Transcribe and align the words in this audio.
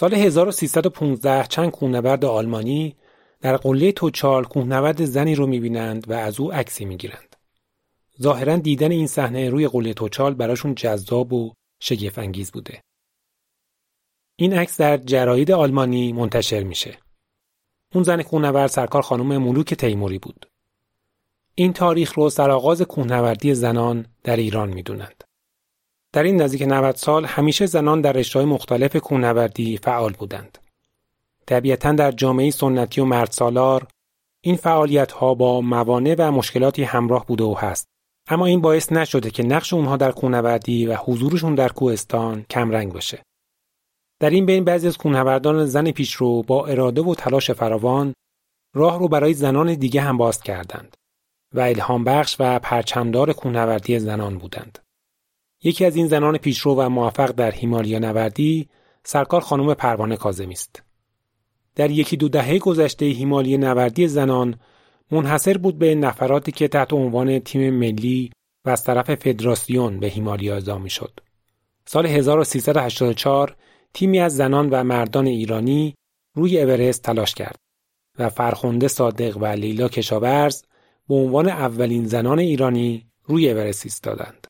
سال 0.00 0.14
1315 0.14 1.46
چند 1.46 1.70
کوهنورد 1.70 2.24
آلمانی 2.24 2.96
در 3.40 3.56
قله 3.56 3.92
توچال 3.92 4.44
کوهنورد 4.44 5.04
زنی 5.04 5.34
رو 5.34 5.46
می‌بینند 5.46 6.10
و 6.10 6.12
از 6.12 6.40
او 6.40 6.52
عکسی 6.52 6.84
می‌گیرند. 6.84 7.36
ظاهرا 8.22 8.56
دیدن 8.56 8.90
این 8.90 9.06
صحنه 9.06 9.50
روی 9.50 9.68
قله 9.68 9.94
توچال 9.94 10.34
براشون 10.34 10.74
جذاب 10.74 11.32
و 11.32 11.52
شگفت 11.80 12.18
انگیز 12.18 12.50
بوده. 12.50 12.80
این 14.36 14.52
عکس 14.52 14.80
در 14.80 14.96
جراید 14.96 15.52
آلمانی 15.52 16.12
منتشر 16.12 16.62
میشه. 16.62 16.98
اون 17.94 18.04
زن 18.04 18.22
کوهنورد 18.22 18.66
سرکار 18.66 19.02
خانم 19.02 19.38
ملوک 19.38 19.74
تیموری 19.74 20.18
بود. 20.18 20.46
این 21.54 21.72
تاریخ 21.72 22.12
رو 22.12 22.30
سرآغاز 22.30 22.82
کوهنوردی 22.82 23.54
زنان 23.54 24.06
در 24.24 24.36
ایران 24.36 24.68
می‌دونند. 24.74 25.24
در 26.12 26.22
این 26.22 26.42
نزدیک 26.42 26.62
90 26.62 26.96
سال 26.96 27.24
همیشه 27.24 27.66
زنان 27.66 28.00
در 28.00 28.12
رشته‌های 28.12 28.46
مختلف 28.46 28.96
کوهنوردی 28.96 29.76
فعال 29.76 30.12
بودند. 30.12 30.58
طبیعتا 31.46 31.92
در 31.92 32.10
جامعه 32.10 32.50
سنتی 32.50 33.00
و 33.00 33.04
مرد 33.04 33.30
سالار 33.30 33.86
این 34.40 34.56
فعالیت 34.56 35.12
ها 35.12 35.34
با 35.34 35.60
موانع 35.60 36.14
و 36.18 36.32
مشکلاتی 36.32 36.82
همراه 36.82 37.26
بوده 37.26 37.44
و 37.44 37.54
هست. 37.58 37.86
اما 38.28 38.46
این 38.46 38.60
باعث 38.60 38.92
نشده 38.92 39.30
که 39.30 39.42
نقش 39.42 39.72
اونها 39.72 39.96
در 39.96 40.12
کوهنوردی 40.12 40.86
و 40.86 40.96
حضورشون 40.96 41.54
در 41.54 41.68
کوهستان 41.68 42.44
کمرنگ 42.50 42.92
بشه. 42.92 43.22
در 44.20 44.30
این 44.30 44.46
بین 44.46 44.64
بعضی 44.64 44.86
از 44.86 44.98
کوهنوردان 44.98 45.66
زن 45.66 45.90
پیشرو 45.90 46.42
با 46.42 46.66
اراده 46.66 47.02
و 47.02 47.14
تلاش 47.14 47.50
فراوان 47.50 48.14
راه 48.74 48.98
رو 48.98 49.08
برای 49.08 49.34
زنان 49.34 49.74
دیگه 49.74 50.00
هم 50.00 50.16
باز 50.16 50.42
کردند 50.42 50.96
و 51.54 51.60
الهام 51.60 52.04
بخش 52.04 52.36
و 52.38 52.58
پرچمدار 52.58 53.32
کوهنوردی 53.32 53.98
زنان 53.98 54.38
بودند. 54.38 54.78
یکی 55.62 55.84
از 55.84 55.96
این 55.96 56.08
زنان 56.08 56.38
پیشرو 56.38 56.74
و 56.74 56.88
موفق 56.88 57.30
در 57.30 57.50
هیمالیا 57.50 57.98
نوردی 57.98 58.68
سرکار 59.04 59.40
خانم 59.40 59.74
پروانه 59.74 60.16
کاظمی 60.16 60.52
است. 60.52 60.82
در 61.74 61.90
یکی 61.90 62.16
دو 62.16 62.28
دهه 62.28 62.58
گذشته 62.58 63.06
هیمالیا 63.06 63.56
نوردی 63.56 64.08
زنان 64.08 64.60
منحصر 65.10 65.58
بود 65.58 65.78
به 65.78 65.94
نفراتی 65.94 66.52
که 66.52 66.68
تحت 66.68 66.92
عنوان 66.92 67.38
تیم 67.38 67.74
ملی 67.74 68.30
و 68.64 68.70
از 68.70 68.84
طرف 68.84 69.14
فدراسیون 69.14 70.00
به 70.00 70.06
هیمالیا 70.06 70.54
اعزام 70.54 70.88
شد. 70.88 71.20
سال 71.86 72.06
1384 72.06 73.56
تیمی 73.94 74.20
از 74.20 74.36
زنان 74.36 74.70
و 74.70 74.84
مردان 74.84 75.26
ایرانی 75.26 75.94
روی 76.34 76.60
اورست 76.60 77.02
تلاش 77.02 77.34
کرد 77.34 77.56
و 78.18 78.28
فرخنده 78.28 78.88
صادق 78.88 79.36
و 79.36 79.46
لیلا 79.46 79.88
کشاورز 79.88 80.62
به 81.08 81.14
عنوان 81.14 81.48
اولین 81.48 82.06
زنان 82.06 82.38
ایرانی 82.38 83.06
روی 83.24 83.50
اورست 83.50 83.86
ایستادند. 83.86 84.46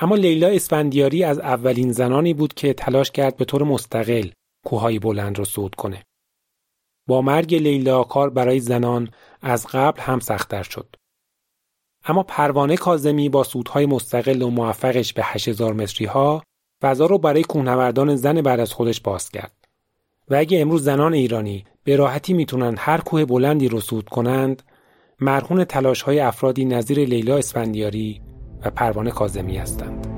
اما 0.00 0.16
لیلا 0.16 0.48
اسفندیاری 0.48 1.24
از 1.24 1.38
اولین 1.38 1.92
زنانی 1.92 2.34
بود 2.34 2.54
که 2.54 2.72
تلاش 2.72 3.10
کرد 3.10 3.36
به 3.36 3.44
طور 3.44 3.62
مستقل 3.62 4.28
کوههای 4.66 4.98
بلند 4.98 5.38
را 5.38 5.44
صعود 5.44 5.74
کنه. 5.74 6.04
با 7.06 7.22
مرگ 7.22 7.54
لیلا 7.54 8.04
کار 8.04 8.30
برای 8.30 8.60
زنان 8.60 9.10
از 9.42 9.66
قبل 9.66 10.00
هم 10.00 10.20
سختتر 10.20 10.62
شد. 10.62 10.96
اما 12.04 12.22
پروانه 12.22 12.76
کازمی 12.76 13.28
با 13.28 13.44
سودهای 13.44 13.86
مستقل 13.86 14.42
و 14.42 14.50
موفقش 14.50 15.12
به 15.12 15.22
8000 15.24 15.72
متری 15.72 16.06
ها 16.06 16.42
فضا 16.82 17.06
رو 17.06 17.18
برای 17.18 17.42
کوهنوردان 17.42 18.16
زن 18.16 18.42
بعد 18.42 18.60
از 18.60 18.72
خودش 18.72 19.00
باز 19.00 19.30
کرد. 19.30 19.52
و 20.28 20.34
اگه 20.34 20.60
امروز 20.60 20.84
زنان 20.84 21.14
ایرانی 21.14 21.64
به 21.84 21.96
راحتی 21.96 22.32
می‌تونن 22.32 22.74
هر 22.78 23.00
کوه 23.00 23.24
بلندی 23.24 23.68
رو 23.68 23.80
صعود 23.80 24.08
کنند، 24.08 24.62
مرهون 25.20 25.64
تلاش 25.64 26.02
های 26.02 26.20
افرادی 26.20 26.64
نظیر 26.64 26.98
لیلا 26.98 27.36
اسفندیاری 27.36 28.20
و 28.64 28.70
پروانه 28.70 29.10
کازمی 29.10 29.56
هستند. 29.56 30.17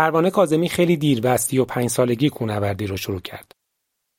پروانه 0.00 0.30
کازمی 0.30 0.68
خیلی 0.68 0.96
دیر 0.96 1.20
و 1.24 1.36
و 1.60 1.64
پنج 1.64 1.86
سالگی 1.88 2.28
کوهنوردی 2.28 2.86
رو 2.86 2.96
شروع 2.96 3.20
کرد. 3.20 3.52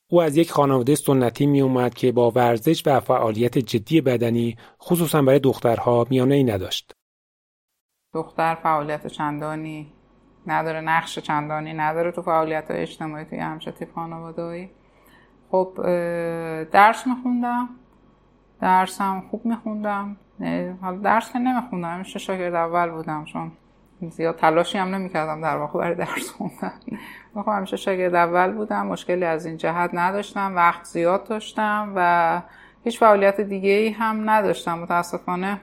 او 0.10 0.22
از 0.22 0.38
یک 0.38 0.52
خانواده 0.52 0.96
سنتی 0.96 1.46
می 1.46 1.62
اومد 1.62 1.94
که 1.94 2.12
با 2.12 2.32
ورزش 2.32 2.84
و 2.86 3.00
فعالیت 3.00 3.58
جدی 3.58 4.02
بدنی 4.02 4.58
خصوصا 4.82 5.22
برای 5.22 5.40
دخترها 5.40 6.08
میانه 6.10 6.36
ای 6.36 6.44
نداشت. 6.44 6.92
دختر 8.14 8.56
فعالیت 8.56 9.08
چندانی 9.08 9.94
نداره 10.48 10.82
نقش 10.82 11.20
چندانی 11.20 11.74
نداره 11.74 12.12
تو 12.12 12.22
فعالیت 12.22 12.72
های 12.72 12.80
اجتماعی 12.80 13.26
توی 13.26 13.40
همچه 13.40 13.72
تیپ 13.72 13.94
خانوادهایی 13.94 14.70
خب 15.52 15.74
درس 16.72 17.08
میخوندم 17.08 17.70
درسم 18.62 19.24
خوب 19.32 19.46
میخوندم 19.46 20.18
حالا 20.82 20.98
درس 20.98 21.34
که 21.34 21.40
نمیخوندم 21.40 21.94
همیشه 21.94 22.20
شاگرد 22.20 22.56
اول 22.56 22.90
بودم 22.90 23.26
چون 23.26 23.52
زیاد 24.10 24.36
تلاشی 24.36 24.78
هم 24.78 24.96
نمی‌کردم 24.96 25.42
در 25.42 25.58
واقع 25.58 25.80
برای 25.80 25.96
درس 25.96 26.32
خوندن. 26.32 26.74
خب 27.34 27.48
همیشه 27.48 27.78
شاگرد 27.78 28.16
اول 28.16 28.52
بودم 28.52 28.88
مشکلی 28.88 29.26
از 29.26 29.46
این 29.46 29.58
جهت 29.58 29.90
نداشتم 29.94 30.56
وقت 30.56 30.84
زیاد 30.84 31.24
داشتم 31.28 31.94
و 31.96 32.42
هیچ 32.84 33.00
فعالیت 33.00 33.42
دیگه 33.42 33.70
ای 33.70 33.90
هم 33.90 34.30
نداشتم. 34.30 34.80
متاسفانه 34.80 35.60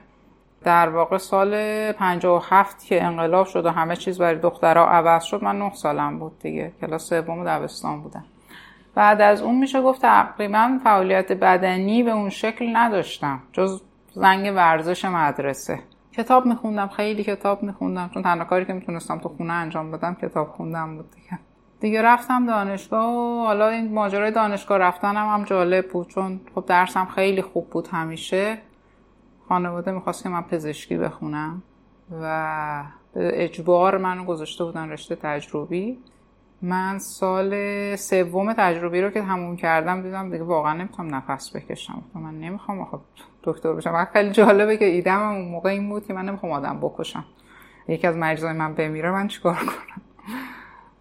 در 0.63 0.89
واقع 0.89 1.17
سال 1.17 1.51
57 1.91 2.85
که 2.85 3.03
انقلاب 3.03 3.47
شد 3.47 3.65
و 3.65 3.69
همه 3.69 3.95
چیز 3.95 4.17
برای 4.17 4.39
دخترها 4.39 4.85
عوض 4.85 5.23
شد 5.23 5.43
من 5.43 5.59
9 5.59 5.73
سالم 5.73 6.19
بود 6.19 6.39
دیگه. 6.39 6.71
کلاس 6.81 7.09
سوم 7.09 7.45
دبستان 7.45 8.01
بودم. 8.01 8.25
بعد 8.95 9.21
از 9.21 9.41
اون 9.41 9.59
میشه 9.59 9.81
گفت 9.81 10.01
تقریبا 10.01 10.79
فعالیت 10.83 11.31
بدنی 11.31 12.03
به 12.03 12.11
اون 12.11 12.29
شکل 12.29 12.69
نداشتم 12.73 13.39
جز 13.51 13.81
زنگ 14.13 14.55
ورزش 14.55 15.05
مدرسه. 15.05 15.79
کتاب 16.19 16.45
میخوندم 16.45 16.87
خیلی 16.87 17.23
کتاب 17.23 17.63
میخوندم 17.63 18.09
چون 18.13 18.23
تنها 18.23 18.45
کاری 18.45 18.65
که 18.65 18.73
می‌تونستم 18.73 19.17
تو 19.17 19.29
خونه 19.29 19.53
انجام 19.53 19.91
بدم 19.91 20.13
کتاب 20.13 20.47
خوندم 20.47 20.95
بود 20.95 21.11
دیگه. 21.11 21.39
دیگه 21.79 22.01
رفتم 22.01 22.45
دانشگاه 22.45 23.13
و 23.13 23.45
حالا 23.45 23.67
این 23.67 23.93
ماجرای 23.93 24.31
دانشگاه 24.31 24.77
رفتنم 24.77 25.27
هم 25.33 25.43
جالب 25.43 25.87
بود 25.87 26.07
چون 26.07 26.41
خب 26.55 26.65
درسم 26.65 27.05
خیلی 27.05 27.41
خوب 27.41 27.69
بود 27.69 27.87
همیشه. 27.87 28.57
خانواده 29.49 29.91
می‌خواست 29.91 30.23
که 30.23 30.29
من 30.29 30.41
پزشکی 30.41 30.97
بخونم 30.97 31.63
و 32.21 32.83
به 33.13 33.43
اجبار 33.43 33.97
منو 33.97 34.25
گذاشته 34.25 34.63
بودن 34.63 34.89
رشته 34.89 35.15
تجربی. 35.15 35.97
من 36.61 36.99
سال 36.99 37.55
سوم 37.95 38.53
تجربی 38.53 39.01
رو 39.01 39.09
که 39.09 39.21
تموم 39.21 39.55
کردم 39.55 40.01
دیدم 40.01 40.31
دیگه 40.31 40.43
واقعا 40.43 40.73
نمی‌تونم 40.73 41.15
نفس 41.15 41.55
بکشم. 41.55 42.03
من 42.15 42.39
نمی‌خوام 42.39 42.85
خب 42.85 42.99
دکتر 43.43 43.73
بشم. 43.73 44.07
خیلی 44.13 44.31
جالبه 44.31 44.77
که 44.77 44.85
ایدم 44.85 45.21
اون 45.21 45.49
موقع 45.49 45.69
این 45.69 45.89
بود 45.89 46.05
که 46.05 46.13
من 46.13 46.25
نمی‌خوام 46.25 46.51
آدم 46.51 46.79
بکشم. 46.79 47.25
یکی 47.87 48.07
از 48.07 48.15
مریضای 48.15 48.53
من 48.53 48.73
بمیره 48.73 49.11
من 49.11 49.27
چیکار 49.27 49.55
کنم؟ 49.55 50.01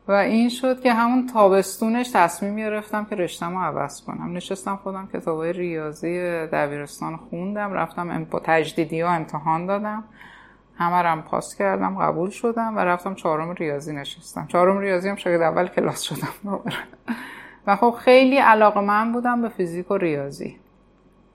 و 0.09 0.13
این 0.13 0.49
شد 0.49 0.81
که 0.81 0.93
همون 0.93 1.27
تابستونش 1.27 2.11
تصمیم 2.11 2.57
گرفتم 2.57 3.05
که 3.05 3.17
رشتم 3.17 3.53
رو 3.53 3.61
عوض 3.61 4.03
کنم. 4.03 4.33
نشستم 4.33 4.77
خودم 4.77 5.09
کتابای 5.13 5.53
ریاضی 5.53 6.19
دبیرستان 6.47 7.17
خوندم 7.17 7.73
رفتم 7.73 8.25
با 8.25 8.41
تجدیدی 8.45 9.01
ها 9.01 9.11
امتحان 9.11 9.67
دادم. 9.67 10.05
همه 10.79 10.97
رم 10.97 11.23
پاس 11.23 11.55
کردم 11.55 11.99
قبول 11.99 12.31
شدم 12.31 12.77
و 12.77 12.79
رفتم 12.79 13.15
چهارم 13.15 13.53
ریاضی 13.53 13.93
نشستم. 13.93 14.47
چهارم 14.47 14.79
ریاضی 14.79 15.09
هم 15.09 15.17
شاید 15.17 15.43
اول 15.43 15.67
کلاس 15.67 16.03
شدم 16.03 16.61
و 17.67 17.77
خب 17.77 17.95
خیلی 17.99 18.37
علاقه 18.37 18.81
من 18.81 19.13
بودم 19.13 19.43
به 19.43 19.49
فیزیک 19.49 19.91
و 19.91 19.97
ریاضی. 19.97 20.57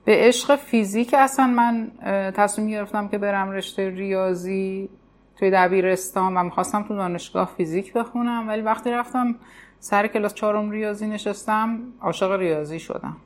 به 0.05 0.15
عشق 0.15 0.55
فیزیک 0.55 1.13
اصلا 1.17 1.47
من 1.47 1.91
تصمیم 2.31 2.69
گرفتم 2.69 3.07
که 3.07 3.17
برم 3.17 3.51
رشته 3.51 3.89
ریاضی 3.89 4.89
توی 5.39 5.51
دبیرستان 5.51 6.37
و 6.37 6.43
می‌خواستم 6.43 6.83
تو 6.83 6.95
دانشگاه 6.95 7.51
فیزیک 7.57 7.93
بخونم 7.93 8.47
ولی 8.47 8.61
وقتی 8.61 8.91
رفتم 8.91 9.35
سر 9.79 10.07
کلاس 10.07 10.33
چهارم 10.33 10.71
ریاضی 10.71 11.07
نشستم 11.07 11.79
عاشق 12.01 12.31
ریاضی 12.31 12.79
شدم. 12.79 13.17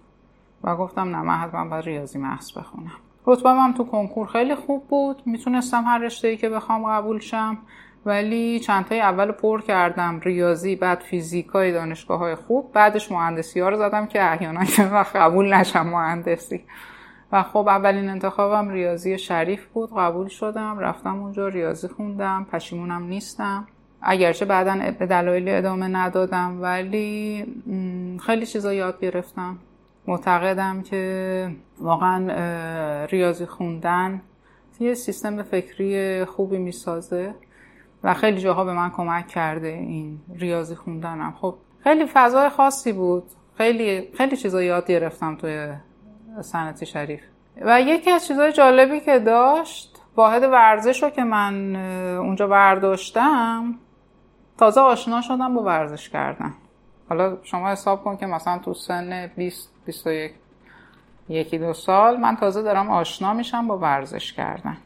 و 0.63 0.75
گفتم 0.75 1.15
نه 1.15 1.21
من 1.21 1.35
حتما 1.35 1.65
باید 1.65 1.85
ریاضی 1.85 2.19
محض 2.19 2.57
بخونم. 2.57 2.91
رتبه 3.27 3.49
هم 3.49 3.73
تو 3.73 3.83
کنکور 3.83 4.27
خیلی 4.27 4.55
خوب 4.55 4.87
بود. 4.87 5.21
می‌تونستم 5.25 5.83
هر 5.83 5.97
رشته 5.97 6.27
ای 6.27 6.37
که 6.37 6.49
بخوام 6.49 6.85
قبول 6.85 7.19
شم. 7.19 7.57
ولی 8.05 8.59
چند 8.59 8.85
تای 8.85 9.01
اول 9.01 9.31
پر 9.31 9.61
کردم. 9.61 10.19
ریاضی 10.19 10.75
بعد 10.75 10.99
فیزیک 10.99 11.47
های 11.47 11.71
دانشگاه 11.71 12.19
های 12.19 12.35
خوب. 12.35 12.71
بعدش 12.73 13.11
مهندسی 13.11 13.59
ها 13.59 13.69
رو 13.69 13.77
زدم 13.77 14.05
که 14.05 14.31
احیانا 14.31 14.61
وقت 14.91 15.15
قبول 15.15 15.53
نشم 15.53 15.87
مهندسی. 15.87 16.63
و 17.31 17.43
خب 17.43 17.67
اولین 17.67 18.09
انتخابم 18.09 18.69
ریاضی 18.69 19.17
شریف 19.17 19.65
بود. 19.65 19.89
قبول 19.97 20.27
شدم. 20.27 20.79
رفتم 20.79 21.19
اونجا 21.19 21.47
ریاضی 21.47 21.87
خوندم. 21.87 22.47
پشیمونم 22.51 23.03
نیستم. 23.03 23.67
اگرچه 24.01 24.45
بعدا 24.45 24.91
به 24.99 25.05
دلایل 25.05 25.49
ادامه 25.49 25.87
ندادم 25.87 26.61
ولی 26.61 27.45
خیلی 28.25 28.45
چیزا 28.45 28.73
یاد 28.73 28.99
گرفتم. 28.99 29.57
معتقدم 30.07 30.81
که 30.81 31.51
واقعا 31.79 32.27
ریاضی 33.05 33.45
خوندن 33.45 34.21
یه 34.79 34.93
سیستم 34.93 35.43
فکری 35.43 36.25
خوبی 36.25 36.57
می‌سازه 36.57 37.35
و 38.03 38.13
خیلی 38.13 38.41
جاها 38.41 38.63
به 38.63 38.73
من 38.73 38.89
کمک 38.89 39.27
کرده 39.27 39.67
این 39.67 40.19
ریاضی 40.35 40.75
خوندنم. 40.75 41.33
خب 41.41 41.55
خیلی 41.83 42.05
فضای 42.13 42.49
خاصی 42.49 42.93
بود. 42.93 43.23
خیلی 43.57 44.09
خیلی 44.17 44.37
چیزا 44.37 44.63
یاد 44.63 44.87
گرفتم 44.87 45.35
توی 45.35 45.73
سنتی 46.41 46.85
شریف. 46.85 47.21
و 47.61 47.81
یکی 47.81 48.11
از 48.11 48.27
چیزهای 48.27 48.51
جالبی 48.51 48.99
که 48.99 49.19
داشت 49.19 50.01
واحد 50.15 50.43
ورزش 50.43 51.03
رو 51.03 51.09
که 51.09 51.23
من 51.23 51.75
اونجا 52.15 52.47
برداشتم 52.47 53.75
تازه 54.57 54.81
آشنا 54.81 55.21
شدم 55.21 55.55
با 55.55 55.63
ورزش 55.63 56.09
کردن 56.09 56.53
حالا 57.09 57.37
شما 57.43 57.69
حساب 57.69 58.03
کن 58.03 58.17
که 58.17 58.25
مثلا 58.25 58.57
تو 58.57 58.73
سن 58.73 59.31
20 59.35 59.76
21 59.87 60.31
یکی 61.29 61.57
دو 61.57 61.73
سال 61.73 62.17
من 62.17 62.35
تازه 62.35 62.61
دارم 62.61 62.89
آشنا 62.89 63.33
میشم 63.33 63.67
با 63.67 63.77
ورزش 63.77 64.33
کردن. 64.33 64.77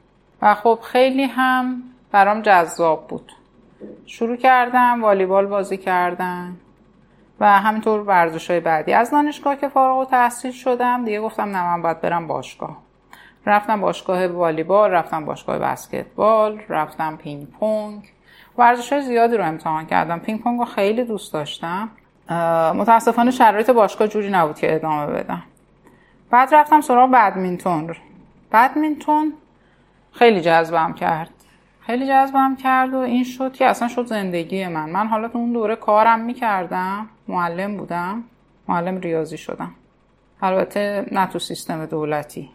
و 0.42 0.56
خب 0.56 0.80
خیلی 0.83 1.24
هم 1.24 1.83
برام 2.12 2.42
جذاب 2.42 3.07
بود. 3.07 3.31
شروع 4.06 4.36
کردم 4.36 5.03
والیبال 5.03 5.45
بازی 5.45 5.77
کردن 5.77 6.57
و 7.39 7.59
همینطور 7.59 8.00
ورزش 8.00 8.51
های 8.51 8.59
بعدی. 8.59 8.94
از 8.94 9.12
دانشگاه 9.12 9.56
که 9.56 9.68
فارغ‌التحصیل 9.69 10.51
شدم 10.51 11.06
دیگه 11.06 11.21
گفتم 11.21 11.44
نه 11.44 11.63
من 11.63 11.81
باید 11.81 12.01
برم 12.01 12.27
باشگاه. 12.27 12.77
رفتم 13.45 13.81
باشگاه 13.81 14.27
والیبال 14.27 14.92
رفتم 14.92 15.25
باشگاه 15.25 15.59
بسکتبال 15.59 16.62
رفتم 16.69 17.18
پینگ 17.18 17.47
پونگ. 17.47 18.04
ورزش 18.57 18.94
های 18.94 19.01
زیادی 19.01 19.38
رو 19.38 19.45
امتحان 19.45 19.86
کردم. 19.86 20.19
پینگ 20.19 20.42
پونگ 20.42 20.59
رو 20.59 20.65
خیلی 20.65 21.04
دوست 21.04 21.33
داشتم. 21.33 21.89
متاسفانه 22.75 23.31
شرایط 23.31 23.69
باشگاه 23.69 24.07
جوری 24.07 24.29
نبود 24.29 24.56
که 24.56 24.75
ادامه 24.75 25.06
بدم 25.06 25.44
بعد 26.29 26.56
رفتم 26.56 26.81
سراغ 26.81 27.12
بدمینتون. 27.12 27.95
بدمینتون 28.51 29.33
خیلی 30.12 30.41
جذبم 30.41 30.94
کرد. 30.94 31.29
خیلی 31.79 32.07
جذبم 32.07 32.56
کرد 32.56 32.94
و 32.94 32.97
این 32.97 33.23
شد 33.23 33.53
که 33.53 33.65
اصلا 33.65 33.88
شد 33.88 34.06
زندگی 34.06 34.68
من. 34.68 34.89
من 34.89 35.07
حالا 35.07 35.27
تو 35.27 35.38
اون 35.38 35.53
دوره 35.53 35.75
کارم 35.75 36.19
می‌کردم 36.19 37.09
معلم 37.27 37.77
بودم 37.77 38.23
معلم 38.68 38.97
ریاضی 38.97 39.38
شدم. 39.38 39.71
البته 40.41 41.06
نه 41.12 41.27
تو 41.27 41.39
سیستم 41.39 41.85
دولتی. 41.85 42.50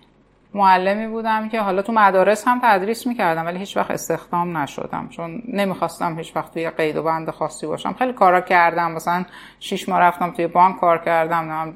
معلمی 0.55 1.07
بودم 1.07 1.49
که 1.49 1.61
حالا 1.61 1.83
تو 1.83 1.93
مدارس 1.93 2.49
هم 2.49 2.61
تدریس 2.63 3.07
می‌کردم 3.07 3.47
ولی 3.47 3.59
هیچ 3.59 3.77
وقت 3.77 3.91
استخدام 3.91 4.57
نشدم. 4.57 5.09
چون 5.11 5.43
نمی‌خواستم 5.49 6.19
هیچ 6.19 6.37
وقت 6.37 6.53
توی 6.53 6.71
قید 6.71 6.97
و 6.97 7.03
بند 7.03 7.31
خاصی 7.31 7.67
باشم. 7.67 7.93
خیلی 7.93 8.13
کارا 8.13 8.41
کردم. 8.41 8.93
مثلا 8.93 9.25
شیش 9.61 9.89
ماه 9.89 10.01
رفتم 10.01 10.31
توی 10.31 10.47
بانک 10.47 10.81
کار 10.81 10.99
کردم. 10.99 11.75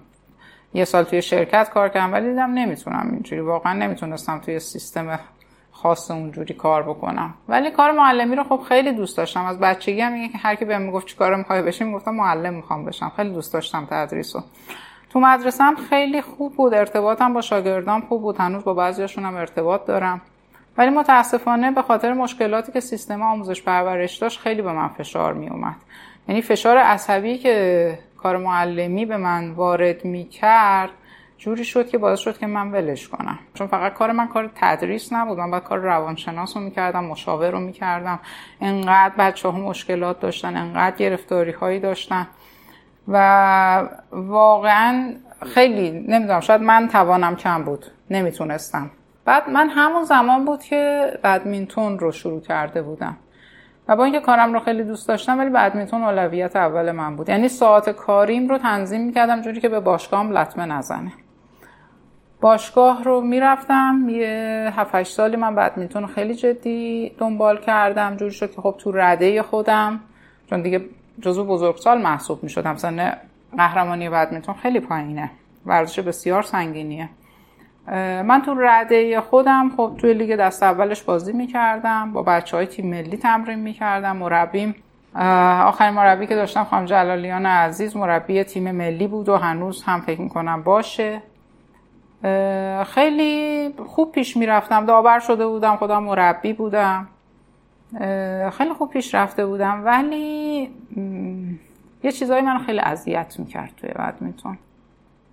یه 0.74 0.84
سال 0.84 1.04
توی 1.04 1.22
شرکت 1.22 1.70
کار 1.70 1.88
کردم 1.88 2.12
ولی 2.12 2.28
دیدم 2.28 2.50
نمی‌تونم 2.50 3.08
اینجوری. 3.12 3.40
واقعا 3.40 3.72
نمی‌تونستم 3.72 4.38
توی 4.38 4.58
سیستم 4.58 5.18
خاص 5.72 6.10
اونجوری 6.10 6.54
کار 6.54 6.82
بکنم. 6.82 7.34
ولی 7.48 7.70
کار 7.70 7.90
معلمی 7.90 8.36
رو 8.36 8.44
خب 8.44 8.60
خیلی 8.68 8.92
دوست 8.92 9.16
داشتم. 9.16 9.44
از 9.44 9.58
بچگی 9.58 10.00
هم 10.00 10.14
هر 10.42 10.54
کی 10.54 10.64
بهم 10.64 10.82
می‌گفت 10.82 11.06
چیکار 11.06 11.36
می‌خوای 11.36 11.62
بشی 11.62 11.84
می‌گفتم 11.84 12.14
معلم 12.14 12.54
می‌خوام 12.54 12.84
بشم. 12.84 13.12
خیلی 13.16 13.30
دوست 13.30 13.52
داشتم 13.52 13.86
تدریس 13.90 14.36
رو. 14.36 14.42
تو 15.10 15.20
مدرسه 15.20 15.64
هم 15.64 15.76
خیلی 15.76 16.22
خوب 16.22 16.56
بود. 16.56 16.74
ارتباطم 16.74 17.34
با 17.34 17.40
شاگردان 17.40 18.00
خوب 18.00 18.22
بود. 18.22 18.36
هنوز 18.38 18.64
با 18.64 18.74
بعضیاشون 18.74 19.24
هم 19.24 19.36
ارتباط 19.36 19.86
دارم. 19.86 20.20
ولی 20.78 20.90
متاسفانه 20.90 21.70
به 21.70 21.82
خاطر 21.82 22.12
مشکلاتی 22.12 22.72
که 22.72 22.80
سیستم 22.80 23.22
آموزش 23.22 23.62
پرورش 23.62 24.16
داشت 24.16 24.40
خیلی 24.40 24.62
به 24.62 24.72
من 24.72 24.88
فشار 24.88 25.32
می 25.32 25.48
اومد 25.48 25.76
یعنی 26.28 26.42
فشار 26.42 26.78
عصبی 26.78 27.38
که 27.38 27.98
کار 28.16 28.36
معلمی 28.36 29.06
به 29.06 29.16
من 29.16 29.50
وارد 29.50 30.04
می 30.04 30.24
کرد 30.24 30.90
جوری 31.38 31.64
شد 31.64 31.88
که 31.88 31.98
باعث 31.98 32.18
شد 32.18 32.38
که 32.38 32.46
من 32.46 32.70
ولش 32.70 33.08
کنم. 33.08 33.38
چون 33.54 33.66
فقط 33.66 33.94
کار 33.94 34.12
من 34.12 34.28
کار 34.28 34.50
تدریس 34.54 35.12
نبود. 35.12 35.38
من 35.38 35.50
باید 35.50 35.62
کار 35.62 35.78
روانشناس 35.78 36.56
رو 36.56 36.62
می‌کردم 36.62 37.04
مشاور 37.04 37.50
رو 37.50 37.60
می‌کردم. 37.60 38.18
انقدر 38.60 39.14
بچه 39.18 39.48
ها 39.48 39.58
مشکلات 39.58 40.20
داشتن 40.20 40.56
انقدر 40.56 40.96
گرفتاری 40.96 41.52
هایی 41.52 41.80
داشتن. 41.80 42.26
و 43.10 43.88
واقعا 44.12 45.12
خیلی 45.54 45.90
نمی‌دونم 45.90 46.40
شاید 46.40 46.62
من 46.62 46.88
توانم 46.88 47.36
کم 47.36 47.64
بود 47.64 47.86
نمی‌تونستم. 48.10 48.90
بعد 49.24 49.50
من 49.50 49.68
همون 49.68 50.04
زمان 50.04 50.44
بود 50.44 50.62
که 50.62 51.12
بدمینتون 51.24 51.98
رو 51.98 52.12
شروع 52.12 52.40
کرده 52.40 52.82
بودم. 52.82 53.16
و 53.88 53.96
با 53.96 54.04
اینکه 54.04 54.20
کارم 54.20 54.52
رو 54.52 54.60
خیلی 54.60 54.84
دوست 54.84 55.08
داشتم 55.08 55.38
ولی 55.38 55.50
بدمینتون 55.50 56.02
اولویت 56.02 56.56
اول 56.56 56.92
من 56.92 57.16
بود. 57.16 57.28
یعنی 57.28 57.48
ساعت 57.48 57.90
کاریم 57.90 58.48
رو 58.48 58.58
تنظیم 58.58 59.06
می‌کردم 59.06 59.40
جوری 59.40 59.60
که 59.60 59.68
به 59.68 59.80
باشگاهم 59.80 60.30
لطمه 60.30 60.66
نزنه. 60.66 61.12
باشگاه 62.40 63.04
رو 63.04 63.20
می‌رفتم 63.20 64.06
یه 64.08 64.72
7 64.76 65.02
سالی 65.02 65.36
من 65.36 65.54
بدمینتون 65.54 66.06
خیلی 66.06 66.34
جدی 66.34 67.12
دنبال 67.18 67.58
کردم. 67.58 68.16
جوری 68.16 68.32
شد 68.32 68.50
که 68.50 68.60
خب 68.60 68.74
تو 68.78 68.92
رده 68.92 69.42
خودم 69.42 70.00
چون 70.50 70.62
دیگه 70.62 70.80
جزو 71.20 71.44
بزرگسال 71.44 72.02
محسوب 72.02 72.42
می‌شدم 72.42 72.76
سن 72.76 73.12
قهرمانی 73.56 74.08
بدمینتون 74.08 74.54
خیلی 74.54 74.80
پایینه. 74.80 75.30
ورزش 75.66 75.98
بسیار 75.98 76.42
سنگینیه. 76.42 77.08
من 78.22 78.42
تو 78.46 78.54
رده 78.58 79.20
خودم 79.20 79.70
خب 79.76 79.92
توی 79.98 80.14
لیگ 80.14 80.36
دست 80.36 80.62
اولش 80.62 81.02
بازی 81.02 81.32
می‌کردم. 81.32 82.12
با 82.12 82.22
بچه 82.22 82.56
های 82.56 82.66
تیم 82.66 82.90
ملی 82.90 83.16
تمرین 83.16 83.58
می‌کردم. 83.58 84.16
مربیم 84.16 84.74
آخرین 85.66 85.94
مربی 85.94 86.26
که 86.26 86.34
داشتم 86.34 86.64
خانم 86.64 86.84
جلالیان 86.84 87.46
عزیز 87.46 87.96
مربی 87.96 88.44
تیم 88.44 88.70
ملی 88.70 89.06
بود 89.06 89.28
و 89.28 89.36
هنوز 89.36 89.82
هم 89.82 90.00
فکر 90.00 90.20
می‌کنم 90.20 90.62
باشه. 90.62 91.22
خیلی 92.86 93.74
خوب 93.86 94.12
پیش 94.12 94.36
می‌رفتم. 94.36 94.86
داور 94.86 95.18
شده 95.18 95.46
بودم 95.46 95.76
خودم 95.76 96.02
مربی 96.02 96.52
بودم. 96.52 97.08
خیلی 98.52 98.72
خوب 98.78 98.90
پیش 98.90 99.14
رفته 99.14 99.46
بودم 99.46 99.84
ولی 99.84 100.70
یه 102.02 102.12
چیزایی 102.12 102.42
من 102.42 102.58
خیلی 102.58 102.80
اذیت 102.80 103.36
می‌کرد 103.38 103.72
توی 103.76 103.90
بدمینتون 103.90 104.58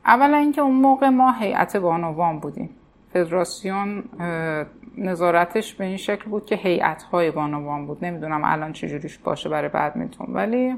اولا 0.05 0.37
اینکه 0.37 0.61
اون 0.61 0.75
موقع 0.75 1.09
ما 1.09 1.31
هیئت 1.31 1.77
بانوان 1.77 2.39
بودیم. 2.39 2.69
فدراسیون 3.13 4.03
نظارتش 4.97 5.73
به 5.73 5.85
این 5.85 5.97
شکل 5.97 6.29
بود 6.29 6.45
که 6.45 6.55
هیئت 6.55 7.03
های 7.03 7.31
بانوان 7.31 7.85
بود. 7.85 8.05
نمی‌دونم 8.05 8.41
الان 8.45 8.73
چجوریش 8.73 9.17
باشه 9.17 9.49
برای 9.49 9.69
بدمینتون 9.69 10.27
ولی 10.29 10.75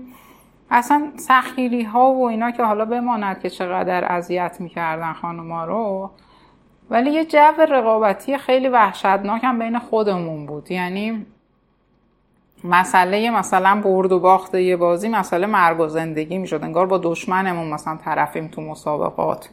اصلا 0.72 1.12
سخیری 1.16 1.84
ها 1.84 2.14
و 2.14 2.28
اینا 2.28 2.52
که 2.52 2.64
حالا 2.64 2.86
بماند 2.86 3.40
که 3.40 3.50
چقدر 3.50 4.12
اذیت 4.12 4.58
می‌کردن 4.60 5.14
خانوما 5.14 5.66
رو. 5.66 6.12
ولی 6.90 7.12
یه 7.12 7.26
جو 7.26 7.54
رقابتی 7.70 8.38
خیلی 8.38 8.68
وحشتناک 8.68 9.44
هم 9.44 9.60
بین 9.60 9.80
خودمون 9.80 10.46
بود. 10.46 10.72
یعنی 10.72 11.26
مسئله 12.64 13.30
مثلا 13.30 13.82
برد 13.82 14.12
و 14.12 14.20
باخت 14.20 14.56
یه 14.56 14.76
بازی 14.76 15.10
مسئله 15.10 15.48
مرگ 15.48 15.80
و 15.80 15.88
زندگی 15.88 16.38
می‌شد. 16.38 16.64
انگار 16.64 16.86
با 16.86 16.98
دشمنمون 16.98 17.70
مثلا 17.70 17.98
طرفیم 18.06 18.48
تو 18.48 18.62
مسابقات. 18.62 19.50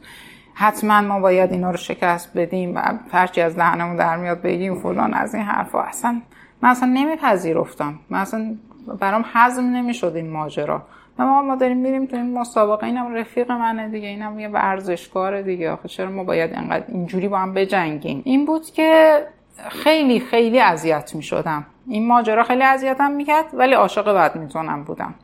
حتما 0.55 1.01
ما 1.01 1.21
باید 1.21 1.53
اینا 1.53 1.71
رو 1.71 1.77
شکست 1.77 2.39
بدیم 2.39 2.75
و 2.75 2.83
هرچی 3.13 3.41
از 3.41 3.57
دهنمون 3.57 3.97
در 3.97 4.17
میاد 4.17 4.43
بگیم 4.43 4.75
فلان 4.75 5.15
از 5.15 5.35
این 5.35 5.45
حرفا. 5.45 5.83
اصلا 5.83 6.21
من 6.63 6.69
اصلا 6.69 6.89
نمیپذیرفتم. 6.89 7.99
من 8.11 8.19
اصلا 8.19 8.55
برام 9.01 9.25
حزم 9.35 9.65
نمی‌شد 9.65 10.13
این 10.17 10.31
ماجرا. 10.31 10.83
ما 11.19 11.43
ما 11.43 11.57
داریم 11.57 11.77
میریم 11.77 12.07
تو 12.07 12.17
این 12.17 12.39
مسابقه 12.39 12.87
اینم 12.87 13.15
رفیق 13.15 13.53
منه 13.53 13.89
دیگه 13.89 14.09
اینم 14.09 14.39
یه 14.39 14.49
ورزشکار 14.49 15.43
دیگه. 15.43 15.71
آخه 15.71 15.89
چرا 15.89 16.11
ما 16.11 16.25
باید 16.25 16.53
اینقدر 16.53 16.85
اینجوری 16.89 17.29
با 17.29 17.39
هم 17.39 17.55
بجنگیم؟ 17.55 18.23
این 18.25 18.45
بود 18.45 18.71
که 18.71 19.21
خیلی 19.69 20.21
خیلی 20.21 20.61
اذیت 20.61 21.15
می‌شدم. 21.15 21.67
این 21.87 22.07
ماجرا 22.07 22.43
خیلی 22.43 22.63
اذیتم 22.63 23.11
می‌کرد 23.11 23.45
ولی 23.53 23.75
عاشق 23.75 24.15
بدمینتونم 24.15 24.85
بودم. 24.85 25.15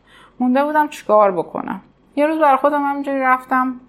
مونده 0.41 0.65
بودم 0.65 0.89
چیکار 0.89 1.33
بکنم. 1.33 1.81
یه 2.17 2.27
روز 2.27 2.39
برای 2.39 2.57
خودم 2.57 2.83
همینجوری 2.83 3.21
رفتم 3.21 3.81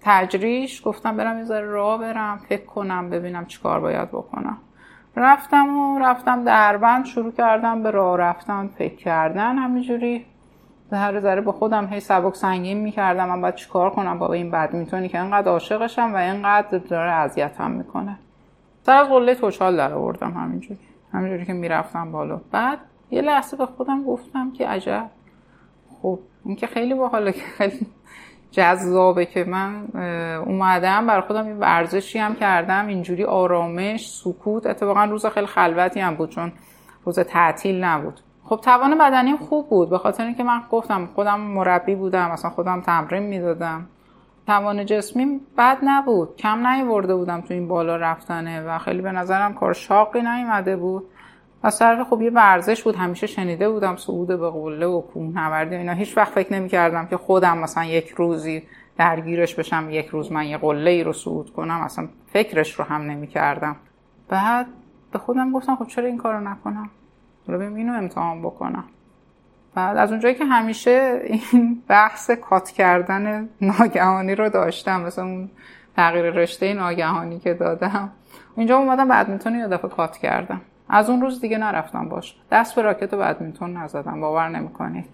تجریش 0.00 0.82
گفتم 0.84 1.16
برم 1.16 1.38
یه 1.38 1.44
ذره 1.44 1.66
راه 1.66 2.00
برم 2.00 2.40
فکر 2.48 2.64
کنم 2.64 3.10
ببینم 3.10 3.46
چیکار 3.46 3.80
باید 3.80 4.08
بکنم. 4.08 4.58
رفتم 5.16 5.78
و 5.78 5.98
رفتم 5.98 6.44
دربند 6.44 7.04
شروع 7.04 7.32
کردم 7.32 7.82
به 7.82 7.90
راه 7.90 8.18
رفتن 8.18 8.70
فکر 8.78 8.96
کردن 8.96 9.58
همینجوری. 9.58 10.26
هر 10.92 11.20
ذره 11.20 11.40
با 11.40 11.52
خودم 11.52 11.86
هی 11.86 12.00
سبک 12.00 12.34
سنگین 12.34 12.78
می‌کردم 12.78 13.28
من 13.28 13.40
باید 13.40 13.54
چیکار 13.54 13.90
کنم؟ 13.90 14.18
با 14.18 14.32
این 14.32 14.50
بدمینتونی 14.50 15.08
که 15.08 15.18
انقدر 15.18 15.48
عاشقشم 15.48 16.14
و 16.14 16.16
انقدر 16.16 16.78
داره 16.78 17.10
اذیتم 17.10 17.70
می‌کنه. 17.70 18.18
سر 18.82 18.96
از 18.96 19.08
قله 19.08 19.34
توچال 19.34 19.76
در 19.76 19.92
آوردم 19.92 20.30
همینجوری. 20.30 20.80
همینجوری 21.12 21.46
که 21.46 21.52
می‌رفتم 21.52 22.12
بالا. 22.12 22.40
بعد 22.50 22.78
یه 23.10 23.22
لحظه 23.22 23.56
به 23.56 23.66
خودم 23.66 24.04
گفتم 24.04 24.52
که 24.52 24.68
عجب. 24.68 25.10
خب 26.02 26.18
این 26.44 26.56
که 26.56 26.66
خیلی 26.66 26.94
باحاله 26.94 27.32
که 27.32 27.44
خیلی 27.44 27.86
جذابه 28.50 29.26
که 29.26 29.44
من 29.44 29.86
اومدم 30.46 31.06
برای 31.06 31.22
خودم 31.22 31.46
این 31.46 31.58
ورزشی 31.58 32.18
هم 32.18 32.34
کردم. 32.34 32.86
اینجوری 32.86 33.24
آرامش 33.24 34.10
سکوت. 34.10 34.66
اتفاقا 34.66 35.04
روز 35.04 35.26
خیلی 35.26 35.46
خلوتی 35.46 36.00
هم 36.00 36.14
بود 36.14 36.30
چون 36.30 36.52
روز 37.04 37.18
تعطیل 37.18 37.84
نبود. 37.84 38.20
خب 38.44 38.56
توان 38.56 38.98
بدنیم 38.98 39.36
خوب 39.36 39.68
بود. 39.68 39.90
به 39.90 39.98
خاطر 39.98 40.24
اینکه 40.24 40.44
من 40.44 40.62
گفتم 40.70 41.08
خودم 41.14 41.40
مربی 41.40 41.94
بودم 41.94 42.30
اصلا 42.30 42.50
خودم 42.50 42.80
تمرین 42.80 43.22
می‌دادم. 43.22 43.86
توان 44.46 44.86
جسمی 44.86 45.40
بد 45.58 45.78
نبود. 45.82 46.36
کم 46.36 46.66
نیورده 46.66 47.14
بودم 47.16 47.40
تو 47.40 47.54
این 47.54 47.68
بالا 47.68 47.96
رفتنه 47.96 48.62
و 48.62 48.78
خیلی 48.78 49.02
به 49.02 49.12
نظرم 49.12 49.54
کار 49.54 49.72
شاقی 49.72 50.20
نیومده 50.20 50.76
بود. 50.76 51.04
از 51.62 51.78
طرف 51.78 52.08
خب 52.08 52.22
یه 52.22 52.30
ورزش 52.30 52.82
بود. 52.82 52.96
همیشه 52.96 53.26
شنیده 53.26 53.70
بودم 53.70 53.96
صعود 53.96 54.28
به 54.28 54.50
قله 54.50 54.86
و 54.86 55.00
کوهنوردی 55.00 55.76
اینا. 55.76 55.92
هیچ 55.92 56.16
وقت 56.16 56.32
فکر 56.32 56.52
نمی‌کردم 56.52 57.06
که 57.06 57.16
خودم 57.16 57.58
مثلا 57.58 57.84
یک 57.84 58.08
روزی 58.08 58.62
درگیرش 58.96 59.54
بشم 59.54 59.88
یک 59.90 60.06
روز 60.06 60.32
من 60.32 60.46
یه 60.46 60.58
قله 60.58 60.90
ای 60.90 61.04
رو 61.04 61.12
صعود 61.12 61.52
کنم. 61.52 61.80
اصلا 61.80 62.08
فکرش 62.32 62.74
رو 62.74 62.84
هم 62.84 63.02
نمی‌کردم. 63.02 63.76
بعد 64.28 64.66
به 65.12 65.18
خودم 65.18 65.52
گفتم 65.52 65.76
خب 65.76 65.86
چرا 65.86 66.06
این 66.06 66.18
کارو 66.18 66.40
نکنم؟ 66.40 66.90
رو 67.46 67.58
بیم 67.58 67.74
اینو 67.74 67.92
امتحان 67.92 68.42
بکنم. 68.42 68.84
بعد 69.74 69.96
از 69.96 70.10
اونجایی 70.10 70.34
که 70.34 70.44
همیشه 70.44 71.20
این 71.24 71.82
بحث 71.88 72.30
کات 72.30 72.70
کردن 72.70 73.48
ناگهانی 73.60 74.34
رو 74.34 74.48
داشتم 74.48 75.00
مثلا 75.00 75.24
اون 75.24 75.50
تغییر 75.96 76.30
رشته 76.30 76.74
ناگهانی 76.74 77.38
که 77.38 77.54
دادم 77.54 78.10
اینجا 78.56 78.78
اومدم 78.78 79.08
بدمینتون 79.08 79.54
یه 79.54 79.68
دفعه 79.68 79.90
کات 79.90 80.16
کردم. 80.16 80.60
از 80.88 81.10
اون 81.10 81.20
روز 81.20 81.40
دیگه 81.40 81.58
نرفتم 81.58 82.08
باش. 82.08 82.36
دست 82.50 82.74
به 82.74 82.82
راکت 82.82 83.14
بدمینتون 83.14 83.76
نزدم 83.76 84.20
باور 84.20 84.48
نمی‌کنید. 84.48 85.04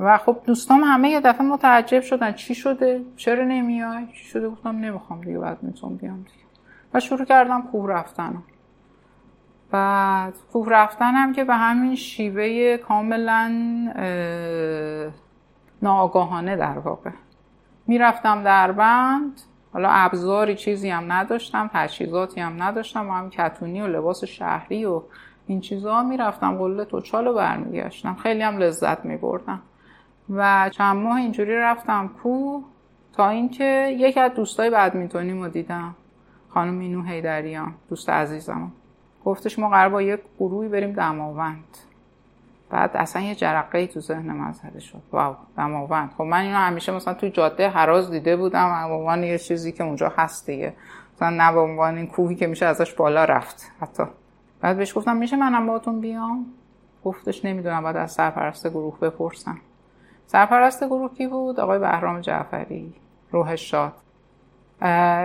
و 0.00 0.18
خب 0.18 0.36
دوستام 0.46 0.80
همه 0.84 1.08
یه 1.08 1.20
دفعه 1.20 1.46
متعجب 1.46 2.00
شدن 2.00 2.32
چی 2.32 2.54
شده 2.54 3.00
چرا 3.16 3.44
نمیای؟ 3.44 4.06
چی 4.06 4.24
شده؟ 4.24 4.48
گفتم 4.48 4.76
نمی‌خوام 4.78 5.20
دیگه 5.20 5.38
بدمینتون 5.38 5.96
بیام 5.96 6.16
دیگه. 6.18 6.44
و 6.94 7.00
شروع 7.00 7.24
کردم 7.24 7.62
کوه 7.62 7.90
رفتن. 7.90 8.42
بعد 9.72 10.34
کوه 10.52 10.68
رفتن 10.70 11.14
هم 11.14 11.32
که 11.32 11.44
به 11.44 11.54
همین 11.54 11.94
شیوه 11.94 12.76
کاملا 12.76 13.48
ناآگاهانه 15.82 16.56
در 16.56 16.78
واقع. 16.78 17.10
می‌رفتم 17.86 18.42
در 18.42 18.72
بند 18.72 19.40
حالا 19.72 19.88
ابزاری 19.90 20.54
چیزی 20.54 20.90
هم 20.90 21.12
نداشتم 21.12 21.70
تجهیزاتی 21.72 22.40
هم 22.40 22.62
نداشتم 22.62 23.08
و 23.08 23.12
هم 23.12 23.30
کتونی 23.30 23.80
و 23.82 23.86
لباس 23.86 24.24
شهری 24.24 24.84
و 24.84 25.02
این 25.46 25.60
چیزها 25.60 26.02
می‌رفتم 26.02 26.56
قله 26.56 26.84
توچال 26.84 27.26
و 27.26 27.34
برمیگشتم. 27.34 28.14
خیلی 28.14 28.42
هم 28.42 28.58
لذت 28.58 29.04
میبردم. 29.04 29.62
و 30.30 30.70
چند 30.72 30.96
ماه 30.96 31.16
اینجوری 31.16 31.56
رفتم 31.56 32.10
کو 32.22 32.60
تا 33.12 33.28
اینکه 33.28 33.96
یکی 33.98 34.20
از 34.20 34.34
دوستای 34.34 34.70
بدمینتونی 34.70 35.32
رو 35.32 35.48
دیدم 35.48 35.94
خانم 36.48 36.74
مینو 36.74 37.02
هیدریان 37.02 37.74
دوست 37.88 38.10
عزیزم 38.10 38.72
گفتش 39.24 39.58
ما 39.58 39.68
قرار 39.68 39.88
با 39.88 40.02
یک 40.02 40.20
گروهی 40.38 40.68
بریم 40.68 40.92
دماوند. 40.92 41.78
بعد 42.70 42.90
اصلا 42.94 43.22
یه 43.22 43.34
جرقه 43.34 43.78
ای 43.78 43.86
تو 43.86 44.00
ذهن 44.00 44.32
من 44.32 44.52
زده 44.52 44.80
شد. 44.80 45.02
واو 45.12 45.36
دماوند. 45.56 46.10
خب 46.18 46.22
من 46.22 46.40
اینو 46.40 46.56
همیشه 46.56 46.92
مثلا 46.92 47.14
تو 47.14 47.28
جاده 47.28 47.68
هراز 47.68 48.10
دیده 48.10 48.36
بودم 48.36 48.88
به 48.88 48.94
عنوان 48.94 49.22
یه 49.24 49.38
چیزی 49.38 49.72
که 49.72 49.84
اونجا 49.84 50.12
هست 50.16 50.46
دیگه. 50.46 50.72
مثلا 51.16 51.30
نه 51.30 51.52
به 51.52 51.60
عنوان 51.60 51.96
این 51.96 52.06
کوهی 52.06 52.34
که 52.34 52.46
میشه 52.46 52.66
ازش 52.66 52.94
بالا 52.94 53.24
رفت 53.24 53.72
حتی. 53.80 54.02
بعد 54.60 54.76
بهش 54.76 54.96
گفتم 54.96 55.16
میشه 55.16 55.36
منم 55.36 55.66
باهاتون 55.66 56.00
بیام؟ 56.00 56.46
گفتش 57.04 57.44
نمی‌دونم 57.44 57.82
بعد 57.82 57.96
از 57.96 58.12
سرپرست 58.12 58.68
گروه 58.68 58.98
بپرسم. 58.98 59.58
سرپرست 60.26 60.84
گروه 60.84 61.14
کی 61.14 61.26
بود؟ 61.26 61.60
آقای 61.60 61.78
بهرام 61.78 62.20
جعفری 62.20 62.94
روح 63.30 63.56
شاد. 63.56 63.92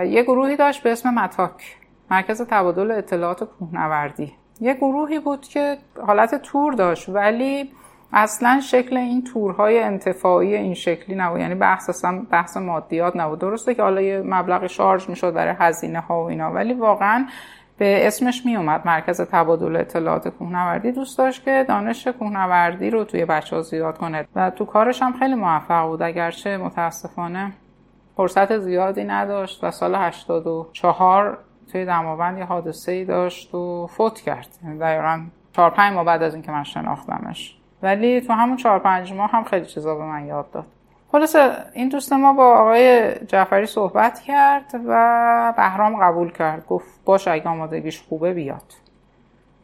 یه 0.06 0.22
گروهی 0.22 0.56
داشت 0.56 0.82
به 0.82 0.92
اسم 0.92 1.14
متاک. 1.14 1.77
مرکز 2.10 2.42
تبادل 2.42 2.90
اطلاعات 2.90 3.44
کوهنوردی. 3.44 4.32
یه 4.60 4.74
گروهی 4.74 5.18
بود 5.18 5.40
که 5.40 5.76
حالت 6.06 6.34
تور 6.34 6.72
داشت 6.72 7.08
ولی 7.08 7.70
اصلا 8.12 8.60
شکل 8.60 8.96
این 8.96 9.24
تورهای 9.24 9.82
انتفاعی 9.82 10.54
این 10.54 10.74
شکلی 10.74 11.16
نبود. 11.16 11.40
یعنی 11.40 11.54
بحث 11.54 11.88
اصلا 11.88 12.26
بحث 12.30 12.56
مادیات 12.56 13.16
نبود. 13.16 13.38
درسته 13.38 13.74
که 13.74 13.82
حالا 13.82 14.00
یه 14.00 14.22
مبلغ 14.26 14.66
شارژ 14.66 15.08
می‌شد 15.08 15.34
برای 15.34 15.54
هزینه 15.58 16.00
ها 16.00 16.24
و 16.24 16.26
اینا 16.26 16.52
ولی 16.52 16.74
واقعا 16.74 17.26
به 17.78 18.06
اسمش 18.06 18.46
می 18.46 18.56
اومد 18.56 18.86
مرکز 18.86 19.20
تبادل 19.20 19.76
اطلاعات 19.76 20.28
کوهنوردی. 20.28 20.92
دوست 20.92 21.18
داشت 21.18 21.44
که 21.44 21.64
دانش 21.68 22.06
کوهنوردی 22.06 22.90
رو 22.90 23.04
توی 23.04 23.24
بچه 23.24 23.56
ها 23.56 23.62
زیاد 23.62 23.98
کنه 23.98 24.28
و 24.36 24.50
تو 24.50 24.64
کارش 24.64 25.02
هم 25.02 25.12
خیلی 25.12 25.34
موفق 25.34 25.86
بود. 25.86 26.02
اگرچه 26.02 26.56
متاسفانه 26.56 27.52
فرصت 28.16 28.58
زیادی 28.58 29.04
نداشت 29.04 29.64
و 29.64 29.70
سال 29.70 29.94
84 29.94 31.38
توی 31.72 31.84
دماوند 31.84 32.38
یه 32.38 32.44
حادثه 32.44 32.92
ای 32.92 33.04
داشت 33.04 33.54
و 33.54 33.86
فوت 33.86 34.20
کرد. 34.20 34.48
یعنی 34.64 34.78
دقیقا 34.78 35.20
چهار 35.52 35.70
پنج 35.70 35.94
ماه 35.94 36.04
بعد 36.04 36.22
از 36.22 36.34
اینکه 36.34 36.52
من 36.52 36.64
شناختمش. 36.64 37.56
ولی 37.82 38.20
تو 38.20 38.32
همون 38.32 38.56
چهار 38.56 38.78
پنج 38.78 39.12
ماه 39.12 39.30
هم 39.30 39.44
خیلی 39.44 39.66
چیزا 39.66 39.94
به 39.94 40.04
من 40.04 40.26
یاد 40.26 40.50
داد. 40.50 40.66
خلاصه 41.12 41.50
این 41.72 41.88
دوست 41.88 42.12
ما 42.12 42.32
با 42.32 42.58
آقای 42.58 43.14
جعفری 43.26 43.66
صحبت 43.66 44.20
کرد 44.20 44.74
و 44.86 45.54
بهرام 45.56 45.96
قبول 46.02 46.32
کرد. 46.32 46.66
گفت 46.66 47.04
باش 47.04 47.28
اگه 47.28 47.48
آمادگیش 47.48 48.02
خوبه 48.08 48.34
بیاد. 48.34 48.74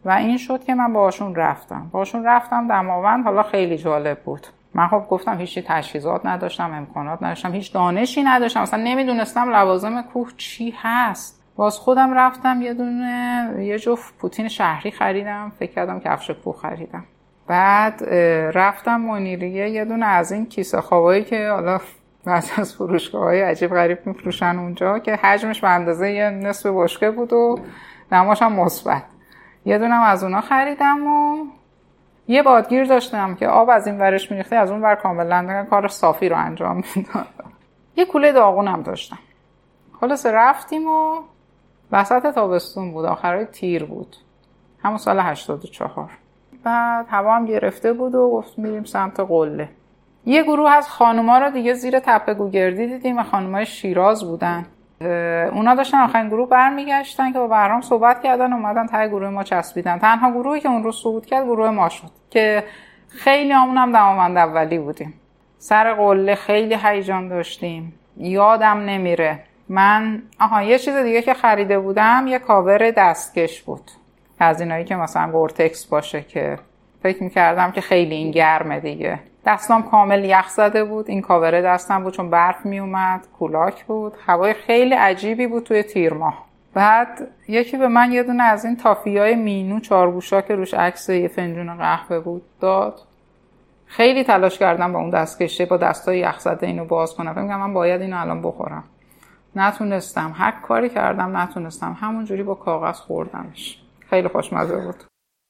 و 0.04 0.11
این 0.11 0.37
شد 0.37 0.64
که 0.64 0.75
من 0.75 0.92
باشون 0.92 1.34
رفتم. 1.34 1.88
باشون 1.92 2.25
رفتم 2.25 2.68
دماوند 2.68 3.25
حالا 3.25 3.42
خیلی 3.42 3.78
جالب 3.78 4.18
بود. 4.18 4.46
من 4.75 4.88
خب 4.88 5.04
گفتم 5.08 5.38
هیچ 5.38 5.58
تجهیزات 5.58 6.26
نداشتم 6.26 6.73
امکانات 6.73 7.23
نداشتم 7.23 7.52
هیچ 7.52 7.73
دانشی 7.73 8.23
نداشتم. 8.23 8.61
اصلا 8.61 8.82
نمی‌دونستم 8.82 9.50
لوازم 9.50 10.02
کوه 10.02 10.30
چی 10.37 10.75
هست. 10.82 11.43
باز 11.56 11.78
خودم 11.78 12.14
رفتم 12.14 12.62
یه 12.62 12.75
دونه 12.75 13.54
یه 13.58 13.78
جفت 13.78 14.18
پوتین 14.18 14.49
شهری 14.49 14.90
خریدم. 14.90 15.52
فکر 15.58 15.73
کردم 15.73 16.00
کفش 16.00 16.30
کوه 16.30 16.56
خریدم. 16.56 17.04
بعد 17.46 18.04
رفتم 18.54 19.00
منیریه. 19.00 19.70
یه 19.70 19.84
دونه 19.84 20.06
از 20.06 20.32
این 20.32 20.46
کیسه 20.46 20.80
خوابایی 20.80 21.25
که 21.25 21.49
حالا 21.49 21.80
بعد 22.25 22.44
از 22.56 22.75
فروشگاه 22.75 23.23
های 23.23 23.42
عجیب 23.42 23.75
غریب 23.75 24.06
میفروشن 24.06 24.58
اونجا 24.58 24.99
که 24.99 25.16
حجمش 25.16 25.61
به 25.61 25.68
اندازه 25.68 26.11
یه 26.11 26.30
نصف 26.30 26.66
بشکه 26.66 27.11
بود 27.11 27.32
و 27.32 27.58
نماش 28.12 28.42
هم 28.42 28.52
مثبت. 28.52 29.02
یه 29.64 29.78
دونم 29.78 30.02
از 30.02 30.25
اونا 30.25 30.40
خریدم 30.40 31.06
و 31.06 31.37
یه 32.28 32.42
بادگیر 32.42 32.84
داشتم 32.84 33.34
که 33.34 33.49
آب 33.49 33.70
از 33.70 33.87
این 33.87 33.99
ورش 33.99 34.30
میریخته 34.30 34.56
از 34.56 34.70
اون 34.70 34.82
ور 34.82 34.94
کاملا 34.94 35.66
کار 35.70 35.88
صافی 35.88 36.28
رو 36.28 36.37
انجام 36.37 36.82
می‌دادم 36.96 37.52
یه 37.96 38.04
کوله 38.04 38.32
داغونم 38.32 38.82
داشتم. 38.82 39.18
خلاص 40.00 40.26
رفتیم 40.26 40.87
و 40.87 41.20
وسط 41.92 42.34
تابستون 42.34 42.92
بود 42.92 43.04
آخرای 43.04 43.44
تیر 43.44 43.84
بود. 43.84 44.16
همون 44.82 44.98
سال 44.98 45.20
84 45.20 46.10
بعد 46.64 47.06
هوا 47.08 47.36
هم 47.36 47.44
گرفته 47.44 47.92
بود 47.92 48.14
و 48.14 48.30
گفت 48.30 48.58
میریم 48.58 48.84
سمت 48.84 49.20
قله. 49.20 49.68
یه 50.26 50.42
گروه 50.42 50.70
از 50.70 50.88
خانوما 50.88 51.38
رو 51.38 51.50
دیگه 51.50 51.74
زیر 51.74 51.98
تپه 51.98 52.34
گوگردی 52.34 52.86
دیدیم 52.86 53.18
و 53.18 53.22
خانومای 53.22 53.66
شیراز 53.66 54.24
بودن. 54.24 54.66
اونا 55.52 55.74
داشتن 55.74 56.00
آخرین 56.00 56.28
گروه 56.28 56.48
برمیگشتن 56.48 57.32
که 57.32 57.38
با 57.38 57.48
برام 57.48 57.80
صحبت 57.80 58.22
کردن 58.22 58.52
اومدن 58.52 58.86
ته 58.86 59.08
گروه 59.08 59.28
ما 59.28 59.42
چسبیدن. 59.42 59.98
تنها 59.98 60.30
گروهی 60.30 60.60
که 60.60 60.68
اون 60.68 60.82
رو 60.82 60.92
صعود 60.92 61.26
کرد 61.26 61.44
گروه 61.44 61.70
ما 61.70 61.88
شد 61.88 62.10
که 62.30 62.64
خیلی 63.08 63.52
همون 63.52 63.76
هم 63.76 63.92
دماوند 63.92 64.36
اولی 64.36 64.78
بودیم. 64.78 65.14
سر 65.58 65.94
قله 65.94 66.34
خیلی 66.34 66.76
هیجان 66.82 67.28
داشتیم. 67.28 67.94
یادم 68.16 68.78
نمیره. 68.78 69.44
من 69.68 70.23
آها 70.40 70.62
یه 70.62 70.78
چیز 70.78 70.97
دیگه 70.97 71.23
که 71.23 71.35
خریده 71.35 71.78
بودم 71.78 72.25
یه 72.28 72.38
کاور 72.38 72.90
دستکش 72.90 73.62
بود. 73.62 73.90
از 74.38 74.61
اینایی 74.61 74.85
که 74.85 74.97
مثلا 74.97 75.33
گورتکس 75.33 75.87
باشه 75.87 76.23
که 76.23 76.59
فکر 77.02 77.23
می‌کردم 77.23 77.71
که 77.71 77.80
خیلی 77.80 78.14
این 78.14 78.30
گرمه 78.30 78.80
دیگه. 78.80 79.21
دستام 79.47 79.83
کامل 79.83 80.25
یخ 80.25 80.49
زده 80.49 80.85
بود 80.85 81.11
این 81.11 81.23
کاوره 81.23 81.62
دستم 81.62 82.02
بود 82.02 82.14
چون 82.14 82.30
برف 82.30 82.66
میومد 82.66 83.26
کولاک 83.38 83.85
بود. 83.85 84.12
هوای 84.26 84.54
خیلی 84.54 84.94
عجیبی 84.94 85.47
بود 85.47 85.62
توی 85.62 85.83
تیر 85.83 86.12
ماه. 86.12 86.44
بعد 86.75 87.28
یکی 87.49 87.76
به 87.76 87.88
من 87.88 88.12
یه 88.12 88.23
دونه 88.23 88.42
از 88.42 88.64
این 88.64 88.76
تافی 88.76 89.18
های 89.18 89.35
مینو 89.35 89.80
چارگوشا 89.80 90.40
که 90.40 90.54
روش 90.54 90.75
عکس 90.75 91.09
یه 91.09 91.28
فنجون 91.28 91.76
قهوه 91.76 92.18
بود 92.18 92.42
داد. 92.61 93.00
خیلی 93.87 94.25
تلاش 94.25 94.59
کردم 94.59 94.92
با 94.92 94.99
اون 94.99 95.11
دست 95.11 95.42
کشه 95.42 95.66
با 95.66 95.76
دستای 95.76 96.18
یخ 96.18 96.38
زده 96.38 96.66
اینو 96.66 96.85
باز 96.85 97.14
کنم. 97.14 97.33
فکر 97.33 97.56
من 97.56 97.73
باید 97.75 98.00
اینو 98.00 98.21
الان 98.21 98.42
بخورم. 98.42 98.85
نتونستم. 99.56 100.32
هر 100.34 100.50
کاری 100.50 100.88
کردم 100.88 101.37
نتونستم. 101.37 101.96
همونجوری 102.00 102.42
با 102.42 102.54
کاغذ 102.54 102.99
خوردمش. 102.99 103.78
خیلی 104.11 104.28
خوشمزه 104.28 104.76
بود. 104.76 105.04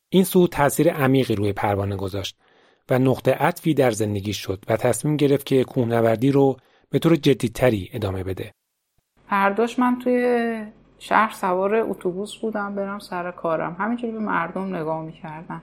این 0.08 0.24
سو 0.24 0.46
تاثیر 0.46 0.92
عمیقی 0.92 1.34
روی 1.34 1.52
پروانه 1.52 1.96
گذاشت 1.96 2.38
و 2.90 2.98
نقطه 2.98 3.32
عطفی 3.32 3.74
در 3.74 3.90
زندگی 3.90 4.32
شد 4.32 4.64
و 4.68 4.76
تصمیم 4.76 5.16
گرفت 5.16 5.46
که 5.46 5.64
کوهنوردی 5.64 6.32
رو 6.32 6.56
به 6.90 6.98
طور 6.98 7.16
جدیتری 7.16 7.90
ادامه 7.92 8.24
بده. 8.24 8.52
فرداش 9.28 9.78
من 9.78 9.98
توی 9.98 10.66
شهر 10.98 11.32
سوار 11.34 11.74
اتوبوس 11.74 12.36
بودم 12.36 12.74
برم 12.74 12.98
سر 12.98 13.30
کارم. 13.30 13.76
همینجوری 13.78 14.12
به 14.12 14.18
مردم 14.18 14.76
نگاه 14.76 15.02
می‌کردم. 15.02 15.62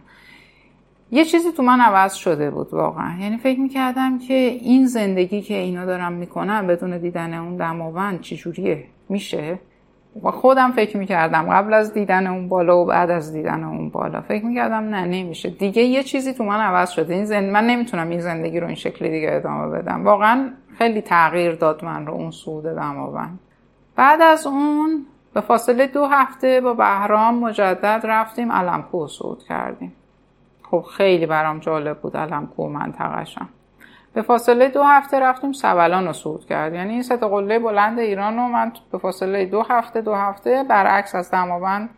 یه 1.13 1.25
چیزی 1.25 1.51
تو 1.51 1.63
من 1.63 1.79
عوض 1.79 2.13
شده 2.13 2.51
بود 2.51 2.73
واقعا. 2.73 3.19
یعنی 3.19 3.37
فکر 3.37 3.59
می‌کردم 3.59 4.19
که 4.19 4.33
این 4.33 4.85
زندگی 4.85 5.41
که 5.41 5.53
اینا 5.53 5.85
دارم 5.85 6.13
می‌کنن 6.13 6.67
بدون 6.67 6.97
دیدن 6.97 7.33
اون 7.33 7.55
دماوند 7.55 8.21
چجوریه؟ 8.21 8.83
میشه؟ 9.09 9.59
و 10.23 10.31
خودم 10.31 10.71
فکر 10.71 10.97
می‌کردم 10.97 11.43
قبل 11.49 11.73
از 11.73 11.93
دیدن 11.93 12.27
اون 12.27 12.49
بالا 12.49 12.81
و 12.81 12.85
بعد 12.85 13.11
از 13.11 13.33
دیدن 13.33 13.63
اون 13.63 13.89
بالا. 13.89 14.21
فکر 14.21 14.45
می‌کردم 14.45 14.75
نه 14.75 15.05
نمیشه. 15.05 15.49
دیگه 15.49 15.81
یه 15.81 16.03
چیزی 16.03 16.33
تو 16.33 16.43
من 16.43 16.59
عوض 16.59 16.89
شده. 16.89 17.13
این 17.13 17.25
زند... 17.25 17.49
من 17.49 17.67
نمی‌تونم 17.67 18.09
این 18.09 18.19
زندگی 18.19 18.59
رو 18.59 18.67
این 18.67 18.75
شکلی 18.75 19.09
دیگه 19.09 19.29
ادامه 19.31 19.67
بدم. 19.67 20.05
واقعا 20.05 20.49
خیلی 20.77 21.01
تغییر 21.01 21.55
داد 21.55 21.85
من 21.85 22.05
رو 22.05 22.13
اون 22.13 22.31
سود 22.31 22.63
دماوند. 22.63 23.39
بعد 23.95 24.21
از 24.21 24.47
اون 24.47 25.05
به 25.33 25.41
فاصله 25.41 25.87
دو 25.87 26.05
هفته 26.05 26.61
با 26.61 26.73
بهرام 26.73 27.39
مجدد 27.39 28.01
رفتیم 28.03 28.51
علمکو 28.51 29.07
صعود 29.07 29.43
کردیم. 29.43 29.93
خب 30.71 30.81
خیلی 30.81 31.25
برام 31.25 31.59
جالب 31.59 31.99
بود 31.99 32.17
علمکو 32.17 32.69
منطقهشم. 32.69 33.49
به 34.13 34.21
فاصله 34.21 34.69
دو 34.69 34.83
هفته 34.83 35.19
رفتیم 35.19 35.51
سبلان 35.51 36.07
رو 36.07 36.13
صعود 36.13 36.45
کرد. 36.45 36.73
یعنی 36.73 36.93
این 36.93 37.03
سطح 37.03 37.27
قله 37.27 37.59
بلند 37.59 37.99
ایران 37.99 38.35
رو 38.37 38.47
من 38.47 38.71
به 38.91 38.97
فاصله 38.97 39.45
دو 39.45 39.61
هفته 39.61 40.01
دو 40.01 40.13
هفته 40.13 40.63
برعکس 40.69 41.15
از 41.15 41.31
دماوند 41.31 41.89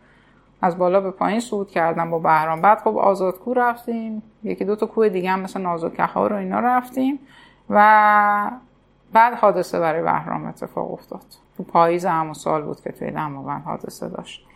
از 0.62 0.78
بالا 0.78 1.00
به 1.00 1.10
پایین 1.10 1.40
صعود 1.40 1.70
کردم 1.70 2.10
با 2.10 2.18
بهرام. 2.18 2.60
بعد 2.60 2.78
خب 2.78 2.98
آزادکو 2.98 3.54
رفتیم. 3.54 4.22
یکی 4.42 4.64
دو 4.64 4.76
تا 4.76 4.86
کوه 4.86 5.08
دیگه 5.08 5.30
هم 5.30 5.40
مثل 5.40 5.60
نازوکه 5.60 6.06
رو 6.06 6.36
اینا 6.36 6.60
رفتیم 6.60 7.18
و 7.70 8.50
بعد 9.12 9.34
حادثه 9.34 9.80
برای 9.80 10.02
بهرام 10.02 10.46
اتفاق 10.46 10.92
افتاد. 10.92 11.24
تو 11.56 11.62
پاییز 11.62 12.06
همون 12.06 12.32
سال 12.32 12.62
بود 12.62 12.80
که 12.80 12.92
توی 12.92 13.10
دماوند 13.10 13.62
حادثه 13.64 14.08
داشت. 14.08 14.46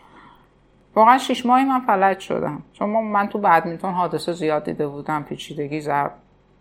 واقعا 0.95 1.19
شیش 1.19 1.47
ماهی 1.47 1.65
من 1.65 1.81
فلج 1.81 2.19
شدم. 2.19 2.63
چون 2.73 2.91
من 2.91 3.29
تو 3.29 3.39
بدمینتون 3.39 3.93
حادثه 3.93 4.33
زیاد 4.33 4.65
دیده 4.65 4.87
بودم 4.87 5.23
پیچیدگی 5.23 5.81
ضرب 5.81 6.13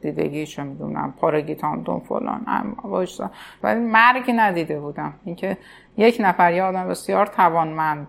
دیدگی 0.01 0.45
چه 0.45 0.63
می‌دونم 0.63 1.13
پارگی 1.17 1.55
تاندون 1.55 1.99
فلان 1.99 2.45
وایسا. 2.83 3.31
ولی 3.63 3.79
مرگی 3.79 4.33
ندیده 4.33 4.79
بودم. 4.79 5.13
اینکه 5.25 5.57
یک 5.97 6.17
نفر 6.19 6.53
یه 6.53 6.63
آدم 6.63 6.87
بسیار 6.87 7.25
توانمند 7.25 8.07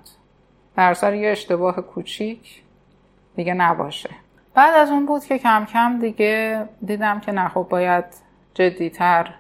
در 0.77 0.95
سر 0.95 1.15
یه 1.15 1.31
اشتباه 1.31 1.77
کوچیک 1.81 2.63
دیگه 3.37 3.55
نباشه. 3.55 4.11
بعد 4.55 4.75
از 4.75 4.91
اون 4.91 5.07
بود 5.07 5.25
که 5.25 5.39
کم 5.39 5.65
کم 5.65 5.99
دیگه 5.99 6.65
دیدم 6.87 7.21
که 7.21 7.33
نه 7.33 7.49
خب 7.49 7.67
باید 7.71 8.05
جدیتر 8.55 9.35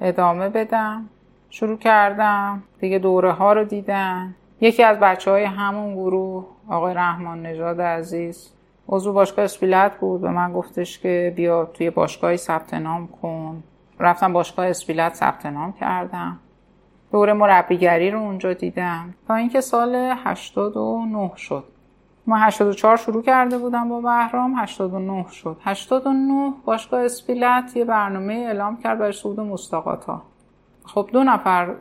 ادامه 0.00 0.48
بدم. 0.48 1.08
شروع 1.50 1.78
کردم. 1.78 2.62
دیگه 2.80 2.98
دوره 2.98 3.32
ها 3.32 3.52
رو 3.52 3.64
دیدم. 3.64 4.34
یکی 4.64 4.82
از 4.82 4.98
بچه 4.98 5.30
های 5.30 5.44
همون 5.44 5.94
گروه 5.94 6.46
آقای 6.68 6.94
رحمان 6.94 7.46
نژاد 7.46 7.80
عزیز. 7.80 8.50
عضو 8.88 9.12
باشگاه 9.12 9.44
اسپیلت 9.44 9.96
بود. 9.98 10.20
به 10.20 10.30
من 10.30 10.52
گفتش 10.52 10.98
که 10.98 11.32
بیا 11.36 11.64
توی 11.64 11.90
باشگاهی 11.90 12.36
ثبت 12.36 12.74
نام 12.74 13.06
کن. 13.06 13.62
رفتم 14.00 14.32
باشگاه 14.32 14.66
اسپیلت 14.66 15.14
ثبت 15.14 15.46
نام 15.46 15.72
کردم. 15.72 16.38
دوره 17.12 17.32
مربیگری 17.32 18.10
رو 18.10 18.18
اونجا 18.20 18.52
دیدم. 18.52 19.14
تا 19.28 19.34
اینکه 19.34 19.60
سال 19.60 19.94
89 20.24 21.30
شد. 21.36 21.64
ما 22.26 22.36
84 22.36 22.96
شروع 22.96 23.22
کرده 23.22 23.58
بودم 23.58 23.88
با 23.88 24.00
بهرام 24.00 24.54
89 24.54 25.26
شد. 25.30 25.56
89 25.64 26.52
باشگاه 26.64 27.04
اسپیلت 27.04 27.76
یه 27.76 27.84
برنامه 27.84 28.34
اعلام 28.34 28.76
کرد 28.76 28.98
برای 28.98 29.12
صعود 29.12 29.40
مستقات 29.40 30.04
ها 30.04 30.22
خب 30.84 31.08
دو 31.12 31.24
نفر 31.24 31.74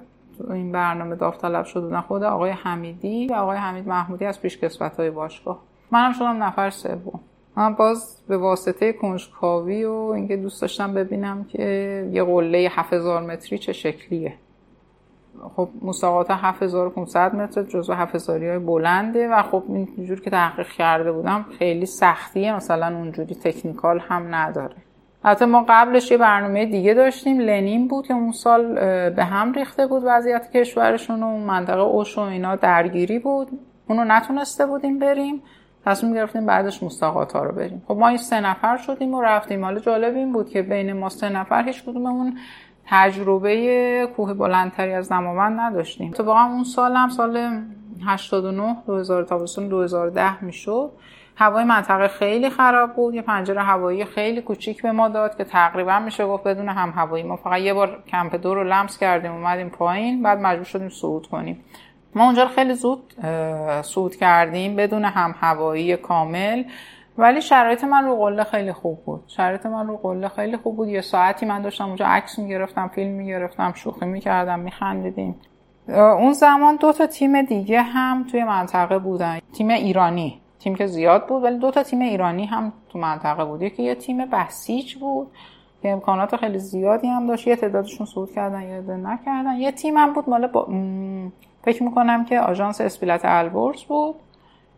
این 0.50 0.72
برنامه 0.72 1.16
داوطلب 1.16 1.66
بودن 1.74 2.02
خود 2.02 2.24
آقای 2.24 2.52
حمیدی 2.52 3.28
و 3.28 3.34
آقای 3.34 3.58
حمید 3.58 3.88
محمودی 3.88 4.26
از 4.26 4.42
پیشکسوت 4.42 5.00
های 5.00 5.10
باشگاه. 5.10 5.60
منم 5.92 6.14
شدم 6.14 6.44
نفر 6.44 6.70
سوم. 6.70 7.20
من 7.56 7.74
باز 7.74 8.22
به 8.28 8.38
واسطه 8.38 8.94
کنجکاوی 8.94 9.84
و 9.84 9.92
اینکه 9.92 10.38
دوست 10.38 10.62
داشتم 10.62 10.94
ببینم 10.94 11.44
که 11.44 12.10
یه 12.12 12.24
قله 12.24 12.70
7000 12.72 13.22
متری 13.22 13.58
چه 13.58 13.74
شکلیه. 13.74 14.34
خب 15.56 15.70
مسابقات 15.82 16.32
7500 16.32 17.36
متر 17.36 17.64
جزو 17.64 17.94
7000 17.94 18.44
های 18.44 18.60
بلنده 18.60 19.28
و 19.28 19.42
خب 19.42 19.64
اینجور 19.68 20.22
که 20.22 20.30
تحقیق 20.30 20.68
کرده 20.68 21.12
بودم 21.12 21.46
خیلی 21.60 21.86
سختیه 21.86 22.56
مثلا 22.56 22.98
اونجوری 22.98 23.36
تکنیکال 23.36 24.00
هم 24.00 24.36
نداره. 24.36 24.76
حتی 25.24 25.46
ما 25.46 25.66
قبلش 25.70 26.12
یه 26.12 26.18
برنامه 26.18 26.66
دیگه 26.66 26.94
داشتیم. 26.94 27.40
لنین 27.40 27.88
بود 27.88 28.08
که 28.08 28.14
اون 28.14 28.32
سال 28.32 28.74
به 29.10 29.24
هم 29.24 29.54
ریخته 29.54 29.88
بود 29.88 30.04
وضعیت 30.06 30.52
کشورشون 30.52 31.24
و 31.24 31.38
منطقه 31.38 31.80
اوش 31.82 32.18
و 32.18 32.22
اینا 32.22 32.56
درگیری 32.56 33.20
بود. 33.20 33.48
اونو 33.90 34.04
نتونسته 34.04 34.66
بودیم 34.66 35.00
بریم. 35.00 35.44
تصمیم 35.86 36.14
گرفتیم 36.14 36.46
بعدش 36.46 36.84
مستقات 36.84 37.34
ها 37.34 37.44
رو 37.44 37.56
بریم. 37.56 37.84
خب 37.88 37.98
ما 37.98 38.08
این 38.08 38.18
سه 38.18 38.42
نفر 38.42 38.78
شدیم 38.78 39.14
و 39.14 39.22
رفتیم. 39.22 39.66
حالا 39.66 39.80
جالب 39.80 40.16
این 40.16 40.34
بود 40.34 40.50
که 40.50 40.62
بین 40.62 40.94
ما 40.94 41.10
سه 41.10 41.30
نفر 41.30 41.64
هیچ 41.64 41.84
کدوممون 41.84 42.38
تجربه 42.88 44.08
کوه 44.16 44.34
بلندتری 44.34 44.94
از 44.94 45.10
دماوند 45.10 45.60
نداشتیم. 45.60 46.10
اتفاقا 46.10 46.44
اون 46.44 46.64
سال 46.64 46.96
هم 46.96 47.10
سال 47.10 47.62
89 48.06 48.76
2000 48.88 49.24
تابستون 49.24 49.68
2010 49.68 50.44
می‌شد. 50.44 50.92
هوای 51.36 51.64
منطقه 51.64 52.08
خیلی 52.08 52.50
خراب 52.50 52.94
بود. 52.94 53.14
یه 53.14 53.22
پنجره 53.22 53.62
هوایی 53.62 54.06
خیلی 54.06 54.42
کوچیک 54.42 54.82
به 54.82 54.92
ما 54.92 55.10
داد 55.10 55.38
که 55.38 55.44
تقریبا 55.44 56.00
میشه 56.00 56.26
گفت 56.26 56.44
بدون 56.44 56.70
هم 56.70 56.94
هوایی. 56.96 57.24
ما 57.24 57.36
فقط 57.36 57.60
یه 57.60 57.74
بار 57.74 58.04
کمپ 58.08 58.36
دو 58.36 58.54
رو 58.54 58.64
لمس 58.64 58.98
کردیم 58.98 59.32
اومدیم 59.32 59.70
پایین 59.70 60.24
بعد 60.24 60.40
مجبور 60.40 60.66
شدیم 60.66 60.90
صعود 60.90 61.28
کنیم. 61.28 61.64
ما 62.16 62.26
اونجا 62.26 62.48
خیلی 62.48 62.74
زود 62.74 63.14
صعود 63.82 64.16
کردیم 64.16 64.76
بدون 64.76 65.06
هم 65.06 65.36
هوایی 65.40 65.98
کامل. 65.98 66.64
ولی 67.18 67.42
شرایط 67.42 67.84
من 67.84 68.04
رو 68.04 68.16
قله 68.16 68.44
خیلی 68.44 68.74
خوب 68.74 69.06
بود. 69.06 69.24
شرایط 69.28 69.66
من 69.66 69.88
رو 69.88 69.98
قله 69.98 70.28
خیلی 70.28 70.58
خوب 70.58 70.76
بود. 70.76 70.88
یه 70.88 71.02
ساعتی 71.02 71.46
من 71.46 71.62
داشتم 71.62 71.86
اونجا 71.86 72.06
عکس 72.06 72.40
می‌گرفتم 72.40 72.88
فیلم 72.88 73.12
می‌گرفتم 73.12 73.74
شوخی 73.76 74.06
می‌کردم 74.06 74.60
میخندیدیم. 74.60 75.36
اون 75.88 76.34
زمان 76.34 76.76
دو 76.76 76.94
تا 76.94 77.08
تیم 77.08 77.42
دیگه 77.42 77.82
هم 77.82 78.28
توی 78.32 78.44
منطقه 78.44 79.00
بودن. 79.00 79.40
تیم 79.54 79.70
ایرانی. 79.70 80.43
تیم 80.64 80.76
که 80.76 80.88
زیاد 80.88 81.28
بود 81.28 81.44
ولی 81.44 81.58
دو 81.58 81.72
تا 81.72 81.84
تیم 81.84 82.02
ایرانی 82.02 82.46
هم 82.46 82.74
تو 82.90 83.00
منطقه 83.00 83.46
بود. 83.46 83.62
یکی 83.62 83.84
یه 83.84 83.96
تیم 83.96 84.26
بسیج 84.26 84.96
بود 84.96 85.32
که 85.82 85.90
امکانات 85.90 86.36
خیلی 86.36 86.60
زیادی 86.60 87.08
هم 87.08 87.28
داشت. 87.28 87.48
یه 87.48 87.56
تعدادشون 87.56 88.06
صعود 88.06 88.32
کردن 88.32 88.62
یه 88.62 88.82
نکردن. 88.82 89.56
یه 89.56 89.72
تیم 89.72 89.98
هم 89.98 90.14
بود 90.14 90.30
مال 90.30 90.48
با... 90.48 90.68
فکر 91.64 91.84
می‌کنم 91.84 92.26
که 92.26 92.40
آژانس 92.40 92.82
اسپیلت 92.82 93.22
البرز 93.24 93.84
بود 93.84 94.16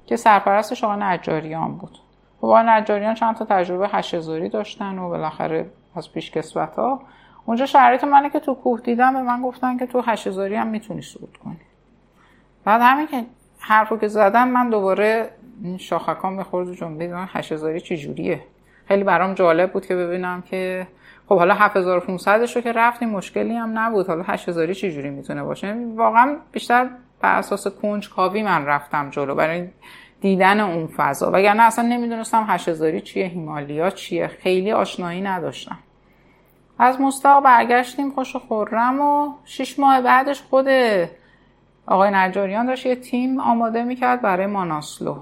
که 0.06 0.15
سرپرستش 0.15 0.84
آقا 0.84 0.95
نجاریان 0.95 1.78
بود. 1.78 1.98
آقا 2.41 2.62
نجاریان 2.62 3.13
چند 3.13 3.36
تا 3.36 3.45
تجربه 3.45 3.88
هشتزاری 3.88 4.50
داشتن 4.50 5.00
و 5.00 5.10
بالاخره 5.10 5.69
از 5.95 6.12
پیش 6.12 6.32
کسوت 6.32 6.76
ها 6.76 7.02
اونجا 7.45 7.65
شرایط 7.65 8.04
منه 8.04 8.30
که 8.30 8.39
تو 8.39 8.54
کوه 8.54 8.82
دیدم 8.82 9.13
به 9.13 9.21
من 9.21 9.41
گفتن 9.41 9.78
که 9.78 9.86
تو 9.86 10.02
هشتزاری 10.02 10.56
هم 10.56 10.67
می‌تونی 10.67 11.02
صعود 11.02 11.38
کنی. 11.43 11.60
بعد 12.65 12.82
همین 12.82 13.08
که 13.08 13.26
حرفو 13.60 13.98
که 13.98 14.08
زدم 14.08 14.48
من 14.48 14.69
دوباره 14.69 15.30
این 15.63 15.78
شاخکان 15.78 16.34
می‌خورد 16.34 16.68
و 16.68 16.74
جنبه 16.76 17.12
هشتزاری 17.13 17.80
چجوریه 17.80 18.41
خیلی 18.88 19.04
برام 19.04 19.34
جالب 19.34 19.74
بود 19.74 19.86
که 19.86 19.96
ببینم 19.96 20.41
که 20.41 20.88
خب 21.30 21.38
حالا 21.38 21.54
7500 21.54 22.41
رو 22.56 22.62
که 22.62 22.72
رفتیم 22.72 23.10
مشکلی 23.10 23.56
هم 23.56 23.80
نبود. 23.80 24.08
حالا 24.08 24.24
8000 24.24 24.74
چه 24.74 24.91
جوری 24.91 25.10
می‌تونه 25.10 25.44
باشه؟ 25.44 25.76
واقعا 25.96 26.38
بیشتر 26.52 26.89
بر 27.22 27.38
اساس 27.38 27.68
کنجکاوی 27.68 28.44
من 28.44 28.65
رفتم 28.65 29.10
جلو 29.10 29.36
برای 29.36 29.68
دیدن 30.22 30.60
اون 30.60 30.88
فضا. 30.88 31.32
وگرنه 31.34 31.63
اصلا 31.63 31.88
نمی‌دونستم 31.88 32.46
8000 32.48 33.00
چیه 33.00 33.26
هیمالیا 33.26 33.89
چیه 33.89 34.28
خیلی 34.28 34.72
آشنایی 34.72 35.22
نداشتم. 35.22 35.78
از 36.80 37.02
مستاق 37.02 37.44
برگشتیم 37.44 38.12
خوش 38.12 38.36
و 38.36 38.39
خورم 38.39 39.02
و 39.02 39.34
شش 39.46 39.80
ماه 39.80 40.02
بعدش 40.02 40.41
خود 40.41 40.68
آقای 41.86 42.12
نجاریان 42.13 42.65
داشت 42.65 42.86
یه 42.86 42.96
تیم 42.96 43.39
آماده 43.39 43.84
می‌کرد 43.84 44.22
برای 44.22 44.46
ماناسلو. 44.46 45.15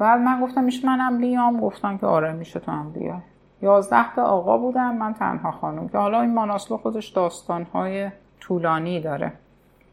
بعد 0.00 0.20
من 0.20 0.40
گفتم 0.40 0.64
میشه 0.64 0.86
منم 0.86 1.18
بیام 1.18 1.60
گفتن 1.60 1.98
که 1.98 2.06
آره 2.06 2.32
میشه 2.32 2.60
تو 2.60 2.72
هم 2.72 2.92
بیا. 2.92 3.22
یازده 3.62 4.14
تا 4.14 4.24
آقا 4.24 4.58
بودن 4.58 4.96
من 4.96 5.14
تنها 5.14 5.50
خانم. 5.50 5.88
که 5.88 5.98
حالا 5.98 6.20
این 6.20 6.34
ماناسلو 6.34 6.76
خودش 6.76 7.08
داستانهای 7.08 8.10
طولانی 8.40 9.00
داره. 9.00 9.32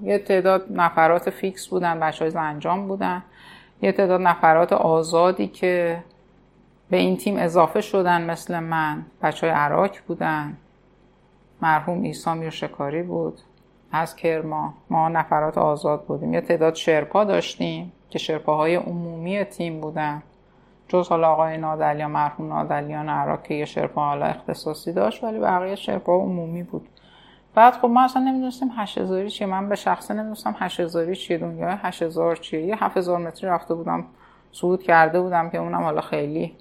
یه 0.02 0.20
تعداد 0.20 0.66
نفرات 0.72 1.30
فیکس 1.30 1.68
بودن 1.68 2.00
بچه 2.00 2.26
های 2.26 2.30
زنجان 2.32 2.88
بودن. 2.88 3.24
یه 3.82 3.92
تعداد 3.92 4.22
نفرات 4.22 4.74
آزادی 4.74 5.48
که 5.48 6.04
به 6.90 6.98
این 6.98 7.18
تیم 7.18 7.38
اضافه 7.38 7.82
شدن 7.82 8.30
مثل 8.30 8.60
من. 8.60 9.06
بچه 9.22 9.48
های 9.48 9.56
عراق 9.56 9.92
بودن. 10.08 10.58
مرحوم 11.62 12.02
ایسا 12.02 12.36
میر 12.36 12.50
شکاری 12.50 13.04
بود. 13.04 13.40
از 13.92 14.16
کرما 14.16 14.74
ما 14.90 15.10
نفرات 15.10 15.58
آزاد 15.58 16.06
بودیم. 16.06 16.34
یه 16.34 16.42
تعداد 16.42 16.76
شرپا 16.76 17.24
داشتیم. 17.24 17.92
که 18.10 18.20
شرپاهای 18.20 18.76
عمومی 18.76 19.44
تیم 19.44 19.82
بودن. 19.82 20.24
جز 20.88 21.08
حالا 21.08 21.28
آقای 21.28 21.58
نادلیان 21.58 22.12
مرحوم 22.12 22.48
نادلیان 22.54 23.10
عراق 23.10 23.44
که 23.44 23.54
یه 23.54 23.66
شرپا 23.66 24.06
حالا 24.06 24.26
اختصاصی 24.26 24.94
داشت 24.94 25.24
ولی 25.24 25.40
بقیه 25.40 25.76
شرپا 25.76 26.16
عمومی 26.16 26.64
بود. 26.64 26.88
بعد 27.56 27.74
خب 27.74 27.88
ما 27.88 28.04
اصلا 28.04 28.22
نمی‌دونستیم 28.22 28.72
هشت 28.76 29.28
چیه. 29.28 29.48
من 29.48 29.70
به 29.70 29.76
شخصه 29.76 30.14
نمی‌دونستم 30.14 30.56
هشت 30.60 31.14
چیه 31.14 31.38
دنیا 31.38 31.68
هشت 31.68 32.04
هزار 32.04 32.36
چیه. 32.36 32.62
یه 32.62 32.84
هفت 32.84 32.98
هزار 32.98 33.20
متری 33.20 33.50
رفته 33.50 33.74
بودم 33.74 34.06
صعود 34.52 34.84
کرده 34.84 35.22
بودم 35.22 35.50
که 35.50 35.58
اونم 35.58 35.84
حالا 35.84 36.02
خیلی 36.02 36.56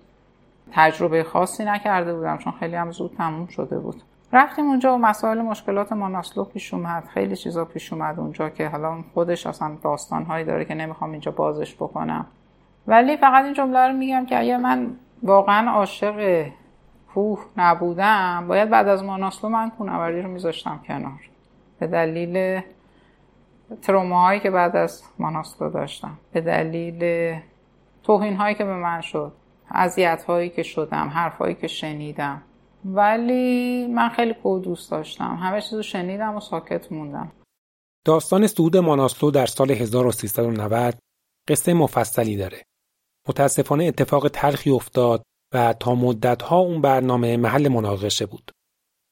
تجربه 0.73 1.25
خاصی 1.25 1.65
نکرده 1.65 2.15
بودم 2.15 2.39
چون 2.39 2.53
خیلی 2.61 2.77
هم 2.77 2.91
زود 2.91 3.15
تموم 3.19 3.47
شده 3.47 3.79
بود. 3.79 4.03
رفتیم 4.33 4.67
اونجا 4.67 4.95
و 4.95 4.99
مسائل 4.99 5.43
مشکلات 5.43 5.93
ماناسلو 5.93 6.45
پیش 6.45 6.75
اومد. 6.75 7.05
خیلی 7.15 7.37
چیزا 7.37 7.65
پیش 7.65 7.93
اومد 7.93 8.21
اونجا 8.21 8.49
که 8.51 8.69
حالا 8.69 9.03
خودش 9.15 9.47
اصلا 9.47 9.77
داستانهایی 9.83 10.45
داره 10.45 10.65
که 10.65 10.75
نمی‌خوام 10.75 11.11
اینجا 11.11 11.31
بازش 11.33 11.75
بکنم. 11.75 12.27
ولی 12.87 13.17
فقط 13.17 13.45
این 13.45 13.55
جمله 13.55 13.89
رو 13.89 13.93
میگم 13.93 14.27
که 14.27 14.39
اگه 14.39 14.57
من 14.57 14.91
واقعا 15.23 15.71
عاشق 15.71 16.47
کوه 17.15 17.47
نبودم 17.57 18.45
باید 18.49 18.71
بعد 18.71 18.89
از 18.89 19.05
ماناسلو 19.05 19.51
من 19.51 19.71
کوهنوردی 19.71 20.21
رو 20.21 20.29
میذاشتم 20.29 20.81
کنار. 20.87 21.21
به 21.79 21.87
دلیل 21.87 22.61
تروماهایی 23.83 24.41
که 24.41 24.51
بعد 24.51 24.77
از 24.77 25.03
ماناسلو 25.19 25.71
داشتم. 25.71 26.19
به 26.33 26.41
دلیل 26.41 27.35
توهین 28.03 28.37
هایی 28.37 28.55
که 28.55 28.65
به 28.65 28.75
من 28.75 29.01
شد. 29.01 29.33
اذیت 29.71 30.25
هایی 30.25 30.49
که 30.49 30.63
شدم 30.63 31.09
حرف 31.09 31.39
هایی 31.39 31.55
که 31.55 31.67
شنیدم. 31.67 32.43
ولی 32.95 33.87
من 33.87 34.09
خیلی 34.09 34.35
کوه 34.35 34.63
دوست 34.63 34.91
داشتم 34.91 35.39
همه 35.43 35.61
چیزو 35.61 35.83
شنیدم 35.83 36.37
و 36.37 36.41
ساکت 36.41 36.93
موندم 36.93 37.33
داستان 38.05 38.47
صعود 38.47 38.77
ماناسلو 38.77 39.31
در 39.31 39.47
سال 39.47 39.71
1390 39.71 40.99
قصه 41.49 41.75
مفصلی 41.75 42.37
داره 42.37 42.63
متاسفانه 43.29 43.85
اتفاق 43.85 44.29
تلخی 44.29 44.71
افتاد 44.71 45.23
و 45.55 45.73
تا 45.73 45.95
مدتها 45.95 46.59
اون 46.59 46.81
برنامه 46.81 47.37
محل 47.37 47.69
مناقشه 47.69 48.27
بود. 48.27 48.51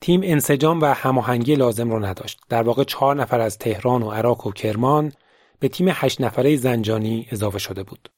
تیم 0.02 0.20
انسجام 0.24 0.80
و 0.80 0.84
هماهنگی 0.84 1.54
لازم 1.54 1.90
رو 1.90 2.04
نداشت. 2.04 2.40
در 2.48 2.62
واقع 2.62 2.84
چهار 2.84 3.16
نفر 3.16 3.40
از 3.40 3.58
تهران 3.58 4.02
و 4.02 4.10
عراق 4.10 4.46
و 4.46 4.52
کرمان 4.52 5.12
به 5.58 5.68
تیم 5.68 5.88
هشت 5.90 6.20
نفره 6.20 6.56
زنجانی 6.56 7.26
اضافه 7.32 7.58
شده 7.58 7.82
بود. 7.82 8.08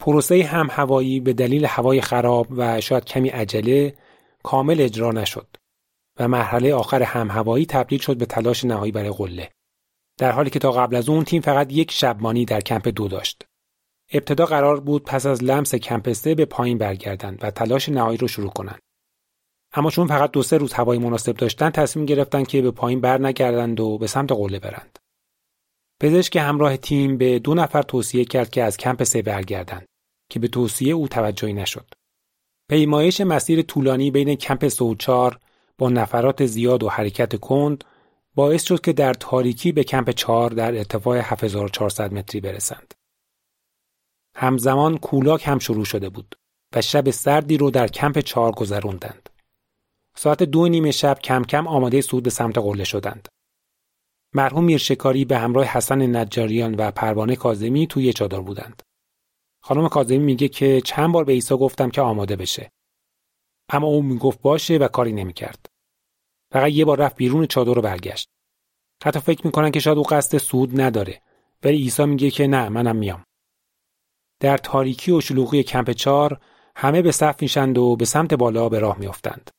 پروسه 0.00 0.44
هم 0.44 0.68
هوایی 0.70 1.20
به 1.20 1.32
دلیل 1.32 1.66
هوای 1.66 2.00
خراب 2.00 2.46
و 2.50 2.80
شاید 2.80 3.04
کمی 3.04 3.28
عجله 3.28 3.94
کامل 4.44 4.80
اجرا 4.80 5.12
نشد 5.12 5.56
و 6.20 6.28
مرحله 6.28 6.74
آخر 6.74 7.02
هم 7.02 7.30
هوایی 7.30 7.66
تبدیل 7.66 8.00
شد 8.00 8.16
به 8.16 8.26
تلاش 8.26 8.64
نهایی 8.64 8.92
برای 8.92 9.10
قله. 9.10 9.50
در 10.18 10.32
حالی 10.32 10.50
که 10.50 10.58
تا 10.58 10.72
قبل 10.72 10.96
از 10.96 11.08
اون 11.08 11.24
تیم 11.24 11.42
فقط 11.42 11.72
یک 11.72 11.90
شبمانی 11.90 12.44
در 12.44 12.60
کمپ 12.60 12.88
دو 12.88 13.08
داشت. 13.08 13.44
ابتدا 14.12 14.46
قرار 14.46 14.80
بود 14.80 15.04
پس 15.04 15.26
از 15.26 15.44
لمس 15.44 15.74
کمپسته 15.74 16.34
به 16.34 16.44
پایین 16.44 16.78
برگردند 16.78 17.38
و 17.42 17.50
تلاش 17.50 17.88
نهایی 17.88 18.18
رو 18.18 18.28
شروع 18.28 18.50
کنند. 18.50 18.80
اما 19.72 19.90
چون 19.90 20.06
فقط 20.06 20.30
دو 20.30 20.42
سه 20.42 20.56
روز 20.56 20.72
هوای 20.72 20.98
مناسب 20.98 21.36
داشتن 21.36 21.70
تصمیم 21.70 22.06
گرفتند 22.06 22.46
که 22.46 22.62
به 22.62 22.70
پایین 22.70 23.00
بر 23.00 23.20
نگردند 23.20 23.80
و 23.80 23.98
به 23.98 24.06
سمت 24.06 24.32
قله 24.32 24.58
برند. 24.58 24.98
پزشک 26.00 26.36
همراه 26.36 26.76
تیم 26.76 27.18
به 27.18 27.38
دو 27.38 27.54
نفر 27.54 27.82
توصیه 27.82 28.24
کرد 28.24 28.50
که 28.50 28.62
از 28.62 28.76
کمپ 28.76 29.02
سه 29.02 29.22
برگردند 29.22 29.86
که 30.30 30.40
به 30.40 30.48
توصیه 30.48 30.94
او 30.94 31.08
توجهی 31.08 31.52
نشد. 31.52 31.86
پیمایش 32.68 33.20
مسیر 33.20 33.62
طولانی 33.62 34.10
بین 34.10 34.34
کمپ 34.34 34.68
سوچار 34.68 35.38
با 35.78 35.88
نفرات 35.88 36.46
زیاد 36.46 36.82
و 36.82 36.88
حرکت 36.88 37.36
کند 37.36 37.84
باعث 38.34 38.62
شد 38.62 38.80
که 38.80 38.92
در 38.92 39.14
تاریکی 39.14 39.72
به 39.72 39.84
کمپ 39.84 40.10
چهار 40.10 40.50
در 40.50 40.74
ارتفاع 40.76 41.18
7400 41.18 42.12
متری 42.12 42.40
برسند. 42.40 42.94
همزمان 44.36 44.98
کولاک 44.98 45.48
هم 45.48 45.58
شروع 45.58 45.84
شده 45.84 46.08
بود 46.08 46.34
و 46.76 46.82
شب 46.82 47.10
سردی 47.10 47.56
رو 47.56 47.70
در 47.70 47.88
کمپ 47.88 48.18
چهار 48.18 48.52
گذروندند. 48.52 49.28
ساعت 50.16 50.42
دو 50.42 50.68
نیمه 50.68 50.90
شب 50.90 51.18
کم 51.18 51.44
کم 51.44 51.66
آماده 51.66 52.00
سود 52.00 52.22
به 52.22 52.30
سمت 52.30 52.58
قله 52.58 52.84
شدند. 52.84 53.28
مرحوم 54.34 54.64
میرشکاری 54.64 55.24
به 55.24 55.38
همراه 55.38 55.66
حسن 55.66 56.16
نجاریان 56.16 56.74
و 56.74 56.90
پروانه 56.90 57.36
کازمی 57.36 57.86
توی 57.86 58.12
چادر 58.12 58.40
بودند. 58.40 58.82
خانم 59.66 59.88
کازمی 59.88 60.18
میگه 60.18 60.48
که 60.48 60.80
چند 60.80 61.12
بار 61.12 61.24
به 61.24 61.32
عیسی 61.32 61.56
گفتم 61.56 61.90
که 61.90 62.00
آماده 62.00 62.36
بشه. 62.36 62.72
اما 63.68 63.86
او 63.86 64.02
می‌گفت 64.02 64.40
باشه 64.40 64.76
و 64.76 64.88
کاری 64.88 65.12
نمی‌کرد. 65.12 65.66
فقط 66.52 66.72
یه 66.72 66.84
بار 66.84 66.98
رفت 66.98 67.16
بیرون 67.16 67.46
چادر 67.46 67.74
رو 67.74 67.82
برگشت. 67.82 68.28
حتی 69.04 69.20
فکر 69.20 69.46
می‌کنن 69.46 69.70
که 69.70 69.80
شاید 69.80 69.98
او 69.98 70.04
قصد 70.04 70.38
سود 70.38 70.80
نداره. 70.80 71.22
ولی 71.62 71.76
عیسی 71.76 72.04
میگه 72.04 72.30
که 72.30 72.46
نه 72.46 72.68
منم 72.68 72.96
میام. 72.96 73.24
در 74.40 74.58
تاریکی 74.58 75.12
و 75.12 75.20
شلوغی 75.20 75.62
کمپ 75.62 75.90
چار 75.90 76.40
همه 76.76 77.02
به 77.02 77.12
صف 77.12 77.42
میشند 77.42 77.78
و 77.78 77.96
به 77.96 78.04
سمت 78.04 78.34
بالا 78.34 78.68
به 78.68 78.78
راه 78.78 78.98
میافتند. 78.98 79.50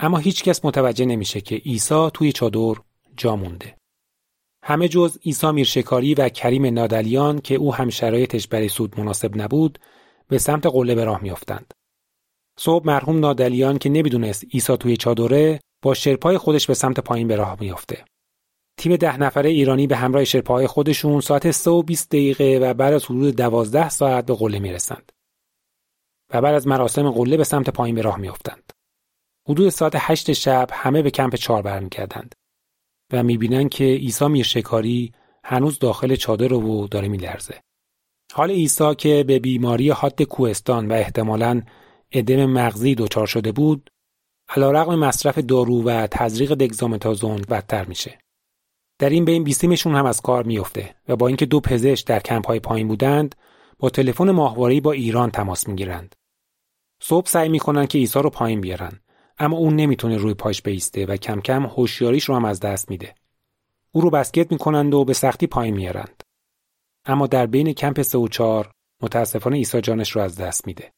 اما 0.00 0.18
هیچ 0.18 0.44
کس 0.44 0.64
متوجه 0.64 1.04
نمیشه 1.04 1.40
که 1.40 1.56
عیسی 1.56 2.10
توی 2.14 2.32
چادر 2.32 2.74
جا 3.16 3.36
مونده. 3.36 3.77
همه 4.68 4.88
جز 4.88 5.18
عیسی 5.24 5.52
میرشکاری 5.52 6.14
و 6.14 6.28
کریم 6.28 6.66
نادلیان 6.66 7.40
که 7.40 7.54
او 7.54 7.74
هم 7.74 7.90
شرایطش 7.90 8.48
برای 8.48 8.68
سود 8.68 9.00
مناسب 9.00 9.40
نبود 9.40 9.78
به 10.28 10.38
سمت 10.38 10.66
قله 10.66 10.94
به 10.94 11.04
راه 11.04 11.22
میافتند. 11.22 11.74
صبح 12.58 12.86
مرحوم 12.86 13.18
نادلیان 13.18 13.78
که 13.78 13.88
نمی‌دونست 13.88 14.44
عیسی 14.52 14.76
توی 14.76 14.96
چادره 14.96 15.60
با 15.82 15.94
شرپای 15.94 16.38
خودش 16.38 16.66
به 16.66 16.74
سمت 16.74 17.00
پایین 17.00 17.28
به 17.28 17.36
راه 17.36 17.56
میافته. 17.60 18.04
تیم 18.78 18.96
ده 18.96 19.16
نفره 19.16 19.50
ایرانی 19.50 19.86
به 19.86 19.96
همراه 19.96 20.24
شرپاهای 20.24 20.66
خودشون 20.66 21.20
ساعت 21.20 21.50
3 21.50 21.70
و 21.70 21.82
20 21.82 22.08
دقیقه 22.08 22.58
و 22.62 22.74
بعد 22.74 22.94
از 22.94 23.04
حدود 23.04 23.36
12 23.36 23.88
ساعت 23.88 24.26
به 24.26 24.34
قله 24.34 24.58
می‌رسند. 24.58 25.12
و 26.34 26.40
بعد 26.40 26.54
از 26.54 26.66
مراسم 26.66 27.10
قله 27.10 27.36
به 27.36 27.44
سمت 27.44 27.70
پایین 27.70 27.94
به 27.94 28.02
راه 28.02 28.18
میافتند. 28.18 28.72
حدود 29.48 29.68
ساعت 29.68 29.92
8 29.96 30.32
شب 30.32 30.68
همه 30.72 31.02
به 31.02 31.10
کمپ 31.10 31.34
4 31.34 31.62
برمیگردند 31.62 32.34
و 33.12 33.22
می‌بینند 33.22 33.70
که 33.70 33.84
عیسی 33.84 34.28
میرشکاری 34.28 35.12
هنوز 35.44 35.78
داخل 35.78 36.16
چادر 36.16 36.52
و 36.52 36.88
داره 36.88 37.08
میلرزه. 37.08 37.60
حال 38.32 38.50
عیسی 38.50 38.94
که 38.94 39.24
به 39.24 39.38
بیماری 39.38 39.90
حاد 39.90 40.22
کوهستان 40.22 40.88
و 40.88 40.92
احتمالاً 40.92 41.62
ادم 42.12 42.46
مغزی 42.46 42.94
دچار 42.94 43.26
شده 43.26 43.52
بود، 43.52 43.90
علیرغم 44.48 44.94
مصرف 44.98 45.38
دارو 45.38 45.82
و 45.82 46.06
تزریق 46.06 46.54
دگزامتازون 46.54 47.36
بدتر 47.50 47.84
میشه. 47.84 48.18
در 48.98 49.08
این 49.10 49.24
بین 49.24 49.44
بیسیمشون 49.44 49.94
هم 49.94 50.06
از 50.06 50.20
کار 50.20 50.44
میفته 50.44 50.94
و 51.08 51.16
با 51.16 51.26
اینکه 51.26 51.46
دو 51.46 51.60
پزشک 51.60 52.06
در 52.06 52.20
کمپ 52.20 52.46
های 52.46 52.60
پایین 52.60 52.88
بودند 52.88 53.34
با 53.78 53.90
تلفن 53.90 54.30
ماهواره‌ای 54.30 54.80
با 54.80 54.92
ایران 54.92 55.30
تماس 55.30 55.68
می‌گیرند 55.68 56.14
صبح 57.02 57.26
سعی 57.26 57.48
می‌کنن 57.48 57.86
که 57.86 57.98
عیسی 57.98 58.18
رو 58.18 58.30
پایین 58.30 58.60
بیارن 58.60 59.00
اما 59.38 59.56
اون 59.56 59.76
نمی‌تونه 59.76 60.16
روی 60.16 60.34
پاش 60.34 60.62
بیسته 60.62 61.06
و 61.06 61.16
کم 61.16 61.40
کم 61.40 61.66
هوشیاریش 61.66 62.24
رو 62.24 62.36
هم 62.36 62.44
از 62.44 62.60
دست 62.60 62.90
میده 62.90 63.14
او 63.92 64.00
رو 64.00 64.10
بسکت 64.10 64.52
می‌کنند 64.52 64.94
و 64.94 65.04
به 65.04 65.12
سختی 65.12 65.46
پایین 65.46 65.74
میارند 65.74 66.22
اما 67.04 67.26
در 67.26 67.46
بین 67.46 67.72
کمپ 67.72 68.02
سه 68.02 68.18
و 68.18 68.28
چهار 68.28 68.70
متاسفانه 69.02 69.56
عیسی 69.56 69.80
جانش 69.80 70.10
رو 70.10 70.22
از 70.22 70.36
دست 70.36 70.66
میده 70.66 70.92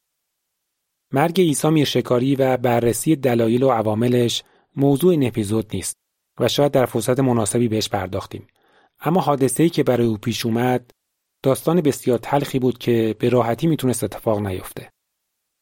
مرگ 1.13 1.41
عیسی 1.41 1.71
میرشکاری 1.71 2.37
و 2.37 2.57
بررسی 2.57 3.17
دلایل 3.17 3.63
و 3.63 3.71
عواملش 3.71 4.43
موضوع 4.77 5.11
این 5.11 5.27
اپیزود 5.27 5.71
نیست 5.75 5.97
و 6.41 6.49
شاید 6.49 6.73
در 6.73 6.87
فرصت 6.87 7.21
مناسبی 7.21 7.69
بهش 7.69 7.89
پرداختیم. 7.89 8.47
اما 9.01 9.21
حادثه‌ای 9.21 9.71
که 9.71 9.83
برای 9.83 10.07
او 10.07 10.17
پیش 10.17 10.47
اومد 10.47 10.91
داستان 11.43 11.81
بسیار 11.81 12.19
تلخی 12.19 12.59
بود 12.59 12.79
که 12.79 13.17
به 13.19 13.29
راحتی 13.29 13.67
می‌تونست 13.67 14.05
اتفاق 14.05 14.39
نیفته. 14.39 14.91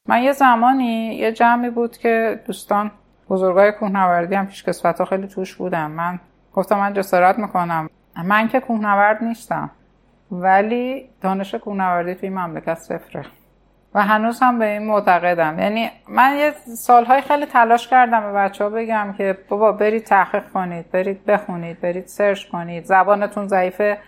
من 0.09 0.23
یه 0.23 0.33
زمانی 0.33 1.15
یه 1.15 1.33
جمعی 1.33 1.71
بود 1.71 1.97
که 1.97 2.41
دوستان 2.47 2.91
بزرگای 3.31 3.73
کوهنوردی 3.73 4.35
هم 4.35 4.47
پیش 4.47 4.65
ها 4.85 5.05
خیلی 5.05 5.29
توش 5.29 5.55
بودم 5.57 5.91
من 5.91 6.21
گفتم 6.53 6.79
من 6.79 6.93
جسارت 6.93 7.39
می‌کنم. 7.39 7.91
من 8.25 8.49
که 8.49 8.61
کوهنورد 8.61 9.25
نیستم 9.25 9.71
ولی 10.31 11.09
دانش 11.21 11.55
کوهنوردی 11.55 12.15
توی 12.15 12.29
مملکت 12.29 12.75
صفره. 12.75 13.25
و 13.95 14.03
هنوز 14.03 14.41
هم 14.43 14.59
به 14.59 14.65
این 14.65 14.83
معتقدم. 14.87 15.59
یعنی 15.59 15.91
من 16.09 16.37
یه 16.37 16.53
سالهای 16.77 17.21
خیلی 17.21 17.47
تلاش 17.47 17.89
کردم 17.89 18.21
به 18.21 18.33
بچه 18.33 18.65
ها 18.65 18.71
بگم 18.71 19.15
که 19.19 19.39
بابا 19.49 19.73
برید 19.73 20.05
تحقیق 20.05 20.49
کنید 20.49 20.91
برید 20.91 21.25
بخونید 21.25 21.81
برید 21.81 22.07
سرچ 22.07 22.49
کنید. 22.49 22.85
زبانتون 22.85 23.49
ضعیفه. 23.49 23.99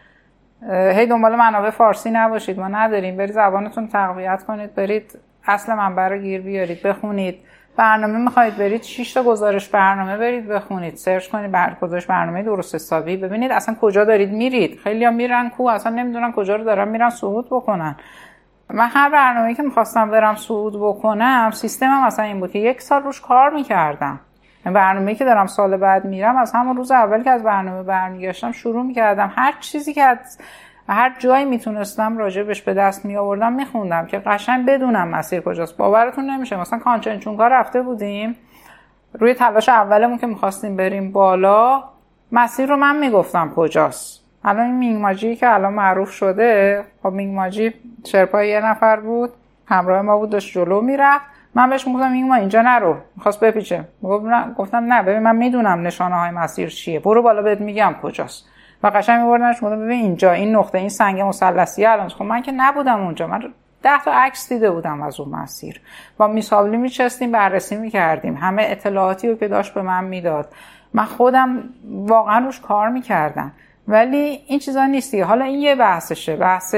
هی 0.71 1.07
دنبال 1.07 1.37
منابع 1.37 1.71
فارسی 1.71 2.11
نباشید. 2.11 2.61
ما 2.61 2.69
نداریم. 2.69 3.17
برید 3.17 3.33
زبانتون 3.33 3.89
تقویت 3.89 4.45
کنید. 4.47 4.75
برید 4.75 5.19
اصل 5.47 5.75
منبع 5.75 6.09
رو 6.09 6.19
گیر 6.19 6.41
بیارید 6.41 6.83
بخونید. 6.83 7.39
برنامه 7.77 8.19
می‌خواید 8.19 8.57
برید 8.57 8.83
6 8.83 9.13
تا 9.13 9.23
گزارش 9.23 9.69
برنامه 9.69 10.17
برید 10.17 10.49
بخونید. 10.49 10.95
سرچ 10.95 11.29
کنید 11.29 11.51
بر 11.51 11.77
گزارش 11.83 12.07
برنامه 12.07 12.43
درست 12.43 12.75
حسابی. 12.75 13.17
ببینید 13.17 13.53
اصلا 13.53 13.77
کجا 13.81 14.05
دارید 14.05 14.33
میرید. 14.33 14.79
خیلی 14.85 15.05
ها 15.05 15.11
میرن 15.11 15.49
کو 15.49 15.69
اصلا 15.69 15.93
نمی‌دونن 15.93 16.33
کجا 16.33 16.57
رو 16.57 16.65
دارن 16.65 16.89
میرن 16.89 17.11
صعود 17.11 17.47
بکنن. 17.47 17.97
من 18.71 18.89
هر 18.89 19.11
برنامه‌ای 19.11 19.55
که 19.55 19.63
می‌خواستم 19.63 20.11
برم 20.11 20.35
صعود 20.37 20.77
بکنم 20.77 21.51
سیستمم 21.51 22.05
اصلا 22.05 22.25
این 22.25 22.41
بود 22.41 22.53
که 22.53 22.59
یک 22.59 22.83
سال 22.83 23.03
روش 23.03 23.21
کار 23.21 23.51
می‌کردم. 23.51 24.21
برنامه‌ای 24.65 25.15
که 25.15 25.25
دارم 25.25 25.47
سال 25.47 25.77
بعد 25.77 26.05
میرم 26.05 26.37
از 26.37 26.53
همون 26.53 26.77
روز 26.77 26.91
اول 26.91 27.23
که 27.23 27.31
از 27.31 27.43
برنامه 27.43 27.83
برمیگشتم 27.83 28.53
شروع 28.53 28.83
می‌کردم. 28.83 29.33
هر 29.37 29.55
چیزی 29.61 29.93
که 29.93 30.03
از 30.03 30.39
هر 30.93 31.17
جایی 31.19 31.45
می‌تونستم 31.45 32.19
راجبش 32.19 32.63
به 32.63 32.75
دست 32.75 33.05
می 33.05 33.17
آوردم 33.17 33.53
میخوندم 33.53 34.07
که 34.07 34.19
قشنگ 34.19 34.67
بدونم 34.67 35.09
مسیر 35.09 35.41
کجاست. 35.41 35.77
باورتون 35.77 36.31
نمیشه 36.31 36.61
مثلا 36.61 36.79
کانچنچونگا 36.79 37.47
رفته 37.47 37.83
بودیم. 37.83 38.37
روی 39.13 39.35
تلاش 39.35 39.69
اولمون 39.69 40.19
که 40.19 40.27
می‌خواستیم 40.27 40.77
بریم 40.77 41.13
بالا 41.13 41.83
مسیر 42.33 42.69
رو 42.69 42.77
من 42.77 42.97
می‌گفتم 42.97 43.53
کجاست. 43.57 44.21
الان 44.45 44.67
این 44.67 44.75
مینگ 44.75 45.03
ماجی 45.03 45.37
که 45.37 45.55
الان 45.55 45.73
معروف 45.73 46.11
شده. 46.11 46.85
خب 47.03 47.13
مینگ 47.13 47.35
ماجی 47.35 47.75
شرپای 48.07 48.49
یه 48.49 48.61
نفر 48.67 49.01
بود 49.01 49.31
همراه 49.67 50.03
ما 50.03 50.19
بود 50.19 50.31
داشت 50.31 50.53
جلو 50.53 50.81
می‌رفت. 50.81 51.25
من 51.55 51.71
بهش 51.71 51.85
گفتم 51.89 52.13
این 52.13 52.33
اینجا 52.33 52.63
نرو. 52.63 52.97
می‌خواست 53.17 53.41
بپیچه. 53.41 53.85
گفتم 54.59 54.93
نه 54.93 55.03
ببین 55.03 55.23
من 55.23 55.37
می‌دونم 55.37 55.87
نشانه 55.87 56.15
های 56.15 56.31
مسیر 56.31 56.69
چیه. 56.69 57.01
برو 57.01 57.23
بالا 57.23 57.43
بهت 57.43 57.61
میگم 57.61 57.95
کجاست. 58.03 58.50
و 58.83 58.87
قشنگ 58.87 59.23
میبردنش 59.23 59.57
گفتم 59.57 59.81
ببین 59.81 60.01
اینجا 60.01 60.33
این 60.33 60.57
نقطه 60.57 60.79
این 60.79 60.89
سنگ 60.89 61.21
مثلثی 61.21 61.87
الان. 61.87 62.09
خب 62.09 62.23
من 62.23 62.43
که 62.43 62.53
نبودم 62.53 63.01
اونجا. 63.01 63.27
من 63.27 63.43
ده 63.83 64.03
تا 64.05 64.13
عکس 64.13 64.49
دیده 64.49 64.71
بودم 64.71 65.03
از 65.03 65.21
اون 65.21 65.29
مسیر. 65.29 65.81
با 66.17 66.27
میسابلی 66.27 66.77
میچستیم 66.77 67.33
بررسی 67.33 67.77
می‌کردیم. 67.77 68.35
همه 68.35 68.63
اطلاعاتی 68.67 69.29
رو 69.29 69.35
که 69.35 69.49
داشت 69.49 69.75
به 69.75 69.83
من 69.83 70.05
می‌داد. 70.05 70.49
من 70.95 71.05
خودم 71.05 71.63
واقعا 71.85 72.39
روش 72.39 72.61
کار 72.61 72.89
می‌کردم. 72.89 73.53
ولی 73.89 74.41
این 74.47 74.59
چیزا 74.59 74.87
نیستی. 74.87 75.21
حالا 75.21 75.45
این 75.45 75.59
یه 75.59 75.75
بحثشه. 75.75 76.37
بحث 76.37 76.75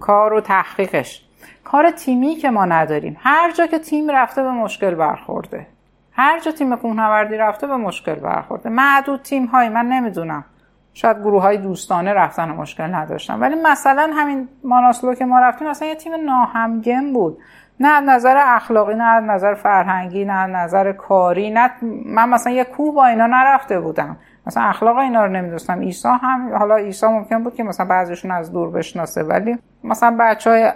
کار 0.00 0.32
و 0.32 0.40
تحقیقش. 0.40 1.24
کار 1.64 1.90
تیمی 1.90 2.34
که 2.34 2.50
ما 2.50 2.64
نداریم. 2.64 3.16
هر 3.20 3.52
جا 3.52 3.66
که 3.66 3.78
تیم 3.78 4.10
رفته 4.10 4.42
به 4.42 4.50
مشکل 4.50 4.94
برخورده. 4.94 5.66
هر 6.12 6.40
جا 6.40 6.52
تیم 6.52 6.76
کوهنوردی 6.76 7.36
رفته 7.36 7.66
به 7.66 7.76
مشکل 7.76 8.14
برخورده. 8.14 8.68
معدود 8.68 9.22
تیم 9.22 9.46
های 9.46 9.68
من 9.68 9.86
نمی‌دونم. 9.86 10.44
شاید 10.94 11.18
گروه 11.18 11.42
های 11.42 11.56
دوستانه 11.56 12.12
رفتن 12.12 12.50
و 12.50 12.54
مشکل 12.54 12.94
نداشتن. 12.94 13.40
ولی 13.40 13.54
مثلا 13.62 14.10
همین 14.14 14.48
ماناسلو 14.64 15.14
که 15.14 15.24
ما 15.24 15.40
رفتیم 15.40 15.68
مثلا 15.68 15.88
یه 15.88 15.94
تیم 15.94 16.12
ناهمگن 16.24 17.12
بود. 17.12 17.38
نه 17.80 17.88
از 17.88 18.04
نظر 18.06 18.36
اخلاقی 18.40 18.94
نه 18.94 19.04
از 19.04 19.24
نظر 19.24 19.54
فرهنگی 19.54 20.24
نه 20.24 20.32
از 20.32 20.50
نظر 20.50 20.92
کاری 20.92 21.50
نه 21.50 21.70
من 22.06 22.28
مثلا 22.28 22.52
یه 22.52 22.64
کوه 22.64 22.94
با 22.94 23.06
اینا 23.06 23.26
نرفته 23.26 23.80
بودم. 23.80 24.16
مثلا 24.46 24.62
اخلاق 24.62 24.96
اینا 24.96 25.24
رو 25.24 25.32
نمی‌دونستم. 25.32 25.80
عیسی 25.80 26.08
هم 26.08 26.56
حالا 26.58 26.76
عیسی 26.76 27.06
ممکن 27.06 27.42
بود 27.42 27.54
که 27.54 27.62
مثلا 27.62 27.86
بعضیشون 27.86 28.30
از 28.30 28.52
دور 28.52 28.70
بشناسه 28.70 29.22
ولی 29.22 29.58
مثلا 29.84 30.16
بچه 30.20 30.50
های 30.50 30.72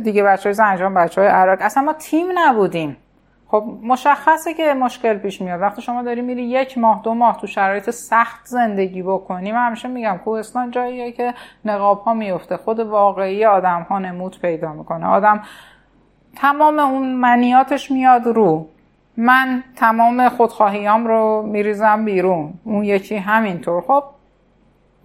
دیگه 0.00 0.22
بچه 0.22 0.48
های 0.48 0.54
زنجان 0.54 0.94
بچه 0.94 1.20
های 1.20 1.30
عراق 1.30 1.58
اصلا 1.60 1.82
ما 1.82 1.92
تیم 1.92 2.26
نبودیم. 2.38 2.96
خب 3.50 3.64
مشخصه 3.82 4.54
که 4.54 4.74
مشکل 4.74 5.18
پیش 5.18 5.40
میاد. 5.40 5.60
وقتی 5.60 5.82
شما 5.82 6.02
داری 6.02 6.22
میری 6.22 6.42
یک 6.42 6.78
ماه 6.78 7.00
دو 7.04 7.14
ماه 7.14 7.40
تو 7.40 7.46
شرایط 7.46 7.90
سخت 7.90 8.46
زندگی 8.46 9.02
بکنی 9.02 9.52
من 9.52 9.66
همیشه 9.66 9.88
میگم 9.88 10.20
کوهستان 10.24 10.70
جاییه 10.70 11.12
که 11.12 11.34
نقاب 11.64 12.02
ها 12.02 12.14
میفته. 12.14 12.56
خود 12.56 12.80
واقعی 12.80 13.44
آدم 13.44 13.86
ها 13.90 13.98
نمود 13.98 14.40
پیدا 14.40 14.72
می‌کنه. 14.72 15.06
آدم 15.06 15.42
تمام 16.36 16.78
اون 16.78 17.12
منیاتش 17.12 17.90
میاد 17.90 18.26
رو. 18.26 18.68
من 19.16 19.64
تمام 19.76 20.28
خودخواهیام 20.28 21.06
رو 21.06 21.42
میریزم 21.42 22.04
بیرون. 22.04 22.54
اون 22.64 22.84
یکی 22.84 23.16
همینطور. 23.16 23.82
خب 23.82 24.04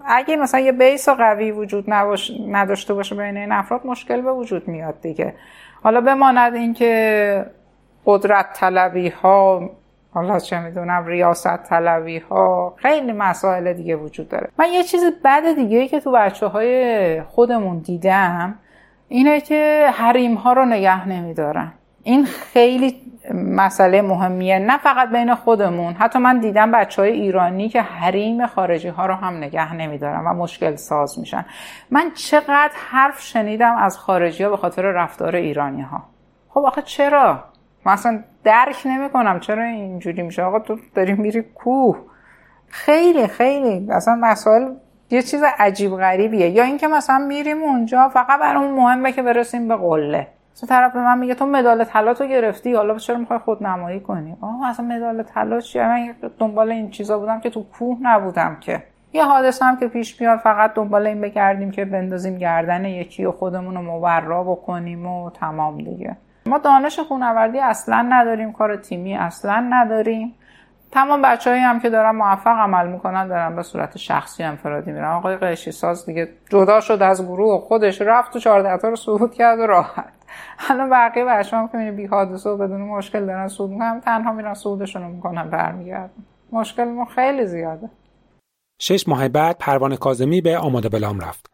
اگه 0.06 0.36
مثلا 0.36 0.60
یه 0.60 0.72
بیس 0.72 1.10
قوی 1.10 1.52
وجود 1.52 1.86
نداشته 2.48 2.94
باشه 2.94 3.16
بین 3.16 3.38
این 3.38 3.52
افراد 3.52 3.86
مشکل 3.86 4.22
به 4.22 4.32
وجود 4.32 4.68
میاد 4.68 5.02
دیگه. 5.02 5.36
حالا 5.84 6.02
بماند 6.02 6.56
اینکه 6.56 7.46
قدرت 8.06 8.54
طلبی 8.54 9.10
ها 9.10 9.70
حالا 10.14 10.40
چه 10.40 10.60
می‌دونم 10.60 11.06
ریاست 11.06 11.64
طلبی 11.64 12.18
ها 12.20 12.74
خیلی 12.78 13.12
مسائل 13.12 13.74
دیگه 13.74 13.96
وجود 13.96 14.30
داره. 14.30 14.50
من 14.60 14.72
یه 14.72 14.84
چیز 14.84 15.04
بد 15.26 15.56
دیگه 15.56 15.88
که 15.88 16.00
تو 16.00 16.12
بچه 16.12 16.48
های 16.48 17.22
خودمون 17.22 17.80
دیدم 17.80 18.56
اینه 19.08 19.42
که 19.42 19.90
حریم 19.94 20.36
ها 20.36 20.54
رو 20.54 20.66
نگه 20.66 21.08
نمیدارن. 21.08 21.72
این 22.04 22.26
خیلی 22.26 22.96
مسئله 23.34 24.02
مهمیه 24.02 24.60
نه 24.60 24.78
فقط 24.78 25.10
بین 25.10 25.36
خودمون. 25.36 25.94
حتی 25.94 26.20
من 26.20 26.40
دیدم 26.40 26.72
بچه 26.72 27.02
های 27.02 27.12
ایرانی 27.12 27.70
که 27.70 27.82
حریم 27.82 28.48
خارجی 28.48 28.88
ها 28.88 29.06
رو 29.06 29.14
هم 29.14 29.38
نگه 29.38 29.74
نمیدارن 29.74 30.28
و 30.28 30.34
مشکل 30.34 30.76
ساز 30.76 31.20
میشن. 31.20 31.46
من 31.92 32.12
چقدر 32.16 32.72
حرف 32.90 33.22
شنیدم 33.22 33.76
از 33.76 33.98
خارجی 33.98 34.44
ها 34.44 34.50
به 34.50 34.58
خاطر 34.58 34.82
رفتار 34.82 35.36
ایرانی 35.36 35.82
ها 35.82 36.04
خب 36.50 36.60
آخه 36.60 36.82
چرا؟ 36.82 37.44
مثلا 37.86 38.24
درک 38.44 38.82
نمی‌کنم 38.86 39.40
چرا 39.40 39.64
اینجوری 39.64 40.22
میشه. 40.22 40.44
آقا 40.44 40.60
تو 40.60 40.78
داری 40.96 41.14
میری 41.14 41.42
کوه. 41.42 41.98
خیلی 42.68 43.28
خیلی. 43.28 43.92
اصلا 43.92 44.16
مسائل 44.16 44.74
یه 45.10 45.22
چیز 45.22 45.44
عجیب 45.60 45.96
غریبیه. 45.96 46.50
یا 46.50 46.64
اینکه 46.64 46.88
مثلا 46.88 47.18
میریم 47.18 47.64
اونجا 47.64 48.10
فقط 48.10 48.40
برامون 48.40 48.72
مهمه 48.72 49.12
که 49.12 49.22
برسیم 49.22 49.68
به 49.68 49.76
قله. 49.76 50.28
مثلا 50.56 50.70
طرف 50.70 50.94
به 50.94 51.00
من 51.00 51.20
میگه 51.20 51.36
تو 51.36 51.46
مدال 51.46 51.84
طلا 51.84 52.14
تو 52.14 52.26
گرفتی 52.26 52.74
حالا 52.74 52.98
چرا 52.98 53.18
می‌خوای 53.18 53.40
خودنمایی 53.40 54.00
کنی؟ 54.00 54.38
آه 54.42 54.70
اصلا 54.70 54.86
مدال 54.86 55.24
طلا 55.24 55.60
چیه؟ 55.60 55.88
من 55.88 56.14
دنبال 56.40 56.72
این 56.72 56.90
چیزا 56.90 57.20
بودم 57.20 57.40
که 57.40 57.50
تو 57.50 57.64
کوه 57.64 57.98
نبودم 58.02 58.58
که. 58.60 58.84
یه 59.14 59.26
حادثه 59.26 59.66
هم 59.66 59.78
که 59.78 59.88
پیش 59.88 60.22
میاد 60.22 60.40
فقط 60.40 60.74
دنبال 60.74 61.08
این 61.08 61.22
بگردیم 61.22 61.72
که 61.72 61.86
بندازیم 61.86 62.38
گردن 62.38 62.86
یکی 62.86 63.26
و 63.26 63.32
خودمون 63.32 63.76
رو 63.76 63.82
مورا 63.82 64.44
بکنیم 64.44 65.06
و 65.08 65.30
تمام 65.30 65.78
دیگه. 65.78 66.18
ما 66.46 66.58
دانش 66.58 67.00
خونوردی 67.00 67.60
اصلا 67.60 68.08
نداریم 68.10 68.52
کار 68.52 68.76
تیمی 68.76 69.16
اصلا 69.16 69.68
نداریم. 69.70 70.36
تمام 70.92 71.22
بچههایی 71.22 71.62
هم 71.62 71.80
که 71.80 71.90
دارن 71.90 72.16
موفق 72.16 72.58
عمل 72.58 72.88
می‌کنن 72.88 73.28
دارن 73.28 73.56
به 73.56 73.64
صورت 73.64 73.98
شخصی 73.98 74.44
انفرادی 74.44 74.92
میرن. 74.92 75.12
آقای 75.12 75.38
قیشی 75.38 75.72
ساز 75.72 76.06
دیگه 76.06 76.30
جدا 76.50 76.80
شد 76.80 77.02
از 77.02 77.26
گروه 77.26 77.62
خودش 77.62 78.02
رفت 78.02 78.34
تو 78.34 78.40
14 78.40 78.78
تا 78.78 78.90
رو 78.90 78.96
صعود 78.96 79.34
کرد 79.34 79.60
و 79.60 79.68
راحت. 79.68 80.14
حالا 80.58 80.90
بقیه 80.92 81.26
بچه 81.26 81.58
هم 81.58 81.68
که 81.68 81.78
میره 81.78 81.92
بی 81.92 82.06
حادثه 82.06 82.50
و 82.50 82.58
بدون 82.58 82.82
مشکل 82.82 83.26
دارن 83.26 83.48
صعود 83.48 83.70
می‌کنن 83.70 84.02
تنها 84.02 84.32
میرن 84.32 84.54
صعودشون 84.54 85.02
می‌کنن 85.02 85.50
برمیگردن. 85.50 86.24
مشکل 86.52 86.84
ما 86.84 87.06
خیلی 87.06 87.46
زیاده. 87.46 87.90
شش 88.80 89.08
ماه 89.08 89.28
بعد 89.28 89.58
پروانه 89.60 89.98
کازمی 89.98 90.42
به 90.42 90.58
آماده 90.58 90.90
بلام 90.90 91.20
رفت 91.20 91.52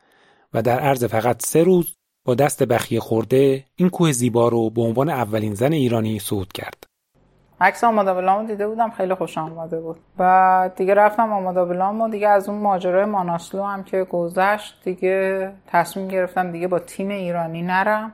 و 0.54 0.62
در 0.62 0.80
عرض 0.80 1.06
فقط 1.06 1.46
سه 1.46 1.64
روز 1.64 1.99
با 2.26 2.36
دست 2.36 2.64
بخیه 2.64 3.00
خورده 3.00 3.66
این 3.76 3.90
کوه 3.90 4.12
زیبا 4.12 4.48
رو 4.48 4.70
به 4.70 4.82
عنوان 4.82 5.10
اولین 5.10 5.54
زن 5.54 5.74
ایرانی 5.74 6.20
صعود 6.20 6.54
کرد. 6.54 6.84
عکس 7.62 7.84
آماده 7.84 8.14
بلامو 8.14 8.48
دیده 8.48 8.68
بودم 8.68 8.90
خیلی 8.90 9.14
خوش 9.14 9.38
آمده 9.38 9.82
بود. 9.82 9.98
و 10.20 10.70
دیگه 10.76 10.94
رفتم 10.94 11.34
آماده 11.34 11.66
بلام 11.66 12.02
و 12.02 12.10
دیگه 12.10 12.30
از 12.30 12.50
اون 12.50 12.58
ماجرای 12.58 13.06
ماناسلو 13.06 13.64
هم 13.64 13.84
که 13.84 14.04
گذشت 14.04 14.82
دیگه 14.84 15.52
تصمیم 15.68 16.08
گرفتم 16.08 16.52
دیگه 16.52 16.68
با 16.68 16.80
تیم 16.80 17.10
ایرانی 17.10 17.62
نرم. 17.62 18.12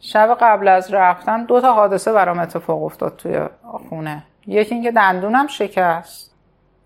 شب 0.00 0.36
قبل 0.40 0.68
از 0.68 0.94
رفتن 0.94 1.44
دو 1.44 1.60
تا 1.60 1.72
حادثه 1.72 2.12
برام 2.12 2.38
اتفاق 2.38 2.82
افتاد 2.82 3.16
توی 3.16 3.40
خونه. 3.88 4.22
یکی 4.46 4.74
اینکه 4.74 4.92
دندونم 4.92 5.46
شکست. 5.46 6.31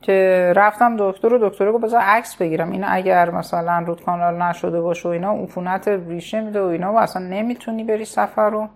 که 0.02 0.52
رفتم 0.56 0.96
دکتر 0.98 1.34
و 1.34 1.48
دکتر 1.48 1.72
گفت 1.72 1.84
بذار 1.84 2.00
عکس 2.00 2.36
بگیرم. 2.36 2.70
اینا 2.70 2.86
اگر 2.86 3.30
مثلا 3.30 3.84
رود 3.86 4.04
کانال 4.04 4.42
نشده 4.42 4.80
باشه 4.80 5.08
و 5.08 5.12
اینا 5.12 5.32
عفونت 5.32 5.88
ریشه 5.88 6.40
میده 6.40 6.62
و 6.62 6.66
اینا 6.66 6.92
و 6.92 6.98
اصلا 6.98 7.22
نمی‌تونی 7.22 7.84
بری 7.84 8.04
سفر 8.04 8.50
رو 8.50 8.68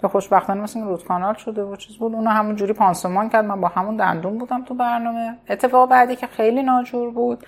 که 0.00 0.08
خوشبختانه 0.08 0.60
مثل 0.60 0.80
رود 0.80 1.04
کانال 1.04 1.34
شده 1.34 1.62
و 1.62 1.76
چیز 1.76 1.96
بود. 1.96 2.14
اونو 2.14 2.30
همون 2.30 2.56
جوری 2.56 2.72
پانسمان 2.72 3.28
کرد. 3.28 3.44
من 3.44 3.60
با 3.60 3.68
همون 3.68 3.96
دندون 3.96 4.38
بودم 4.38 4.64
تو 4.64 4.74
برنامه. 4.74 5.36
اتفاق 5.48 5.90
بعدی 5.90 6.16
که 6.16 6.26
خیلی 6.26 6.62
ناجور 6.62 7.10
بود 7.10 7.46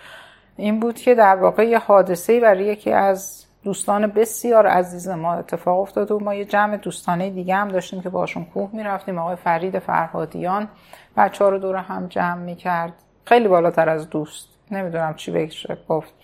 این 0.57 0.81
بود 0.81 0.95
که 0.95 1.15
در 1.15 1.37
واقع 1.37 1.69
یه 1.69 1.79
حادثه 1.79 2.41
برای 2.41 2.65
یکی 2.65 2.93
از 2.93 3.47
دوستان 3.65 4.07
بسیار 4.07 4.67
عزیز 4.67 5.09
ما 5.09 5.35
اتفاق 5.35 5.81
افتاد 5.81 6.11
و 6.11 6.21
ما 6.21 6.35
یه 6.35 6.45
جمع 6.45 6.77
دوستانه 6.77 7.31
دیگه 7.31 7.55
هم 7.55 7.69
داشتیم 7.69 8.03
که 8.03 8.09
باشون 8.09 8.45
کوه 8.45 8.71
می‌رفتیم. 8.73 9.19
آقای 9.19 9.37
فرید 9.37 9.79
فرهادیان 9.79 10.69
بچه 11.17 11.45
ها 11.45 11.51
رو 11.51 11.59
دور 11.59 11.77
هم 11.77 12.07
جمع 12.07 12.43
می‌کرد. 12.43 12.93
خیلی 13.25 13.49
بالاتر 13.49 13.89
از 13.89 14.11
دوست. 14.11 14.49
نمی‌دونم 14.71 15.15
چی 15.15 15.31
بگشه 15.31 15.79
گفت. 15.89 16.15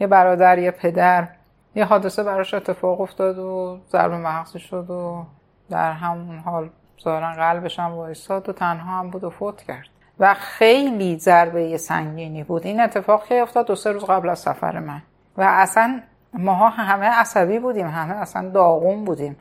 یه 0.00 0.06
برادر 0.06 0.58
یه 0.58 0.70
پدر. 0.70 1.28
یه 1.74 1.84
حادثه 1.84 2.22
براش 2.22 2.54
اتفاق 2.54 3.00
افتاد 3.00 3.38
و 3.38 3.80
ضرب 3.90 4.12
مغزی 4.12 4.58
شد 4.58 4.90
و 4.90 5.24
در 5.70 5.92
همون 5.92 6.38
حال 6.38 6.70
ظاهرا 7.04 7.32
قلبش 7.32 7.78
هم 7.78 7.92
وایساد 7.92 8.48
و 8.48 8.52
تنها 8.52 8.98
هم 8.98 9.10
بود 9.10 9.24
و 9.24 9.30
فوت 9.30 9.62
کرد. 9.62 9.86
و 10.20 10.34
خیلی 10.34 11.18
ضربه 11.18 11.76
سنگینی 11.76 12.44
بود. 12.44 12.66
این 12.66 12.80
اتفاق 12.80 13.26
که 13.26 13.42
افتاد 13.42 13.66
دو 13.66 13.74
سه 13.74 13.92
روز 13.92 14.04
قبل 14.04 14.28
از 14.28 14.38
سفر 14.38 14.78
من. 14.78 15.02
و 15.36 15.42
اصلا 15.42 16.00
ماها 16.32 16.68
همه 16.68 17.06
عصبی 17.06 17.58
بودیم. 17.58 17.88
همه 17.88 18.14
اصلا 18.14 18.50
داغون 18.50 19.04
بودیم. 19.04 19.36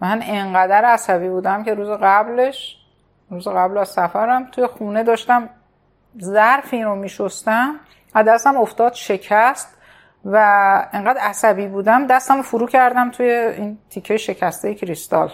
من 0.00 0.20
انقدر 0.24 0.84
عصبی 0.84 1.28
بودم 1.28 1.64
که 1.64 1.74
روز 1.74 1.88
قبلش 2.02 2.76
روز 3.30 3.48
قبل 3.48 3.78
از 3.78 3.88
سفرم 3.88 4.50
توی 4.50 4.66
خونه 4.66 5.02
داشتم 5.02 5.48
ظرفی 6.22 6.82
رو 6.82 6.94
میشستم. 6.94 7.74
و 8.14 8.22
دستم 8.22 8.56
افتاد 8.56 8.92
شکست 8.92 9.76
و 10.24 10.36
انقدر 10.92 11.20
عصبی 11.20 11.66
بودم. 11.66 12.06
دستم 12.06 12.42
فرو 12.42 12.66
کردم 12.66 13.10
توی 13.10 13.26
این 13.30 13.78
تیکه 13.90 14.16
شکسته 14.16 14.74
کریستال. 14.74 15.30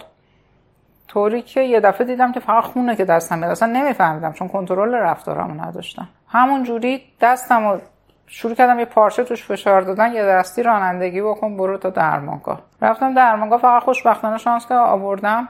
طوری 1.07 1.41
که 1.41 1.61
یه 1.61 1.79
دفعه 1.79 2.07
دیدم 2.07 2.31
که 2.31 2.39
فقط 2.39 2.63
خونه 2.63 2.95
که 2.95 3.05
دستم 3.05 3.37
میاد 3.37 3.51
اصلا 3.51 3.71
نمیفهمیدم 3.71 4.33
چون 4.33 4.47
کنترل 4.47 4.93
رفتارمو 4.93 5.63
نداشتم. 5.63 6.07
همون 6.29 6.63
جوری 6.63 7.03
دستم 7.21 7.67
رو 7.67 7.79
شروع 8.27 8.55
کردم 8.55 8.79
یه 8.79 8.85
پارچه 8.85 9.23
توش 9.23 9.45
فشار 9.45 9.81
دادن 9.81 10.13
یه 10.13 10.25
دستی 10.25 10.63
رانندگی 10.63 11.21
بکن 11.21 11.57
برو 11.57 11.77
تا 11.77 11.89
درمانگاه. 11.89 12.61
رفتم 12.81 13.13
درمانگاه 13.13 13.59
فقط 13.61 13.83
خوشبختانه 13.83 14.37
شانس 14.37 14.67
که 14.67 14.73
آوردم. 14.73 15.49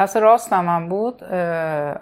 دست 0.00 0.16
راستم 0.16 0.68
هم 0.68 0.88
بود 0.88 1.24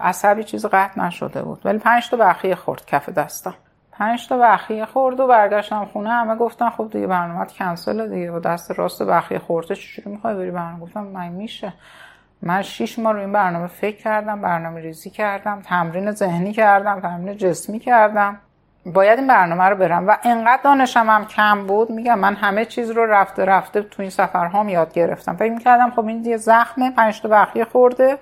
عصبی 0.00 0.44
چیز 0.44 0.66
قطع 0.66 1.00
نشده 1.00 1.42
بود. 1.42 1.60
ولی 1.64 1.78
پنج 1.78 2.10
تا 2.10 2.16
بخیه 2.16 2.54
خورد 2.54 2.86
کف 2.86 3.08
دستم. 3.08 3.54
پنج 3.92 4.28
تا 4.28 4.38
بخیه 4.38 4.86
خورد 4.86 5.20
و 5.20 5.26
برگشتم 5.26 5.84
خونه. 5.84 6.10
همه 6.10 6.36
گفتن 6.36 6.70
خب 6.70 6.90
دیگه 6.92 7.06
برنامه 7.06 7.46
کنسل 7.46 8.08
دیگه 8.08 8.30
با 8.30 8.38
دست 8.38 8.70
راست 8.70 9.02
بخیه 9.02 9.38
خورده 9.38 9.74
چجوری 9.74 10.10
می‌خوای 10.10 10.34
بری 10.34 10.50
برنامه؟ 10.50 10.80
گفتم 10.80 11.02
من 11.02 11.28
میشه. 11.28 11.72
من 12.42 12.62
شیش 12.62 12.98
ماه 12.98 13.12
رو 13.12 13.20
این 13.20 13.32
برنامه 13.32 13.66
فکر 13.66 13.96
کردم 13.96 14.40
برنامه 14.40 14.80
ریزی 14.80 15.10
کردم 15.10 15.62
تمرین 15.62 16.10
ذهنی 16.10 16.52
کردم 16.52 17.00
تمرین 17.00 17.36
جسمی 17.36 17.78
کردم. 17.78 18.40
باید 18.94 19.18
این 19.18 19.28
برنامه 19.28 19.64
رو 19.64 19.76
برم. 19.76 20.08
و 20.08 20.16
انقدر 20.22 20.62
دانشم 20.62 21.10
هم 21.10 21.26
کم 21.26 21.66
بود 21.66 21.90
میگم 21.90 22.18
من 22.18 22.34
همه 22.34 22.64
چیز 22.64 22.90
رو 22.90 23.06
رفته 23.06 23.44
رفته 23.44 23.82
تو 23.82 24.02
این 24.02 24.10
سفرهام 24.10 24.68
یاد 24.68 24.92
گرفتم. 24.92 25.36
فکر 25.36 25.52
می‌کردم 25.52 25.90
خب 25.90 26.06
این 26.06 26.24
یه 26.24 26.36
زخمه 26.36 26.90
پنج 26.90 27.20
تا 27.20 27.28
بخیه 27.28 27.64
خورده 27.64 28.18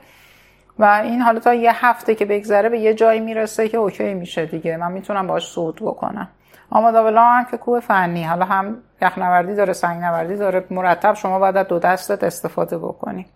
و 0.79 0.85
این 0.85 1.23
حالا 1.23 1.41
تا 1.41 1.55
یه 1.55 1.87
هفته 1.87 2.15
که 2.15 2.25
بگذره 2.25 2.69
به 2.69 2.79
یه 2.79 2.95
جایی 2.95 3.21
می‌رسه 3.21 3.69
که 3.69 3.77
اوکی 3.77 4.15
میشه 4.15 4.47
دیگه. 4.47 4.77
من 4.77 4.93
می‌تونم 4.93 5.27
باش 5.27 5.53
صعود 5.53 5.77
بکنم. 5.77 6.29
آمادا 6.71 7.11
هم 7.11 7.45
که 7.45 7.57
کوه 7.57 7.81
فنی. 7.81 8.25
حالا 8.25 8.45
هم 8.45 8.77
یخنوردی 9.03 9.55
داره 9.55 9.73
سنگ 9.73 10.03
نوردی 10.03 10.37
داره. 10.37 10.65
مرتب 10.71 11.15
شما 11.15 11.39
باید 11.39 11.57
دو 11.57 11.79
دستت 11.79 12.25
استفاده 12.25 12.79
بکنی. 12.79 13.27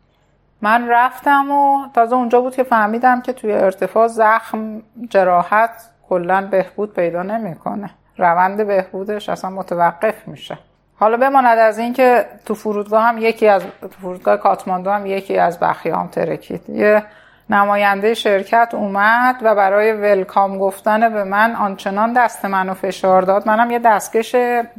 من 0.63 0.89
رفتم 0.89 1.51
و 1.51 1.89
تازه 1.95 2.17
اونجا 2.17 2.41
بود 2.41 2.57
که 2.57 2.63
فهمیدم 2.63 3.21
که 3.21 3.33
توی 3.33 3.53
ارتفاع 3.53 4.07
زخم 4.07 4.83
جراحت 5.09 5.91
کلا 6.11 6.49
بهبود 6.51 6.95
پیدا 6.95 7.23
نمی‌کنه. 7.23 7.91
روند 8.17 8.67
بهبودش 8.67 9.29
اصلا 9.29 9.51
متوقف 9.51 10.29
میشه. 10.29 10.59
حالا 10.99 11.17
بماند 11.17 11.59
از 11.59 11.79
اینکه 11.79 12.27
تو 12.47 12.55
فرودگاه 12.55 13.03
هم 13.03 13.19
یکی 13.19 13.49
از 13.49 13.63
تو 13.83 13.89
فرودگاه 13.89 14.37
کاتماندو 14.37 14.91
هم 14.91 15.07
یکی 15.07 15.39
از 15.39 15.61
بخیام 15.61 16.09
ترکید. 16.09 16.71
یه 16.71 17.03
نماینده 17.51 18.15
شرکت 18.15 18.69
اومد 18.73 19.37
و 19.43 19.55
برای 19.55 19.93
ولکام 19.93 20.59
گفتن 20.59 21.13
به 21.13 21.25
من 21.25 21.57
آنچنان 21.57 22.13
دست 22.13 22.45
منو 22.45 22.75
فشار 22.75 23.23
داد. 23.23 23.49
منم 23.49 23.71
یه 23.71 23.79
دستکش 23.79 24.37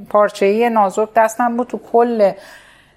پارچه‌ای 0.10 0.70
نازک 0.70 1.14
دستم 1.16 1.58
بود 1.58 1.68
تو 1.68 1.80
کل 1.92 2.32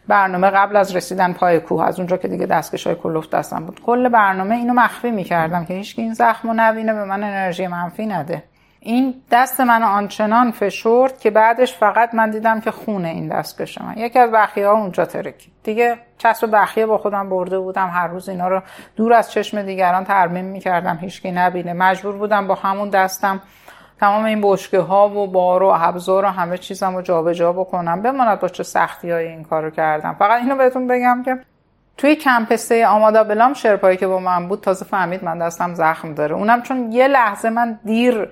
برنامه 0.09 0.51
قبل 0.51 0.77
از 0.77 0.97
رسیدن 0.97 1.33
پای 1.33 1.61
کوه 1.61 1.85
از 1.85 1.99
اونجا 1.99 2.17
که 2.17 2.29
دیگه 2.29 2.47
دستکش 2.47 2.87
های 2.87 2.97
کلوف 2.97 3.29
دستم 3.29 3.67
بود. 3.67 3.81
کل 3.81 4.09
برنامه 4.09 4.55
اینو 4.55 4.73
مخفی 4.75 5.11
می‌کردم 5.11 5.65
که 5.65 5.75
هیچ 5.75 5.95
این 5.99 6.15
زخم 6.15 6.49
رو 6.49 6.55
نبینه 6.57 6.95
به 6.95 7.05
من 7.05 7.25
انرژی 7.25 7.67
منفی 7.67 8.07
نده. 8.07 8.43
این 8.81 9.15
دست 9.31 9.61
من 9.61 9.83
آنچنان 9.83 10.51
فشرد 10.51 11.21
که 11.21 11.31
بعدش 11.31 11.75
فقط 11.75 12.15
من 12.15 12.31
دیدم 12.31 12.61
که 12.61 12.71
خونه 12.71 13.09
این 13.09 13.29
دستکش 13.29 13.81
من. 13.81 13.95
یکی 13.97 14.19
از 14.19 14.31
بخیه 14.31 14.67
ها 14.67 14.73
اونجا 14.73 15.05
ترکید 15.05 15.53
دیگه 15.63 15.97
چسب 16.19 16.49
بخیه 16.53 16.87
با 16.87 16.99
خودم 16.99 17.29
برده 17.29 17.59
بودم. 17.59 17.91
هر 17.91 18.07
روز 18.07 18.29
اینا 18.29 18.49
رو 18.49 18.63
دور 18.97 19.13
از 19.13 19.31
چشم 19.31 19.63
دیگران 19.63 20.05
ترمیم 20.05 20.45
می‌کردم. 20.45 20.99
هیچکی 21.01 21.33
نبینه. 21.33 21.73
مجبور 21.73 22.17
بودم 22.17 22.47
با 22.47 22.55
همون 22.55 22.91
دستم 22.91 23.41
تمام 24.05 24.25
این 24.25 24.41
بشکه 24.43 24.79
ها 24.79 25.09
و 25.09 25.27
بار 25.27 25.63
و 25.63 25.73
ابزار 25.75 26.25
و 26.25 26.29
همه 26.29 26.59
چیزم 26.59 26.97
رو 26.97 27.03
جابجا 27.03 27.53
بکنم. 27.53 28.03
بماند 28.03 28.41
با 28.41 28.49
چه 28.49 28.63
سختی 28.63 29.11
های 29.11 29.29
این 29.29 29.45
کارو 29.45 29.71
کردم. 29.71 30.17
فقط 30.19 30.43
اینو 30.43 30.57
بهتون 30.57 30.87
بگم 30.87 31.23
که 31.25 31.39
توی 31.97 32.17
کمپسته 32.17 32.87
آمادا 32.87 33.25
بلام 33.25 33.55
شرپایی 33.55 33.97
که 33.97 34.07
با 34.07 34.19
من 34.19 34.49
بود 34.49 34.61
تازه 34.61 34.85
فهمید 34.85 35.25
من 35.25 35.39
دستم 35.39 35.75
زخم 35.75 36.15
داره. 36.15 36.35
اونم 36.35 36.63
چون 36.63 36.93
یه 36.93 37.09
لحظه 37.09 37.51
من 37.51 37.79
دیر 37.85 38.29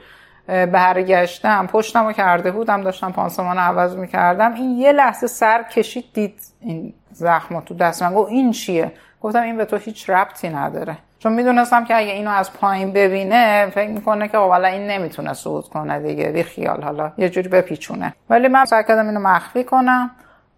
برگشتم 0.46 1.66
پشتم 1.66 2.06
رو 2.06 2.12
کرده 2.12 2.50
بودم 2.50 2.82
داشتم 2.82 3.12
پانسمان 3.12 3.58
عوض 3.58 3.96
می‌کردم. 3.96 4.54
این 4.54 4.70
یه 4.70 4.92
لحظه 4.92 5.26
سر 5.26 5.62
کشید 5.62 6.04
دید 6.14 6.40
این 6.60 6.94
زخم 7.12 7.60
تو 7.60 7.74
دست 7.74 8.02
من 8.02 8.14
گفت 8.14 8.30
این 8.30 8.50
چیه؟ 8.50 8.92
گفتم 9.22 9.42
این 9.42 9.56
به 9.56 9.64
تو 9.64 9.76
هیچ 9.76 10.10
ربطی 10.10 10.48
نداره. 10.48 10.96
چون 11.22 11.32
می‌دونستم 11.32 11.84
که 11.84 11.96
اگه 11.96 12.12
اینو 12.12 12.30
از 12.30 12.52
پایین 12.52 12.92
ببینه 12.92 13.70
فکر 13.74 13.90
می‌کنه 13.90 14.28
که 14.28 14.38
والا 14.38 14.68
این 14.68 14.86
نمی‌تونه 14.86 15.32
صعود 15.32 15.68
کنه 15.68 16.00
دیگه 16.00 16.28
بی 16.32 16.42
خیال 16.42 16.82
حالا 16.82 17.12
یه 17.18 17.28
جوری 17.28 17.48
بپیچونه. 17.48 18.14
ولی 18.30 18.48
من 18.48 18.64
سعی 18.64 18.84
کردم 18.84 19.06
اینو 19.08 19.20
مخفی 19.20 19.64
کنم. 19.64 20.10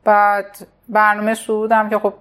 بعد 0.05 0.66
برنامه 0.88 1.35
صعودم 1.35 1.88
که 1.88 1.98
خب 1.98 2.14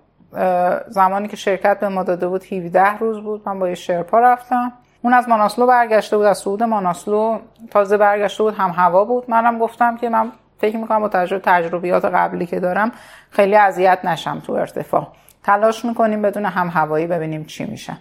زمانی 0.88 1.27
که 1.27 1.36
شرکت 1.36 1.79
به 1.79 1.89
ما 1.89 2.03
داده 2.03 2.27
بود 2.27 2.43
17 2.43 2.97
روز 2.97 3.23
بود 3.23 3.41
من 3.45 3.60
با 3.60 3.69
یه 3.69 3.75
شرپا 3.75 4.19
رفتم. 4.19 4.71
اون 5.01 5.13
از 5.13 5.29
ماناسلو 5.29 5.67
برگشته 5.67 6.17
بود 6.17 6.25
از 6.25 6.38
صعود 6.38 6.63
ماناسلو. 6.63 7.39
تازه 7.71 7.97
برگشته 7.97 8.43
بود 8.43 8.53
هم 8.53 8.69
هوا 8.69 9.06
بود. 9.06 9.29
منم 9.29 9.60
گفتم 9.60 9.97
که 9.97 10.10
من 10.10 10.32
فکر 10.60 10.77
می‌کنم 10.77 10.99
با 10.99 11.10
تجربه 11.10 11.43
تجربیات 11.45 12.06
قبلی 12.06 12.45
که 12.45 12.60
دارم 12.60 12.91
خیلی 13.29 13.56
اذیت 13.56 13.99
نشم 14.03 14.39
تو 14.39 14.53
ارتفاع. 14.53 15.08
تلاش 15.43 15.86
می‌کنیم 15.86 16.21
بدون 16.21 16.45
هم 16.45 16.67
هوایی 16.67 17.08
ببینیم 17.08 17.45
چی 17.45 17.65
میشه. 17.65 17.97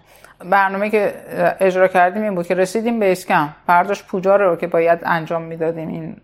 برنامه 0.51 0.91
که 0.91 1.15
اجرا 1.61 1.89
کردیم 1.89 2.23
این 2.23 2.35
بود 2.35 2.47
که 2.47 2.55
رسیدیم 2.55 3.01
به 3.01 3.13
اسکم. 3.13 3.49
برداشت 3.67 4.07
پوجا 4.07 4.37
رو 4.37 4.57
که 4.57 4.67
باید 4.67 4.99
انجام 5.03 5.43
می‌دادیم 5.43 5.89
این 5.89 6.17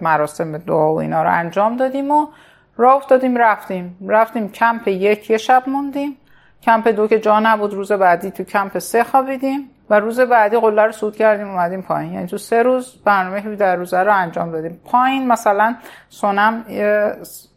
مراسم 0.00 0.58
دعا 0.58 0.94
و 0.94 1.00
اینا 1.00 1.22
رو 1.22 1.32
انجام 1.32 1.76
دادیم 1.76 2.10
و 2.10 2.26
راه 2.76 2.96
افتادیم 2.96 3.38
رفتیم. 3.38 3.96
رفتیم 4.08 4.48
کمپ 4.48 4.88
یک 4.88 5.30
یه 5.30 5.36
شب 5.36 5.62
موندیم. 5.66 6.16
کمپ 6.62 6.88
دو 6.88 7.06
که 7.06 7.18
جا 7.18 7.40
نبود 7.40 7.74
روز 7.74 7.92
بعدی 7.92 8.30
تو 8.30 8.44
کمپ 8.44 8.78
سه 8.78 9.04
خوابیدیم 9.04 9.70
و 9.90 10.00
روز 10.00 10.20
بعدی 10.20 10.56
قله 10.56 10.82
رو 10.82 10.92
سود 10.92 11.16
کردیم 11.16 11.50
اومدیم 11.50 11.82
پایین. 11.82 12.12
یعنی 12.12 12.26
تو 12.26 12.38
سه 12.38 12.62
روز 12.62 12.96
برنامه 13.04 13.56
در 13.56 13.76
روزه 13.76 13.98
رو 13.98 14.14
انجام 14.14 14.52
دادیم. 14.52 14.80
پایین 14.84 15.28
مثلا 15.28 15.74
سونم 16.08 16.64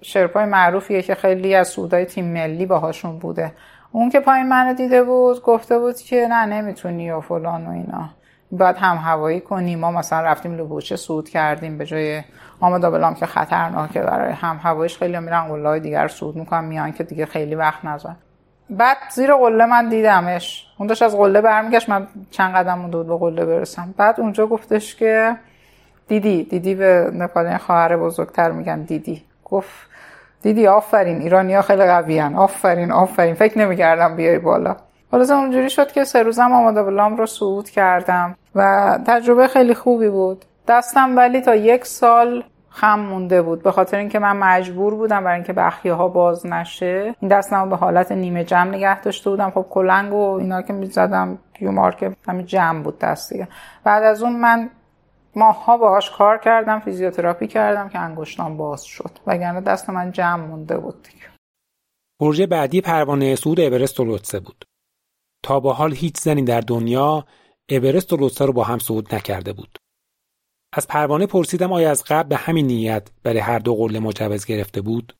شرپای 0.01 0.45
معروفیه 0.45 1.01
که 1.01 1.15
خیلی 1.15 1.55
از 1.55 1.67
سودای 1.67 2.05
تیم 2.05 2.33
ملی 2.33 2.65
باهاشون 2.65 3.19
بوده. 3.19 3.51
اون 3.95 4.09
که 4.09 4.19
پایین 4.19 4.49
منو 4.49 4.73
دیده 4.73 5.03
بود 5.03 5.41
گفته 5.41 5.79
بود 5.79 5.97
که 5.97 6.27
نه 6.29 6.45
نمی‌تونی 6.45 7.11
و 7.11 7.21
فلان 7.21 7.67
و 7.67 7.71
اینا. 7.71 8.09
باید 8.51 8.75
هم 8.77 8.97
هوایی 8.97 9.39
کنیم. 9.39 9.79
ما 9.79 9.91
مثلا 9.91 10.21
رفتیم 10.21 10.57
لوبوچه 10.57 10.95
سود 10.95 11.29
کردیم 11.29 11.77
به 11.77 11.85
جای 11.85 12.21
آمادا 12.59 12.91
بلام 12.91 13.15
که 13.15 13.25
خطرناکه 13.25 14.01
برای 14.01 14.33
هم 14.33 14.59
هوایش 14.63 14.97
خیلی 14.97 15.19
میرن 15.19 15.47
قله 15.47 15.79
دیگر 15.79 16.07
سود 16.07 16.35
می‌کنن 16.35 16.65
میان 16.65 16.91
که 16.91 17.03
دیگه 17.03 17.25
خیلی 17.25 17.55
وقت 17.55 17.85
نذار 17.85 18.15
بعد 18.69 18.97
زیر 19.11 19.33
قله 19.33 19.65
من 19.65 19.89
دیدمش. 19.89 20.67
اون 20.77 20.87
داشت 20.87 21.01
از 21.01 21.17
قله 21.17 21.41
برمیگشت 21.41 21.89
من 21.89 22.07
چند 22.31 22.55
قدم 22.55 22.79
مونده 22.79 23.03
به 23.03 23.17
قله 23.17 23.45
برسم. 23.45 23.93
بعد 23.97 24.19
اونجا 24.19 24.47
گفتش 24.47 24.95
که 24.95 25.35
دیدی 26.07 26.43
دیدی 26.43 26.75
به 26.75 27.11
نپالین 27.13 27.57
خواهر 27.57 27.97
بزرگتر 27.97 28.51
میگن 28.51 28.81
دیدی. 28.81 29.23
گفت 29.45 29.92
دیدی 30.43 30.67
آفرین 30.67 31.21
ایرانی 31.21 31.55
ها 31.55 31.61
خیلی 31.61 31.85
قوی 31.85 32.21
آفرین 32.21 32.91
آفرین. 32.91 33.33
فکر 33.33 33.59
نمی‌کردم 33.59 34.15
بیای 34.15 34.39
بالا. 34.39 34.75
حالا 35.11 35.35
اونجوری 35.35 35.69
شد 35.69 35.91
که 35.91 36.03
سه 36.03 36.23
روزم 36.23 36.51
آماده 36.51 36.83
بلام 36.83 37.17
رو 37.17 37.25
صعود 37.25 37.69
کردم 37.69 38.35
و 38.55 38.99
تجربه 39.07 39.47
خیلی 39.47 39.73
خوبی 39.73 40.09
بود. 40.09 40.45
دستم 40.67 41.17
ولی 41.17 41.41
تا 41.41 41.55
یک 41.55 41.85
سال 41.85 42.43
خم 42.69 42.99
مونده 42.99 43.41
بود. 43.41 43.63
به 43.63 43.71
خاطر 43.71 43.97
اینکه 43.97 44.19
من 44.19 44.37
مجبور 44.37 44.95
بودم 44.95 45.23
برای 45.23 45.35
اینکه 45.35 45.53
بخیه 45.53 45.93
ها 45.93 46.07
باز 46.07 46.45
نشه 46.45 47.15
این 47.19 47.31
دستم 47.31 47.69
به 47.69 47.75
حالت 47.75 48.11
نیمه 48.11 48.43
جمع 48.43 48.75
نگه 48.75 49.01
داشته 49.01 49.29
بودم. 49.29 49.49
خب 49.49 49.65
کلنگ 49.69 50.13
و 50.13 50.35
اینا 50.35 50.61
که 50.61 50.73
می‌زدم 50.73 51.37
پیو 51.53 51.71
مارک 51.71 52.11
همین 52.27 52.45
جمع 52.45 52.83
بود 52.83 52.99
دستی 52.99 53.47
بعد 53.83 54.03
از 54.03 54.23
اون 54.23 54.35
من 54.35 54.69
ماها 55.35 55.77
باهاش 55.77 56.11
کار 56.11 56.37
کردم 56.37 56.79
فیزیوتراپی 56.79 57.47
کردم 57.47 57.89
که 57.89 57.99
انگشتان 57.99 58.57
باز 58.57 58.83
شد. 58.83 59.11
وگرنه 59.27 59.61
دست 59.61 59.89
من 59.89 60.11
جمع 60.11 60.45
مونده 60.45 60.77
بود 60.77 61.03
دیگه. 61.03 61.25
پروژه 62.19 62.47
بعدی 62.47 62.81
پروانه 62.81 63.35
سود 63.35 63.59
اورست 63.59 63.99
و 63.99 64.03
لوتسه 64.03 64.39
بود. 64.39 64.65
تا 65.43 65.59
به 65.59 65.73
حال 65.73 65.93
هیچ 65.93 66.17
زنی 66.17 66.43
در 66.43 66.61
دنیا 66.61 67.25
اورست 67.69 68.13
و 68.13 68.17
لوتسه 68.17 68.45
رو 68.45 68.53
با 68.53 68.63
هم 68.63 68.79
صعود 68.79 69.15
نکرده 69.15 69.53
بود. 69.53 69.79
از 70.73 70.87
پروانه 70.87 71.25
پرسیدم 71.25 71.73
آیا 71.73 71.91
از 71.91 72.03
قبل 72.03 72.29
به 72.29 72.35
همین 72.35 72.67
نیت 72.67 73.09
برای 73.23 73.39
هر 73.39 73.59
دو 73.59 73.75
قله 73.75 73.99
مجوز 73.99 74.45
گرفته 74.45 74.81
بود؟ 74.81 75.15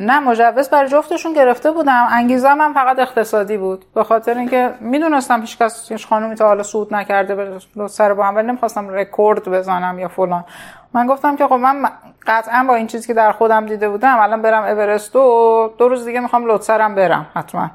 نه 0.00 0.20
مجوز 0.20 0.70
برای 0.70 0.88
جفتشون 0.88 1.32
گرفته 1.32 1.70
بودم. 1.70 2.08
انگیزه 2.10 2.54
من 2.54 2.72
فقط 2.72 2.98
اقتصادی 2.98 3.56
بود. 3.56 3.84
به 3.94 4.04
خاطر 4.04 4.38
اینکه 4.38 4.74
می‌دونستم 4.80 5.40
هیچ 5.40 5.58
کس 5.58 5.92
هیچ 5.92 6.06
خانومی 6.06 6.34
تا 6.34 6.46
حالا 6.46 6.62
صعود 6.62 6.94
نکرده 6.94 7.34
به 7.76 7.88
سر 7.88 8.14
با 8.14 8.24
هم 8.24 8.36
ولی 8.36 8.46
نمی‌خواستم 8.46 8.88
رکورد 8.88 9.48
بزنم 9.48 9.98
یا 9.98 10.08
فلان. 10.08 10.44
من 10.92 11.06
گفتم 11.06 11.36
که 11.36 11.46
خب 11.46 11.52
من 11.52 11.90
قطعا 12.26 12.64
با 12.68 12.74
این 12.74 12.86
چیزی 12.86 13.06
که 13.06 13.14
در 13.14 13.32
خودم 13.32 13.66
دیده 13.66 13.88
بودم 13.88 14.18
الان 14.18 14.42
برم 14.42 14.62
اورست 14.62 15.16
و 15.16 15.74
دو 15.78 15.88
روز 15.88 16.04
دیگه 16.04 16.20
می‌خوام 16.20 16.46
لوتسرم 16.46 16.94
برم 16.94 17.26
حتما. 17.34 17.70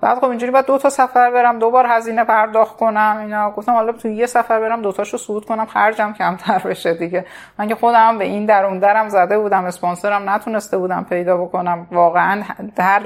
بعد 0.00 0.18
خب 0.18 0.24
اینجوری 0.24 0.52
بعد 0.52 0.66
دو 0.66 0.78
تا 0.78 0.90
سفر 0.90 1.30
برم 1.30 1.58
دو 1.58 1.70
بار 1.70 1.86
هزینه 1.88 2.24
پرداخت 2.24 2.76
کنم 2.76 3.18
اینا. 3.20 3.50
گفتم 3.50 3.72
حالا 3.72 3.92
تو 3.92 4.08
یه 4.08 4.26
سفر 4.26 4.60
برم 4.60 4.82
دو 4.82 4.92
تاشو 4.92 5.16
صعود 5.16 5.44
کنم 5.44 5.66
خرجم 5.66 6.12
کمتر 6.12 6.58
بشه 6.58 6.94
دیگه. 6.94 7.24
من 7.58 7.68
که 7.68 7.74
خودم 7.74 8.18
به 8.18 8.24
این 8.24 8.46
در 8.46 8.64
اون 8.64 8.78
درم 8.78 9.08
زده 9.08 9.38
بودم 9.38 9.64
اسپانسرم 9.64 10.30
نتونسته 10.30 10.78
بودم 10.78 11.06
پیدا 11.08 11.36
بکنم. 11.36 11.86
واقعا 11.92 12.42
در 12.76 13.02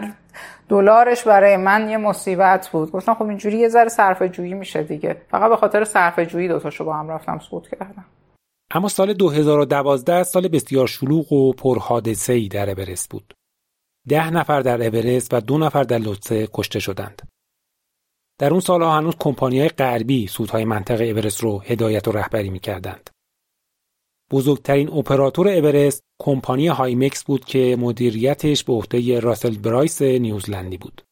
دلارش 0.69 1.25
برای 1.25 1.57
من 1.57 1.89
یه 1.89 1.97
مصیبت 1.97 2.69
بود. 2.69 2.93
گفتم 2.93 3.15
خب 3.15 3.23
اینجوری 3.23 3.59
یه 3.59 3.69
ذره 3.69 3.89
صرفه 3.89 4.29
جویی 4.29 4.55
میشه 4.55 4.83
دیگه. 4.83 5.17
فقط 5.31 5.51
به 5.51 5.57
خاطر 5.57 5.85
صرفه 5.85 6.27
جویی 6.27 6.49
دو 6.49 6.59
تاشو 6.59 6.85
با 6.85 6.95
هم 6.95 7.09
رفتم 7.09 7.39
صعود 7.39 7.69
کردم. 7.69 8.05
اما 8.75 8.89
سال 8.89 9.13
2012 9.13 10.23
سال 10.23 10.49
بسیار 10.49 10.87
شلوغ 10.87 11.33
و 11.33 11.53
پرحادثه 11.53 12.33
ای 12.33 12.49
در 12.49 12.71
اورست 12.71 13.11
بود. 13.11 13.35
ده 14.09 14.31
نفر 14.31 14.61
در 14.61 14.83
اورست 14.83 15.35
و 15.35 15.41
دو 15.41 15.59
نفر 15.59 15.83
در 15.83 15.99
لوتسه 15.99 16.49
کشته 16.55 16.79
شدند. 16.79 17.23
در 18.39 18.51
اون 18.51 18.61
سالها 18.61 18.97
هنوز 18.97 19.15
کمپانیهای 19.19 19.69
غربی 19.69 20.27
سودهای 20.27 20.65
منطقه 20.65 21.05
اورست 21.05 21.41
رو 21.41 21.59
هدایت 21.59 22.09
و 22.09 22.13
رهبری 22.13 22.51
می‌کردند. 22.51 23.11
بزرگترین 24.33 24.89
اپراتور 24.89 25.49
اورست 25.49 26.03
کمپانی 26.23 26.69
هایمکس 26.69 27.25
بود 27.25 27.45
که 27.45 27.77
مدیریتش 27.81 28.65
به 28.65 28.73
عهده 28.73 29.21
راسل 29.21 29.59
برایس 29.59 30.03
نیوزلندی 30.03 30.79
بود. 30.79 31.03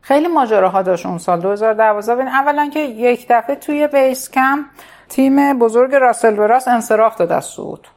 خیلی 0.00 0.28
ماجراها 0.28 0.82
داشت 0.82 1.06
اون 1.06 1.18
سال 1.18 1.40
2012 1.40 2.22
اولا 2.22 2.70
که 2.74 2.80
یک 2.80 3.26
دفعه 3.30 3.56
توی 3.56 3.86
بیس 3.86 4.30
کم 4.30 4.64
تیم 5.08 5.58
بزرگ 5.58 5.94
راسل 5.94 6.36
برایس 6.36 6.68
انصراف 6.68 7.16
داد 7.16 7.32
از 7.32 7.44
صعود 7.44 7.88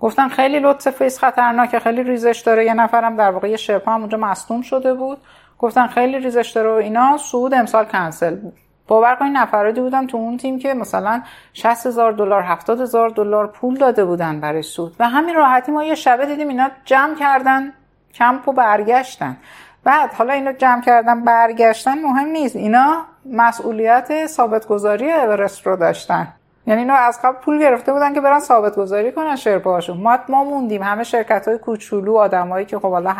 گفتن 0.00 0.28
خیلی 0.28 0.58
Lhotse 0.58 0.90
Face 0.90 1.18
خطرناکه 1.18 1.78
خیلی 1.78 2.02
ریزش 2.02 2.42
داره. 2.46 2.64
یه 2.64 2.74
نفرم 2.74 3.16
در 3.16 3.30
واقع 3.30 3.50
یه 3.50 3.56
شبه 3.56 3.92
هم 3.92 4.00
اونجا 4.00 4.18
مصدوم 4.18 4.62
شده 4.62 4.94
بود. 4.94 5.18
گفتن 5.58 5.86
خیلی 5.86 6.18
ریزش 6.18 6.50
داره 6.50 6.68
و 6.70 6.72
اینا. 6.72 7.16
صعود 7.16 7.54
امسال 7.54 7.84
کنسل 7.84 8.36
بود. 8.36 8.54
باور 8.88 9.14
کنید 9.14 9.36
نفراتی 9.36 9.80
بودن 9.80 10.06
تو 10.06 10.16
اون 10.16 10.36
تیم 10.36 10.58
که 10.58 10.74
مثلا 10.74 11.22
60 11.52 11.86
هزار 11.86 12.12
دلار 12.12 12.42
70 12.42 12.80
هزار 12.80 13.08
دلار 13.08 13.46
پول 13.46 13.78
داده 13.78 14.04
بودن 14.04 14.40
برای 14.40 14.62
صعود 14.62 14.96
و 14.98 15.08
همین 15.08 15.34
راحتی 15.34 15.72
ما 15.72 15.84
یه 15.84 15.94
شبه 15.94 16.26
دیدیم 16.26 16.48
اینا 16.48 16.70
جمع 16.84 17.14
کردن 17.14 17.72
کمپ 18.14 18.48
و 18.48 18.52
برگشتن. 18.52 19.36
بعد 19.84 20.14
حالا 20.14 20.32
اینا 20.32 20.52
جمع 20.52 20.82
کردن 20.82 21.24
برگشتن 21.24 22.02
مهم 22.02 22.26
نیست. 22.26 22.56
اینا 22.56 23.04
مسئولیت 23.32 24.26
ثابتگذاری 24.26 25.12
اورست 25.12 25.66
رو 25.66 25.76
داشتن. 25.76 26.35
یعنی 26.66 26.80
اینا 26.80 26.94
از 26.94 27.18
قبل 27.22 27.36
پول 27.36 27.58
گرفته 27.58 27.92
بودن 27.92 28.14
که 28.14 28.20
برن 28.20 28.40
ثابت 28.40 28.76
گذاری 28.76 29.12
کنن 29.12 29.36
شرپاشون 29.36 29.96
ما 29.96 30.18
ما 30.28 30.44
موندیم. 30.44 30.82
همه 30.82 31.04
شرکت 31.04 31.48
های 31.48 31.58
کوچولو 31.58 32.16
آدمایی 32.16 32.66
که 32.66 32.78
خب 32.78 32.90
حالا 32.90 33.16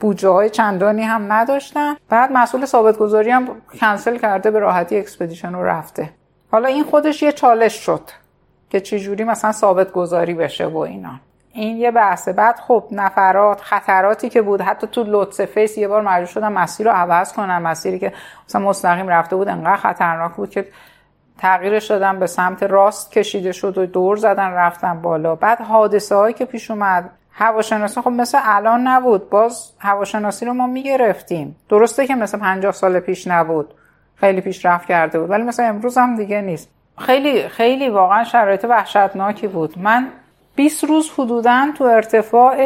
بودجه 0.00 0.28
های 0.28 0.50
چندانی 0.50 1.02
هم 1.02 1.32
نداشتن. 1.32 1.96
بعد 2.08 2.32
مسئول 2.32 2.64
ثابت 2.64 2.98
گذاری 2.98 3.30
هم 3.30 3.48
کنسل 3.80 4.18
کرده 4.18 4.50
به 4.50 4.58
راحتی 4.58 4.96
expedition 4.96 5.52
رو 5.52 5.64
رفته. 5.64 6.10
حالا 6.52 6.68
این 6.68 6.84
خودش 6.84 7.22
یه 7.22 7.32
چالش 7.32 7.74
شد 7.74 8.02
که 8.70 8.80
چجوری 8.80 9.24
مثلا 9.24 9.52
ثابت 9.52 9.92
گذاری 9.92 10.34
بشه 10.34 10.66
و 10.66 10.78
اینا. 10.78 11.20
این 11.52 11.76
یه 11.76 11.90
بحثه. 11.90 12.32
بعد 12.32 12.56
خب 12.56 12.84
نفرات 12.90 13.60
خطراتی 13.60 14.28
که 14.28 14.42
بود. 14.42 14.60
حتی 14.60 14.86
تو 14.86 15.02
Lhotse 15.02 15.40
Face 15.40 15.78
یه 15.78 15.88
بار 15.88 16.02
مجبور 16.02 16.26
شدن 16.26 16.52
مسیر 16.52 16.86
رو 16.86 16.92
عوض 16.92 17.32
کنن 17.32 17.58
مسیری 17.58 17.98
که 17.98 18.12
مثلا 18.48 18.62
مستقیم 18.62 19.08
رفته 19.08 19.36
بود 19.36 19.48
انقدر 19.48 19.76
خطرناک 19.76 20.32
بود 20.32 20.50
که 20.50 20.66
تغییرش 21.40 21.86
دادن 21.86 22.18
به 22.18 22.26
سمت 22.26 22.62
راست 22.62 23.12
کشیده 23.12 23.52
شد 23.52 23.78
و 23.78 23.86
دور 23.86 24.16
زدن 24.16 24.50
رفتن 24.50 25.02
بالا. 25.02 25.34
بعد 25.34 25.60
حادثه 25.60 26.14
هایی 26.14 26.34
که 26.34 26.44
پیش 26.44 26.70
اومد 26.70 27.10
هواشناسی 27.32 28.00
خب 28.00 28.10
مثل 28.10 28.38
الان 28.42 28.88
نبود. 28.88 29.30
باز 29.30 29.72
هواشناسی 29.78 30.46
رو 30.46 30.54
ما 30.54 30.66
می‌گرفتیم. 30.66 31.56
درسته 31.68 32.06
که 32.06 32.14
مثل 32.14 32.38
50 32.38 32.72
سال 32.72 33.00
پیش 33.00 33.26
نبود. 33.26 33.74
خیلی 34.16 34.40
پیشرفت 34.40 34.88
کرده 34.88 35.20
بود 35.20 35.30
ولی 35.30 35.42
مثل 35.42 35.62
امروز 35.68 35.98
هم 35.98 36.16
دیگه 36.16 36.40
نیست. 36.40 36.68
خیلی 36.98 37.48
خیلی 37.48 37.88
واقعا 37.88 38.24
شرایط 38.24 38.64
وحشتناکی 38.64 39.46
بود. 39.46 39.78
من 39.78 40.08
20 40.56 40.84
روز 40.84 41.10
حدودا 41.18 41.66
تو 41.78 41.84
ارتفاع 41.84 42.56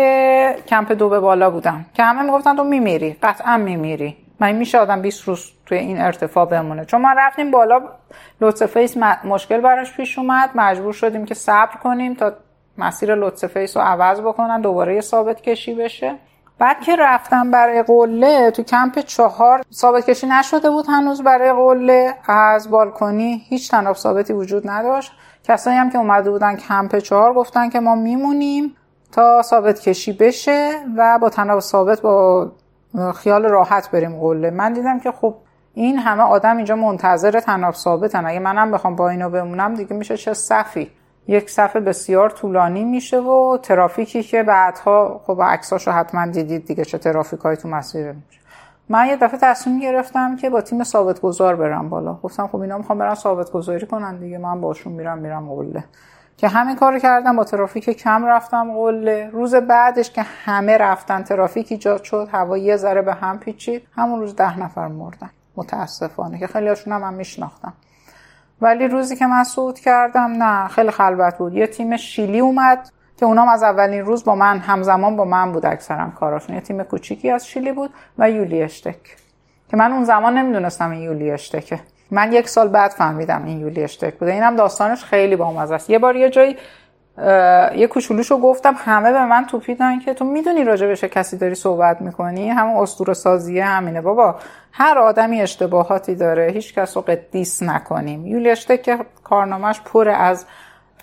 کمپ 0.53 0.93
دو 0.93 1.09
به 1.09 1.21
بالا 1.21 1.51
بودم. 1.51 1.85
که 1.95 2.03
همه 2.03 2.23
می‌گفتن 2.23 2.57
تو 2.57 2.65
میمیری. 2.65 3.17
قطعا 3.23 3.57
میمیری. 3.57 4.17
من 4.45 4.53
میشه 4.53 4.79
آدم 4.79 5.03
20 5.03 5.29
روز 5.29 5.51
توی 5.67 5.79
این 5.79 6.01
ارتفاع 6.01 6.47
بمونه. 6.47 6.85
چون 6.85 7.01
ما 7.01 7.13
رفتیم 7.13 7.51
بالا 7.51 7.81
Lhotse 8.41 8.63
Face 8.63 8.97
مشکل 9.25 9.61
براش 9.61 9.97
پیش 9.97 10.19
اومد. 10.19 10.51
مجبور 10.55 10.93
شدیم 10.93 11.25
که 11.25 11.35
صبر 11.35 11.77
کنیم 11.83 12.15
تا 12.15 12.33
مسیر 12.79 13.15
Lhotse 13.15 13.45
Face 13.45 13.77
رو 13.77 13.83
عوض 13.83 14.21
بکنن 14.21 14.61
دوباره 14.61 14.95
یه 14.95 15.01
ثابت 15.01 15.41
کشی 15.41 15.75
بشه. 15.75 16.15
بعد 16.59 16.81
که 16.81 16.97
رفتم 16.97 17.51
برای 17.51 17.83
قله 17.83 18.51
تو 18.51 18.63
کمپ 18.63 18.99
چهار 18.99 19.63
ثابت 19.73 20.11
کشی 20.11 20.27
نشده 20.27 20.71
بود 20.71 20.87
هنوز 20.89 21.23
برای 21.23 21.53
قله. 21.53 22.15
از 22.29 22.71
بالکنی 22.71 23.43
هیچ 23.49 23.71
طناب 23.71 23.97
ثابتی 23.97 24.33
وجود 24.33 24.71
نداشت. 24.71 25.13
کسایی 25.45 25.77
هم 25.77 25.91
که 25.91 25.99
اومده 25.99 26.31
بودن 26.31 26.57
کمپ 26.57 26.99
چهار 26.99 27.35
گفتن 27.35 27.69
که 27.69 27.81
ما 27.81 27.95
میمونیم 27.95 28.77
تا 29.13 29.43
ثابت 29.43 29.81
کشی 29.81 30.13
بشه 30.13 30.71
و 30.97 31.19
با 31.19 31.29
تناب 31.29 31.61
ثابت 31.61 32.01
با 32.01 32.51
خیال 33.15 33.45
راحت 33.45 33.91
بریم 33.91 34.21
قله. 34.21 34.51
من 34.51 34.73
دیدم 34.73 35.01
که 35.01 35.13
خب 35.13 35.35
این 35.75 35.99
همه 35.99 36.23
آدم 36.23 36.57
اینجا 36.57 36.77
منتظر 36.77 37.41
تناب 37.41 37.75
ثابتن. 37.75 38.27
اگه 38.27 38.39
منم 38.39 38.71
بخوام 38.71 38.97
با 38.97 39.09
اینو 39.09 39.31
بمونم 39.31 39.75
دیگه 39.75 39.97
میشه 39.97 40.17
چه 40.17 40.35
صفی 40.35 40.91
یک 41.27 41.51
صفحه 41.51 41.81
بسیار 41.81 42.31
طولانی 42.31 42.85
میشه 42.85 43.21
و 43.21 43.59
ترافیکی 43.63 44.23
که 44.23 44.43
بعدها 44.43 45.21
خب 45.27 45.43
عکساشو 45.43 45.91
حتما 45.91 46.27
دیدید 46.27 46.67
دیگه 46.67 46.85
چه 46.85 46.99
ترافیکایی 46.99 47.57
تو 47.57 47.69
مسیر 47.69 48.13
میشه. 48.13 48.41
من 48.89 49.07
یه 49.07 49.17
دفعه 49.17 49.39
تصمیم 49.43 49.81
گرفتم 49.81 50.37
که 50.37 50.51
با 50.51 50.61
تیم 50.61 50.85
ثابت 50.85 51.21
گذار 51.21 51.57
برم 51.57 51.89
بالا. 51.89 52.15
گفتم 52.15 52.47
خب 52.47 52.61
اینا 52.61 52.79
می‌خوام 52.79 52.99
برن 52.99 53.15
ثابت 53.15 53.51
گذاری 53.51 53.87
کنن 53.87 54.19
دیگه. 54.19 54.39
من 54.39 54.61
باشون 54.61 54.93
میرم 54.93 55.19
میرم 55.19 55.55
قله. 55.55 55.85
که 56.37 56.49
همین 56.49 56.77
کار 56.77 56.99
کردم 56.99 57.37
با 57.37 57.45
ترافیک 57.45 57.91
کم 57.91 58.27
رفتم 58.27 58.73
قله. 58.73 59.31
روز 59.33 59.55
بعدش 59.55 60.11
که 60.11 60.23
همه 60.23 60.79
رفتن 60.79 61.23
ترافیک 61.23 61.67
ایجاد 61.73 62.03
شد 62.03 62.29
هوا 62.33 62.59
یه 62.59 62.77
ذره 62.77 63.03
به 63.03 63.15
هم 63.15 63.39
پیچید. 63.39 63.87
همون 63.97 64.21
روز 64.21 64.37
ده 64.37 64.61
نفر 64.61 64.89
مردن 64.89 65.31
متاسفانه 65.57 66.39
که 66.39 66.47
خیلی 66.47 66.69
هاشون 66.69 66.93
هم 66.93 67.01
من 67.01 67.15
میشناختم. 67.15 67.73
ولی 68.61 68.89
روزی 68.89 69.17
که 69.17 69.27
من 69.27 69.45
صعود 69.45 69.79
کردم 69.79 70.43
نه 70.43 70.69
خیلی 70.69 70.91
خلوت 70.91 71.39
بود. 71.39 71.55
یه 71.55 71.67
تیم 71.67 71.97
شیلی 71.97 72.41
اومد 72.41 72.91
که 73.17 73.27
اونام 73.27 73.49
از 73.49 73.63
اولین 73.63 74.05
روز 74.05 74.25
با 74.25 74.35
من 74.35 74.59
همزمان 74.59 75.17
با 75.17 75.25
من 75.25 75.53
بود 75.53 75.67
اکثرا 75.67 76.11
کاراشون. 76.11 76.55
یه 76.55 76.61
تیم 76.61 76.83
کوچیکی 76.83 77.31
از 77.31 77.47
شیلی 77.47 77.73
بود 77.73 77.91
و 78.19 78.31
یولی 78.31 78.63
اشتک. 78.63 79.17
که 79.69 79.77
من 79.77 79.93
اون 79.93 80.05
زمان 80.05 80.39
نمی‌دونستم 80.39 80.91
این 80.91 81.03
یولی 81.03 81.31
اشتکه. 81.31 81.81
من 82.11 82.33
یک 82.33 82.49
سال 82.49 82.69
بعد 82.69 82.91
فهمیدم 82.91 83.45
این 83.45 83.61
یولی 83.61 83.83
اشتک 83.85 84.15
بوده. 84.15 84.33
اینم 84.33 84.57
داستانش 84.57 85.05
خیلی 85.05 85.37
با 85.37 85.63
است 85.63 85.91
یه 85.91 85.99
بار 85.99 86.17
یه 86.17 86.31
جایی 86.31 86.57
یه 87.77 87.87
کوچولوشو 87.87 88.39
گفتم 88.39 88.75
همه 88.79 89.13
به 89.13 89.25
من 89.25 89.47
توپیدن 89.47 89.99
که 89.99 90.15
تو 90.15 90.25
می‌دونی 90.25 90.65
راجع 90.65 90.87
بشه 90.87 91.09
کسی 91.09 91.39
داری 91.39 91.55
صحبت 91.55 92.01
می‌کنی؟ 92.01 92.49
همون 92.51 92.83
اسطوره 92.83 93.15
سازیه 93.15 93.65
همینه 93.65 94.01
بابا 94.01 94.37
هر 94.73 94.99
آدمی 94.99 95.41
اشتباهاتی 95.41 96.15
داره 96.15 96.51
هیچ 96.53 96.75
کس 96.75 96.97
رو 96.97 97.03
قدیس 97.03 97.63
نکنیم. 97.63 98.27
یولی 98.27 98.51
اشتک 98.51 98.83
که 98.83 98.99
کارنامهش 99.25 99.81
پر 99.85 100.09
از 100.09 100.47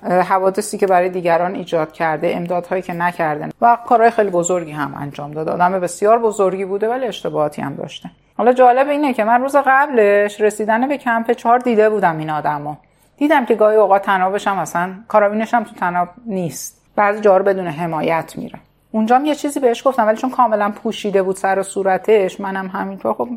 حوادثی 0.03 0.77
که 0.77 0.87
برای 0.87 1.09
دیگران 1.09 1.55
ایجاد 1.55 1.91
کرده 1.91 2.31
امدادهایی 2.35 2.81
که 2.81 2.93
نکرده. 2.93 3.49
و 3.61 3.77
کارهای 3.87 4.11
خیلی 4.11 4.29
بزرگی 4.29 4.71
هم 4.71 4.93
انجام 4.97 5.31
داده 5.31 5.51
آدم 5.51 5.79
بسیار 5.79 6.19
بزرگی 6.19 6.65
بوده 6.65 6.89
ولی 6.89 7.05
اشتباهاتی 7.05 7.61
هم 7.61 7.75
داشته. 7.75 8.09
حالا 8.41 8.53
جالب 8.53 8.89
اینه 8.89 9.13
که 9.13 9.23
من 9.23 9.41
روز 9.41 9.55
قبلش 9.55 10.41
رسیدن 10.41 10.87
به 10.87 10.97
کمپ 10.97 11.31
چهار 11.31 11.59
دیده 11.59 11.89
بودم 11.89 12.17
این 12.17 12.29
آدمو. 12.29 12.75
دیدم 13.17 13.45
که 13.45 13.55
گاهی 13.55 13.77
اوقات 13.77 14.01
تنابش 14.01 14.47
هم 14.47 14.57
اصلا 14.57 14.93
کارابینش 15.07 15.53
هم 15.53 15.63
تو 15.63 15.75
تناب 15.75 16.09
نیست. 16.25 16.81
بعضی 16.95 17.21
جا 17.21 17.39
بدون 17.39 17.67
حمایت 17.67 18.33
میره. 18.37 18.59
اونجا 18.91 19.21
یه 19.25 19.35
چیزی 19.35 19.59
بهش 19.59 19.87
گفتم 19.87 20.07
ولی 20.07 20.17
چون 20.17 20.29
کاملا 20.29 20.71
پوشیده 20.71 21.23
بود 21.23 21.35
سر 21.35 21.59
و 21.59 21.63
صورتش 21.63 22.39
منم 22.39 22.67
همینطور. 22.67 23.13
خب 23.13 23.29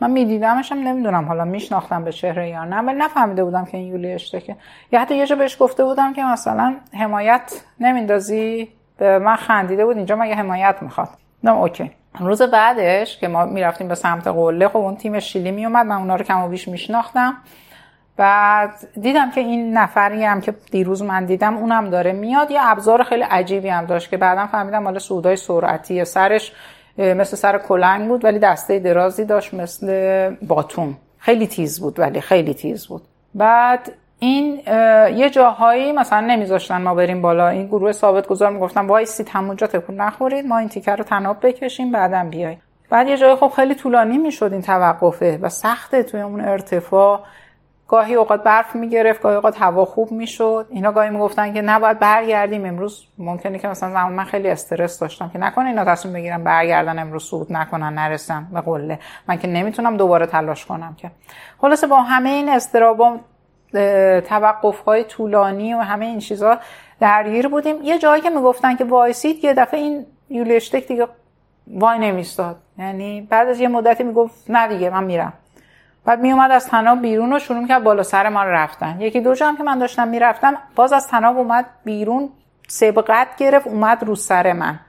من 0.00 0.10
میدیدمش 0.10 0.72
هم 0.72 0.78
نمی‌دونم 0.78 1.24
حالا 1.24 1.44
میشناختم 1.44 2.04
به 2.04 2.12
چهره 2.12 2.48
یا 2.48 2.64
نه 2.64 2.76
ولی 2.76 2.98
نفهمیده 2.98 3.44
بودم 3.44 3.64
که 3.64 3.76
این 3.76 3.86
یولی 3.86 4.12
اشتکه. 4.12 4.56
یا 4.92 5.00
حتی 5.00 5.16
یه 5.16 5.26
جا 5.26 5.36
بهش 5.36 5.56
گفته 5.60 5.84
بودم 5.84 6.12
که 6.12 6.24
مثلا 6.24 6.76
حمایت 6.94 7.62
نمیندازی؟ 7.80 8.68
به 8.98 9.18
من 9.18 9.36
خندیده 9.36 9.84
بود 9.84 9.96
اینجا 9.96 10.16
مگه 10.16 10.34
حمایت 10.34 10.76
می‌خواد؟ 10.80 11.08
نه 11.44 11.52
okay. 11.52 11.90
روز 12.18 12.42
بعدش 12.42 13.18
که 13.18 13.28
ما 13.28 13.44
می‌رفتیم 13.44 13.88
به 13.88 13.94
سمت 13.94 14.26
قله 14.26 14.68
خب 14.68 14.76
اون 14.76 14.96
تیم 14.96 15.20
شیلی 15.20 15.50
میومد 15.50 15.86
من 15.86 15.96
اونا 15.96 16.16
رو 16.16 16.24
کم 16.24 16.42
و 16.42 16.48
بیش 16.48 16.68
میشناختم. 16.68 17.36
بعد 18.16 18.70
دیدم 19.00 19.30
که 19.30 19.40
این 19.40 19.78
نفری 19.78 20.24
هم 20.24 20.40
که 20.40 20.54
دیروز 20.70 21.02
من 21.02 21.24
دیدم 21.24 21.56
اونم 21.56 21.90
داره 21.90 22.12
میاد. 22.12 22.50
یه 22.50 22.58
ابزار 22.62 23.02
خیلی 23.02 23.22
عجیبی 23.22 23.68
هم 23.68 23.86
داشت 23.86 24.10
که 24.10 24.16
بعدا 24.16 24.46
فهمیدم 24.46 24.82
مال 24.82 24.98
صعودای 24.98 25.36
سرعتی. 25.36 26.04
سرش 26.04 26.52
مثل 26.98 27.36
سر 27.36 27.58
کلنگ 27.58 28.08
بود 28.08 28.24
ولی 28.24 28.38
دسته 28.38 28.78
درازی 28.78 29.24
داشت 29.24 29.54
مثل 29.54 30.36
باتون 30.42 30.96
خیلی 31.18 31.46
تیز 31.46 31.80
بود 31.80 32.00
ولی 32.00 32.20
خیلی 32.20 32.54
تیز 32.54 32.86
بود. 32.86 33.02
بعد 33.34 33.92
این 34.22 34.60
یه 35.16 35.30
جاهایی 35.30 35.92
مثلا 35.92 36.20
نمیذاشتن 36.20 36.82
ما 36.82 36.94
بریم 36.94 37.22
بالا. 37.22 37.48
این 37.48 37.66
گروه 37.66 37.92
ثابت 37.92 38.26
گذار 38.26 38.50
می‌گفتن 38.50 38.86
وایسید 38.86 39.28
همونجا 39.28 39.66
تکون 39.66 39.96
نخورید 40.00 40.46
ما 40.46 40.58
این 40.58 40.68
تیکه 40.68 40.96
رو 40.96 41.04
طناب 41.04 41.46
بکشیم 41.46 41.92
بعدم 41.92 42.30
بیای 42.30 42.56
بعد 42.90 43.08
یه 43.08 43.16
جای 43.16 43.36
خب 43.36 43.52
خیلی 43.56 43.74
طولانی 43.74 44.18
می‌شد 44.18 44.52
این 44.52 44.62
توقفه 44.62 45.38
و 45.42 45.48
سخته 45.48 46.02
توی 46.02 46.20
اون 46.20 46.40
ارتفاع. 46.40 47.20
گاهی 47.88 48.14
اوقات 48.14 48.42
برف 48.42 48.74
می‌گرفت 48.74 49.22
گاهی 49.22 49.36
اوقات 49.36 49.62
هوا 49.62 49.84
خوب 49.84 50.12
می‌شد. 50.12 50.66
اینا 50.70 50.92
گاهی 50.92 51.10
می‌گفتن 51.10 51.54
که 51.54 51.62
نباید 51.62 51.98
برگردیم. 51.98 52.64
امروز 52.64 53.06
ممکنه 53.18 53.58
که 53.58 53.68
مثلا 53.68 53.90
زمان 53.90 54.12
من 54.12 54.24
خیلی 54.24 54.48
استرس 54.48 54.98
داشتم 54.98 55.28
که 55.28 55.38
نکنه 55.38 55.68
اینا 55.68 55.84
تصمیم 55.84 56.14
بگیرم 56.14 56.44
برگردن 56.44 56.98
امروز 56.98 57.24
صعود 57.24 57.52
نکنن 57.52 57.94
نرسن 57.94 58.46
به 58.52 58.60
قله. 58.60 58.98
من 59.28 59.38
که 59.38 59.48
نمی‌تونم 59.48 59.96
دوباره 59.96 60.26
تلاش 60.26 60.66
کنم 60.66 60.94
که. 60.98 61.10
خلاصه 61.60 61.86
با 61.86 62.02
همه 62.02 62.30
این 62.30 62.48
استرابا 62.48 63.16
توقف 64.20 64.80
های 64.80 65.04
طولانی 65.04 65.74
و 65.74 65.78
همه 65.78 66.06
این 66.06 66.18
چیزها 66.18 66.58
درگیر 67.00 67.48
بودیم. 67.48 67.76
یه 67.82 67.98
جایی 67.98 68.22
که 68.22 68.30
می‌گفتن 68.30 68.76
که 68.76 68.84
وایسید 68.84 69.44
یه 69.44 69.54
دفعه 69.54 69.80
این 69.80 70.06
یولیشتک 70.30 70.86
دیگه 70.86 71.06
وای 71.68 71.98
نمیستاد. 71.98 72.56
یعنی 72.78 73.20
بعد 73.20 73.48
از 73.48 73.60
یه 73.60 73.68
مدتی 73.68 74.04
می‌گفت 74.04 74.50
نه 74.50 74.68
دیگه 74.68 74.90
من 74.90 75.04
میرم. 75.04 75.32
بعد 76.04 76.20
میومد 76.20 76.50
از 76.50 76.66
تناب 76.66 77.02
بیرون 77.02 77.32
و 77.32 77.38
شروع 77.38 77.66
کرد 77.66 77.84
بالا 77.84 78.02
سر 78.02 78.28
ما 78.28 78.44
رفتن. 78.44 79.00
یکی 79.00 79.20
دو 79.20 79.34
جا 79.34 79.48
هم 79.48 79.56
که 79.56 79.62
من 79.62 79.78
داشتم 79.78 80.08
می‌رفتم 80.08 80.54
باز 80.76 80.92
از 80.92 81.08
تناب 81.08 81.38
اومد 81.38 81.66
بیرون 81.84 82.28
سبقت 82.68 83.28
گرفت 83.36 83.66
اومد 83.66 84.04
رو 84.04 84.14
سر 84.14 84.52
من. 84.52 84.80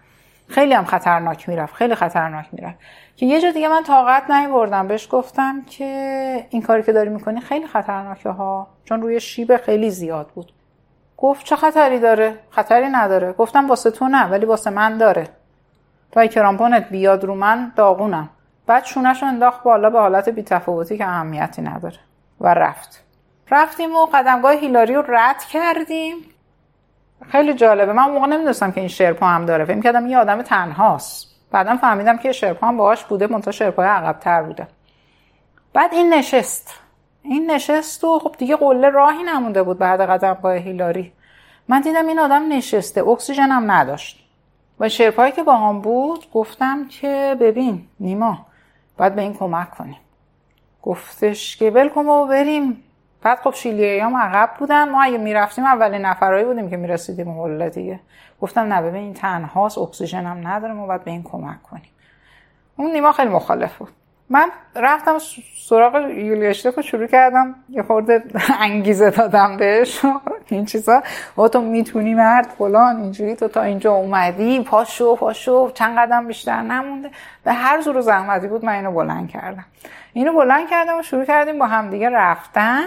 خیلی 0.47 0.73
هم 0.73 0.85
خطرناک 0.85 1.49
می‌رفت 1.49 1.75
خیلی 1.75 1.95
خطرناک 1.95 2.45
می‌رفت. 2.51 2.77
که 3.21 3.27
یه 3.27 3.41
جا 3.41 3.51
دیگه 3.51 3.67
من 3.67 3.83
طاقت 3.83 4.27
بردم 4.27 4.87
بهش 4.87 5.07
گفتم 5.11 5.61
که 5.61 6.47
این 6.49 6.61
کاری 6.61 6.83
که 6.83 6.91
داری 6.91 7.09
می‌کنی 7.09 7.41
خیلی 7.41 7.67
خطرناکه 7.67 8.29
ها. 8.29 8.67
چون 8.85 9.01
روی 9.01 9.19
شیب 9.19 9.57
خیلی 9.57 9.89
زیاد 9.89 10.27
بود. 10.27 10.51
گفت 11.17 11.45
چه 11.45 11.55
خطری 11.55 11.99
داره؟ 11.99 12.35
خطری 12.49 12.89
نداره. 12.89 13.33
گفتم 13.33 13.69
واسه 13.69 13.91
تو 13.91 14.07
نه 14.07 14.29
ولی 14.29 14.45
واسه 14.45 14.69
من 14.69 14.97
داره. 14.97 15.27
تا 16.11 16.25
کرامپونت 16.25 16.89
بیاد 16.89 17.23
رو 17.23 17.35
من 17.35 17.71
داغونم. 17.75 18.29
بعد 18.67 18.85
شونش 18.85 19.23
انداخت 19.23 19.63
بالا 19.63 19.89
به 19.89 19.99
حالت 19.99 20.29
بیتفاوتی 20.29 20.97
که 20.97 21.05
اهمیتی 21.05 21.61
نداره. 21.61 21.99
و 22.39 22.53
رفت. 22.53 23.03
رفتیم 23.51 23.95
و 23.95 24.05
قدمگاه 24.05 24.53
هیلاری 24.53 24.93
رو 24.93 25.03
رد 25.07 25.43
کردیم. 25.43 26.15
خیلی 27.31 27.53
جالبه. 27.53 27.93
من 27.93 28.09
موقع 28.09 28.27
نمی‌دونستم 28.27 28.71
که 28.71 28.79
این 28.79 28.89
شرپا 28.89 29.25
هم 29.25 29.45
داره. 29.45 29.65
فکر 29.65 29.81
کردم 29.81 30.07
یه 30.07 30.17
آدم 30.17 30.41
تنهاست. 30.41 31.30
بعدم 31.51 31.77
فهمیدم 31.77 32.17
که 32.17 32.31
شرپا 32.31 32.67
هم 32.67 32.77
باهاش 32.77 33.03
بوده 33.03 33.27
منتها 33.27 33.51
شرپای 33.51 33.87
عقبتر 33.87 34.43
بوده. 34.43 34.67
بعد 35.73 35.93
این 35.93 36.13
نشست. 36.13 36.79
این 37.23 37.51
نشست 37.51 38.03
و 38.03 38.19
خب 38.19 38.35
دیگه 38.37 38.55
قله 38.55 38.89
راهی 38.89 39.23
نمونده 39.23 39.63
بود 39.63 39.77
بعد 39.77 40.01
قدمگاه 40.01 40.55
هیلاری. 40.55 41.11
من 41.67 41.81
دیدم 41.81 42.07
این 42.07 42.19
آدم 42.19 42.53
نشسته 42.53 43.07
اکسیژن 43.07 43.49
هم 43.49 43.71
نداشت. 43.71 44.27
و 44.79 44.89
شرپایی 44.89 45.31
که 45.31 45.43
با 45.43 45.57
هم 45.57 45.81
بود 45.81 46.31
گفتم 46.31 46.87
که 46.87 47.37
ببین 47.39 47.87
نیما 47.99 48.45
باید 48.97 49.15
به 49.15 49.21
این 49.21 49.33
کمک 49.33 49.71
کنیم. 49.71 49.97
گفتش 50.81 51.57
که 51.57 51.71
ول 51.71 51.89
کن 51.89 52.05
و 52.05 52.25
بریم. 52.25 52.83
بعد 53.23 53.39
خب 53.39 53.53
شیلیایی 53.53 53.99
هم 53.99 54.17
عقب 54.17 54.49
بودن. 54.59 54.89
ما 54.89 55.03
اگه 55.03 55.17
می‌رفتیم 55.17 55.65
اولین 55.65 56.01
نفرهایی 56.01 56.45
بودیم 56.45 56.69
که 56.69 56.77
می‌رسیدیم 56.77 57.33
قله 57.33 57.69
دیگه. 57.69 57.99
گفتم 58.41 58.73
نه 58.73 58.81
ببین 58.81 59.03
این 59.03 59.13
تنهاست 59.13 59.77
اکسیژن 59.77 60.25
هم 60.25 60.47
نداره 60.47 60.73
ما 60.73 60.87
باید 60.87 61.03
به 61.03 61.11
این 61.11 61.23
کمک 61.23 61.63
کنیم. 61.63 61.91
اون 62.77 62.91
نیما 62.91 63.11
خیلی 63.11 63.29
مخالف 63.29 63.77
بود. 63.77 63.89
من 64.29 64.49
رفتم 64.75 65.17
سراغ 65.67 65.95
یولیاشتک 65.95 66.73
رو 66.73 66.81
شروع 66.81 67.07
کردم. 67.07 67.55
یه 67.69 67.83
خورده 67.83 68.23
انگیزه 68.59 69.09
دادم 69.09 69.57
بهش. 69.57 70.01
این 70.49 70.65
چیزا. 70.65 71.03
و 71.37 71.47
تو 71.47 71.61
می‌تونی 71.61 72.13
مرد 72.13 72.45
فلان 72.45 73.01
اینجوری 73.01 73.35
تو 73.35 73.47
تا 73.47 73.61
اینجا 73.61 73.93
اومدی 73.93 74.63
پاشو 74.63 75.15
پاشو 75.15 75.71
چند 75.71 75.97
قدم 75.97 76.27
بیشتر 76.27 76.61
نمونده. 76.61 77.11
به 77.43 77.53
هر 77.53 77.81
زور 77.81 77.97
و 77.97 78.01
زحمتی 78.01 78.47
بود 78.47 78.65
من 78.65 78.73
اینو 78.73 78.91
بلند 78.91 79.29
کردم. 79.29 79.65
اینو 80.13 80.33
بلند 80.33 80.69
کردم 80.69 80.99
و 80.99 81.01
شروع 81.01 81.25
کردیم 81.25 81.59
با 81.59 81.65
همدیگه 81.65 82.09
رفتن. 82.09 82.83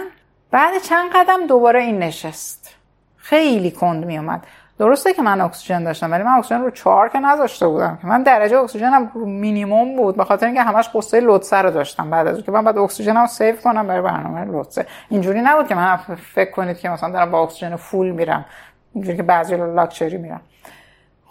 بعد 0.55 0.81
چند 0.81 1.11
قدم 1.11 1.47
دوباره 1.47 1.81
این 1.81 1.99
نشست. 1.99 2.75
خیلی 3.17 3.71
کند 3.71 4.05
میومد 4.05 4.43
درسته 4.79 5.13
که 5.13 5.21
من 5.21 5.41
اکسیژن 5.41 5.83
داشتم 5.83 6.11
ولی 6.11 6.23
من 6.23 6.31
اکسیژن 6.31 6.61
رو 6.61 6.69
چهار 6.69 7.09
که 7.09 7.19
نذاشته 7.19 7.67
بودم 7.67 7.97
که. 8.01 8.07
من 8.07 8.23
درجه 8.23 8.57
اکسیژنم 8.57 9.11
مینیمم 9.15 9.95
بود 9.95 10.17
به 10.17 10.23
خاطر 10.23 10.45
اینکه 10.45 10.61
همش 10.61 10.89
غصه 10.93 11.19
لوتسه 11.19 11.57
رو 11.57 11.71
داشتم. 11.71 12.09
بعد 12.09 12.27
از 12.27 12.43
که 12.43 12.51
من 12.51 12.63
باید 12.63 12.77
اکسیژنم 12.77 13.27
save 13.27 13.55
کنم 13.55 13.87
برای 13.87 14.01
برنامه 14.01 14.45
لوتسه 14.45 14.85
اینجوری 15.09 15.41
نبود 15.41 15.67
که 15.67 15.75
من 15.75 15.97
فکر 16.33 16.51
کنید 16.51 16.77
که 16.77 16.89
مثلا 16.89 17.09
دارم 17.09 17.31
با 17.31 17.43
اکسیژن 17.43 17.75
full 17.75 18.09
میرم 18.11 18.45
اینجوری 18.93 19.17
که 19.17 19.23
بعضی 19.23 19.55
لاکچری 19.55 20.17
میرم 20.17 20.41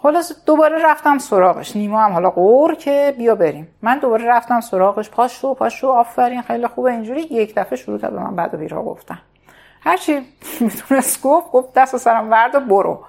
خلاص 0.05 0.31
دوباره 0.45 0.85
رفتم 0.85 1.17
سراغش. 1.17 1.75
نیما 1.75 2.01
هم 2.01 2.13
حالا 2.13 2.29
غر 2.29 2.75
که 2.75 3.15
بیا 3.17 3.35
بریم. 3.35 3.67
من 3.81 3.99
دوباره 3.99 4.25
رفتم 4.25 4.61
سراغش. 4.61 5.09
پاشو 5.09 5.53
پاشو 5.53 5.87
آفرین 5.87 6.41
خیلی 6.41 6.67
خوبه. 6.67 6.91
اینجوری 6.91 7.21
یک 7.21 7.55
دفعه 7.55 7.75
شروع 7.75 7.99
کرد 7.99 8.13
به 8.13 8.19
من 8.19 8.35
بد 8.35 8.53
و 8.53 8.57
بیراه 8.57 8.83
گفتن. 8.83 9.19
هرچی 9.81 10.25
می‌تونست 10.59 11.21
گفت 11.21 11.51
گفت 11.51 11.73
دست 11.73 11.91
از 11.91 11.97
سرم 11.97 12.31
وردار 12.31 12.59
برو. 12.59 13.03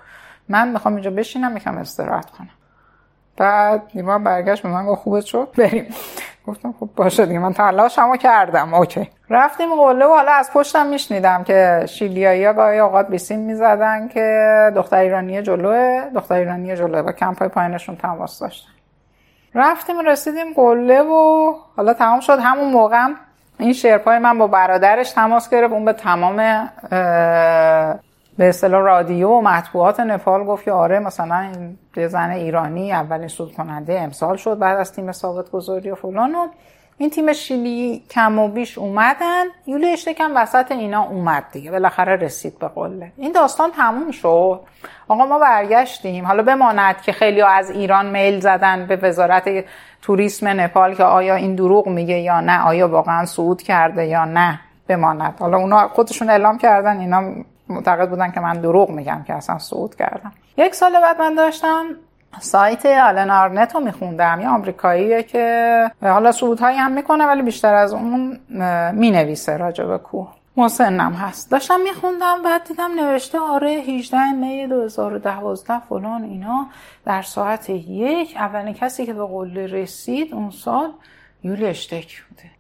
من 0.49 0.69
می‌خوام 0.69 0.95
اینجا 0.95 1.11
بشینم 1.11 1.57
یکم 1.57 1.79
استراحت 1.79 2.31
کنم. 2.31 2.51
بعد 3.37 3.83
نیما 3.95 4.19
برگشت 4.19 4.63
به 4.63 4.69
من 4.69 4.87
گفت 4.87 5.03
خوبت 5.03 5.25
شد؟ 5.25 5.49
بریم. 5.59 5.95
گفتم 6.47 6.75
خب 6.81 6.89
باشه 6.97 7.27
دیگه 7.27 7.39
من 7.39 7.53
تلاشمو 7.53 8.17
کردم. 8.17 8.75
okay. 8.75 9.11
رفتیم 9.31 9.75
قله 9.75 10.05
و 10.07 10.09
حالا 10.09 10.33
از 10.33 10.51
پشتم 10.53 10.87
میشنیدم 10.87 11.45
که 11.45 11.85
شیلیایی 11.89 12.45
ها 12.45 12.53
گاهی 12.53 12.79
اوقات 12.79 13.09
بیسیم 13.09 13.41
می‌زدن 13.41 14.09
که 14.09 14.73
دختر 14.77 14.97
ایرانی 14.97 15.43
جلوئه 15.43 16.03
دختر 16.15 16.35
ایرانی 16.35 16.77
جلوئه. 16.77 17.01
با 17.01 17.13
کمپ 17.13 17.39
های 17.39 17.49
پایینشون 17.49 17.97
تماس 17.97 18.41
داشتن. 18.41 18.69
رفتیم 19.55 20.01
رسیدیم 20.01 20.55
قله 20.55 21.03
و 21.03 21.53
حالا 21.77 21.95
تمام 21.95 22.21
شد. 22.21 22.39
همون 22.43 22.73
موقع 22.73 23.07
این 23.59 23.73
شرپای 23.73 24.19
من 24.19 24.39
با 24.39 24.47
برادرش 24.47 25.11
تماس 25.11 25.51
گرفت. 25.51 25.73
اون 25.73 25.85
به 25.85 25.93
تمام 25.93 26.71
به 28.39 28.49
اصطلاح 28.49 28.83
رادیو 28.83 29.29
و 29.29 29.41
مطبوعات 29.41 30.01
نپال 30.01 30.45
گفت 30.45 30.65
که 30.65 30.73
آره 30.73 30.99
مثلا 30.99 31.39
این 31.95 32.09
زن 32.09 32.31
ایرانی 32.31 32.93
اولین 32.93 33.29
سود 33.29 33.53
کننده 33.53 34.01
امسال 34.01 34.37
شد 34.37 34.59
بعد 34.59 34.79
از 34.79 34.93
تیم 34.93 35.13
ثابت 35.13 35.51
گذاری 35.51 35.91
و 35.91 35.95
فلان 35.95 36.35
و 36.35 36.49
این 36.99 37.11
تیم 37.11 37.33
شیلی 37.33 38.03
کم 38.11 38.39
و 38.39 38.49
بیش 38.49 38.79
اومدن. 38.79 39.45
یولی 39.67 39.87
اشتکم 39.87 40.33
وسط 40.37 40.73
اینا 40.73 41.03
اومد 41.03 41.45
دیگه 41.53 41.71
بالاخره 41.71 42.17
رسید 42.17 42.59
به 42.59 42.69
قله. 42.69 43.13
این 43.17 43.33
داستان 43.33 43.71
تموم 43.71 44.11
شد. 44.11 44.61
آقا 45.09 45.27
ما 45.27 45.39
برگشتیم. 45.39 46.27
حالا 46.27 46.43
بماند 46.43 47.01
که 47.03 47.13
خیلی 47.13 47.43
از 47.43 47.71
ایران 47.71 48.07
میل 48.07 48.41
زدن 48.41 48.87
به 48.87 48.97
وزارت 48.97 49.65
توریسم 50.03 50.49
نپال 50.49 50.95
که 50.95 51.05
آیا 51.05 51.35
این 51.35 51.55
دروغ 51.55 51.89
میگه 51.89 52.19
یا 52.19 52.41
نه 52.41 52.67
آیا 52.67 52.89
واقعا 52.89 53.25
صعود 53.25 53.63
کرده 53.63 54.07
یا 54.07 54.25
نه 54.25 54.61
بماند. 54.89 55.35
حالا 55.39 55.57
اونا 55.57 55.89
خودشون 55.89 56.31
اعلام 56.31 56.59
کردن 56.59 57.01
اینا 57.01 57.23
معتقد 57.69 58.11
بودن 58.11 58.31
که 58.31 58.41
من 58.41 58.61
دروغ 58.61 58.91
میگم 58.91 59.25
که 59.27 59.35
اصلا 59.35 59.59
صعود 59.59 59.95
کردم. 59.95 60.33
یک 60.57 60.75
سال 60.75 60.93
بعد 60.93 61.21
من 61.21 61.35
داشتم 61.35 61.85
سایت 62.41 62.87
آلن 62.87 63.31
آرنت 63.31 63.75
رو 63.75 63.81
میخوندم. 63.81 64.41
یه 64.41 64.49
آمریکاییه 64.49 65.23
که 65.23 65.91
حالا 66.03 66.33
صعودهایی 66.33 66.77
هم 66.77 66.93
می‌کنه 66.93 67.27
ولی 67.27 67.43
بیشتر 67.43 67.75
از 67.75 67.93
اون 67.93 68.41
می‌نویسه 68.95 69.57
راجع 69.57 69.85
به 69.85 69.99
کوه. 69.99 70.29
مسنم 70.57 71.13
هست. 71.13 71.51
داشتم 71.51 71.81
میخوندم 71.81 72.43
بعد 72.45 72.65
دیدم 72.65 72.91
نوشته 72.97 73.39
آره 73.39 73.71
18 73.71 74.33
می 74.33 74.67
2012 74.67 75.81
فلان 75.89 76.25
اینا. 76.25 76.67
در 77.05 77.23
ساعت 77.23 77.71
یک 77.71 78.37
اولین 78.37 78.75
کسی 78.75 79.07
که 79.07 79.13
به 79.13 79.27
قله 79.27 79.67
رسید 79.67 80.35
اون 80.35 80.51
سال 80.51 80.93
یولی 81.43 81.67
اشتک 81.67 82.23
بوده. 82.29 82.51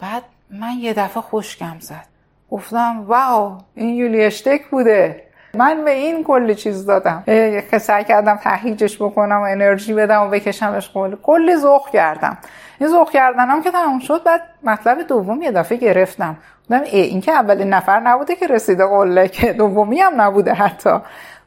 بعد 0.00 0.22
من 0.50 0.72
یه 0.72 0.94
دفعه 0.94 1.22
خوشگم 1.22 1.76
زد. 1.80 2.06
گفتم 2.50 3.04
واو 3.06 3.58
این 3.74 3.94
یولی 3.94 4.24
اشتک 4.24 4.66
بوده. 4.70 5.22
من 5.54 5.84
به 5.84 5.90
این 5.90 6.24
کلی 6.24 6.54
چیز 6.54 6.86
دادم. 6.86 7.22
که 7.70 7.78
سعی 7.78 8.04
کردم 8.04 8.36
تهیجش 8.36 9.02
بکنم 9.02 9.36
و 9.36 9.42
انرژی 9.42 9.94
بدم 9.94 10.22
و 10.22 10.28
بکشمش 10.28 10.88
قول. 10.88 11.16
کلی 11.22 11.56
ذوق 11.56 11.90
کردم. 11.90 12.38
این 12.80 12.88
ذوق 12.88 13.10
کردنم 13.10 13.62
که 13.62 13.70
تموم 13.70 13.98
شد 13.98 14.22
بعد 14.22 14.40
مطلب 14.62 15.02
دوم 15.02 15.42
یه 15.42 15.52
دفعه 15.52 15.78
گرفتم. 15.78 16.36
گفتم 16.62 16.82
این 16.82 17.20
که 17.20 17.32
اولین 17.32 17.68
نفر 17.68 18.00
نبوده 18.00 18.36
که 18.36 18.46
رسیده 18.46 18.86
قله 18.86 19.28
که 19.28 19.52
دومی 19.52 20.00
هم 20.00 20.20
نبوده 20.20 20.52
حتی. 20.52 20.90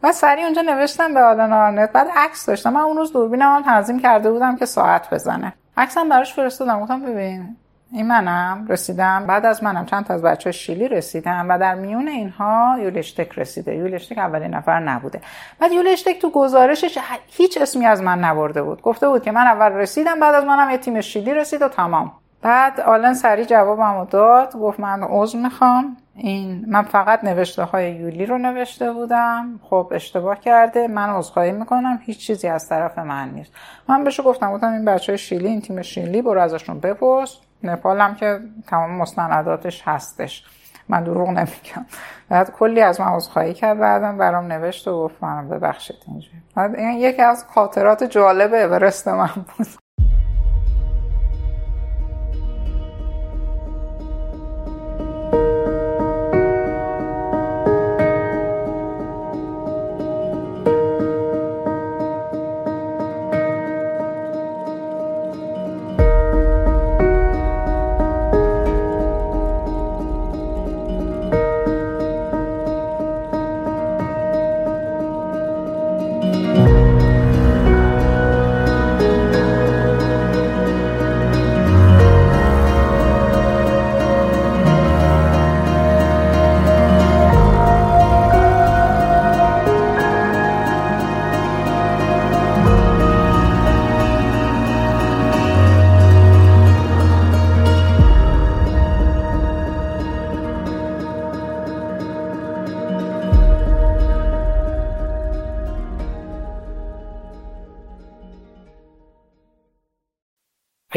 و 0.04 0.12
سری 0.12 0.44
اونجا 0.44 0.62
نوشتم 0.62 1.14
به 1.14 1.22
آلن 1.22 1.54
آرنت. 1.54 1.92
بعد 1.92 2.08
عکس 2.16 2.46
داشتم. 2.46 2.74
من 2.74 2.82
اون 2.82 2.98
روز 2.98 3.14
دوربینم 3.14 3.56
هم 3.56 3.64
تنظیم 3.64 4.00
کرده 4.00 4.32
بودم 4.32 4.56
که 4.56 4.66
ساعت 4.66 5.14
بزنه. 5.14 5.54
عکسم 5.78 6.10
براش 6.10 6.34
فرستادم. 6.34 6.80
گفتم 6.80 7.02
ببین 7.02 7.58
این 7.92 8.08
منم 8.08 8.66
رسیدم. 8.70 9.26
بعد 9.28 9.46
از 9.46 9.64
منم 9.64 9.86
چند 9.86 10.06
تا 10.06 10.14
از 10.14 10.22
بچه 10.22 10.52
شیلی 10.52 10.88
رسیدم 10.88 11.46
و 11.50 11.60
در 11.60 11.76
میون 11.76 12.08
اینها 12.08 12.78
یولشتک 12.80 13.40
رسیده. 13.40 13.76
یولشتک 13.76 14.18
اولین 14.18 14.54
نفر 14.54 14.80
نبوده. 14.80 15.22
بعد 15.60 15.72
یولشتک 15.72 16.22
تو 16.22 16.30
گزارشش 16.30 16.98
هیچ 17.28 17.58
اسمی 17.62 17.86
از 17.86 18.02
من 18.02 18.20
نبرده 18.20 18.64
بود. 18.64 18.82
گفته 18.82 19.10
بود 19.10 19.24
که 19.24 19.32
من 19.32 19.48
اول 19.48 19.72
رسیدم 19.72 20.20
بعد 20.20 20.36
از 20.36 20.44
منم 20.44 20.70
یه 20.70 20.78
تیم 20.78 21.02
شیلی 21.02 21.34
رسید 21.34 21.62
و 21.62 21.68
تمام. 21.68 22.12
بعد 22.42 22.80
آلن 22.80 23.14
سریع 23.14 23.46
جوابمو 23.46 24.06
داد. 24.06 24.54
گفت 24.54 24.80
من 24.80 25.04
عضو 25.04 25.38
می‌خوام. 25.38 25.98
این 26.16 26.66
من 26.68 26.82
فقط 26.82 27.24
نوشته 27.24 27.64
های 27.64 27.92
یولی 27.92 28.26
رو 28.26 28.38
نوشته 28.38 28.92
بودم. 28.92 29.60
خب 29.70 29.92
اشتباه 29.96 30.40
کرده. 30.40 30.88
من 30.88 31.10
عذرخواهی 31.10 31.52
می‌کنم. 31.52 32.00
هیچ 32.02 32.28
چیزی 32.28 32.48
از 32.48 32.70
طرف 32.70 33.00
من 33.00 33.30
نیست. 33.30 33.54
من 33.88 34.04
بهش 34.04 34.22
گفتم 34.22 34.54
گفتم 34.54 34.72
این 34.72 34.86
بچه 34.86 35.12
های 35.12 35.18
شیلی 35.18 35.48
این 35.48 35.62
تیم 35.62 35.82
شیلی 35.82 36.22
برو 36.22 36.42
ازشون 36.42 36.80
بپرس. 36.80 37.38
نپال 37.64 38.02
هم 38.02 38.16
که 38.16 38.40
تمام 38.68 38.92
مستنداتش 38.92 39.82
هستش. 39.86 40.46
من 40.90 41.04
دروغ 41.04 41.30
نمیگم. 41.30 41.86
بعد 42.30 42.52
کلی 42.52 42.82
از 42.82 43.02
من 43.02 43.08
عذرخواهی 43.08 43.54
کرد 43.54 43.80
بعدم 43.80 44.18
برام 44.18 44.46
نوشت 44.46 44.88
و 44.88 45.04
گفت 45.04 45.24
من 45.24 45.50
ببخشید 45.50 45.96
اینجوری. 46.08 46.42
این 46.84 46.98
یکی 46.98 47.22
از 47.22 47.46
خاطرات 47.50 48.04
جالب 48.04 48.54
اورست 48.54 49.08
من 49.08 49.30
بود. 49.58 49.68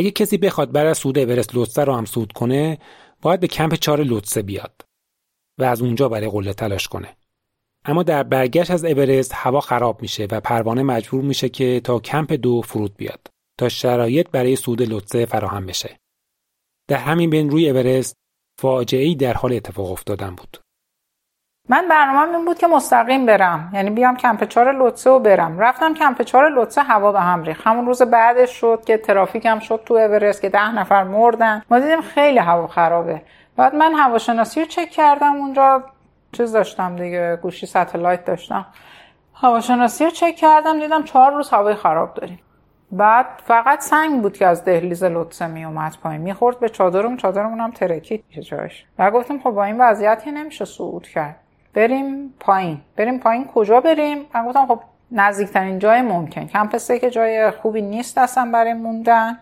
اگه 0.03 0.11
کسی 0.11 0.39
بخواد 0.39 0.73
بر 0.73 0.87
از 0.87 0.99
سود 0.99 1.19
اورست 1.19 1.55
لوتسه 1.55 1.85
رو 1.85 1.95
هم 1.95 2.05
سود 2.05 2.33
کنه 2.33 2.79
باید 3.23 3.41
به 3.41 3.47
کمپ 3.47 3.75
چهار 3.75 4.03
لوتسه 4.03 4.43
بیاد 4.43 4.83
و 5.59 5.65
از 5.65 5.83
اونجا 5.83 6.09
برای 6.09 6.29
قله 6.29 6.53
تلاش 6.53 6.89
کنه. 6.89 7.17
اما 7.85 8.03
در 8.03 8.23
برگشت 8.23 8.71
از 8.71 8.85
اورست 8.85 9.33
هوا 9.35 9.61
خراب 9.61 10.03
میشه 10.03 10.29
و 10.31 10.41
پروانه 10.41 10.83
مجبور 10.83 11.23
میشه 11.23 11.49
که 11.49 11.81
تا 11.85 11.99
کمپ 11.99 12.33
دو 12.33 12.63
فرود 12.63 12.97
بیاد 12.97 13.29
تا 13.59 13.69
شرایط 13.69 14.29
برای 14.31 14.57
سود 14.57 14.83
لوتسه 14.83 15.27
فراهم 15.27 15.67
بشه. 15.67 15.99
در 16.89 16.99
همین 16.99 17.31
بین 17.31 17.51
روی 17.51 17.71
اورست 17.71 18.15
فاجعه 18.61 19.15
در 19.15 19.35
حال 19.35 19.53
اتفاق 19.53 19.91
افتادن 19.91 20.35
بود. 20.35 20.62
من 21.69 21.89
برنامه 21.89 22.37
این 22.37 22.45
بود 22.45 22.59
که 22.59 22.67
مستقیم 22.67 23.27
برم. 23.27 23.71
یعنی 23.75 23.91
بیام 23.91 24.17
کمپ 24.17 24.45
چهار 24.45 24.73
لوتسه 24.73 25.11
و 25.11 25.19
برم. 25.19 25.59
رفتم 25.59 25.95
کمپ 25.95 26.23
چهار 26.23 26.49
لوتسه 26.49 26.83
هوا 26.83 27.13
به 27.13 27.21
هم 27.21 27.43
ریخت. 27.43 27.67
همون 27.67 27.87
روز 27.87 28.03
بعدش 28.03 28.51
شد 28.51 28.83
که 28.87 28.99
ترافیک 28.99 29.47
هم 29.47 29.59
شد 29.59 29.83
تو 29.87 29.95
اورست 29.95 30.43
که 30.43 30.49
ده 30.49 30.75
نفر 30.75 31.05
مردن. 31.05 31.63
ما 31.71 31.79
دیدیم 31.79 32.01
خیلی 32.01 32.39
هوا 32.39 32.67
خرابه. 32.67 33.23
بعد 33.57 33.75
من 33.75 33.95
هواشناسی 33.95 34.61
رو 34.61 34.67
چک 34.67 34.91
کردم 34.91 35.37
اونجا. 35.37 35.83
چیز 36.33 36.53
داشتم 36.53 36.97
دیگه 36.97 37.39
گوشی 37.43 37.67
ستلایت 37.67 38.25
داشتم. 38.25 38.67
هواشناسی 39.35 40.05
رو 40.05 40.11
چک 40.11 40.37
کردم 40.37 40.81
دیدم 40.81 41.03
چهار 41.03 41.33
روز 41.33 41.51
هوای 41.51 41.75
خراب 41.75 42.15
داریم. 42.15 42.41
بعد 42.93 43.27
فقط 43.45 43.81
سنگ 43.81 44.23
بود 44.23 44.37
که 44.37 44.47
از 44.47 44.65
دهلیز 44.65 45.05
لوتسه 45.05 45.47
می 45.47 45.65
اومد 45.65 45.97
پایین. 46.03 46.21
می‌خورد 46.21 46.61
به 46.61 46.69
چادرم 46.69 47.17
چادرمون 47.17 47.61
هم 47.61 47.71
ترکید. 47.71 48.25
جاش 48.41 48.87
و 48.99 49.11
گفتم 49.11 49.39
خب 49.39 49.51
با 49.51 49.65
این 49.65 49.81
وضعیت 49.81 50.29
نمیشه 50.29 50.65
صعود 50.65 51.09
کرد. 51.09 51.37
بریم 51.75 52.35
پایین. 52.41 52.81
بریم 52.97 53.19
پایین 53.19 53.47
کجا 53.55 53.81
بریم؟ 53.81 54.19
من 54.35 54.47
گفتم 54.47 54.67
خب 54.67 54.81
نزدیکترین 55.11 55.79
جای 55.79 56.03
ممکن. 56.03 56.47
کمپ 56.47 56.77
سه 56.77 56.99
که 56.99 57.11
جای 57.11 57.51
خوبی 57.51 57.83
نیست 57.83 58.19
اصلا 58.19 58.51
برای 58.53 58.75
موندن. 58.75 59.39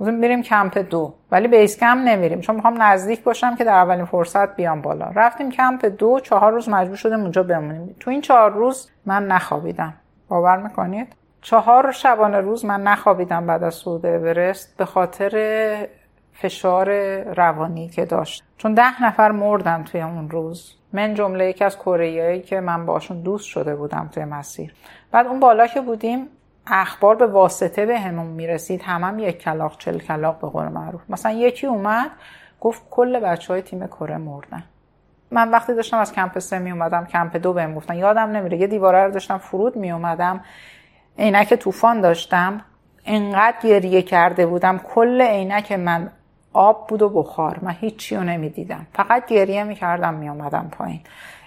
گفتم 0.00 0.20
بریم 0.20 0.42
کمپ 0.42 0.78
دو. 0.78 1.14
ولی 1.30 1.48
بیس 1.48 1.78
کمپ 1.78 2.08
نمیریم. 2.08 2.40
چون 2.40 2.56
می‌خوام 2.56 2.82
نزدیک 2.82 3.22
باشم 3.22 3.56
که 3.56 3.64
در 3.64 3.72
اولین 3.72 4.04
فرصت 4.04 4.56
بیام 4.56 4.82
بالا. 4.82 5.06
رفتیم 5.14 5.50
کمپ 5.50 5.84
دو. 5.84 6.20
چهار 6.20 6.52
روز 6.52 6.68
مجبور 6.68 6.96
شدیم 6.96 7.20
اونجا 7.20 7.42
بمونیم. 7.42 7.96
تو 8.00 8.10
این 8.10 8.20
چهار 8.20 8.52
روز 8.52 8.90
من 9.06 9.26
نخوابیدم. 9.26 9.94
باور 10.28 10.56
می‌کنید؟ 10.56 11.12
چهار 11.42 11.92
شبانه 11.92 12.40
روز 12.40 12.64
من 12.64 12.82
نخوابیدم 12.82 13.46
بعد 13.46 13.62
از 13.62 13.74
صعود 13.74 14.06
اورست. 14.06 14.76
به 14.76 14.84
خاطر 14.84 15.30
فشار 16.42 17.18
روانی 17.22 17.88
که 17.88 18.04
داشت. 18.04 18.44
چون 18.58 18.74
ده 18.74 19.02
نفر 19.04 19.30
مردن 19.30 19.84
توی 19.84 20.00
اون 20.00 20.30
روز. 20.30 20.74
من 20.92 21.14
جمله 21.14 21.48
یکی 21.48 21.64
از 21.64 21.78
کره 21.78 22.40
که 22.40 22.60
من 22.60 22.86
باشون 22.86 23.22
دوست 23.22 23.46
شده 23.46 23.76
بودم 23.76 24.08
توی 24.12 24.24
مسیر. 24.24 24.74
بعد 25.12 25.26
اون 25.26 25.40
بالا 25.40 25.66
که 25.66 25.80
بودیم 25.80 26.26
اخبار 26.66 27.14
به 27.16 27.26
واسطه 27.26 27.86
به 27.86 27.98
همون 27.98 28.26
می‌رسید. 28.26 28.82
همم 28.82 29.04
هم 29.04 29.18
یک 29.18 29.38
کلاق 29.38 29.78
چل 29.78 29.98
کلاق 29.98 30.40
به 30.40 30.48
قول 30.48 30.68
معروف. 30.68 31.00
مثلا 31.08 31.32
یکی 31.32 31.66
اومد 31.66 32.10
گفت 32.60 32.82
کل 32.90 33.20
بچه 33.20 33.52
های 33.52 33.62
تیم 33.62 33.86
کره 33.86 34.16
مردن. 34.16 34.64
من 35.30 35.50
وقتی 35.50 35.74
داشتم 35.74 35.98
از 35.98 36.12
کمپ 36.12 36.38
سه 36.38 36.58
می 36.58 36.72
کمپ 37.12 37.36
دو 37.36 37.52
بهم 37.52 37.74
گفتن 37.74 37.94
یادم 37.94 38.30
نمیره 38.30 38.58
یه 38.58 38.66
دیواره 38.66 39.04
رو 39.04 39.10
داشتم 39.10 39.38
فرود 39.38 39.76
می 39.76 39.92
اومدم 39.92 40.40
عینک 41.18 41.54
طوفان 41.54 42.00
داشتم 42.00 42.60
انقدر 43.04 43.56
گریه 43.62 44.02
کرده 44.02 44.46
بودم 44.46 44.78
کل 44.78 45.22
عینک 45.22 45.72
من 45.72 46.10
آب 46.52 46.86
بود 46.86 47.02
و 47.02 47.08
بخار. 47.08 47.58
من 47.62 47.76
هیچی 47.80 48.16
رو 48.16 48.22
نمی‌دیدم. 48.22 48.86
فقط 48.94 49.26
گریه 49.26 49.64
می‌کردم 49.64 50.14
میامدم 50.14 50.68
پایین. 50.72 51.00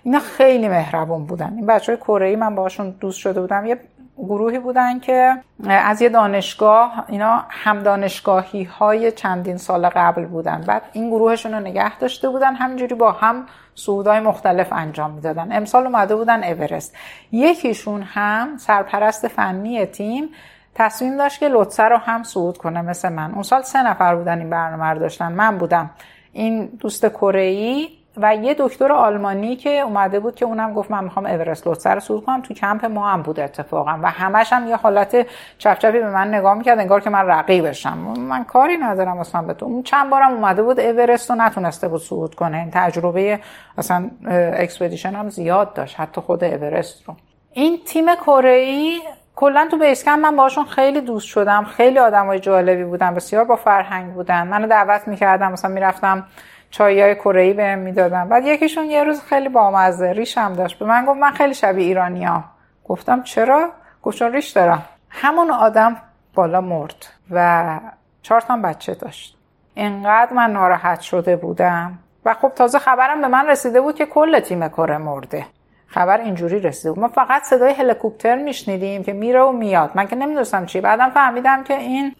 اینا 0.03 0.19
خیلی 0.19 0.67
مهربون 0.67 1.25
بودن. 1.25 1.53
این 1.55 1.65
بچه 1.65 1.91
های 1.91 2.01
کره 2.01 2.35
من 2.35 2.55
باشون 2.55 2.89
دوست 2.89 3.19
شده 3.19 3.41
بودم. 3.41 3.65
یه 3.65 3.79
گروهی 4.17 4.59
بودن 4.59 4.99
که 4.99 5.33
از 5.67 6.01
یه 6.01 6.09
دانشگاه 6.09 7.05
اینا 7.07 7.43
هم 7.49 7.79
دانشگاهی 7.79 8.63
های 8.63 9.11
چندین 9.11 9.57
سال 9.57 9.89
قبل 9.89 10.25
بودن. 10.25 10.63
بعد 10.67 10.81
این 10.93 11.09
گروهشون 11.09 11.53
رو 11.53 11.59
نگه 11.59 11.97
داشته 11.97 12.29
بودن. 12.29 12.55
همینجوری 12.55 12.95
با 12.95 13.11
هم 13.11 13.45
سعودهای 13.75 14.19
مختلف 14.19 14.73
انجام 14.73 15.11
می‌دادن. 15.11 15.51
امسال 15.51 15.85
اومده 15.85 16.15
بودن 16.15 16.43
اورست. 16.43 16.95
یکیشون 17.31 18.01
هم 18.01 18.57
سرپرست 18.57 19.27
فنی 19.27 19.85
تیم 19.85 20.29
تصمیم 20.76 21.17
داشت 21.17 21.39
که 21.39 21.47
لطسه 21.47 21.84
رو 21.84 21.97
هم 21.97 22.24
صعود 22.24 22.57
کنه 22.57 22.82
مثل 22.82 23.09
من. 23.09 23.32
اون 23.34 23.43
سال 23.43 23.61
سه 23.61 23.84
نفر 23.84 24.15
بودن 24.15 24.39
این 24.39 24.49
برنامه 24.49 24.86
رو 24.86 24.99
داشتن. 24.99 25.32
من 25.32 25.57
بودم. 25.57 25.89
این 26.32 26.65
دوست 26.65 27.05
کره 27.09 27.88
و 28.17 28.36
یه 28.36 28.55
دکتر 28.59 28.91
آلمانی 28.91 29.55
که 29.55 29.69
اومده 29.69 30.19
بود 30.19 30.36
که 30.36 30.45
اونم 30.45 30.74
گفت 30.74 30.91
من 30.91 31.03
می‌خوام 31.03 31.26
اورست 31.26 31.67
لوتسه 31.67 31.89
رو 31.89 31.99
صعود 31.99 32.26
کنم. 32.26 32.41
تو 32.41 32.53
کمپ 32.53 32.86
ما 32.86 33.09
هم 33.09 33.21
بود 33.21 33.39
اتفاقا. 33.39 33.99
و 34.01 34.09
همش 34.09 34.53
هم 34.53 34.67
یه 34.67 34.76
حالت 34.76 35.28
چپ‌چپی 35.57 35.99
به 35.99 36.09
من 36.09 36.34
نگاه 36.34 36.53
می‌کرد 36.53 36.80
انگار 36.80 37.01
که 37.01 37.09
من 37.09 37.28
رقیبشم 37.28 37.97
من 37.97 38.43
کاری 38.43 38.78
ندارم 38.78 39.17
اصلا 39.17 39.41
به 39.41 39.53
تو. 39.53 39.65
اون 39.65 39.84
چند 39.84 40.09
بارم 40.09 40.34
اومده 40.34 40.63
بود 40.63 40.80
اورست 40.80 41.30
رو 41.30 41.36
نتونسته 41.36 41.88
بود 41.88 42.01
صعود 42.01 42.36
کنه. 42.36 42.57
این 42.57 42.71
تجربه 42.71 43.39
اصلا 43.78 44.11
expedition 44.53 45.15
هم 45.15 45.30
زیاد 45.30 45.74
داشت. 45.74 45.99
حتی 45.99 46.21
خود 46.21 46.43
اورست 46.43 47.03
رو. 47.07 47.15
این 47.53 47.80
تیم 47.86 48.15
کره 48.15 48.97
کلا 49.36 49.67
تو 49.71 49.77
base 49.77 49.98
camp 49.98 50.19
من 50.19 50.36
باشون 50.36 50.65
خیلی 50.65 51.01
دوست 51.01 51.27
شدم. 51.27 51.63
خیلی 51.63 51.99
آدمای 51.99 52.39
جالبی 52.39 52.84
بودن 52.84 53.13
بسیار 53.13 53.43
با 53.43 53.55
فرهنگ 53.55 54.13
بودن. 54.13 54.47
منو 54.47 54.67
دعوت 54.67 55.07
می‌کردن 55.07 55.51
مثلا 55.51 55.71
می‌رفتم 55.71 56.25
چایای 56.69 57.15
کره 57.15 57.41
ای 57.41 57.53
بهم 57.53 57.79
می‌دادن. 57.79 58.29
بعد 58.29 58.45
یکیشون 58.45 58.84
یه 58.86 59.03
روز 59.03 59.21
خیلی 59.21 59.49
بامزه 59.49 60.11
ریشم 60.11 60.53
داشت. 60.53 60.79
به 60.79 60.86
من 60.86 61.05
گفت 61.05 61.19
من 61.19 61.31
خیلی 61.31 61.53
شبیه 61.53 61.86
ایرانیا 61.86 62.43
گفتم 62.86 63.23
چرا؟ 63.23 63.69
گفت 64.03 64.17
چون 64.17 64.31
ریش 64.31 64.49
دارم. 64.49 64.84
همون 65.09 65.51
آدم 65.51 65.95
بالا 66.34 66.61
مرد 66.61 67.05
و 67.31 67.79
چهار 68.21 68.41
تا 68.41 68.57
بچه 68.57 68.93
داشت. 68.93 69.38
انقدر 69.75 70.34
من 70.34 70.53
ناراحت 70.53 71.01
شده 71.01 71.36
بودم. 71.36 71.99
و 72.25 72.34
خب 72.34 72.51
تازه 72.55 72.79
خبرم 72.79 73.21
به 73.21 73.27
من 73.27 73.47
رسیده 73.47 73.81
بود 73.81 73.95
که 73.95 74.05
کل 74.05 74.39
تیم 74.39 74.67
کره 74.67 74.97
مرده. 74.97 75.45
خبر 75.93 76.17
اینجوری 76.17 76.59
رسید 76.59 76.99
ما 76.99 77.07
فقط 77.07 77.43
صدای 77.43 77.73
هلیکوپتر 77.73 78.35
میشنیدیم 78.35 79.03
که 79.03 79.13
میره 79.13 79.41
و 79.41 79.51
میاد. 79.51 79.91
من 79.95 80.07
که 80.07 80.15
نمی‌دونستم 80.15 80.65
چی. 80.65 80.81
بعدم 80.81 81.09
فهمیدم 81.09 81.63
که 81.63 81.73
این 81.73 82.15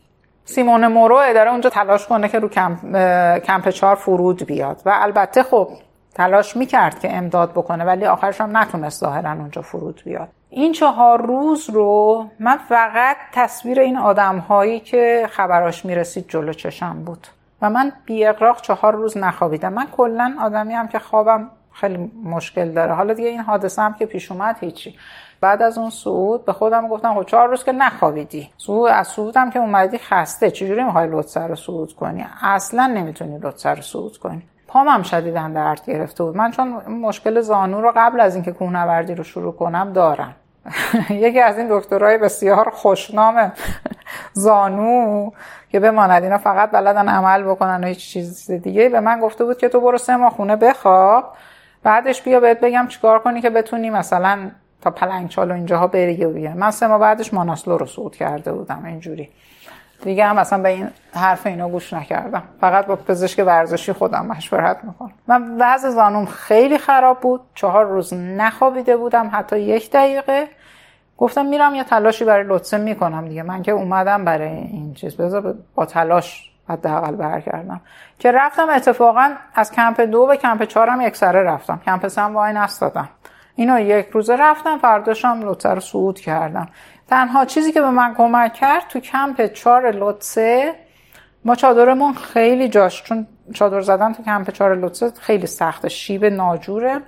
سیمون 0.46 0.88
مورو 0.88 1.34
داره 1.34 1.52
اونجا 1.52 1.70
تلاش 1.70 2.08
کنه 2.08 2.30
که 2.30 2.40
رو 2.40 2.50
کمپ, 2.50 2.98
کمپ 3.38 3.70
چهار 3.70 3.96
فرود 3.96 4.46
بیاد. 4.46 4.82
و 4.86 4.92
البته 4.94 5.44
خب 5.44 5.70
تلاش 6.16 6.58
می‌کرد 6.58 7.00
که 7.00 7.16
امداد 7.18 7.52
بکنه 7.52 7.86
ولی 7.86 8.06
آخرش 8.06 8.42
هم 8.42 8.58
نتونست 8.58 9.00
ظاهرا 9.00 9.32
اونجا 9.32 9.62
فرود 9.62 10.02
بیاد. 10.06 10.28
این 10.50 10.72
چهار 10.72 11.22
روز 11.22 11.70
رو 11.70 12.26
من 12.40 12.58
فقط 12.58 13.18
تصویر 13.34 13.80
این 13.80 13.98
آدم 13.98 14.38
هایی 14.38 14.80
که 14.80 15.28
خبراش 15.32 15.86
می‌رسید 15.86 16.26
جلو 16.30 16.54
چشم 16.54 17.04
بود. 17.06 17.28
و 17.62 17.70
من 17.70 17.92
بی 18.06 18.26
اقراق 18.26 18.62
چهار 18.62 18.96
روز 18.96 19.18
نخوابیدم. 19.18 19.74
من 19.74 19.88
کلا 19.98 20.36
آدمی 20.42 20.74
هم 20.74 20.88
که 20.88 21.00
خوابم 21.00 21.50
خیلی 21.74 22.12
مشکل 22.24 22.72
داره. 22.72 22.94
حالا 22.94 23.14
دیگه 23.14 23.30
این 23.30 23.40
حادثه 23.40 23.82
هم 23.82 23.94
که 23.94 24.06
پیش 24.06 24.32
اومد 24.32 24.58
هیچی. 24.60 24.96
بعد 25.42 25.62
از 25.62 25.78
اون 25.78 25.90
صعود 25.90 26.46
به 26.46 26.54
خودم 26.54 26.88
گفتم 26.88 27.14
خب 27.14 27.24
چهار 27.24 27.50
روز 27.50 27.64
که 27.64 27.72
نخوابیدی. 27.72 28.50
صعود 28.58 28.90
از 28.90 29.08
صعودم 29.08 29.50
که 29.50 29.60
اومدی 29.60 29.98
خسته. 29.98 30.52
چجوری 30.52 30.84
می‌خوای 30.84 31.08
لطسر 31.08 31.48
رو 31.48 31.56
صعود 31.56 31.94
کنی؟ 31.94 32.26
اصلا 32.42 32.88
نمی‌تونی 32.88 33.38
لطسر 33.38 33.76
رو 33.76 33.82
صعود 33.82 34.18
کنی. 34.18 34.44
پام 34.68 34.88
هم 34.88 35.04
شدیدا 35.04 35.48
درد 35.48 35.86
گرفته 35.86 36.24
بود. 36.24 36.38
من 36.38 36.52
چون 36.52 36.68
مشکل 36.88 37.42
زانو 37.42 37.82
رو 37.82 37.94
قبل 37.96 38.20
از 38.20 38.36
اینکه 38.36 38.52
کوهنوردی 38.52 39.16
رو 39.16 39.24
شروع 39.24 39.54
کنم 39.54 39.94
دارم. 39.94 40.36
یکی 41.10 41.40
از 41.40 41.58
این 41.58 41.68
دکترهای 41.70 42.18
بسیار 42.18 42.70
خوشنام 42.70 43.52
زانو 44.34 45.32
که 45.70 45.80
بماند. 45.80 46.24
اینا 46.24 46.38
فقط 46.38 46.72
بلدن 46.72 47.10
عمل 47.10 47.44
بکنن 47.44 47.84
و 47.84 47.88
هیچ 47.88 48.10
چیز 48.10 48.52
دیگه 48.52 48.90
به 48.90 49.00
من 49.00 49.20
گفته 49.20 49.46
بود 49.46 49.58
که 49.58 49.70
تو 49.70 49.80
برو 49.80 49.98
سه 49.98 50.16
ماه 50.16 50.32
خونه 50.32 50.56
بخواب. 50.56 51.34
بعدش 51.84 52.22
بیا 52.22 52.40
بهت 52.40 52.60
بگم 52.60 52.88
چیکار 52.88 53.20
کنی 53.20 53.42
که 53.42 53.50
بتونی 53.50 53.90
مثلا 53.90 54.52
تا 54.82 54.92
پلنگچال 54.92 55.52
و 55.52 55.54
اینجاها 55.54 55.88
بری 55.88 56.26
و 56.26 56.30
بیا 56.30 56.54
من 56.54 56.72
سه 56.72 56.88
ماه 56.88 57.00
بعدش 57.00 57.34
ماناسلو 57.34 57.78
رو 57.78 57.86
صعود 57.86 58.16
کرده 58.16 58.54
بودم 58.54 58.86
اینجوری. 58.86 59.30
دیگه 60.04 60.26
هم 60.26 60.38
اصلا 60.38 60.64
به 60.64 60.70
این 60.70 60.90
حرف 61.14 61.48
اینا 61.48 61.70
گوش 61.70 61.94
نکردم. 61.94 62.44
فقط 62.62 62.86
با 62.86 62.96
پزشک 62.96 63.44
ورزشی 63.46 63.94
خودم 63.94 64.26
مشورت 64.26 64.84
می‌کنم 64.84 65.12
من 65.28 65.58
وضع 65.60 65.90
زانوم 65.90 66.26
خیلی 66.26 66.78
خراب 66.78 67.20
بود. 67.20 67.42
چهار 67.56 67.86
روز 67.86 68.14
نخوابیده 68.14 68.98
بودم 68.98 69.30
حتی 69.34 69.60
یک 69.60 69.92
دقیقه. 69.92 70.48
گفتم 71.18 71.46
میرم 71.46 71.76
یه 71.76 71.84
تلاشی 71.84 72.26
برای 72.26 72.46
لطسه 72.48 72.78
می‌کنم 72.78 73.28
دیگه. 73.28 73.44
من 73.44 73.62
که 73.62 73.72
اومدم 73.72 74.26
برای 74.26 74.48
این 74.48 74.94
چیز. 74.94 75.16
بذار 75.16 75.56
با 75.76 75.86
تلاش 75.86 76.53
حداقل 76.70 77.16
برگردم. 77.16 77.82
که 78.20 78.32
رفتم 78.32 78.70
اتفاقا 78.70 79.32
از 79.56 79.72
کمپ 79.72 80.02
دو 80.02 80.26
به 80.26 80.38
کمپ 80.38 80.64
چهارم 80.64 81.02
یک 81.02 81.16
سره 81.16 81.44
رفتم. 81.44 81.82
کمپ 81.86 82.08
سه 82.08 82.22
هم 82.22 82.36
وای 82.36 82.54
نستادم. 82.54 83.10
اینو 83.56 83.80
یک 83.80 84.10
روزه 84.10 84.36
رفتم 84.36 84.78
فرداشم 84.78 85.42
رو 85.42 85.80
صعود 85.80 86.20
کردم. 86.20 86.68
تنها 87.08 87.46
چیزی 87.46 87.72
که 87.72 87.82
به 87.82 87.90
من 87.90 88.14
کمک 88.14 88.54
کرد 88.54 88.88
تو 88.90 89.00
کمپ 89.00 89.46
چهار 89.46 89.92
لطسه 89.92 90.74
ما 91.46 91.56
چادرمون 91.56 92.14
خیلی 92.14 92.70
جاش 92.70 93.04
چون 93.04 93.28
چادر 93.54 93.82
زدن 93.82 94.14
تو 94.14 94.24
کمپ 94.24 94.50
چهار 94.50 94.76
لطسه 94.76 95.12
خیلی 95.20 95.48
سخته 95.48 95.90
شیب 95.90 96.26
ناجوره. 96.26 97.02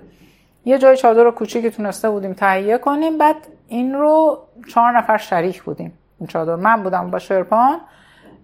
یه 0.65 0.77
جای 0.77 0.97
چادر 0.97 1.31
کوچیکی 1.31 1.69
تونسته 1.69 2.09
بودیم 2.09 2.33
تهیه 2.33 2.77
کنیم 2.77 3.17
بعد 3.17 3.35
این 3.67 3.93
رو 3.93 4.39
چهار 4.67 4.97
نفر 4.97 5.17
شریک 5.17 5.63
بودیم. 5.63 5.97
این 6.19 6.27
چادر. 6.27 6.55
من 6.55 6.83
بودم 6.83 7.11
با 7.11 7.19
شرپان 7.19 7.81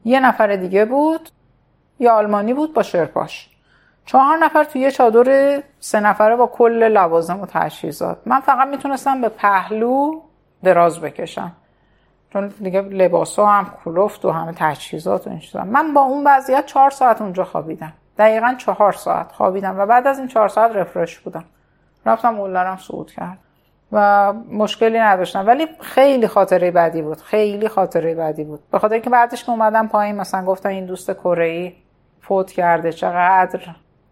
یه 0.05 0.19
نفر 0.19 0.55
دیگه 0.55 0.85
بود 0.85 1.29
یه 1.99 2.11
آلمانی 2.11 2.53
بود 2.53 2.73
با 2.73 2.83
شرپاش 2.83 3.49
چهار 4.05 4.37
نفر 4.37 4.63
توی 4.63 4.81
یه 4.81 4.91
چادر 4.91 5.63
سه 5.79 5.99
نفره 5.99 6.35
با 6.35 6.47
کل 6.47 6.87
لوازم 6.87 7.41
و 7.41 7.45
تجهیزات 7.45 8.17
من 8.25 8.39
فقط 8.39 8.67
می‌تونستم 8.67 9.21
به 9.21 9.29
پهلو 9.29 10.21
دراز 10.63 10.99
بکشم. 10.99 11.51
چون 12.33 12.47
دیگه 12.47 12.81
لباس 12.81 13.39
ها 13.39 13.53
هم 13.53 13.73
کلفت 13.85 14.25
و 14.25 14.31
همه 14.31 14.53
تجهیزات 14.55 15.27
و 15.27 15.29
این 15.29 15.63
من 15.63 15.93
با 15.93 16.01
اون 16.01 16.27
وضعیت 16.27 16.65
چهار 16.65 16.89
ساعت 16.89 17.21
اونجا 17.21 17.43
خوابیدم. 17.43 17.93
دقیقا 18.17 18.55
چهار 18.57 18.91
ساعت 18.91 19.31
خوابیدم 19.31 19.79
و 19.79 19.85
بعد 19.85 20.07
از 20.07 20.19
این 20.19 20.27
چهار 20.27 20.47
ساعت 20.47 20.71
رفرش 20.71 21.19
بودم. 21.19 21.43
رفتم 22.05 22.39
اولارم 22.39 22.77
صعود 22.77 23.11
کرد. 23.11 23.37
و 23.91 24.33
مشکلی 24.51 24.99
نداشتم. 24.99 25.47
ولی 25.47 25.67
خیلی 25.79 26.27
خاطره 26.27 26.71
بدی 26.71 27.01
بود. 27.01 27.21
خیلی 27.21 27.67
خاطره 27.67 28.15
بدی 28.15 28.43
بود. 28.43 28.59
به 28.71 28.79
خاطر 28.79 28.93
اینکه 28.93 29.09
بعدش 29.09 29.43
که 29.43 29.51
اومدم 29.51 29.87
پایین 29.87 30.15
مثلا 30.15 30.45
گفتن 30.45 30.69
این 30.69 30.85
دوست 30.85 31.11
کره 31.11 31.73
فوت 32.21 32.51
کرده. 32.51 32.91
چقدر 32.91 33.59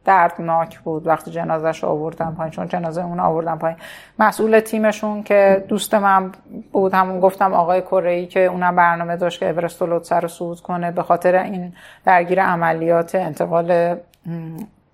دردناک 0.05 0.79
بود 0.79 1.07
وقتی 1.07 1.31
جنازش 1.31 1.83
آوردن 1.83 2.35
پایین. 2.35 2.51
چون 2.51 2.67
جنازه 2.67 3.05
اون 3.05 3.19
آوردن 3.19 3.55
پایین. 3.55 3.77
مسئول 4.19 4.59
تیمشون 4.59 5.23
که 5.23 5.65
دوست 5.67 5.93
من 5.93 6.31
بود 6.71 6.93
همون 6.93 7.19
گفتم 7.19 7.53
آقای 7.53 7.81
کره 7.81 8.25
که 8.25 8.39
اونم 8.39 8.75
برنامه 8.75 9.17
داشت 9.17 9.39
که 9.39 9.49
اورست 9.49 9.81
و 9.81 10.03
سر 10.03 10.21
رو 10.21 10.55
کنه. 10.55 10.91
به 10.91 11.03
خاطر 11.03 11.35
این 11.35 11.73
درگیر 12.05 12.43
عملیات 12.43 13.15
انتقال 13.15 13.95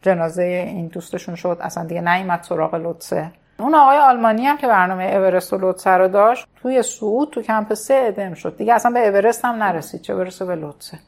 جنازه 0.01 0.43
این 0.43 0.87
دوستشون 0.87 1.35
شد. 1.35 1.57
اصلا 1.61 1.85
دیگه 1.85 2.01
نیومد 2.01 2.43
سراغ 2.43 2.75
لطسه 2.75 3.31
اون 3.59 3.75
آقای 3.75 3.97
آلمانی 3.97 4.45
هم 4.45 4.57
که 4.57 4.67
برنامه 4.67 5.03
اورست 5.03 5.53
و 5.53 5.57
لوتسه 5.57 5.89
رو 5.89 6.07
داشت 6.07 6.47
توی 6.61 6.83
سعود 6.83 7.29
تو 7.29 7.41
کمپ 7.41 7.73
سه 7.73 7.93
ادم 7.93 8.33
شد. 8.33 8.57
دیگه 8.57 8.73
اصلا 8.73 8.91
به 8.91 9.07
اورست 9.07 9.45
هم 9.45 9.63
نرسید 9.63 10.01
چه 10.01 10.15
برسه 10.15 10.45
به 10.45 10.55
لوتسه 10.55 10.99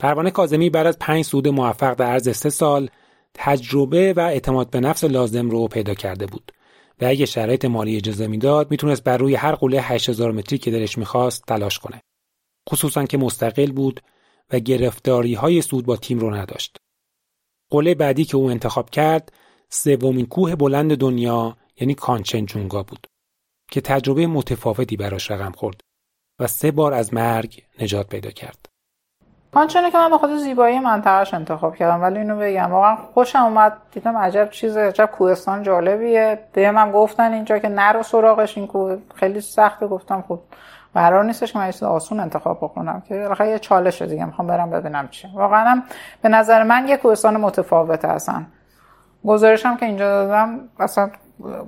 پروانه 0.00 0.30
کازمی 0.30 0.70
بعد 0.70 0.86
از 0.86 0.98
پنج 0.98 1.24
سود 1.24 1.48
موفق 1.48 1.94
در 1.94 2.06
عرض 2.06 2.36
سه 2.36 2.50
سال 2.50 2.88
تجربه 3.34 4.12
و 4.12 4.20
اعتماد 4.20 4.70
به 4.70 4.80
نفس 4.80 5.04
لازم 5.04 5.50
رو 5.50 5.68
پیدا 5.68 5.94
کرده 5.94 6.26
بود. 6.26 6.52
و 7.00 7.04
اگه 7.04 7.26
شرایط 7.26 7.64
مالی 7.64 7.96
اجازه 7.96 8.26
می‌داد 8.26 8.70
می‌تونست 8.70 9.04
بر 9.04 9.16
روی 9.16 9.34
هر 9.34 9.54
قله 9.54 9.80
8000 9.80 10.32
متری 10.32 10.58
که 10.58 10.70
دلش 10.70 10.98
می‌خواست 10.98 11.44
تلاش 11.46 11.78
کنه. 11.78 12.00
خصوصا 12.70 13.04
که 13.04 13.18
مستقل 13.18 13.72
بود 13.72 14.00
و 14.52 14.58
گرفتاری 14.58 15.34
های 15.34 15.62
سود 15.62 15.86
با 15.86 15.96
تیم 15.96 16.18
رو 16.18 16.34
نداشت. 16.34 16.76
قله 17.70 17.94
بعدی 17.94 18.24
که 18.24 18.36
او 18.36 18.50
انتخاب 18.50 18.90
کرد 18.90 19.32
سومین 19.68 20.26
کوه 20.26 20.54
بلند 20.54 20.96
دنیا 20.96 21.56
یعنی 21.80 21.94
کانچنجونگا 21.94 22.82
بود 22.82 23.06
که 23.70 23.80
تجربه 23.80 24.26
متفاوتی 24.26 24.96
براش 24.96 25.30
رقم 25.30 25.52
خورد 25.52 25.80
و 26.40 26.46
سه 26.46 26.70
بار 26.70 26.94
از 26.94 27.14
مرگ 27.14 27.62
نجات 27.80 28.08
پیدا 28.08 28.30
کرد. 28.30 28.66
کانچنه 29.54 29.90
که 29.90 29.98
من 29.98 30.10
به 30.10 30.18
خود 30.18 30.36
زیبایی 30.36 30.78
منطقهش 30.78 31.34
انتخاب 31.34 31.76
کردم 31.76 32.02
ولی 32.02 32.18
اینو 32.18 32.38
بگم 32.38 32.72
واقعا 32.72 32.96
خوشم 32.96 33.38
اومد 33.38 33.76
دیدم 33.92 34.16
عجب 34.16 34.50
چیز 34.50 34.76
عجب 34.76 35.06
کوهستان 35.06 35.62
جالبیه. 35.62 36.38
به 36.52 36.70
من 36.70 36.92
گفتن 36.92 37.32
اینجا 37.32 37.58
که 37.58 37.68
نرو 37.68 38.02
سراغش 38.02 38.58
این 38.58 38.66
کوه 38.66 38.98
خیلی 39.14 39.40
سخته. 39.40 39.86
گفتم 39.86 40.24
خب 40.28 40.40
قرار 40.94 41.24
نیستش 41.24 41.52
که 41.52 41.58
من 41.58 41.70
چیز 41.70 41.82
آسون 41.82 42.20
انتخاب 42.20 42.56
بکنم 42.56 43.02
که 43.08 43.14
بالاخره 43.14 43.48
یه 43.50 43.58
چالشه 43.58 44.06
دیگه 44.06 44.24
می‌خوام 44.24 44.48
برم 44.48 44.70
ببینم 44.70 45.08
چی 45.08 45.28
واقعا 45.34 45.82
به 46.22 46.28
نظر 46.28 46.62
من 46.62 46.88
یه 46.88 46.96
کوهستان 46.96 47.36
متفاوته 47.36 48.08
هستن. 48.08 48.46
گزارشم 49.24 49.76
که 49.76 49.86
اینجا 49.86 50.08
دادم 50.08 50.60
اصلا 50.78 51.10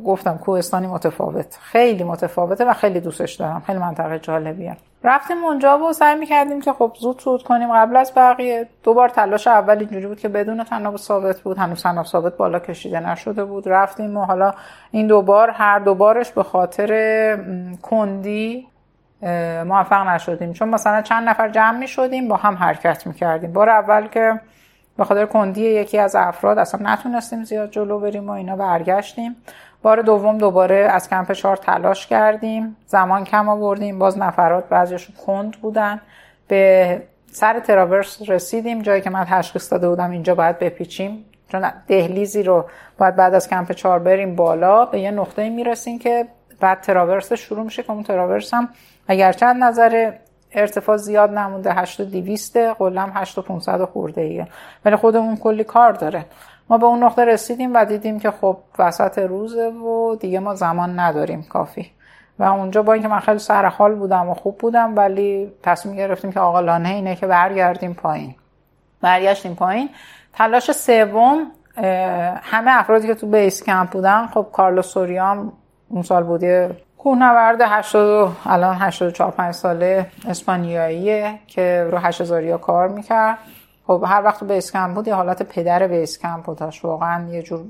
گفتم 0.07 0.39
کوهستانی 0.39 0.87
متفاوت. 0.87 1.59
خیلی 1.63 2.05
متفاوته 2.05 2.65
و 2.65 2.73
خیلی 2.73 3.01
دوستش 3.01 3.35
دارم. 3.35 3.63
خیلی 3.67 3.79
منطقه 3.79 4.19
جالبیه. 4.19 4.77
رفتیم 5.05 5.45
اونجا 5.45 5.79
و 5.79 5.93
سعی 5.93 6.19
می‌کردیم 6.19 6.61
که 6.61 6.73
خب 6.73 6.93
زود 7.01 7.21
صعود 7.21 7.43
کنیم. 7.43 7.73
قبل 7.73 7.97
از 7.97 8.13
بقیه 8.17 8.69
دو 8.83 8.95
بار 8.95 9.09
تلاش 9.09 9.47
اول 9.47 9.79
اینجوری 9.79 10.07
بود 10.07 10.21
که 10.21 10.29
بدون 10.29 10.65
تناب 10.65 10.97
ثابت 10.97 11.41
بود. 11.41 11.59
هنوز 11.59 11.83
تناب 11.83 12.07
ثابت 12.07 12.37
بالا 12.37 12.59
کشیده 12.59 13.01
نشده 13.01 13.45
بود. 13.45 13.69
رفتیم 13.69 14.17
و 14.17 14.25
حالا 14.25 14.55
این 14.91 15.07
دو 15.07 15.23
بار 15.23 15.51
هر 15.51 15.79
دو 15.79 15.95
بارش 15.95 16.33
به 16.33 16.43
خاطر 16.43 17.39
کندی 17.83 18.67
موفق 19.67 20.09
نشدیم. 20.09 20.53
چون 20.53 20.69
مثلا 20.69 21.03
چند 21.03 21.29
نفر 21.29 21.49
جمع 21.49 21.79
می 21.79 21.89
شدیم 21.89 22.29
با 22.29 22.37
هم 22.37 22.55
حرکت 22.55 23.07
می 23.07 23.15
کردیم 23.15 23.53
بار 23.53 23.71
اول 23.71 24.07
که 24.07 24.41
به 24.99 25.05
خاطر 25.05 25.27
کندی 25.27 25.61
یکی 25.61 25.99
از 25.99 26.17
افراد 26.17 26.59
اصلا 26.59 26.81
نتونستیم 26.93 27.45
زیاد 27.45 27.71
جلو 27.71 28.01
بریم 28.01 28.29
و 28.29 28.31
اینا 28.31 28.57
برگشتیم. 28.57 29.37
بار 29.83 30.03
دوم 30.03 30.39
دوباره 30.39 30.77
از 30.77 31.09
کمپ 31.09 31.33
چهار 31.33 31.57
تلاش 31.57 32.07
کردیم. 32.07 32.77
زمان 32.87 33.25
کم 33.25 33.49
آوردیم. 33.49 33.99
باز 33.99 34.19
نفرات 34.19 34.69
بعضیشون 34.69 35.17
کند 35.27 35.57
بودن. 35.57 36.01
به 36.49 37.03
سر 37.31 37.61
تراورس 37.61 38.23
رسیدیم. 38.29 38.83
جایی 38.83 39.03
که 39.03 39.11
من 39.11 39.25
تشخیص 39.25 39.73
داده 39.73 39.89
بودم 39.89 40.11
اینجا 40.11 40.35
باید 40.35 40.59
بپیچیم. 40.59 41.25
چون 41.49 41.73
دهلیزی 41.87 42.43
رو 42.43 42.65
باید 42.99 43.17
بعد 43.17 43.35
از 43.35 43.49
کمپ 43.49 43.73
چهار 43.73 43.99
بریم 43.99 44.37
بالا. 44.37 44.85
به 44.85 45.01
یه 45.01 45.11
نقطه 45.11 45.51
می‌رسیم 45.51 45.99
که 45.99 46.27
بعد 46.61 46.81
تراورس 46.81 47.33
شروع 47.33 47.65
میشه 47.65 47.83
که 47.83 47.91
اون 47.91 48.03
تراورس 48.03 48.55
هم 48.55 48.69
اگرچه 49.09 49.47
نظر 49.47 50.13
ارتفاع 50.61 50.97
زیاد 50.97 51.31
نمونده 51.31 51.73
8200 51.73 52.57
قلم 52.57 53.13
8500 53.15 53.85
خورده 53.85 54.21
ایه. 54.21 54.49
ولی 54.85 54.97
خودمون 54.97 55.37
کلی 55.37 55.65
کار 55.65 55.93
داره. 55.93 56.25
ما 56.71 56.79
به 56.79 56.87
اون 56.87 57.03
نقطه 57.03 57.25
رسیدیم 57.25 57.75
و 57.75 57.85
دیدیم 57.85 58.21
که 58.21 58.31
خب 58.31 58.57
وسط 58.79 59.19
روزه 59.19 59.69
و 59.69 60.17
دیگه 60.21 60.41
ما 60.41 60.55
زمان 60.55 61.01
نداریم 61.01 61.43
کافی. 61.43 61.91
و 62.39 62.45
اونجا 62.45 62.83
با 62.83 62.93
اینکه 62.93 63.09
من 63.09 63.21
خیلی 63.21 63.39
سر 63.39 63.67
حال 63.67 63.95
بودم 63.95 64.29
و 64.29 64.35
خوب 64.35 64.59
بودم 64.59 64.97
ولی 64.97 65.53
تصمیم 65.63 65.97
گرفتیم 65.97 66.33
که 66.33 66.41
آقالانه 66.41 66.89
اینه 66.89 67.17
که 67.17 67.27
برگردیم 67.27 67.95
پایین. 67.95 68.35
برگشتیم 69.01 69.55
پایین. 69.55 69.89
تلاش 70.33 70.73
سوم 70.73 71.47
همه 72.43 72.71
افرادی 72.79 73.07
که 73.07 73.15
تو 73.15 73.27
بیس 73.27 73.63
کمپ 73.63 73.91
بودن 73.91 74.27
خب 74.27 74.47
کارلوس 74.53 74.87
سوریام 74.87 75.53
اون 75.89 76.03
سال 76.03 76.23
بودی 76.23 76.69
کوهنورد 76.99 77.61
80 77.61 78.37
الان 78.47 78.77
84 78.77 79.31
5 79.31 79.55
ساله 79.55 80.07
اسپانیاییه 80.29 81.39
که 81.47 81.89
رو 81.91 81.99
8000 81.99 82.59
کار 82.59 82.89
می‌کرد. 82.89 83.39
خب 83.87 84.05
هر 84.07 84.23
وقت 84.25 84.45
بیس 84.45 84.73
کمپ 84.73 84.95
بود 84.95 85.09
یه 85.09 85.15
حالت 85.15 85.43
پدر 85.43 85.87
بیس 85.87 86.19
کمپ 86.19 86.45
بودش 86.45 86.85
واقعا 86.85 87.29
یه 87.29 87.43
جور 87.43 87.65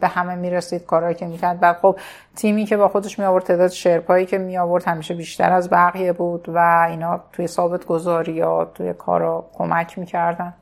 به 0.00 0.08
همه 0.08 0.34
می‌رسید 0.34 0.86
کارهایی 0.86 1.14
که 1.14 1.26
می‌کرد. 1.26 1.60
بعد 1.60 1.76
خب 1.76 1.98
تیمی 2.36 2.64
که 2.64 2.76
با 2.76 2.88
خودش 2.88 3.18
می 3.18 3.24
آورد 3.24 3.44
تعداد 3.44 3.70
شرپایی 3.70 4.26
که 4.26 4.38
می 4.38 4.58
آورد 4.58 4.84
همیشه 4.84 5.14
بیشتر 5.14 5.52
از 5.52 5.70
بقیه 5.70 6.12
بود 6.12 6.48
و 6.48 6.86
اینا 6.90 7.20
توی 7.32 7.46
ثابت 7.46 7.86
گذاریات 7.86 8.74
توی 8.74 8.92
کارا 8.92 9.44
کمک 9.54 9.98
می‌کردن. 9.98 10.54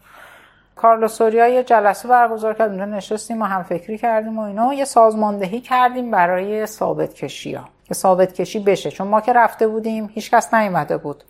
کارلو 0.77 1.09
سوریا 1.09 1.49
یه 1.49 1.63
جلسه 1.63 2.09
برگزار 2.09 2.55
کرد 2.55 2.69
اونجا 2.69 2.85
نشستیم 2.85 3.43
و 3.43 3.45
هم 3.45 3.63
فکری 3.63 3.99
کردیم 3.99 4.39
و 4.39 4.43
اینا 4.43 4.75
یه 4.75 4.85
سازماندهی 4.85 5.61
کردیم 5.61 6.11
برای 6.11 6.67
ثابت 6.67 7.15
کشی 7.15 7.55
ها. 7.55 7.65
که 7.85 7.95
ثابت 7.95 8.33
کشی 8.33 8.59
بشه. 8.59 8.91
چون 8.91 9.09
ما 9.09 9.21
که 9.21 9.33
رفته 9.33 9.69
بودیم 9.69 10.11
هیچکس 10.15 10.55
نیومده 10.55 10.97
بود 10.97 11.25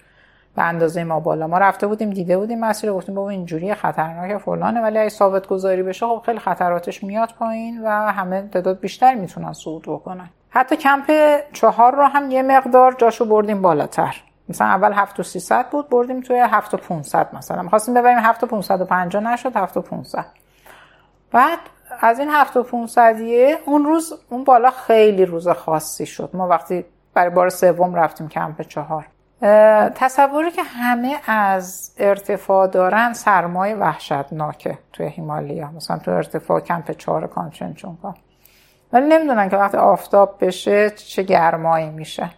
به 0.57 0.63
اندازه 0.63 1.05
ما 1.05 1.21
بالا. 1.21 1.47
ما 1.47 1.59
رفته 1.59 1.87
بودیم 1.87 2.11
دیده 2.11 2.39
بودیم 2.39 2.61
مسیر 2.61 2.93
گفتیم 2.93 3.15
بابا 3.15 3.31
اینجوری 3.31 3.75
خطرناک 3.75 4.39
فلانه 4.39 4.81
ولی 4.81 4.99
اگه 4.99 5.09
ثابت 5.09 5.47
گذاری 5.47 5.83
بشه 5.83 6.07
خب 6.07 6.23
خیلی 6.27 6.39
خطراتش 6.39 7.05
میاد 7.05 7.31
پایین 7.39 7.83
و 7.85 7.89
همه 7.89 8.49
تعداد 8.53 8.81
بیشتر 8.81 9.15
می‌تونن 9.15 9.53
صعود 9.53 9.83
بکنن. 9.83 10.29
حتی 10.51 10.77
کمپ 10.77 11.11
چهار 11.53 11.95
رو 11.95 12.03
هم 12.03 12.31
یه 12.31 12.43
مقدار 12.43 12.93
جاشو 12.93 13.25
بردیم 13.25 13.63
بالاتر. 13.63 14.24
مثلا 14.49 14.67
اول 14.67 14.93
7300 14.93 15.71
بود 15.71 15.89
بردیم 15.89 16.21
توی 16.21 16.39
7500 16.39 17.35
مثلا. 17.35 17.63
می‌خواستیم 17.63 17.95
ببریم 17.95 18.19
7550 18.19 19.23
نشد 19.23 19.57
7500 19.57 20.27
بعد 21.33 21.59
از 22.01 22.19
این 22.19 22.29
7500 22.31 23.21
اون 23.67 23.85
روز 23.85 24.13
اون 24.31 24.45
بالا 24.45 24.71
خیلی 24.71 25.25
روز 25.25 25.49
خاصی 25.49 26.07
شد. 26.07 26.31
ما 26.33 26.49
وقتی 26.49 26.85
برای 27.15 27.31
بار 27.31 27.49
سوم 27.49 27.95
رفتیم 27.95 28.29
کمپ 28.29 28.63
چهار. 28.63 29.07
تصوری 29.95 30.51
که 30.51 30.63
همه 30.63 31.17
از 31.27 31.95
ارتفاع 31.99 32.67
دارن 32.67 33.13
سرمایه 33.13 33.75
وحشتناکه 33.77 34.79
توی 34.93 35.07
هیمالیا. 35.07 35.71
مثلا 35.77 35.99
تو 35.99 36.11
ارتفاع 36.11 36.61
کمپ 36.61 36.91
چهار 36.91 37.27
کانچنجونگا 37.27 38.15
ولی 38.93 39.07
نمی‌دونن 39.07 39.49
که 39.49 39.57
وقتی 39.57 39.77
آفتاب 39.77 40.37
بشه 40.41 40.91
چه 40.91 41.23
گرمایی 41.23 41.91
میشه. 41.91 42.31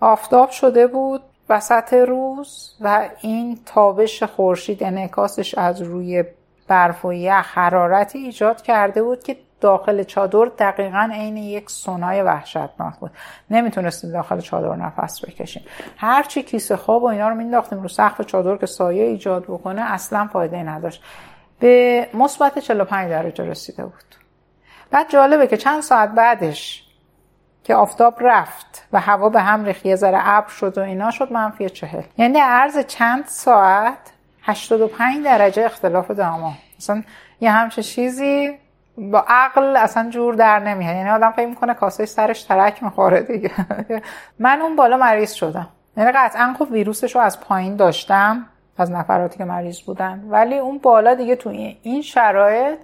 آفتاب 0.00 0.50
شده 0.50 0.86
بود 0.86 1.22
وسط 1.48 1.92
روز 1.92 2.76
و 2.80 3.08
این 3.20 3.58
تابش 3.66 4.22
خورشید 4.22 4.84
انعکاسش 4.84 5.54
از 5.54 5.82
روی 5.82 6.24
برف 6.68 7.04
و 7.04 7.12
یخ 7.12 7.58
حرارتی 7.58 8.18
ایجاد 8.18 8.62
کرده 8.62 9.02
بود 9.02 9.22
که 9.22 9.36
داخل 9.60 10.02
چادر 10.02 10.44
دقیقا 10.58 11.10
عین 11.12 11.36
یک 11.36 11.70
سونای 11.70 12.22
وحشتناک 12.22 12.94
بود. 13.00 13.10
نمی‌تونستیم 13.50 14.12
داخل 14.12 14.40
چادر 14.40 14.76
نفس 14.76 15.24
بکشیم. 15.24 15.62
هرچی 15.96 16.42
کیسه 16.42 16.76
خواب 16.76 17.02
و 17.02 17.06
اینا 17.06 17.28
رو 17.28 17.34
مینداختیم 17.34 17.82
رو 17.82 17.88
سقف 17.88 18.20
چادر 18.20 18.56
که 18.56 18.66
سایه 18.66 19.04
ایجاد 19.04 19.44
بکنه 19.44 19.92
اصلا 19.92 20.28
فایده 20.32 20.62
نداشت. 20.62 21.02
به 21.58 22.08
مثبت 22.14 22.58
45 22.58 23.10
درجه 23.10 23.44
رسیده 23.44 23.82
بود. 23.84 24.14
بعد 24.90 25.10
جالبه 25.10 25.46
که 25.46 25.56
چند 25.56 25.82
ساعت 25.82 26.10
بعدش 26.10 26.89
که 27.70 27.76
آفتاب 27.76 28.14
رفت 28.20 28.88
و 28.92 29.00
هوا 29.00 29.28
به 29.28 29.40
هم 29.40 29.64
ریخت. 29.64 29.86
یه 29.86 29.96
ذره 29.96 30.18
ابر 30.22 30.48
شد 30.48 30.78
و 30.78 30.80
اینا 30.80 31.10
شد 31.10 31.32
منفی 31.32 31.70
چهل. 31.70 32.02
یعنی 32.18 32.40
عرض 32.40 32.78
چند 32.78 33.24
ساعت 33.26 34.12
85 34.42 35.24
درجه 35.24 35.64
اختلاف 35.64 36.10
دما 36.10 36.52
مثلا 36.78 37.02
یه 37.40 37.50
همچه 37.50 37.82
چیزی 37.82 38.58
با 38.96 39.24
عقل 39.28 39.76
اصلا 39.76 40.10
جور 40.10 40.34
در 40.34 40.58
نمیاد. 40.58 40.96
یعنی 40.96 41.10
آدم 41.10 41.30
فکر 41.30 41.46
می‌کنه 41.46 41.74
کاسه 41.74 42.06
سرش 42.06 42.42
ترک 42.42 42.82
می‌خوره 42.82 43.20
دیگه. 43.20 43.50
من 44.38 44.60
اون 44.60 44.76
بالا 44.76 44.96
مریض 44.96 45.32
شدم. 45.32 45.68
یعنی 45.96 46.12
قطعا 46.12 46.54
خب 46.58 46.68
ویروسش 46.70 47.14
رو 47.14 47.20
از 47.20 47.40
پایین 47.40 47.76
داشتم 47.76 48.46
از 48.78 48.90
نفراتی 48.90 49.38
که 49.38 49.44
مریض 49.44 49.80
بودن. 49.80 50.24
ولی 50.28 50.58
اون 50.58 50.78
بالا 50.78 51.14
دیگه 51.14 51.36
تو 51.36 51.50
این 51.82 52.02
شرایط 52.02 52.78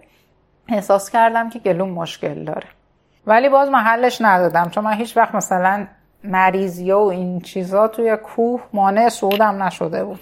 احساس 0.68 1.11
کردم 1.11 1.51
که 1.51 1.59
گلوم 1.59 1.89
مشکل 1.89 2.45
داره. 2.45 2.66
ولی 3.27 3.49
باز 3.49 3.68
محلش 3.68 4.18
ندادم 4.20 4.68
چون 4.68 4.85
من 4.85 4.93
هیچ 4.93 5.16
وقت 5.16 5.35
مثلا 5.35 5.87
مریضی 6.24 6.93
و 6.93 6.99
این 6.99 7.41
چیزا 7.41 7.89
توی 7.89 8.16
کوه 8.16 8.61
مانع 8.72 9.09
صعودم 9.09 9.62
نشده 9.62 10.05
بود. 10.05 10.20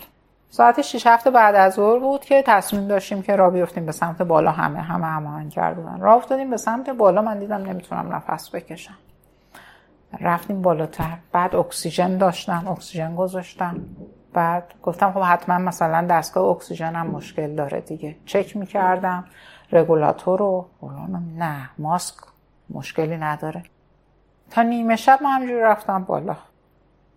ساعت 0.51 0.81
6 0.81 1.07
هفته 1.07 1.31
بعد 1.31 1.55
از 1.55 1.75
ظهر 1.75 1.99
بود 1.99 2.25
که 2.25 2.43
تصمیم 2.47 2.89
داشتیم 2.89 3.23
که 3.23 3.37
را 3.37 3.51
بیفتیم 3.51 3.87
به 3.87 3.93
سمت 3.93 4.23
بالا 4.23 4.51
همه 4.51 4.81
همه 4.81 5.07
هماهنگ 5.07 5.51
کردن. 5.51 6.01
راه 6.01 6.17
افتادیم 6.17 6.51
به 6.51 6.57
سمت 6.57 6.91
بالا 6.91 7.23
من 7.23 7.39
دیدم 7.39 7.63
نمی‌تونم 7.63 8.15
نفس 8.15 8.51
بکشم. 8.51 8.95
رفتیم 10.21 10.63
بالاتر. 10.63 11.17
بعد 11.33 11.57
اکسیژن 11.57 12.19
داشتم 12.19 12.69
اکسیژن 12.69 13.17
گذاشتم. 13.17 13.77
بعد 14.33 14.75
گفتم 14.83 15.13
خب 15.13 15.21
حتما 15.21 15.59
مثلا 15.59 16.07
دستگاه 16.11 16.45
اکسیژن 16.45 16.95
هم 16.95 17.07
مشکل 17.07 17.55
داره 17.55 17.81
دیگه. 17.81 18.17
چک 18.27 18.57
می‌کردم. 18.57 19.25
رگولاتور 19.73 20.39
رو 20.39 20.67
نه 21.39 21.71
ماسک 21.79 22.15
مشکلی 22.71 23.17
نداره. 23.17 23.63
تا 24.51 24.63
نیمه 24.63 24.97
شب 24.97 25.19
من 25.23 25.31
همجوری 25.31 25.61
رفتم 25.61 26.05
بالا. 26.05 26.37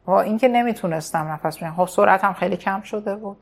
و 0.08 0.12
اینکه 0.12 0.48
نمی‌تونستم 0.48 1.28
نفس 1.32 1.58
بکشم. 1.58 1.74
خب 1.78 1.88
سرعتم 1.88 2.34
خیلی 2.34 2.58
کم 2.58 2.82
شده 2.82 3.16
بود. 3.16 3.38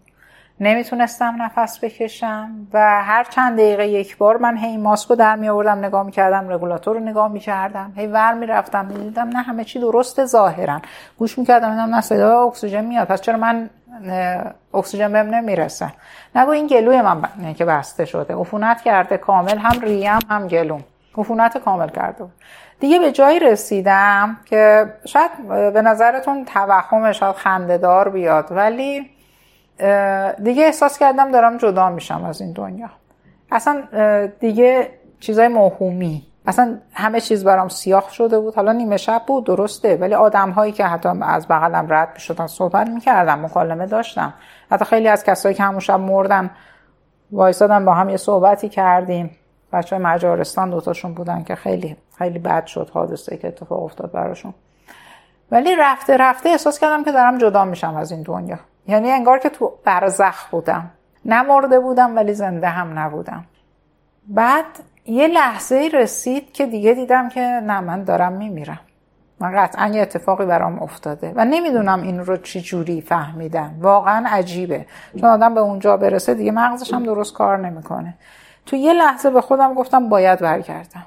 نمی‌تونستم 0.60 1.36
نفس 1.42 1.80
بکشم 1.84 2.68
و 2.74 3.04
هر 3.04 3.24
چند 3.24 3.58
دقیقه 3.58 3.88
یک 3.88 4.18
بار 4.18 4.38
من 4.38 4.58
هی 4.58 4.78
ماسک 4.78 5.10
رو 5.10 5.16
در 5.16 5.36
می 5.36 5.50
آوردم 5.50 5.86
نگاه 5.86 6.04
می‌کردم 6.04 6.50
رگولاتور 6.50 6.96
رو 6.96 7.04
نگاه 7.04 7.32
می‌کردم 7.32 7.94
هی 7.96 8.08
ور 8.08 8.34
می‌رفتم 8.34 8.88
دیدم 8.88 9.28
نه 9.28 9.42
همه 9.42 9.64
چی 9.64 9.80
درسته 9.80 10.26
ظاهرا. 10.26 10.82
گوش 11.18 11.40
می‌کردم 11.40 11.70
دیدم 11.70 11.96
نه 11.96 12.02
صدا 12.02 12.44
اکسیژن 12.44 12.86
میاد. 12.86 13.08
پس 13.08 13.22
چرا 13.22 13.38
من 13.38 13.70
اکسیژن 14.74 15.12
بهم 15.12 15.36
نمی‌رسه؟ 15.36 15.94
نگو 16.36 16.50
این 16.50 16.68
گلوی 16.68 17.02
من 17.02 17.54
که 17.54 17.66
بسته 17.66 18.06
شده. 18.06 18.36
عفونت 18.36 18.82
کرده 18.82 19.18
کامل 19.18 19.58
هم 19.58 19.82
ریم 19.82 20.20
هم 20.30 20.48
گلوم. 20.48 20.84
عفونت 21.18 21.58
کامل 21.58 21.90
کرده 21.90 22.24
بود. 22.24 22.34
دیگه 22.80 23.00
به 23.00 23.12
جایی 23.12 23.40
رسیدم 23.40 24.38
که 24.46 24.94
شاید 25.06 25.32
به 25.74 25.82
نظرتون 25.82 26.46
توهم 26.46 27.12
شاید 27.12 27.36
خندهدار 27.36 28.10
بیاد 28.10 28.48
ولی 28.52 29.10
دیگه 30.44 30.64
احساس 30.66 30.98
کردم 30.98 31.32
دارم 31.32 31.58
جدا 31.58 31.90
میشم 31.90 32.24
از 32.24 32.42
این 32.42 32.52
دنیا. 32.52 32.90
اصلا 33.52 33.84
دیگه 34.40 34.90
چیزای 35.20 35.48
موهومی 35.48 36.28
اصلا 36.48 36.78
همه 36.94 37.22
چیز 37.22 37.44
برام 37.44 37.70
سیاه 37.70 38.12
شده 38.12 38.40
بود. 38.40 38.56
حالا 38.56 38.72
نیمه 38.72 38.98
شب 38.98 39.22
بود 39.28 39.46
درسته 39.46 39.98
ولی 39.98 40.14
آدم 40.14 40.50
هایی 40.50 40.72
که 40.72 40.86
حتی 40.86 41.10
از 41.22 41.48
بغلم 41.48 41.86
رد 41.90 42.10
می 42.14 42.20
شدن 42.20 42.48
صحبت 42.48 42.90
می‌کردم 42.90 43.46
مکالمه 43.46 43.86
داشتم. 43.86 44.34
حتی 44.72 44.86
خیلی 44.86 45.08
از 45.08 45.24
کسایی 45.24 45.56
که 45.56 45.64
همون 45.64 45.80
شب 45.80 46.00
مردن 46.00 46.50
وایسادن 47.32 47.86
با 47.86 47.94
هم 47.94 48.10
یه 48.10 48.18
صحبتی 48.18 48.70
کردیم. 48.70 49.38
بچه 49.74 49.96
های 49.96 50.06
مجارستان 50.06 50.70
دوتاشون 50.70 51.14
بودن 51.14 51.44
که 51.44 51.56
خیلی 51.56 51.98
خیلی 52.18 52.40
بد 52.40 52.66
شد 52.66 52.90
حادثه 52.94 53.38
که 53.38 53.48
اتفاق 53.48 53.84
افتاد 53.84 54.12
براشون. 54.12 54.54
ولی 55.52 55.76
رفته 55.80 56.18
رفته 56.18 56.50
احساس 56.50 56.80
کردم 56.80 57.04
که 57.04 57.12
دارم 57.12 57.38
جدا 57.38 57.66
میشم 57.66 57.96
از 57.96 58.12
این 58.12 58.22
دنیا. 58.22 58.60
یعنی 58.88 59.12
انگار 59.12 59.40
که 59.40 59.50
تو 59.50 59.74
برزخ 59.86 60.50
بودم. 60.50 60.92
نمرده 61.26 61.80
بودم 61.80 62.16
ولی 62.16 62.34
زنده 62.34 62.68
هم 62.68 63.00
نبودم. 63.00 63.46
بعد 64.28 64.66
یه 65.06 65.28
لحظه 65.28 65.90
رسید 65.94 66.54
که 66.54 66.66
دیگه 66.66 66.94
دیدم 66.94 67.30
که 67.30 67.42
نه 67.42 67.82
من 67.82 68.04
دارم 68.04 68.34
میمیرم. 68.34 68.80
من 69.40 69.56
قطعا 69.56 69.88
یه 69.88 70.02
اتفاقی 70.02 70.46
برام 70.46 70.80
افتاده 70.80 71.34
و 71.36 71.46
نمی‌دونم 71.46 72.02
این 72.02 72.20
رو 72.20 72.38
چی 72.38 72.62
جوری 72.62 73.02
فهمیدم. 73.02 73.76
واقعا 73.80 74.26
عجیبه. 74.28 74.86
چون 75.20 75.30
آدم 75.30 75.54
به 75.54 75.60
اونجا 75.60 75.98
برسه 75.98 76.34
دیگه 76.34 76.52
مغزش 76.52 76.94
هم 76.94 77.04
درست 77.04 77.34
کار 77.34 77.58
نمی‌کنه. 77.58 78.14
تو 78.66 78.76
یه 78.76 78.94
لحظه 78.94 79.30
به 79.30 79.42
خودم 79.42 79.74
گفتم 79.74 80.10
باید 80.10 80.40
برگردم. 80.40 81.06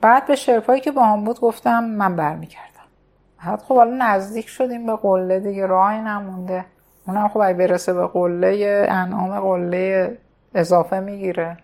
بعد 0.00 0.26
به 0.26 0.36
شرپایی 0.36 0.80
که 0.80 0.90
با 0.90 1.04
هم 1.04 1.24
بود 1.24 1.40
گفتم 1.40 1.84
من 1.84 2.16
برمیگردم. 2.16 2.64
بعد 3.46 3.62
خب 3.62 3.76
حالا 3.76 3.96
نزدیک 3.98 4.48
شدیم 4.48 4.86
به 4.86 4.96
قله 4.96 5.40
دیگه 5.40 5.66
راهی 5.66 6.00
نمونده. 6.00 6.64
اونم 7.06 7.28
خب 7.28 7.38
اگه 7.38 7.54
برسه 7.54 7.92
به 7.92 8.06
قله 8.06 8.86
انعام 8.90 9.40
قله 9.40 10.18
اضافه 10.54 11.00
می‌گیره. 11.00 11.56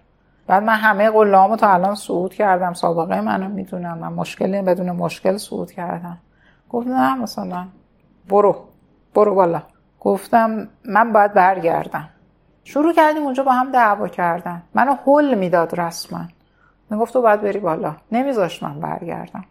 بعد 0.46 0.62
من 0.62 0.74
همه 0.74 1.10
قله 1.10 1.56
تا 1.56 1.68
الان 1.68 1.94
صعود 1.94 2.34
کردم. 2.34 2.72
سابقه 2.72 3.20
منو 3.20 3.48
می‌دونم. 3.48 3.98
من 3.98 4.12
مشکلی 4.12 4.62
بدون 4.62 4.90
مشکل 4.90 5.36
صعود 5.36 5.70
کردم. 5.70 6.18
گفت 6.70 6.86
نه 6.86 7.14
مثلا 7.14 7.66
برو. 8.28 8.56
برو 9.14 9.34
بالا. 9.34 9.62
گفتم 10.00 10.68
من 10.84 11.12
باید 11.12 11.32
برگردم. 11.32 12.08
شروع 12.64 12.92
کردیم 12.92 13.22
اونجا 13.22 13.42
با 13.42 13.52
هم 13.52 13.72
دعوا 13.72 14.08
کردن. 14.08 14.62
منو 14.74 14.94
حل 15.06 15.34
می‌داد 15.34 15.80
رسما. 15.80 16.20
می‌گفت 16.90 17.12
تو 17.12 17.22
باید 17.22 17.40
بری 17.40 17.58
بالا. 17.58 17.94
نمیذاشت 18.12 18.62
من 18.62 18.80
برگردم. 18.80 19.44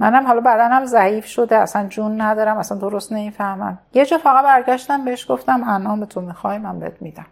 منم 0.00 0.26
حالا 0.26 0.40
بدنم 0.40 0.84
ضعیف 0.84 1.26
شده. 1.26 1.56
اصلا 1.56 1.86
جون 1.86 2.20
ندارم. 2.20 2.56
اصلا 2.56 2.78
درست 2.78 3.12
نمی‌فهمم. 3.12 3.78
یه 3.94 4.06
جا 4.06 4.18
فقط 4.18 4.44
برگشتم 4.44 5.04
بهش 5.04 5.30
گفتم 5.30 5.64
انام 5.64 6.04
تو 6.04 6.20
می‌خوای 6.20 6.58
من 6.58 6.78
بهت 6.78 7.02
میدم. 7.02 7.26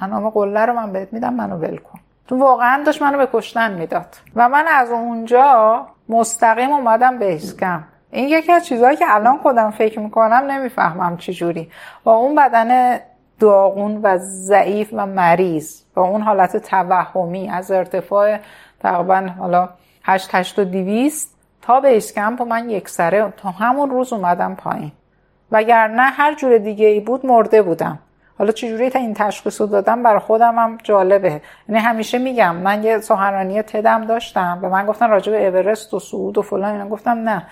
انام 0.00 0.30
قله 0.30 0.66
رو 0.66 0.72
من 0.72 0.92
بهت 0.92 1.12
میدم 1.12 1.34
منو 1.34 1.56
ول 1.56 1.76
کن. 1.76 1.98
تو 2.28 2.38
واقعا 2.38 2.82
داشت 2.82 3.02
منو 3.02 3.18
به 3.18 3.28
کشتن 3.32 3.74
می‌داد. 3.74 4.16
و 4.36 4.48
من 4.48 4.64
از 4.68 4.90
اونجا 4.90 5.86
مستقیم 6.08 6.70
اومدم 6.72 7.18
به 7.18 7.34
اسکم. 7.34 7.84
این 8.10 8.28
یکی 8.28 8.52
از 8.52 8.66
چیزهایی 8.66 8.96
که 8.96 9.04
الان 9.08 9.38
خودم 9.38 9.70
فکر 9.70 10.00
می‌کنم 10.00 10.44
نمی‌فهمم 10.50 11.16
چجوری. 11.16 11.70
با 12.04 12.14
اون 12.14 12.34
بدن 12.34 13.00
داغون 13.40 14.00
و 14.02 14.18
ضعیف 14.18 14.88
و 14.92 15.06
مریض. 15.06 15.80
با 15.94 16.02
اون 16.02 16.22
حالت 16.22 16.56
توهمی 16.56 17.48
از 17.50 17.70
ارتفاع 17.70 18.38
تقریبا 18.80 19.28
حالا 19.38 19.68
8 20.04 20.28
8 20.32 20.58
و 20.58 20.64
200 20.64 21.34
تا 21.62 21.80
به 21.80 21.96
اسکمپ 21.96 22.40
و 22.40 22.44
من 22.44 22.70
یک 22.70 22.88
سره 22.88 23.32
تا 23.36 23.50
همون 23.50 23.90
روز 23.90 24.12
اومدم 24.12 24.54
پایین. 24.54 24.92
وگرنه 25.52 26.02
هر 26.02 26.34
جور 26.34 26.58
دیگه 26.58 26.86
ای 26.86 27.00
بود 27.00 27.26
مرده 27.26 27.62
بودم. 27.62 27.98
حالا 28.38 28.52
چجوری 28.52 28.90
تا 28.90 28.98
این 28.98 29.14
تشخیص 29.14 29.60
رو 29.60 29.66
دادم 29.66 30.02
برای 30.02 30.18
خودم 30.18 30.58
هم 30.58 30.78
جالبه. 30.82 31.40
یعنی 31.68 31.80
همیشه 31.80 32.18
میگم 32.18 32.56
من 32.56 32.84
یه 32.84 32.98
سخنرانی 32.98 33.62
تدم 33.62 34.04
داشتم 34.04 34.60
به 34.60 34.68
من 34.68 34.86
گفتن 34.86 35.10
راجع 35.10 35.32
به 35.32 35.46
اورست 35.46 35.94
و 35.94 35.98
صعود 35.98 36.38
و 36.38 36.42
فلان 36.42 36.72
اینا 36.72 36.88
گفتم 36.88 37.10
نه. 37.10 37.46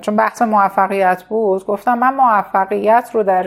چون 0.00 0.16
بحث 0.16 0.42
موفقیت 0.42 1.22
بود 1.22 1.66
گفتم 1.66 1.98
من 1.98 2.14
موفقیت 2.14 3.10
رو 3.12 3.22
در 3.22 3.46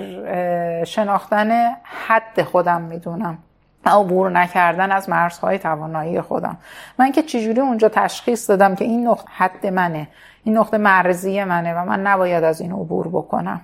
شناختن 0.84 1.72
حد 1.84 2.42
خودم 2.42 2.82
می‌دونم 2.82 3.38
عبور 3.86 4.32
نکردن 4.32 4.92
از 4.92 5.10
مرزهای 5.10 5.60
توانایی 5.60 6.22
خودم. 6.22 6.58
من 7.00 7.12
که 7.12 7.22
چجوری 7.22 7.62
اونجا 7.62 7.90
تشخیص 7.90 8.50
دادم 8.50 8.76
که 8.76 8.86
این 8.86 9.08
نقطه 9.08 9.30
حد 9.38 9.68
منه 9.68 10.08
این 10.44 10.58
نقطه 10.58 10.78
مرزی 10.78 11.44
منه 11.44 11.74
و 11.74 11.86
من 11.86 12.08
نباید 12.08 12.44
از 12.44 12.62
این 12.62 12.72
عبور 12.72 13.08
بکنم. 13.08 13.62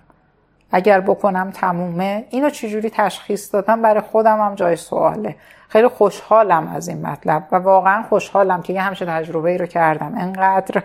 اگر 0.71 0.99
بکنم 1.01 1.51
تمومه. 1.51 2.25
اینو 2.29 2.49
چجوری 2.49 2.89
تشخیص 2.89 3.53
دادم؟ 3.53 3.81
برای 3.81 4.01
خودم 4.01 4.41
هم 4.41 4.55
جای 4.55 4.75
سواله. 4.75 5.35
خیلی 5.69 5.87
خوشحالم 5.87 6.71
از 6.75 6.87
این 6.87 7.07
مطلب 7.07 7.47
و 7.51 7.55
واقعا 7.55 8.03
خوشحالم 8.03 8.61
که 8.61 8.73
یه 8.73 8.81
همچه 8.81 9.05
تجربه 9.05 9.49
ای 9.49 9.57
رو 9.57 9.65
کردم. 9.65 10.13
انقدر 10.17 10.83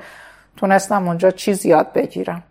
تونستم 0.58 1.06
اونجا 1.08 1.30
چیز 1.30 1.66
یاد 1.66 1.92
بگیرم. 1.92 2.42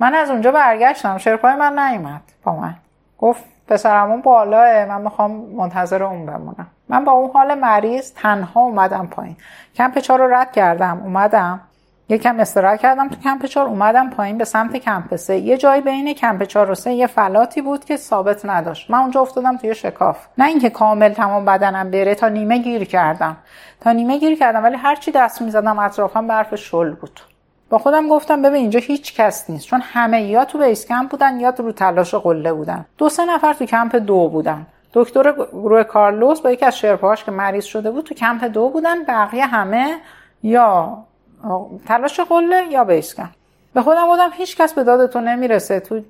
من 0.00 0.14
از 0.14 0.30
اونجا 0.30 0.52
برگشتم. 0.52 1.18
شرپای 1.18 1.54
من 1.54 1.78
نیومد 1.78 2.20
با 2.44 2.56
من. 2.56 2.74
گفت 3.18 3.44
پسرمون 3.68 4.20
بالاه 4.20 4.84
من 4.84 5.00
می‌خوام 5.00 5.30
منتظر 5.30 6.02
اون 6.02 6.26
بمونم. 6.26 6.66
من 6.88 7.04
با 7.04 7.12
اون 7.12 7.30
حال 7.34 7.54
مریض 7.54 8.12
تنها 8.12 8.60
اومدم 8.60 9.06
پایین. 9.06 9.36
کمپ 9.74 9.98
چهار 9.98 10.18
رو 10.18 10.34
رد 10.34 10.52
کردم. 10.52 11.00
اومدم. 11.04 11.60
یکم 12.08 12.40
استراحت 12.40 12.80
کردم 12.80 13.08
تو 13.08 13.16
کمپ 13.16 13.46
چهار. 13.46 13.66
اومدم 13.66 14.10
پایین 14.10 14.38
به 14.38 14.44
سمت 14.44 14.76
کمپ 14.76 15.16
سه. 15.16 15.36
یه 15.36 15.56
جایی 15.56 15.82
بین 15.82 16.14
کمپ 16.14 16.42
چهار 16.42 16.70
و 16.70 16.74
سه 16.74 16.92
یه 16.92 17.06
فلاتی 17.06 17.62
بود 17.62 17.84
که 17.84 17.96
ثابت 17.96 18.46
نداشت. 18.46 18.90
من 18.90 18.98
اونجا 18.98 19.20
افتادم 19.20 19.56
توی 19.56 19.74
شکاف. 19.74 20.26
نه 20.38 20.44
اینکه 20.44 20.70
کامل 20.70 21.12
تمام 21.12 21.44
بدنم 21.44 21.90
بره. 21.90 22.14
تا 22.14 22.28
نیمه 22.28 22.58
گیر 22.58 22.84
کردم. 22.84 23.36
تا 23.80 23.92
نیمه 23.92 24.18
گیر 24.18 24.38
کردم. 24.38 24.64
ولی 24.64 24.76
هرچی 24.76 25.12
دست 25.12 25.42
می‌زدم 25.42 25.78
اطرافم 25.78 26.26
برف 26.26 26.54
شل 26.54 26.90
بود. 26.90 27.20
با 27.72 27.78
خودم 27.78 28.08
گفتم 28.08 28.42
ببین 28.42 28.60
اینجا 28.60 28.80
هیچ 28.80 29.14
کس 29.14 29.50
نیست 29.50 29.66
چون 29.66 29.80
همه 29.84 30.22
یا 30.22 30.44
تو 30.44 30.58
base 30.58 30.86
camp 30.86 31.10
بودن 31.10 31.40
یا 31.40 31.54
رو 31.58 31.72
تلاش 31.72 32.14
قله 32.14 32.52
بودن. 32.52 32.84
دو 32.98 33.08
سه 33.08 33.24
نفر 33.24 33.52
تو 33.52 33.64
کمپ 33.64 33.96
دو 33.96 34.28
بودن. 34.28 34.66
دکتر 34.92 35.32
گروه 35.32 35.84
کارلوس 35.84 36.40
با 36.40 36.50
یکی 36.50 36.64
از 36.64 36.78
شرپاهاش 36.78 37.24
که 37.24 37.30
مریض 37.30 37.64
شده 37.64 37.90
بود 37.90 38.04
تو 38.04 38.14
کمپ 38.14 38.44
دو 38.44 38.68
بودن 38.68 39.04
بقیه 39.04 39.46
همه 39.46 39.96
یا 40.42 40.98
تلاش 41.86 42.20
قله 42.20 42.66
یا 42.70 42.84
base 42.84 43.14
camp. 43.14 43.30
به 43.74 43.82
خودم 43.82 44.08
گفتم 44.08 44.30
هیچ 44.32 44.56
کس 44.56 44.72
به 44.72 44.84
داد 44.84 45.10
تو 45.10 45.20
نمی‌رسه. 45.20 45.80
تو 45.80 46.00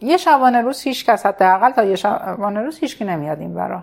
یه 0.00 0.16
شبانه 0.16 0.60
روز 0.60 0.82
هیچ 0.82 1.06
کس 1.06 1.26
حداقل 1.26 1.70
تا 1.70 1.84
یه 1.84 1.96
شبانه 1.96 2.60
روز 2.60 2.78
هیچکی 2.78 3.04
نمیاد 3.04 3.40
این 3.40 3.54
ورا 3.54 3.82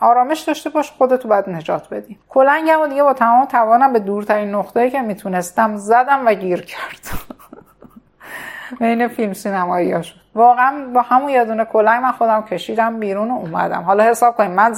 آرامش 0.00 0.40
داشته 0.40 0.70
باش 0.70 0.90
خودتو 0.90 1.28
بعد 1.28 1.50
نجات 1.50 1.88
بدی. 1.88 2.18
کلنگم 2.28 2.80
و 2.80 2.86
دیگه 2.86 3.02
با 3.02 3.12
تمام 3.12 3.44
توانم 3.44 3.92
به 3.92 3.98
دورترین 3.98 4.54
نقطه‌ای 4.54 4.90
که 4.90 5.00
می‌تونستم 5.00 5.76
زدم 5.76 6.26
و 6.26 6.34
گیر 6.34 6.60
کرد. 6.60 7.06
بین 8.80 9.08
فیلم 9.08 9.32
سینمایی 9.32 10.04
شد 10.04 10.14
واقعا 10.34 10.86
با 10.94 11.02
همون 11.02 11.28
یه 11.28 11.44
دونه 11.44 11.64
کلنگ 11.64 12.02
من 12.02 12.12
خودم 12.12 12.42
کشیدم 12.42 13.00
بیرون 13.00 13.30
و 13.30 13.34
اومدم. 13.34 13.82
حالا 13.82 14.04
حساب 14.04 14.36
کنیم 14.36 14.50
من 14.50 14.74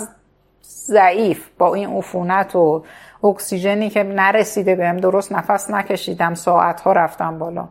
ضعیف 0.64 1.48
با 1.58 1.74
این 1.74 1.96
عفونت 1.96 2.56
و 2.56 2.84
اکسیژنی 3.24 3.90
که 3.90 4.02
نرسیده 4.02 4.74
بهم 4.74 4.96
درست 4.96 5.32
نفس 5.32 5.70
نکشیدم 5.70 6.34
ساعت 6.34 6.80
ها 6.80 6.92
رفتم 6.92 7.38
بالا. 7.38 7.68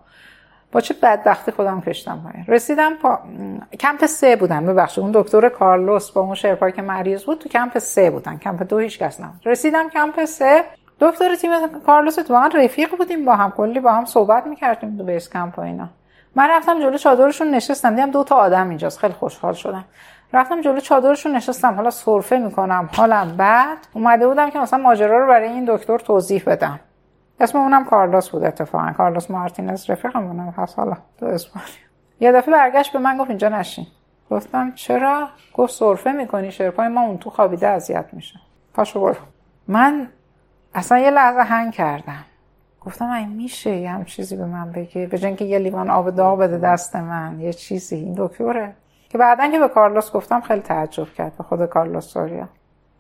چه 0.82 0.96
بدبختی 1.02 1.52
خودم 1.52 1.82
کشتم 1.82 2.22
پایین. 2.24 2.46
رسیدم 2.48 2.94
پا... 2.94 3.20
کمپ 3.80 4.06
سه 4.06 4.36
بودم 4.36 4.66
ببخشید. 4.66 5.04
اون 5.04 5.12
دکتر 5.16 5.50
کارلوس 5.50 6.12
با 6.12 6.22
اون 6.22 6.36
شرپایی 6.36 6.74
که 6.74 6.82
مریض 6.82 7.24
بود 7.24 7.40
تو 7.40 7.50
کمپ 7.50 7.78
سه 7.78 8.10
بودن. 8.10 8.38
کمپ 8.38 8.64
دو 8.70 8.78
هیچ 8.78 9.00
کس 9.00 9.20
نبود. 9.20 9.42
رسیدم 9.46 9.90
کمپ 9.90 10.26
سه. 10.26 10.64
دکتر 11.00 11.36
تیم 11.36 11.52
کارلوس 11.86 12.20
واقعا 12.30 12.48
رفیق 12.48 12.98
بودیم 12.98 13.26
با 13.26 13.36
هم. 13.36 13.52
کلی 13.52 13.80
با 13.80 13.92
هم 13.92 14.06
صحبت 14.06 14.48
می‌کردیم 14.48 14.98
تو 14.98 15.04
base 15.04 15.30
camp 15.30 15.60
و 15.60 15.62
اینا. 15.62 15.90
من 16.36 16.50
رفتم 16.50 16.80
جلو 16.80 16.98
چادرشون 16.98 17.52
نشستم. 17.52 17.96
دیدم 17.96 18.12
دو 18.12 18.24
تا 18.24 18.36
آدم 18.36 18.70
اینجاست. 18.70 19.00
خیلی 19.00 19.14
خوشحال 19.14 19.54
شدم. 19.54 19.86
رفتم 20.34 20.62
جلو 20.62 20.80
چادرشون 20.80 21.36
نشستم. 21.36 21.74
حالا 21.74 21.90
سرفه 21.90 22.38
می‌کنم. 22.38 22.90
حالم 22.94 23.38
بد 23.38 23.78
اومده 23.94 24.28
بودم 24.28 24.50
که 24.50 24.60
مثلا 24.60 24.80
ماجرا 24.80 25.20
رو 25.20 25.28
برای 25.28 25.50
این 25.50 25.66
دکتر 25.68 25.98
توضیح 25.98 26.44
بدم. 26.48 26.80
اسم 27.40 27.58
اونم 27.58 27.86
کارلوس 27.86 28.30
بود 28.30 28.44
اتفاقا. 28.44 28.92
کارلوس 28.92 29.32
مارتینز 29.32 29.90
رفیقمونم 29.90 30.54
هست 30.58 30.80
حالا 30.80 30.98
تو 31.20 31.26
اسپانیا. 31.26 31.70
یه 32.20 32.32
دفعه 32.32 32.54
برگشت 32.54 32.94
به 32.94 33.00
من 33.00 33.18
گفت 33.18 33.30
اینجا 33.30 33.50
نشین. 33.50 33.88
گفتم 34.32 34.72
چرا؟ 34.72 35.28
گفت 35.54 35.74
سرفه 35.74 36.12
می‌کنی 36.12 36.52
شرپای 36.52 36.88
ما 36.88 37.02
اون 37.02 37.18
تو 37.18 37.30
خوابیده 37.30 37.68
اذیت 37.68 38.06
میشه. 38.14 38.40
پاشو 38.74 39.02
برو. 39.02 39.16
من 39.68 40.08
اصلا 40.74 40.98
یه 40.98 41.10
لحظه 41.10 41.40
هنگ 41.42 41.74
کردم. 41.74 42.26
گفتم 42.82 43.10
این 43.10 43.30
میشه 43.30 43.76
یه 43.76 43.92
هم 43.92 44.06
چیزی 44.06 44.36
به 44.36 44.46
من 44.46 44.72
بگه 44.72 45.08
به 45.08 45.36
که 45.36 45.46
یه 45.46 45.60
لیوان 45.60 45.90
آب 45.90 46.10
داغ 46.10 46.40
بده 46.40 46.58
دست 46.58 46.96
من 46.96 47.40
یه 47.40 47.54
چیزی. 47.54 47.96
این 47.96 48.16
دکتره. 48.18 48.74
که 49.10 49.18
بعدا 49.18 49.52
که 49.52 49.60
به 49.60 49.68
کارلوس 49.68 50.12
گفتم 50.12 50.42
خیلی 50.42 50.62
تعجب 50.62 51.14
کرد 51.14 51.38
به 51.38 51.44
خود 51.44 51.66
کارلوس 51.66 52.08
سوریا. 52.08 52.50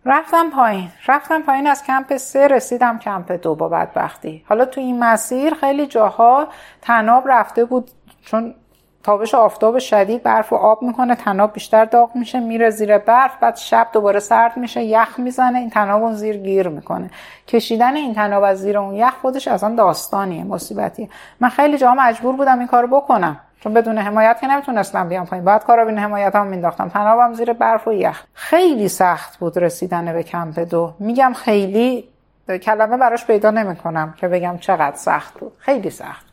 رفتم 0.10 0.49
پایین. 0.49 0.89
رفتم 1.08 1.41
پایین 1.41 1.68
از 1.68 1.84
کمپ 1.84 2.18
سه 2.18 2.47
رسیدم 2.47 2.99
کمپ 2.99 3.32
دو 3.32 3.55
با 3.55 3.70
بدبختی. 3.70 4.45
حالا 4.49 4.66
تو 4.66 4.82
این 4.82 4.99
مسیر 5.03 5.53
خیلی 5.53 5.86
جاها 5.88 6.47
تناب 6.82 7.24
رفته 7.28 7.66
بود 7.66 7.91
چون 8.26 8.55
تابش 9.03 9.36
آفتاب 9.36 9.80
شدید 9.80 10.24
برف 10.24 10.53
و 10.53 10.55
آب 10.55 10.82
می‌کنه 10.84 11.16
تناب 11.16 11.53
بیشتر 11.53 11.86
داغ 11.86 12.16
میشه 12.16 12.39
میره 12.39 12.70
زیر 12.70 12.97
برف 12.97 13.38
بعد 13.41 13.55
شب 13.55 13.88
دوباره 13.93 14.20
سرد 14.20 14.58
میشه 14.58 14.84
یخ 14.84 15.20
می‌زنه 15.20 15.60
این 15.60 15.70
تناب 15.70 16.03
اون 16.03 16.14
زیر 16.14 16.38
گیر 16.38 16.68
می‌کنه. 16.68 17.10
کشیدن 17.47 17.95
این 17.95 18.14
تناب 18.14 18.43
از 18.43 18.60
زیر 18.60 18.78
اون 18.78 18.95
یخ 18.95 19.14
خودش 19.22 19.47
اصلا 19.47 19.76
داستانیه 19.76 20.43
مصیبتیه. 20.43 21.10
من 21.39 21.49
خیلی 21.49 21.78
جاها 21.78 21.95
مجبور 21.95 22.36
بودم 22.36 22.60
این 22.60 22.68
کارو 22.68 22.88
بکنم. 22.88 23.39
چون 23.60 23.74
بدون 23.74 23.97
حمایت 23.97 24.38
که 24.41 24.47
نمی‌تونستم 24.47 25.10
بیام 25.10 25.26
پایین. 25.26 25.45
بعد 25.45 25.64
کارابین 25.64 25.97
حمایت 25.97 26.36
هم 26.36 26.47
مینداختم 26.47 26.89
تنابم 26.89 27.34
زیر 27.34 27.53
برف 27.53 27.88
و 27.88 27.93
یخ. 27.93 28.24
خیلی 28.34 28.88
سخت 28.88 29.38
بود 29.38 29.58
رسیدن 29.58 30.14
به 30.14 30.24
کمپ 30.24 30.60
دو. 30.60 30.93
میگم 30.99 31.34
خیلی 31.34 32.10
کلمه 32.64 32.97
براش 32.97 33.26
پیدا 33.26 33.51
نمی‌کنم 33.51 34.14
که 34.18 34.28
بگم 34.28 34.58
چقدر 34.58 34.95
سخت 34.95 35.39
بود. 35.39 35.53
خیلی 35.60 35.89
سخت 35.89 36.26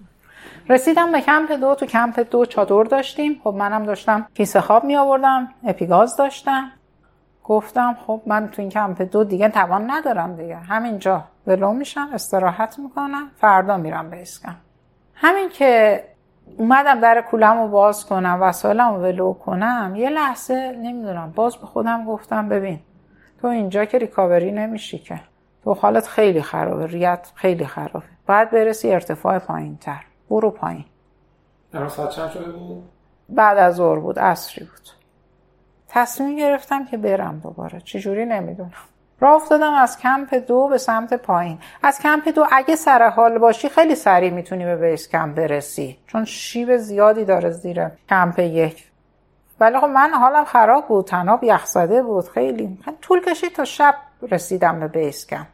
رسیدم 0.68 1.12
به 1.12 1.20
کمپ 1.20 1.52
دو. 1.52 1.74
تو 1.74 1.86
کمپ 1.86 2.20
دو 2.30 2.46
چادر 2.46 2.84
داشتیم. 2.84 3.40
خب 3.44 3.54
منم 3.58 3.84
داشتم 3.84 4.26
کیسه 4.34 4.60
خواب 4.60 4.84
می 4.84 4.96
آوردم 4.96 5.48
اپیگاز 5.66 6.16
داشتم. 6.16 6.70
گفتم 7.44 7.96
خب 8.06 8.20
من 8.26 8.48
تو 8.48 8.62
این 8.62 8.70
کمپ 8.70 9.02
دو 9.02 9.24
دیگه 9.24 9.48
توان 9.48 9.90
ندارم 9.90 10.36
دیگه. 10.36 10.56
همینجا 10.56 11.24
ولو 11.46 11.72
میشم 11.72 12.08
استراحت 12.12 12.78
می‌کنم 12.78 13.30
فردا 13.40 13.76
میرم 13.76 14.10
به 14.10 14.22
اسکم 14.22 14.54
همین 15.14 15.48
که 15.48 16.04
اومدم 16.58 17.00
در 17.00 17.24
کولم 17.30 17.58
رو 17.58 17.68
باز 17.68 18.06
کنم 18.06 18.38
وسایلم 18.42 18.94
رو 18.94 19.02
ولو 19.02 19.32
کنم. 19.32 19.92
یه 19.96 20.10
لحظه 20.10 20.78
نمی‌دونم 20.82 21.32
باز 21.34 21.56
به 21.56 21.66
خودم 21.66 22.04
گفتم 22.04 22.48
ببین 22.48 22.80
تو 23.40 23.46
اینجا 23.46 23.84
که 23.84 23.98
recovery 23.98 24.52
نمیشی 24.52 24.98
که. 24.98 25.20
تو 25.64 25.74
حالت 25.74 26.06
خیلی 26.06 26.42
خرابه 26.42 26.86
ریه‌ت 26.86 27.32
خیلی 27.34 27.66
خرابه. 27.66 28.06
باید 28.26 28.50
برسی 28.50 28.92
ارتفاع 28.92 29.38
پایین 29.38 29.76
تر 29.76 30.04
برو 30.30 30.50
پایین. 30.50 30.84
در 31.72 31.88
ساعت 31.88 32.10
چند 32.10 32.30
شده 32.30 32.52
بود؟ 32.52 32.84
بعد 33.28 33.58
از 33.58 33.74
ظهر 33.74 33.98
بود 33.98 34.18
عصری 34.18 34.64
بود. 34.64 34.88
تصمیم 35.88 36.36
گرفتم 36.36 36.84
که 36.84 36.96
برم 36.96 37.38
دوباره. 37.38 37.80
چجوری 37.80 38.26
نمی‌دونم. 38.26 38.72
راه 39.24 39.34
افتادم 39.34 39.72
از 39.74 39.98
کمپ 39.98 40.34
دو 40.34 40.68
به 40.68 40.78
سمت 40.78 41.14
پایین. 41.14 41.58
از 41.82 41.98
کمپ 41.98 42.28
دو 42.28 42.46
اگه 42.52 42.76
سر 42.76 43.08
حال 43.08 43.38
باشی 43.38 43.68
خیلی 43.68 43.94
سریع 43.94 44.30
می‌تونی 44.30 44.64
به 44.64 44.76
base 44.76 45.08
camp 45.08 45.34
برسی 45.34 45.98
چون 46.06 46.24
شیب 46.24 46.76
زیادی 46.76 47.24
داره 47.24 47.50
زیر 47.50 47.88
کمپ 48.08 48.38
یک. 48.38 48.90
ولی 49.60 49.78
خب 49.78 49.86
من 49.86 50.10
حالم 50.10 50.44
خراب 50.44 50.88
بود 50.88 51.04
تناب 51.04 51.44
یخزده 51.44 52.02
بود 52.02 52.28
خیلی. 52.28 52.78
طول 53.02 53.20
کشید 53.20 53.52
تا 53.52 53.64
شب 53.64 53.94
رسیدم 54.30 54.80
به 54.80 54.88
بیس 54.88 55.26
کمپ. 55.26 55.46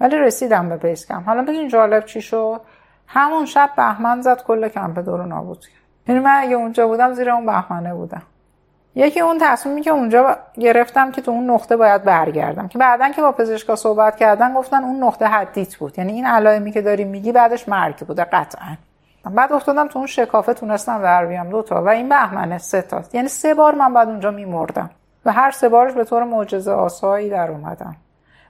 ولی 0.00 0.16
رسیدم 0.16 0.68
به 0.68 0.76
بیس 0.76 1.06
کمپ. 1.06 1.26
حالا 1.26 1.42
بگین 1.42 1.68
جالب 1.68 2.04
چی 2.04 2.20
شد؟ 2.20 2.60
همون 3.06 3.44
شب 3.44 3.70
بهمن 3.76 4.20
زد 4.20 4.42
کل 4.42 4.68
کمپ 4.68 4.98
دو 4.98 5.16
رو 5.16 5.26
نابود 5.26 5.60
کرد. 5.60 6.08
یعنی 6.08 6.20
من 6.20 6.38
اگه 6.38 6.56
اونجا 6.56 6.86
بودم 6.86 7.12
زیر 7.12 7.30
اون 7.30 7.46
بهمنه 7.46 7.94
بودم. 7.94 8.22
یکی 8.98 9.20
اون 9.20 9.38
تصمیمی 9.40 9.82
که 9.82 9.90
اونجا 9.90 10.36
گرفتم 10.60 11.10
که 11.10 11.22
تو 11.22 11.30
اون 11.30 11.50
نقطه 11.50 11.76
باید 11.76 12.04
برگردم. 12.04 12.68
که 12.68 12.78
بعدا 12.78 13.08
که 13.08 13.22
با 13.22 13.32
پزشکا 13.32 13.76
صحبت 13.76 14.16
کردن 14.16 14.54
گفتن 14.54 14.84
اون 14.84 15.04
نقطه 15.04 15.26
حدیت 15.26 15.76
بود. 15.76 15.98
یعنی 15.98 16.12
این 16.12 16.26
علائمی 16.26 16.72
که 16.72 16.82
داری 16.82 17.04
میگی 17.04 17.32
بعدش 17.32 17.68
مرگ 17.68 17.96
بوده 17.96 18.24
قطعا. 18.24 18.76
بعد 19.30 19.52
افتادم 19.52 19.88
تو 19.88 19.98
اون 19.98 20.06
شکافه 20.06 20.54
تونستم 20.54 21.02
در 21.02 21.26
بیام 21.26 21.50
دو 21.50 21.62
تا. 21.62 21.84
و 21.84 21.88
این 21.88 22.08
بهمنه 22.08 22.58
سه 22.58 22.82
تا. 22.82 23.02
یعنی 23.12 23.28
سه 23.28 23.54
بار 23.54 23.74
من 23.74 23.94
بعد 23.94 24.08
اونجا 24.08 24.30
میمردم. 24.30 24.90
و 25.24 25.32
هر 25.32 25.50
سه 25.50 25.68
بارش 25.68 25.94
به 25.94 26.04
طور 26.04 26.24
معجزه 26.24 26.72
آسایی 26.72 27.30
در 27.30 27.50
اومدم. 27.50 27.96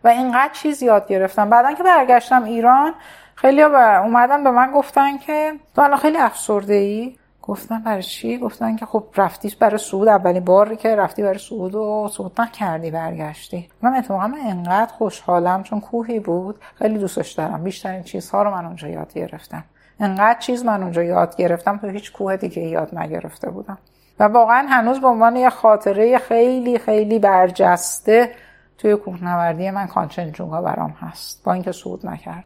و 0.04 0.08
اینقدر 0.08 0.52
چیز 0.52 0.82
یاد 0.82 1.08
گرفتم. 1.08 1.50
بعدا 1.50 1.72
که 1.72 1.82
برگشتم 1.82 2.44
ایران 2.44 2.94
خیلی 3.34 3.62
اومدن 3.62 4.44
به 4.44 4.50
من 4.50 4.72
گفتن 4.72 5.18
که 5.18 5.52
تو 5.74 5.82
الان 5.82 5.98
خیلی 5.98 6.18
افسرده 6.18 6.74
ای 6.74 7.16
گفتم 7.48 7.82
برای 7.82 8.02
چی؟ 8.02 8.38
گفتن 8.38 8.76
که 8.76 8.86
خب 8.86 9.04
رفتی 9.16 9.56
برای 9.60 9.78
سعود 9.78 10.08
اولین 10.08 10.44
باری 10.44 10.76
که 10.76 10.96
رفتی 10.96 11.22
برای 11.22 11.38
سعود 11.38 11.74
و 11.74 12.08
سعود 12.12 12.40
نکردی 12.40 12.90
برگشتی. 12.90 13.68
من 13.82 13.94
اتفاقا 13.94 14.26
من 14.26 14.38
انقدر 14.46 14.92
خوشحالم 14.92 15.62
چون 15.62 15.80
کوهی 15.80 16.20
بود. 16.20 16.56
خیلی 16.74 16.98
دوستش 16.98 17.32
دارم. 17.32 17.64
بیشترین 17.64 18.02
چیزها 18.02 18.42
رو 18.42 18.50
من 18.50 18.66
اونجا 18.66 18.88
یاد 18.88 19.12
گرفتم. 19.12 19.64
انقدر 20.00 20.38
چیز 20.38 20.64
من 20.64 20.82
اونجا 20.82 21.02
یاد 21.02 21.36
گرفتم 21.36 21.78
تو 21.78 21.88
هیچ 21.88 22.12
کوه 22.12 22.36
دیگه 22.36 22.62
یاد 22.62 22.98
نگرفته 22.98 23.50
بودم. 23.50 23.78
و 24.18 24.24
واقعا 24.24 24.66
هنوز 24.70 25.00
به 25.00 25.06
عنوان 25.06 25.36
یه 25.36 25.50
خاطره 25.50 26.18
خیلی 26.18 26.78
خیلی 26.78 27.18
برجسته 27.18 28.30
توی 28.78 28.96
کوهنوردی 28.96 29.70
من 29.70 29.86
کانچنجونگا 29.86 30.62
برام 30.62 30.90
هست. 30.90 31.44
با 31.44 31.52
اینکه 31.52 31.72
صعود 31.72 32.06
نکرد. 32.06 32.44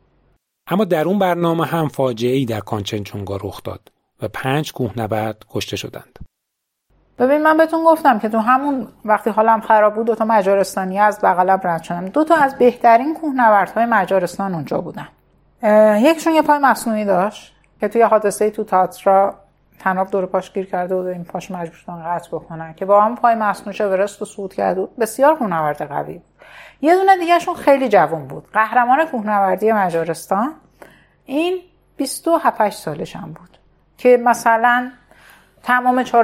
اما 0.66 0.84
در 0.84 1.04
اون 1.04 1.18
برنامه 1.18 1.66
هم 1.66 1.88
فاجعه 1.88 2.32
ای 2.36 2.44
در 2.44 2.60
کانچنجونگا 2.60 3.36
رخ 3.36 3.62
داد. 3.62 3.91
و 4.22 4.28
پنج 4.28 4.72
کوهنورد 4.72 5.44
کشته 5.50 5.76
شدند. 5.76 6.18
ببین 7.18 7.42
من 7.42 7.56
بهتون 7.56 7.84
گفتم 7.84 8.18
که 8.18 8.28
تو 8.28 8.38
همون 8.38 8.88
وقتی 9.04 9.30
حالم 9.30 9.60
خراب 9.60 9.94
بود 9.94 10.06
دو 10.06 10.14
تا 10.14 10.24
مجارستانی 10.24 10.98
از 10.98 11.18
بغلم 11.22 11.60
رد 11.64 11.82
شدم. 11.82 12.08
دو 12.08 12.24
تا 12.24 12.34
از 12.36 12.58
بهترین 12.58 13.14
کوهنوردهای 13.14 13.86
مجارستان 13.86 14.54
اونجا 14.54 14.80
بودن. 14.80 15.08
یکشون 15.98 16.32
یه 16.32 16.42
پای 16.42 16.58
مصنوعی 16.58 17.04
داشت 17.04 17.54
که 17.80 17.88
توی 17.88 18.02
حادثه 18.02 18.50
تو 18.50 18.64
تاترا 18.64 19.34
تناب 19.78 20.10
دور 20.10 20.26
پاش 20.26 20.52
گیر 20.52 20.66
کرده 20.66 20.96
بود 20.96 21.06
و 21.06 21.08
این 21.08 21.24
پاش 21.24 21.50
مجبور 21.50 21.76
شدن 21.76 22.02
قطع 22.04 22.28
بکنن 22.28 22.74
که 22.74 22.84
با 22.84 23.00
هم 23.00 23.16
پای 23.16 23.34
مصنوعی 23.34 23.74
شورست 23.74 24.22
و 24.22 24.24
صعود 24.24 24.54
کرده 24.54 24.80
بود. 24.80 24.96
بسیار 24.96 25.36
کوهنورد 25.36 25.82
قوی 25.82 26.12
بود. 26.12 26.24
یه 26.80 26.94
دونه 26.94 27.18
دیگهشون 27.18 27.54
خیلی 27.54 27.88
جوان 27.88 28.28
بود. 28.28 28.44
قهرمان 28.52 29.04
کوهنوردی 29.04 29.72
مجارستان. 29.72 30.54
این 31.24 31.60
27 31.96 32.70
سالش 32.70 33.16
هم 33.16 33.32
بود. 33.32 33.51
که 34.02 34.16
مثلا 34.16 34.90
تمام 35.62 36.04
ها 36.12 36.20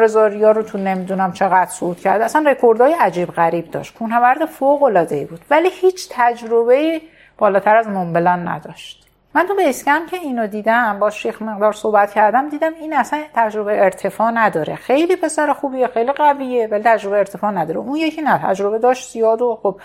رو 0.51 0.63
تو 0.63 0.79
نمی‌دونم 0.79 1.33
چقدر 1.33 1.71
صعود 1.71 2.01
کرد. 2.01 2.21
اصلا 2.23 2.51
رکوردهای 2.51 2.93
عجیب 2.93 3.31
غریب 3.31 3.71
داشت. 3.71 3.95
کوهنورد 3.95 4.45
فوق 4.45 4.83
العاده 4.83 5.27
بود. 5.27 5.41
ولی 5.51 5.69
هیچ 5.73 6.09
تجربه 6.11 7.01
بالاتر 7.39 7.77
از 7.77 7.89
مونبلان 7.89 8.49
نداشت. 8.49 9.07
من 9.35 9.47
تو 9.47 9.55
بیسکم 9.55 10.07
که 10.07 10.17
اینو 10.17 10.47
دیدم 10.47 10.99
با 10.99 11.11
شیخ 11.11 11.43
مقدار 11.43 11.73
صحبت 11.73 12.15
کردم 12.15 12.49
دیدم 12.49 12.75
این 12.75 12.93
اصلا 12.93 13.23
تجربه 13.35 13.85
ارتفاع 13.85 14.31
نداره. 14.31 14.75
خیلی 14.75 15.17
پسر 15.17 15.53
خوبیه 15.53 15.89
خیلی 15.89 16.13
قویه 16.13 16.67
ولی 16.67 16.83
تجربه 16.83 17.19
ارتفاع 17.19 17.51
نداره. 17.51 17.79
اون 17.79 17.97
یکی 17.97 18.23
نه 18.23 18.39
تجربه 18.39 18.79
داشت 18.79 19.13
زیاد 19.13 19.43
و 19.43 19.59
خب 19.63 19.81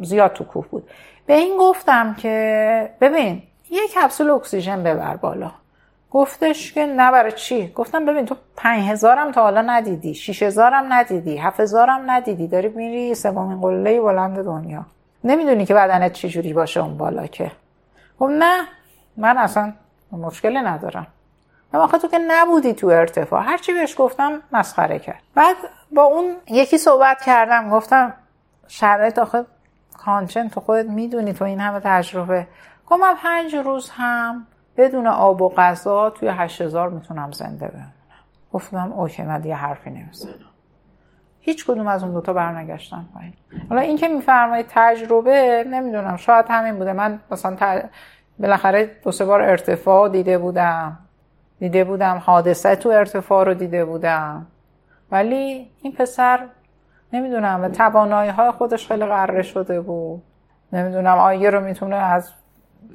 زیاد 0.00 0.32
تو 0.32 0.44
کوه 0.44 0.66
بود. 0.68 0.90
به 1.26 1.34
این 1.34 1.58
گفتم 1.58 2.14
که 2.14 2.90
ببین 3.00 3.42
یه 3.70 3.82
کپسول 3.88 4.30
اکسیژن 4.30 4.82
ببر 4.82 5.16
بالا. 5.16 5.50
گفتش 6.14 6.72
که 6.72 6.86
نه 6.86 7.12
برای 7.12 7.32
چی؟ 7.32 7.72
گفتم 7.72 8.06
ببین 8.06 8.26
تو 8.26 8.36
پنج 8.56 8.90
هزارم 8.90 9.32
تا 9.32 9.42
حالا 9.42 9.62
ندیدی 9.62 10.14
شیش 10.14 10.42
هزارم 10.42 10.92
ندیدی 10.92 11.36
هفت 11.36 11.60
هزارم 11.60 12.10
ندیدی 12.10 12.48
داری 12.48 12.68
میری 12.68 13.14
سومین 13.14 13.60
قله 13.60 14.00
بلند 14.00 14.44
دنیا. 14.44 14.86
نمی‌دونی 15.24 15.66
که 15.66 15.74
بدنت 15.74 16.12
چجوری 16.12 16.52
باشه 16.52 16.80
اون 16.80 16.96
بالا 16.98 17.26
که. 17.26 17.52
خب 18.18 18.24
نه 18.24 18.64
من 19.16 19.38
اصلا 19.38 19.72
مشکلی 20.12 20.58
ندارم. 20.58 21.06
آخه 21.72 21.98
تو 21.98 22.08
که 22.08 22.18
نبودی 22.18 22.74
تو 22.74 22.86
ارتفاع. 22.86 23.42
هرچی 23.42 23.72
بهش 23.72 23.94
گفتم 23.98 24.42
مسخره 24.52 24.98
کرد. 24.98 25.22
بعد 25.34 25.56
با 25.92 26.02
اون 26.02 26.36
یکی 26.48 26.78
صحبت 26.78 27.22
کردم 27.22 27.70
گفتم 27.70 28.14
شرایط 28.68 29.18
آخه 29.18 29.44
کانچن 30.04 30.48
تو 30.48 30.60
خودت 30.60 30.86
می‌دونی 30.86 31.32
تو 31.32 31.44
این 31.44 31.60
همه 31.60 31.80
تجربه. 31.84 32.46
گفتم 32.86 33.14
پنج 33.22 33.54
روز 33.54 33.90
هم 33.90 34.46
بدون 34.76 35.06
آب 35.06 35.42
و 35.42 35.48
غذا 35.48 36.10
توی 36.10 36.28
هشت 36.28 36.62
هزار 36.62 36.90
می‌تونم 36.90 37.32
زنده 37.32 37.68
بمونم. 37.68 37.92
گفتم 38.52 38.92
اوکی 38.92 39.22
من 39.22 39.40
دیگه 39.40 39.54
حرفی 39.54 39.90
نمی‌زنم. 39.90 40.32
هیچ 41.40 41.66
کدوم 41.66 41.86
از 41.86 42.02
اون 42.02 42.12
دوتا 42.12 42.32
برنگشتن 42.32 43.04
پایین. 43.14 43.32
حالا 43.68 43.80
این 43.80 43.96
که 43.96 44.08
میفرمایید 44.08 44.66
تجربه 44.68 45.64
نمی‌دونم 45.70 46.16
شاید 46.16 46.46
همین 46.48 46.74
بوده. 46.74 46.92
من 46.92 47.20
مثلا 47.30 47.56
ت... 47.60 47.84
بالاخره 48.38 48.90
دو 49.04 49.12
سه 49.12 49.24
بار 49.24 49.42
ارتفاع 49.42 50.08
دیده 50.08 50.38
بودم. 50.38 50.98
دیده 51.58 51.84
بودم 51.84 52.22
حادثه 52.24 52.76
تو 52.76 52.88
ارتفاع 52.88 53.44
رو 53.44 53.54
دیده 53.54 53.84
بودم. 53.84 54.46
ولی 55.10 55.70
این 55.82 55.92
پسر 55.92 56.46
نمی‌دونم 57.12 57.68
توانایی 57.68 58.30
های 58.30 58.50
خودش 58.50 58.88
خیلی 58.88 59.06
قره 59.06 59.42
شده 59.42 59.80
بود. 59.80 60.22
نمی‌دونم 60.72 61.18
آیه 61.18 61.50
رو 61.50 61.60
می‌تونه 61.60 61.96
از 61.96 62.32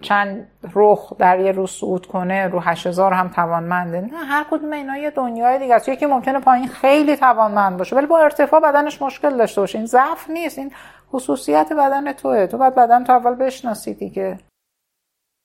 چند 0.01 0.47
رخ 0.73 1.13
در 1.17 1.39
یه 1.39 1.51
روز 1.51 1.71
صعود 1.71 2.05
کنه 2.05 2.47
رو 2.47 2.59
8000 2.59 3.13
هم 3.13 3.27
توانمنده. 3.27 4.01
نه 4.01 4.17
هر 4.17 4.45
کدوم 4.51 4.73
اینا 4.73 4.97
یه 4.97 5.09
دنیای 5.09 5.59
دیگه 5.59 5.75
است. 5.75 5.89
یکی 5.89 6.05
ممکنه 6.05 6.39
پایین 6.39 6.67
خیلی 6.67 7.15
توانمند 7.15 7.77
باشه 7.77 7.95
ولی 7.95 8.05
با 8.05 8.19
ارتفاع 8.19 8.59
بدنش 8.59 9.01
مشکل 9.01 9.37
داشته 9.37 9.61
باشه. 9.61 9.77
این 9.77 9.87
ضعف 9.87 10.29
نیست 10.29 10.57
این 10.59 10.71
خصوصیت 11.11 11.69
بدن 11.73 12.13
توه. 12.13 12.47
تو 12.47 12.57
باید 12.57 12.75
بدن 12.75 13.03
تو 13.03 13.13
اول 13.13 13.35
بشناسی 13.35 13.93
دیگه. 13.93 14.39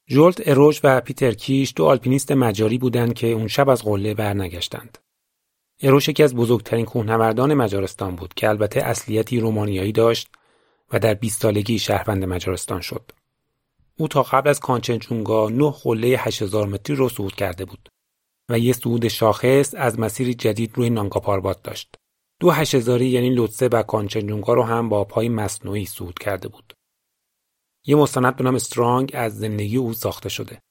جولت 0.08 0.48
اروش 0.48 0.80
و 0.84 1.00
پیتر 1.00 1.32
کیش 1.32 1.72
دو 1.76 1.84
آلپینیست 1.84 2.32
مجاری 2.32 2.78
بودند 2.78 3.14
که 3.14 3.26
اون 3.26 3.48
شب 3.48 3.68
از 3.68 3.82
قله 3.82 4.14
برنگشتند. 4.14 4.98
اروش 5.82 6.08
یکی 6.08 6.22
از 6.22 6.34
بزرگترین 6.34 6.84
کوهنوردان 6.84 7.54
مجارستان 7.54 8.16
بود 8.16 8.34
که 8.34 8.48
البته 8.48 8.80
اصلیتی 8.82 9.40
رومانیایی 9.40 9.92
داشت 9.92 10.28
و 10.92 10.98
در 10.98 11.14
20 11.14 11.42
سالگی 11.42 11.78
شهروند 11.78 12.24
مجارستان 12.24 12.80
شد. 12.80 13.12
او 13.98 14.08
تا 14.08 14.22
قبل 14.22 14.50
از 14.50 14.60
کانچنجونگا 14.60 15.48
نه 15.48 15.70
قله 15.70 16.08
8000 16.08 16.66
متری 16.66 16.96
رو 16.96 17.08
صعود 17.08 17.34
کرده 17.34 17.64
بود 17.64 17.88
و 18.48 18.58
یه 18.58 18.72
صعود 18.72 19.08
شاخص 19.08 19.74
از 19.76 20.00
مسیری 20.00 20.34
جدید 20.34 20.72
روی 20.74 20.90
نانگا 20.90 21.20
پاربات 21.20 21.62
داشت. 21.62 21.94
دو 22.40 22.50
هشتزاری 22.50 23.06
یعنی 23.06 23.30
لوتسه 23.30 23.68
و 23.68 23.82
کانچنجونگا 23.82 24.54
رو 24.54 24.62
هم 24.62 24.88
با 24.88 25.04
پای 25.04 25.28
مصنوعی 25.28 25.86
صعود 25.86 26.18
کرده 26.18 26.48
بود. 26.48 26.74
یه 27.86 27.96
مستند 27.96 28.36
به 28.36 28.44
نام 28.44 28.54
استرانگ 28.54 29.10
از 29.14 29.38
زندگی 29.38 29.76
او 29.76 29.92
ساخته 29.92 30.28
شده. 30.28 30.62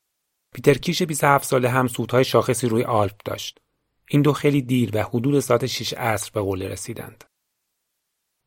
پیتر 0.53 0.73
کیش 0.73 1.03
27 1.03 1.45
ساله 1.45 1.69
هم 1.69 1.87
صعودهای 1.87 2.23
شاخصی 2.23 2.67
روی 2.67 2.83
آلپ 2.83 3.21
داشت. 3.25 3.59
این 4.09 4.21
دو 4.21 4.33
خیلی 4.33 4.61
دیر 4.61 4.89
و 4.93 5.03
حدود 5.03 5.39
ساعت 5.39 5.65
6 5.65 5.93
عصر 5.93 6.31
به 6.33 6.41
قله 6.41 6.67
رسیدند. 6.67 7.23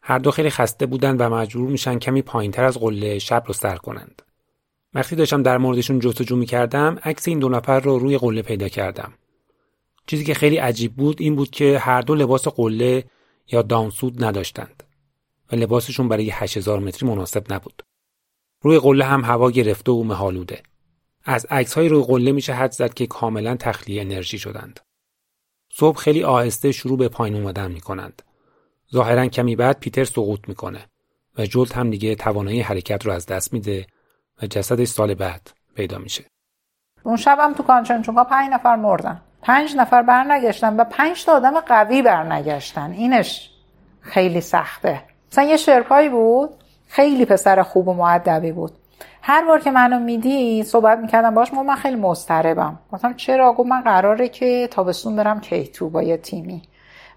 هر 0.03 0.19
دو 0.19 0.31
خیلی 0.31 0.51
خسته 0.51 0.87
بودند 0.87 1.21
و 1.21 1.29
مجبور 1.29 1.69
میشن 1.69 1.99
کمی 1.99 2.23
پایینتر 2.23 2.65
از 2.65 2.79
قله 2.79 3.19
شب 3.19 3.45
رو 3.47 3.55
سر 3.55 3.77
کنند. 3.77 4.23
وقتی 4.97 5.17
داشتم 5.17 5.43
در 5.43 5.59
موردشون 5.59 5.99
جستجو 5.99 6.45
کردم 6.45 6.99
عکس 7.03 7.29
این 7.29 7.39
دو 7.39 7.49
نفر 7.49 7.81
رو 7.81 7.99
روی 7.99 8.19
قله 8.19 8.43
پیدا 8.43 8.69
کردم. 8.69 9.13
چیزی 10.07 10.25
که 10.25 10.35
خیلی 10.35 10.57
عجیب 10.57 10.95
بود 10.95 11.21
این 11.21 11.37
بود 11.37 11.51
که 11.51 11.79
هر 11.79 12.01
دو 12.01 12.15
لباس 12.15 12.49
قله 12.49 13.05
یا 13.53 13.63
دانسود 13.63 14.25
نداشتند 14.25 14.83
و 15.53 15.57
لباسشون 15.57 16.09
برای 16.09 16.31
8000 16.31 16.79
متری 16.79 17.09
مناسب 17.09 17.53
نبود. 17.53 17.83
روی 18.63 18.79
قله 18.79 19.05
هم 19.05 19.25
هوا 19.25 19.51
گرفته 19.51 19.93
و 19.93 20.03
مهالوده 20.03 20.63
از 21.25 21.47
عکس 21.51 21.75
های 21.75 21.89
روی 21.89 22.03
قله 22.03 22.33
میشه 22.33 22.53
حد 22.53 22.73
زد 22.73 22.95
که 22.95 23.07
کاملا 23.07 23.57
تخلیه 23.57 24.01
انرژی 24.01 24.39
شدند. 24.39 24.81
صبح 25.73 25.99
خیلی 25.99 26.23
آهسته 26.23 26.73
شروع 26.73 26.99
به 26.99 27.09
پایین 27.09 27.37
اومدن 27.37 27.73
می‌کنند. 27.73 28.23
ظاهرا 28.93 29.27
کمی 29.27 29.57
بعد 29.57 29.81
پیتر 29.81 30.05
سقوط 30.05 30.41
می‌کنه 30.49 30.87
و 31.39 31.47
جلد 31.47 31.73
هم 31.73 31.91
دیگه 31.91 32.15
توانایی 32.15 32.61
حرکت 32.61 33.07
رو 33.07 33.13
از 33.13 33.27
دست 33.27 33.53
میده 33.53 33.87
و 34.43 34.47
جسدش 34.47 34.89
سال 34.89 35.15
بعد 35.15 35.51
پیدا 35.75 35.99
میشه. 35.99 36.25
اون 37.03 37.17
شبم 37.17 37.55
تو 37.55 37.63
کانچنجونگا 37.63 38.25
پنج 38.25 38.53
نفر 38.53 38.77
مردن. 38.77 39.21
پنج 39.43 39.77
نفر 39.77 40.03
برنگشتن 40.03 40.77
و 40.77 40.85
پنج 40.85 41.25
تا 41.25 41.33
آدم 41.33 41.61
قوی 41.61 42.03
برنگشتن. 42.03 42.91
اینش 42.91 43.51
خیلی 44.01 44.41
سخته. 44.41 45.03
مثلا 45.33 45.45
یه 45.45 45.57
شرپایی 45.57 46.09
بود. 46.09 46.51
خیلی 46.89 47.25
پسر 47.25 47.63
خوب 47.63 47.89
و 47.89 47.95
مؤدبی 47.95 48.53
بود. 48.53 48.73
هر 49.23 49.45
بار 49.45 49.61
که 49.61 49.71
منو 49.71 49.99
میدید 49.99 50.63
صحبت 50.63 50.99
می‌کردم 50.99 51.35
باش 51.35 51.55
ما 51.55 51.63
من 51.63 51.75
خیلی 51.75 51.97
مضطربم. 51.97 52.79
گفتم 52.93 53.15
چرا؟ 53.15 53.53
گفت 53.53 53.69
من 53.69 53.81
قراره 53.81 54.29
که 54.29 54.69
تابستون 54.71 55.17
برم 55.17 55.41
K2 55.41 55.91
با 55.91 56.03
یه 56.03 56.17
تیمی. 56.17 56.63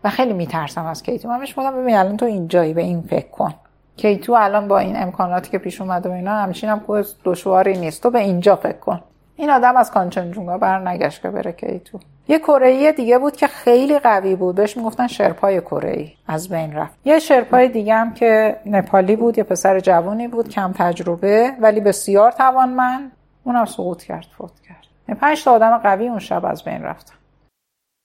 و 0.03 0.09
خیلی 0.09 0.33
میترسم 0.33 0.85
از 0.85 1.03
K2 1.03 1.29
من 1.29 1.39
بهش 1.39 1.49
گفتم 1.51 1.81
ببین 1.81 1.95
الان 1.95 2.17
تو 2.17 2.25
اینجایی 2.25 2.73
به 2.73 2.81
این 2.81 3.01
فکر 3.01 3.29
کن. 3.29 3.53
K2 3.99 4.33
الان 4.33 4.67
با 4.67 4.79
این 4.79 5.01
امکاناتی 5.01 5.51
که 5.51 5.57
پیش 5.57 5.81
اومده 5.81 6.09
و 6.09 6.11
اینا 6.11 6.31
همچین 6.31 6.69
هم 6.69 7.03
دشواری 7.25 7.77
نیست. 7.77 8.03
تو 8.03 8.09
به 8.09 8.19
اینجا 8.19 8.55
فکر 8.55 8.77
کن. 8.77 9.01
این 9.35 9.49
آدم 9.49 9.77
از 9.77 9.91
کانچنجونگا 9.91 10.57
بر 10.57 10.87
نگشت 10.87 11.21
که 11.21 11.29
بره 11.29 11.51
کیتو 11.51 11.99
یه 12.27 12.39
کره 12.39 12.91
دیگه 12.91 13.17
بود 13.17 13.35
که 13.35 13.47
خیلی 13.47 13.99
قوی 13.99 14.35
بود. 14.35 14.55
بهش 14.55 14.77
می‌گفتن 14.77 15.07
شرپای 15.07 15.61
کره 15.61 16.11
از 16.27 16.49
بین 16.49 16.73
رفت. 16.73 16.95
یه 17.05 17.19
شرپای 17.19 17.67
دیگه 17.69 17.95
هم 17.95 18.13
که 18.13 18.59
نپالی 18.65 19.15
بود 19.15 19.37
یه 19.37 19.43
پسر 19.43 19.79
جوانی 19.79 20.27
بود 20.27 20.49
کم 20.49 20.73
تجربه 20.77 21.51
ولی 21.61 21.79
بسیار 21.79 22.31
توانمند. 22.31 23.11
اونم 23.43 23.65
سقوط 23.65 24.03
کرد 24.03 24.27
فوت 24.37 24.51
کرد. 24.67 25.17
پنج 25.17 25.43
تا 25.43 25.51
آدم 25.51 25.77
قوی 25.77 26.07
اون 26.07 26.19
شب 26.19 26.45
از 26.45 26.63
بین 26.63 26.83
رفتن. 26.83 27.13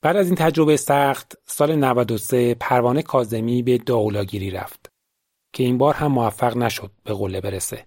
بعد 0.02 0.16
از 0.16 0.26
این 0.26 0.34
تجربه 0.34 0.76
سخت 0.76 1.34
سال 1.46 1.76
93 1.76 2.54
پروانه 2.54 3.02
کازمی 3.02 3.62
به 3.62 3.78
داولاگیری 3.78 4.50
رفت. 4.50 4.93
که 5.54 5.62
این 5.62 5.78
بار 5.78 5.94
هم 5.94 6.06
موفق 6.06 6.56
نشد 6.56 6.90
به 7.04 7.14
قله 7.14 7.40
برسه. 7.40 7.78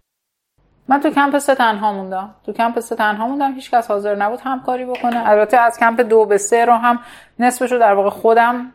من 0.88 1.00
تو 1.00 1.10
کمپ 1.10 1.38
سه 1.38 1.56
تنها 1.56 1.94
موندم. 1.94 2.36
تو 2.46 2.54
کمپ 2.54 2.80
سه 2.80 2.96
تنها 2.96 3.28
موندم. 3.28 3.54
هیچ 3.54 3.72
کس 3.72 3.92
حاضر 3.92 4.16
نبود 4.16 4.40
همکاری 4.44 4.86
بکنه. 4.86 5.30
البته 5.30 5.58
از 5.58 5.80
کمپ 5.80 6.02
دو 6.02 6.26
به 6.26 6.38
سه 6.38 6.66
رو 6.66 6.74
هم 6.74 7.00
نصفش 7.40 7.72
رو 7.72 7.80
در 7.80 7.94
واقع 7.94 8.10
خودم 8.10 8.72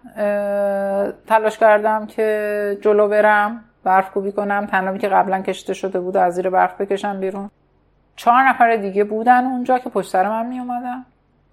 تلاش 1.26 1.58
کردم 1.58 2.06
که 2.06 2.78
جلو 2.82 3.08
برم 3.08 3.64
برف 3.84 4.10
کوبی 4.10 4.32
کنم. 4.32 4.66
تنابی 4.66 4.98
که 4.98 5.08
قبلا 5.08 5.42
کشته 5.42 5.74
شده 5.74 6.00
بود 6.00 6.16
از 6.16 6.34
زیر 6.34 6.50
برف 6.50 6.80
بکشم 6.80 7.20
بیرون. 7.20 7.50
چهار 8.16 8.42
نفر 8.48 8.76
دیگه 8.76 9.04
بودن 9.04 9.44
اونجا 9.44 9.78
که 9.78 9.90
پشت 9.90 10.10
سر 10.10 10.28
من 10.28 10.46
می 10.46 10.58
اومدن 10.58 11.04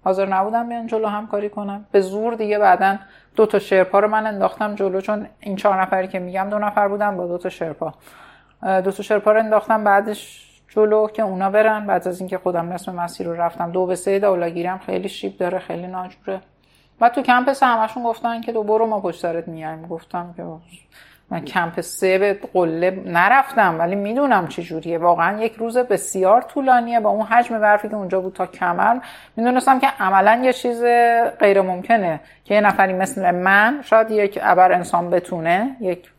حاضر 0.04 0.26
نبودم 0.26 0.68
بیان 0.68 0.86
جلو 0.86 1.06
همکاری 1.06 1.48
کنم. 1.50 1.84
به 1.92 2.00
زور 2.00 2.34
دیگه 2.34 2.58
بعدا 2.58 2.96
دو 3.40 3.46
تا 3.46 3.58
شرپا 3.58 3.98
رو 3.98 4.08
من 4.08 4.26
انداختم 4.26 4.74
جلو 4.74 5.00
چون 5.00 5.26
این 5.40 5.56
چهار 5.56 5.82
نفری 5.82 6.08
که 6.08 6.18
میگم 6.18 6.46
دو 6.50 6.58
نفر 6.58 6.88
بودن 6.88 7.16
با 7.16 7.26
دو 7.26 7.38
تا 7.38 7.48
شرپا. 7.48 7.94
دو 8.62 8.90
تا 8.90 9.02
شرپا 9.02 9.32
رو 9.32 9.38
انداختم 9.38 9.84
بعدش 9.84 10.50
جلو 10.68 11.08
که 11.08 11.22
اونا 11.22 11.50
برن 11.50 11.86
بعد 11.86 12.08
از 12.08 12.20
اینکه 12.20 12.38
خودم 12.38 12.72
نصف 12.72 12.88
مسیر 12.88 13.26
رو 13.26 13.32
رفتم. 13.32 13.72
دو 13.72 13.86
به 13.86 13.94
سه 13.94 14.18
دولاگیرم 14.18 14.78
خیلی 14.78 15.08
شیب 15.08 15.38
داره 15.38 15.58
خیلی 15.58 15.86
ناجوره. 15.86 16.40
بعد 16.98 17.12
تو 17.12 17.22
کمپ 17.22 17.48
همشون 17.62 18.02
گفتن 18.02 18.40
که 18.40 18.52
دو 18.52 18.62
برو 18.62 18.86
ما 18.86 19.00
پشت 19.00 19.20
سرت 19.20 19.48
میایم. 19.48 19.86
گفتم 19.86 20.34
که 20.36 20.44
من 21.30 21.40
کمپ 21.40 21.80
سه 21.80 22.18
به 22.18 22.38
قله 22.52 23.02
نرفتم 23.06 23.78
ولی 23.78 23.94
می‌دونم 23.94 24.48
چه 24.48 24.62
جوریه. 24.62 24.98
واقعا 24.98 25.42
یک 25.42 25.52
روز 25.52 25.78
بسیار 25.78 26.42
طولانیه 26.42 27.00
با 27.00 27.10
اون 27.10 27.26
حجم 27.26 27.58
برفی 27.58 27.88
که 27.88 27.96
اونجا 27.96 28.20
بود 28.20 28.32
تا 28.32 28.46
کمر. 28.46 28.96
می‌دونستم 29.36 29.80
که 29.80 29.86
عملا 30.00 30.40
یه 30.44 30.52
چیز 30.52 30.82
غیر 31.38 31.60
ممکنه 31.62 32.20
که 32.44 32.54
یه 32.54 32.60
نفری 32.60 32.92
مثل 32.92 33.30
من 33.30 33.80
شاید 33.82 34.10
یک 34.10 34.38
ابر 34.42 34.72
انسان 34.72 35.10
بتونه 35.10 35.76
یک 35.80 36.10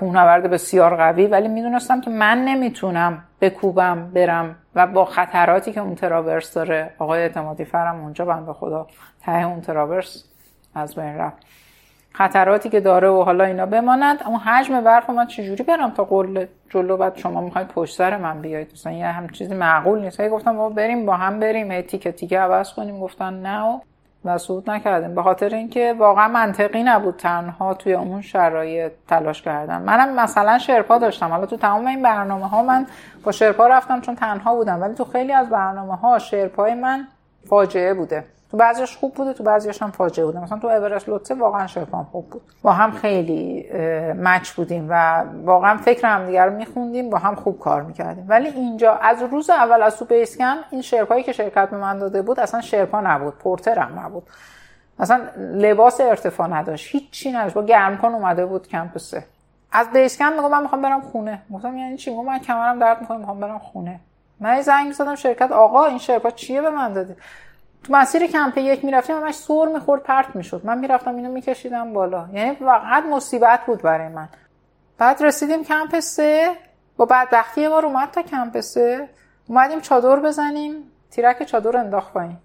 کوهنورد 0.00 0.50
بسیار 0.50 0.96
قوی 0.96 1.26
ولی 1.26 1.48
می‌دونستم 1.48 2.00
که 2.00 2.10
من 2.10 2.44
نمی‌تونم 2.44 3.24
بکوبم 3.40 4.10
برم 4.14 4.56
و 4.74 4.86
با 4.86 5.04
خطراتی 5.04 5.72
که 5.72 5.80
اون 5.80 5.94
تراورس 5.94 6.54
داره. 6.54 6.90
آقای 6.98 7.22
اعتمادی 7.22 7.64
فرم 7.64 8.00
اونجا 8.00 8.24
بنده 8.24 8.52
خدا 8.52 8.86
ته 9.24 9.46
اون 9.46 9.60
تراورس 9.60 10.24
از 10.74 10.94
بین 10.94 11.18
رفت. 11.18 11.36
خطراتی 12.14 12.68
که 12.68 12.80
داره 12.80 13.08
و 13.08 13.22
حالا 13.22 13.44
اینا 13.44 13.66
بماند. 13.66 14.22
اون 14.26 14.38
حجم 14.38 14.80
برف 14.80 15.10
من 15.10 15.26
چجوری 15.26 15.62
برم 15.62 15.90
تا 15.90 16.04
قول 16.04 16.46
جلو 16.70 16.96
بعد 16.96 17.16
شما 17.16 17.40
می‌خواید 17.40 17.68
پشت 17.68 17.96
سر 17.96 18.16
من 18.16 18.40
بیاید؟ 18.40 18.70
مثلا 18.72 18.92
یه 18.92 19.06
هم 19.06 19.28
چیزی 19.28 19.54
معقول 19.54 20.00
نیست. 20.00 20.20
هی 20.20 20.28
گفتم 20.28 20.56
بابا 20.56 20.74
بریم 20.74 21.06
با 21.06 21.16
هم 21.16 21.40
بریم. 21.40 21.70
هی 21.70 21.82
تیکه 21.82 22.12
تیکه 22.12 22.38
عوض 22.38 22.72
کنیم. 22.72 23.00
گفتن 23.00 23.32
نه 23.34 23.80
و 24.24 24.38
صعود 24.38 24.70
نکردیم. 24.70 25.14
به 25.14 25.22
خاطر 25.22 25.48
اینکه 25.54 25.94
واقعا 25.98 26.28
منطقی 26.28 26.82
نبود 26.82 27.16
تنها 27.16 27.74
توی 27.74 27.94
اون 27.94 28.20
شرایط 28.20 28.92
تلاش 29.08 29.42
کردم 29.42 29.82
منم 29.82 30.14
مثلا 30.14 30.58
شرپا 30.58 30.98
داشتم. 30.98 31.28
حالا 31.28 31.46
تو 31.46 31.56
تمام 31.56 31.86
این 31.86 32.02
برنامه 32.02 32.48
ها 32.48 32.62
من 32.62 32.86
با 33.24 33.32
شرپا 33.32 33.66
رفتم 33.66 34.00
چون 34.00 34.14
تنها 34.14 34.54
بودم. 34.54 34.82
ولی 34.82 34.94
تو 34.94 35.04
خیلی 35.04 35.32
از 35.32 35.50
برنامه 35.50 35.96
ها 35.96 36.18
شرپای 36.18 36.74
من 36.74 37.06
فاجعه 37.48 37.94
بوده. 37.94 38.24
تو 38.52 38.58
بعضیش 38.58 38.96
خوب 38.96 39.14
بوده 39.14 39.32
تو 39.32 39.44
بعضیش 39.44 39.82
هم 39.82 39.90
فاجعه 39.90 40.26
بوده. 40.26 40.40
مثلا 40.40 40.58
تو 40.58 40.68
اورست 40.68 41.08
لوتسه 41.08 41.34
واقعا 41.34 41.66
شرپام 41.66 42.04
خوب 42.12 42.30
بود. 42.30 42.42
با 42.62 42.72
هم 42.72 42.90
خیلی 42.90 43.66
مچ 44.14 44.50
بودیم 44.50 44.86
و 44.90 45.24
واقعا 45.44 45.76
فکر 45.76 46.08
هم 46.08 46.26
دیگر 46.26 46.46
رو 46.46 46.52
میخوندیم 46.52 47.10
با 47.10 47.18
هم 47.18 47.34
خوب 47.34 47.60
کار 47.60 47.82
می‌کردیم. 47.82 48.24
ولی 48.28 48.48
اینجا 48.48 48.94
از 48.94 49.22
روز 49.22 49.50
اول 49.50 49.82
از 49.82 49.96
تو 49.96 50.04
بیسکن 50.04 50.56
این 50.70 50.82
شرپایی 50.82 51.22
که 51.22 51.32
شرکت 51.32 51.70
به 51.70 51.76
من 51.76 51.98
داده 51.98 52.22
بود 52.22 52.40
اصلا 52.40 52.60
شرپا 52.60 53.00
نبود 53.00 53.34
پورتر 53.34 53.78
هم 53.78 53.98
نبود. 53.98 54.22
اصلا 54.98 55.20
لباس 55.38 56.00
ارتفاع 56.00 56.48
نداشت 56.48 56.94
هیچی 56.94 57.32
نداشت 57.32 57.54
با 57.54 57.64
گرم 57.64 57.98
کن 57.98 58.08
اومده 58.08 58.46
بود 58.46 58.68
کمپ 58.68 58.98
سه 58.98 59.24
از 59.72 59.90
بیسکن 59.90 60.32
میگم 60.32 60.50
من 60.50 60.62
می‌خوام 60.62 60.82
برم 60.82 61.00
خونه. 61.00 61.42
گفتم 61.54 61.76
یعنی 61.78 61.96
چی؟ 61.96 62.14
من 62.14 62.38
کمرم 62.38 62.78
درد 62.78 63.00
می‌کنه 63.00 63.18
می‌خوام 63.18 63.40
برم 63.40 63.58
خونه. 63.58 64.00
من 64.40 64.60
زنگ 64.60 64.92
زدم 64.92 65.14
شرکت 65.14 65.52
آقا 65.52 65.84
این 65.84 65.98
شرپا 65.98 66.30
چیه 66.30 66.62
به 66.62 66.70
من 66.70 66.92
دادی 66.92 67.14
تو 67.84 67.92
مسیر 67.92 68.26
کمپ 68.26 68.58
یک 68.58 68.84
می‌رفتیم 68.84 69.16
همش 69.16 69.34
سور 69.34 69.68
می‌خورد 69.68 70.02
پرت 70.02 70.36
می‌شد. 70.36 70.60
من 70.64 70.78
می‌رفتم 70.78 71.16
اینو 71.16 71.32
میکشیدم 71.32 71.92
بالا. 71.92 72.28
یعنی 72.32 72.54
فقط 72.54 73.04
مصیبت 73.04 73.60
بود 73.66 73.82
برای 73.82 74.08
من. 74.08 74.28
بعد 74.98 75.22
رسیدیم 75.22 75.64
کمپ 75.64 76.00
سه. 76.00 76.50
با 76.96 77.04
بدبختی 77.04 77.60
یه 77.60 77.68
بار 77.68 77.86
اومد 77.86 78.10
تا 78.10 78.22
کمپ 78.22 78.60
سه. 78.60 79.08
اومدیم 79.48 79.80
چادر 79.80 80.16
بزنیم. 80.16 80.74
تیرک 81.10 81.42
چادر 81.42 81.76
انداخت 81.76 82.12
پایین. 82.12 82.36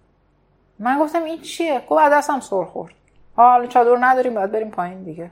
من 0.80 1.00
گفتم 1.00 1.24
این 1.24 1.42
چیه؟ 1.42 1.82
گفت 1.90 2.10
دستم 2.12 2.40
سر 2.40 2.64
خورد. 2.64 2.94
حالا 3.36 3.66
چادر 3.66 3.98
نداریم 4.00 4.34
باید 4.34 4.52
بریم 4.52 4.72
پایین 4.72 5.04
دیگه. 5.04 5.32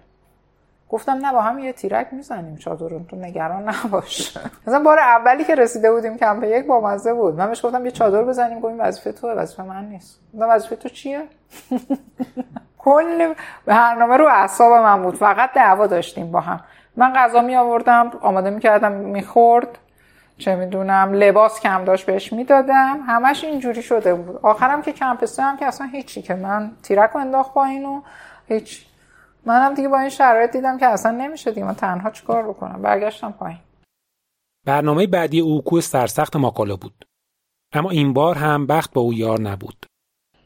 گفتم 0.89 1.11
نه 1.11 1.31
با 1.31 1.41
هم 1.41 1.59
یه 1.59 1.73
تیرک 1.73 2.07
می‌زنیم. 2.11 2.55
چادرون 2.55 3.05
تو 3.05 3.15
نگران 3.15 3.69
نباش. 3.69 4.37
مثلا 4.67 4.83
بار 4.83 4.99
اولی 4.99 5.43
که 5.43 5.55
رسیده 5.55 5.91
بودیم 5.91 6.17
کمپ 6.17 6.43
یک 6.43 6.65
با 6.65 6.81
مزه 6.81 7.13
بود. 7.13 7.35
من 7.35 7.47
بهش 7.47 7.65
گفتم 7.65 7.85
یه 7.85 7.91
چادر 7.91 8.23
بزنیم. 8.23 8.59
گفتیم 8.59 8.79
وظیفه 8.79 9.11
تو 9.11 9.29
وظیفه 9.29 9.63
من 9.63 9.85
نیست. 9.85 10.19
گفتم 10.33 10.49
وظیفه 10.49 10.75
تو 10.75 10.89
چیه؟ 10.89 11.23
کل 12.77 13.33
برنامه 13.65 14.17
رو 14.17 14.25
اعصاب 14.27 14.73
من 14.73 15.03
بود. 15.03 15.15
فقط 15.15 15.53
دعوا 15.53 15.87
داشتیم 15.87 16.31
با 16.31 16.39
هم. 16.39 16.59
من 16.95 17.13
غذا 17.13 17.41
می 17.41 17.55
آوردم 17.55 18.11
آماده 18.21 18.49
می 18.49 18.59
کردم 18.59 18.91
می‌خورد. 18.91 19.67
چه 20.37 20.55
می‌دونم 20.55 21.13
لباس 21.13 21.59
کم 21.59 21.85
داشت 21.85 22.05
بهش 22.05 22.33
می‌دادم. 22.33 22.99
همش 23.07 23.43
اینجوری 23.43 23.81
شده 23.81 24.13
بود. 24.13 24.39
آخرم 24.41 24.81
که 24.81 24.91
کمپ 24.91 25.25
هم 25.39 25.57
که 25.57 25.65
اصلا 25.65 25.87
هیچی 25.87 26.21
که 26.21 26.35
من 26.35 26.71
تیرک 26.83 27.15
انداخت 27.15 27.53
با 27.53 27.65
اینو 27.65 28.01
هیچ 28.47 28.85
منم 29.45 29.73
دیگه 29.73 29.87
با 29.89 29.99
این 29.99 30.09
شرایط 30.09 30.51
دیدم 30.51 30.77
که 30.77 30.85
اصلا 30.85 31.11
نمیشه 31.11 31.51
دیگه 31.51 31.65
من 31.65 31.73
تنها 31.73 32.09
چیکار 32.09 32.47
بکنم؟ 32.47 32.81
برگشتم 32.81 33.31
پایین. 33.31 33.59
برنامه 34.65 35.07
بعدی 35.07 35.39
او 35.39 35.61
کوه 35.61 35.81
سرسخت 35.81 36.35
ماکالا 36.35 36.75
بود. 36.75 37.05
اما 37.73 37.89
این 37.89 38.13
بار 38.13 38.35
هم 38.35 38.67
بخت 38.67 38.93
با 38.93 39.01
او 39.01 39.13
یار 39.13 39.41
نبود. 39.41 39.84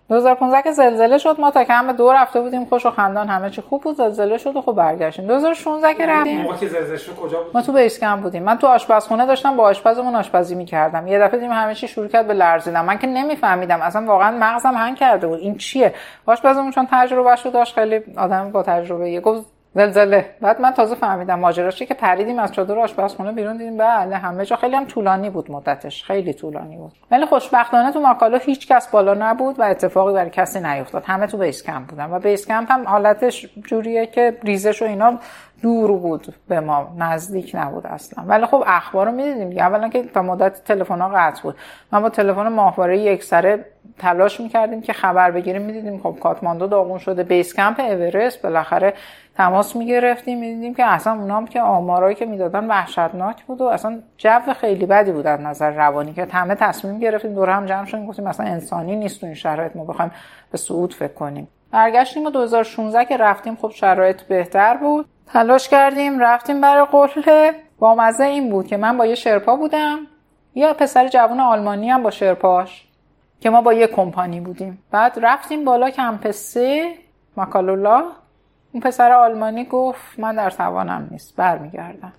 2015 0.10 0.62
که 0.62 0.72
زلزله 0.72 1.18
شد 1.18 1.40
ما 1.40 1.52
تا 1.52 1.64
کم 1.64 1.92
دو 1.92 2.12
رفته 2.14 2.42
بودیم 2.42 2.66
خوش 2.66 2.86
و 2.86 2.92
خندان 2.92 3.28
همه 3.28 3.50
چی 3.50 3.62
خوب 3.62 3.84
بود 3.84 3.96
زلزله 3.96 4.38
شد 4.38 4.56
و 4.56 4.62
خب 4.62 4.72
برگشتیم. 4.72 5.28
2016 5.28 5.94
که 5.94 6.06
رفتیم. 6.06 6.42
ما 6.42 6.58
که 6.58 6.68
زلزله 6.68 6.98
شد 6.98 7.16
کجا 7.16 7.44
بود؟ 7.44 7.56
ما 7.56 7.62
تو 7.62 7.74
بیس 7.74 8.00
کم 8.00 8.22
بودیم. 8.22 8.44
من 8.44 8.58
تو 8.58 8.68
آشپزخونه 8.68 9.26
داشتم 9.26 9.58
با 9.58 9.64
آشپزمون 9.64 10.16
آشپزی 10.16 10.56
می‌کردم. 10.56 11.08
یه 11.08 11.20
دفعه 11.20 11.38
دیدیم 11.38 11.52
همه 11.52 11.76
چی 11.76 11.88
شروع 11.88 12.08
کرد 12.08 12.28
به 12.28 12.34
لرزیدن. 12.34 12.82
من 12.82 12.98
که 12.98 13.08
نمیفهمیدم 13.08 13.82
اصلا 13.82 14.06
واقعا 14.06 14.38
مغزم 14.38 14.74
هنگ 14.74 14.98
کرده 14.98 15.28
بود. 15.28 15.40
این 15.40 15.58
چیه؟ 15.58 15.94
آشپزمون 16.26 16.72
چون 16.72 16.88
تجربه 16.92 17.36
شو 17.36 17.50
داشت 17.50 17.76
خیلی 17.76 18.02
آدم 18.18 18.52
با 18.52 18.64
تجربه 18.64 19.10
یه 19.10 19.22
گفت 19.22 19.59
زلزله. 19.76 20.26
بعد 20.42 20.62
من 20.62 20.72
تازه 20.72 20.96
فهمیدم 20.96 21.40
ماجراش 21.40 21.84
که 21.84 21.94
پریدیم 21.94 22.40
از 22.40 22.52
چادر 22.52 22.80
آشپزخونه 22.80 23.32
بیرون 23.32 23.58
دیدیم 23.58 23.78
بله 23.78 24.18
همه 24.18 24.46
جا 24.46 24.56
خیلی 24.56 24.76
هم 24.76 24.86
طولانی 24.86 25.30
بود 25.30 25.52
مدتش 25.52 26.04
خیلی 26.04 26.34
طولانی 26.34 26.78
بود. 26.78 26.92
ولی 27.12 27.26
خوشبختانه 27.26 27.92
تو 27.92 28.00
ماکالو 28.00 28.38
هیچ 28.38 28.68
کس 28.68 28.88
بالا 28.88 29.14
نبود 29.14 29.60
و 29.60 29.64
اتفاقی 29.64 30.14
برای 30.14 30.30
کسی 30.30 30.60
نیفتاد. 30.60 31.04
همه 31.06 31.28
تو 31.28 31.38
بیس 31.38 31.64
کمپ 31.64 31.88
بودن 31.88 32.12
و 32.12 32.20
بیس 32.20 32.48
کمپ 32.48 32.72
هم 32.72 32.88
حالتش 32.88 33.50
جوریه 33.66 34.06
که 34.06 34.38
ریزش 34.44 34.82
و 34.82 34.86
اینا 34.86 35.20
دور 35.62 35.92
بود 35.92 36.36
به 36.48 36.60
ما 36.60 36.88
نزدیک 36.98 37.52
نبود 37.54 37.88
اصلا. 37.88 38.24
ولی 38.28 38.46
خب 38.46 38.64
اخبار 38.68 39.06
رو 39.06 39.12
می‌دیدیم. 39.12 39.58
اولا 39.58 39.90
که 39.90 40.04
تا 40.04 40.22
مدت 40.22 40.64
تلفن 40.64 41.02
ها 41.02 41.10
قطع 41.10 41.42
بود. 41.42 41.56
من 41.92 42.02
با 42.02 42.10
تلفن 42.10 42.48
ماهواره 42.48 43.00
یک 43.00 43.24
سره 43.24 43.66
تلاش 43.98 44.40
می‌کردیم 44.40 44.82
که 44.82 44.94
خبر 44.94 45.32
بگیریم. 45.32 45.62
می‌دیدیم 45.62 46.00
خب 46.04 46.16
کاتماندو 46.22 46.68
داغون 46.68 46.98
شده. 46.98 47.24
بیس 47.24 47.54
کمپ 47.54 47.80
اورست 47.80 48.42
بالاخره 48.42 48.94
تماس 49.36 49.76
می‌گرفتیم. 49.76 50.40
می‌دیدیم 50.40 50.76
که 50.76 50.86
اصلا 50.86 51.14
اونام 51.14 51.48
که 51.48 51.62
آمارایی 51.62 52.16
که 52.16 52.26
می‌دادن 52.26 52.68
وحشتناک 52.68 53.44
بود 53.44 53.62
و 53.62 53.66
اصلا 53.66 54.00
جو 54.18 54.54
خیلی 54.62 54.86
بدی 54.86 55.12
بود 55.12 55.28
از 55.28 55.42
نظر 55.42 55.72
روانی 55.72 56.14
که 56.14 56.28
همه 56.32 56.56
تصمیم 56.56 57.00
گرفتیم 57.00 57.34
دور 57.34 57.50
هم 57.50 57.66
جمع 57.66 57.86
شدیم. 57.86 58.06
گفتیم 58.06 58.26
مثلا 58.26 58.46
انسانی 58.46 58.96
نیست 58.96 59.20
تو 59.20 59.26
این 59.26 59.36
شرایط. 59.36 59.76
ما 59.76 59.86
بخوایم 59.86 60.12
به 60.52 60.58
صعود 60.58 60.94
فکر 60.94 61.14
کنیم. 61.14 61.48
برگشتیم 61.72 62.26
و 62.26 62.30
2016 62.30 63.06
که 63.06 63.18
رفتیم 63.18 63.56
خب 63.56 63.70
شرایط 63.70 64.22
بهتر 64.22 64.78
بود. 64.78 65.06
تلاش 65.34 65.70
کردیم 65.70 66.20
رفتیم 66.20 66.62
برای 66.62 66.86
قله. 66.86 67.56
با 67.80 67.96
مزه 67.96 68.24
این 68.24 68.50
بود 68.50 68.68
که 68.68 68.78
من 68.78 68.98
با 68.98 69.06
یه 69.06 69.16
شرپا 69.16 69.56
بودم. 69.56 70.00
یا 70.56 70.74
پسر 70.74 71.08
جوان 71.08 71.40
آلمانی 71.40 71.90
هم 71.90 72.04
با 72.04 72.12
شرپاش 72.12 72.88
که 73.40 73.50
ما 73.50 73.62
با 73.62 73.74
یه 73.74 73.88
کمپانی 73.88 74.40
بودیم. 74.40 74.84
بعد 74.92 75.20
رفتیم 75.22 75.66
بالا 75.66 75.90
کمپ 75.90 76.32
سه 76.32 76.94
مکالولا 77.38 78.04
اون 78.74 78.82
پسر 78.82 79.12
آلمانی 79.12 79.66
گفت 79.66 80.20
من 80.20 80.36
در 80.36 80.50
توانم 80.50 81.08
نیست 81.12 81.36
برمیگردم. 81.36 82.14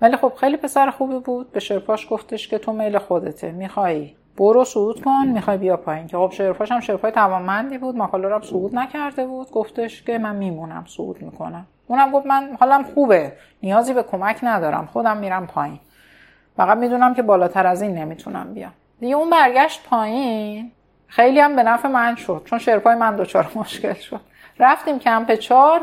ولی 0.00 0.16
خب 0.16 0.32
خیلی 0.36 0.56
پسر 0.56 0.90
خوبی 0.90 1.18
بود. 1.18 1.52
به 1.52 1.60
شرپاش 1.60 2.06
گفتش 2.10 2.48
که 2.48 2.58
تو 2.58 2.72
میل 2.72 2.98
خودته 2.98 3.52
می‌خوای 3.52 4.14
برو 4.38 4.64
صعود 4.64 5.02
کن 5.04 5.26
می‌خوای 5.26 5.56
بیا 5.56 5.76
پایین. 5.76 6.06
که 6.06 6.16
خب 6.16 6.30
شرپاش 6.32 6.72
هم 6.72 6.80
شرپای 6.80 7.12
توانمندی 7.12 7.78
بود. 7.78 7.96
ماکالو 7.96 8.34
هم 8.34 8.42
صعود 8.42 8.74
نکرده 8.74 9.26
بود. 9.26 9.50
گفتش 9.50 10.02
که 10.02 10.18
من 10.18 10.36
میمونم 10.36 10.84
صعود 10.88 11.22
می‌کنم. 11.22 11.66
اونم 11.86 12.10
گفت 12.10 12.26
من 12.26 12.56
حالم 12.60 12.82
خوبه. 12.82 13.32
نیازی 13.62 13.94
به 13.94 14.02
کمک 14.02 14.38
ندارم. 14.42 14.88
خودم 14.92 15.16
میرم 15.16 15.46
پایین. 15.46 15.80
فقط 16.56 16.78
می‌دونم 16.78 17.14
که 17.14 17.22
بالاتر 17.22 17.66
از 17.66 17.82
این 17.82 17.94
نمی‌تونم 17.94 18.54
بیام. 18.54 18.72
دیگه 19.00 19.14
اون 19.14 19.30
برگشت 19.30 19.84
پایین. 19.84 20.72
خیلی 21.06 21.40
هم 21.40 21.56
به 21.56 21.62
نفع 21.62 21.88
من 21.88 22.14
شد. 22.14 22.42
چون 22.44 22.58
شرپای 22.58 22.94
من 22.94 23.16
دچار 23.16 23.50
مشکل 23.54 23.94
شد. 23.94 24.20
رفتیم 24.58 24.98
کمپ 24.98 25.34
چار 25.34 25.80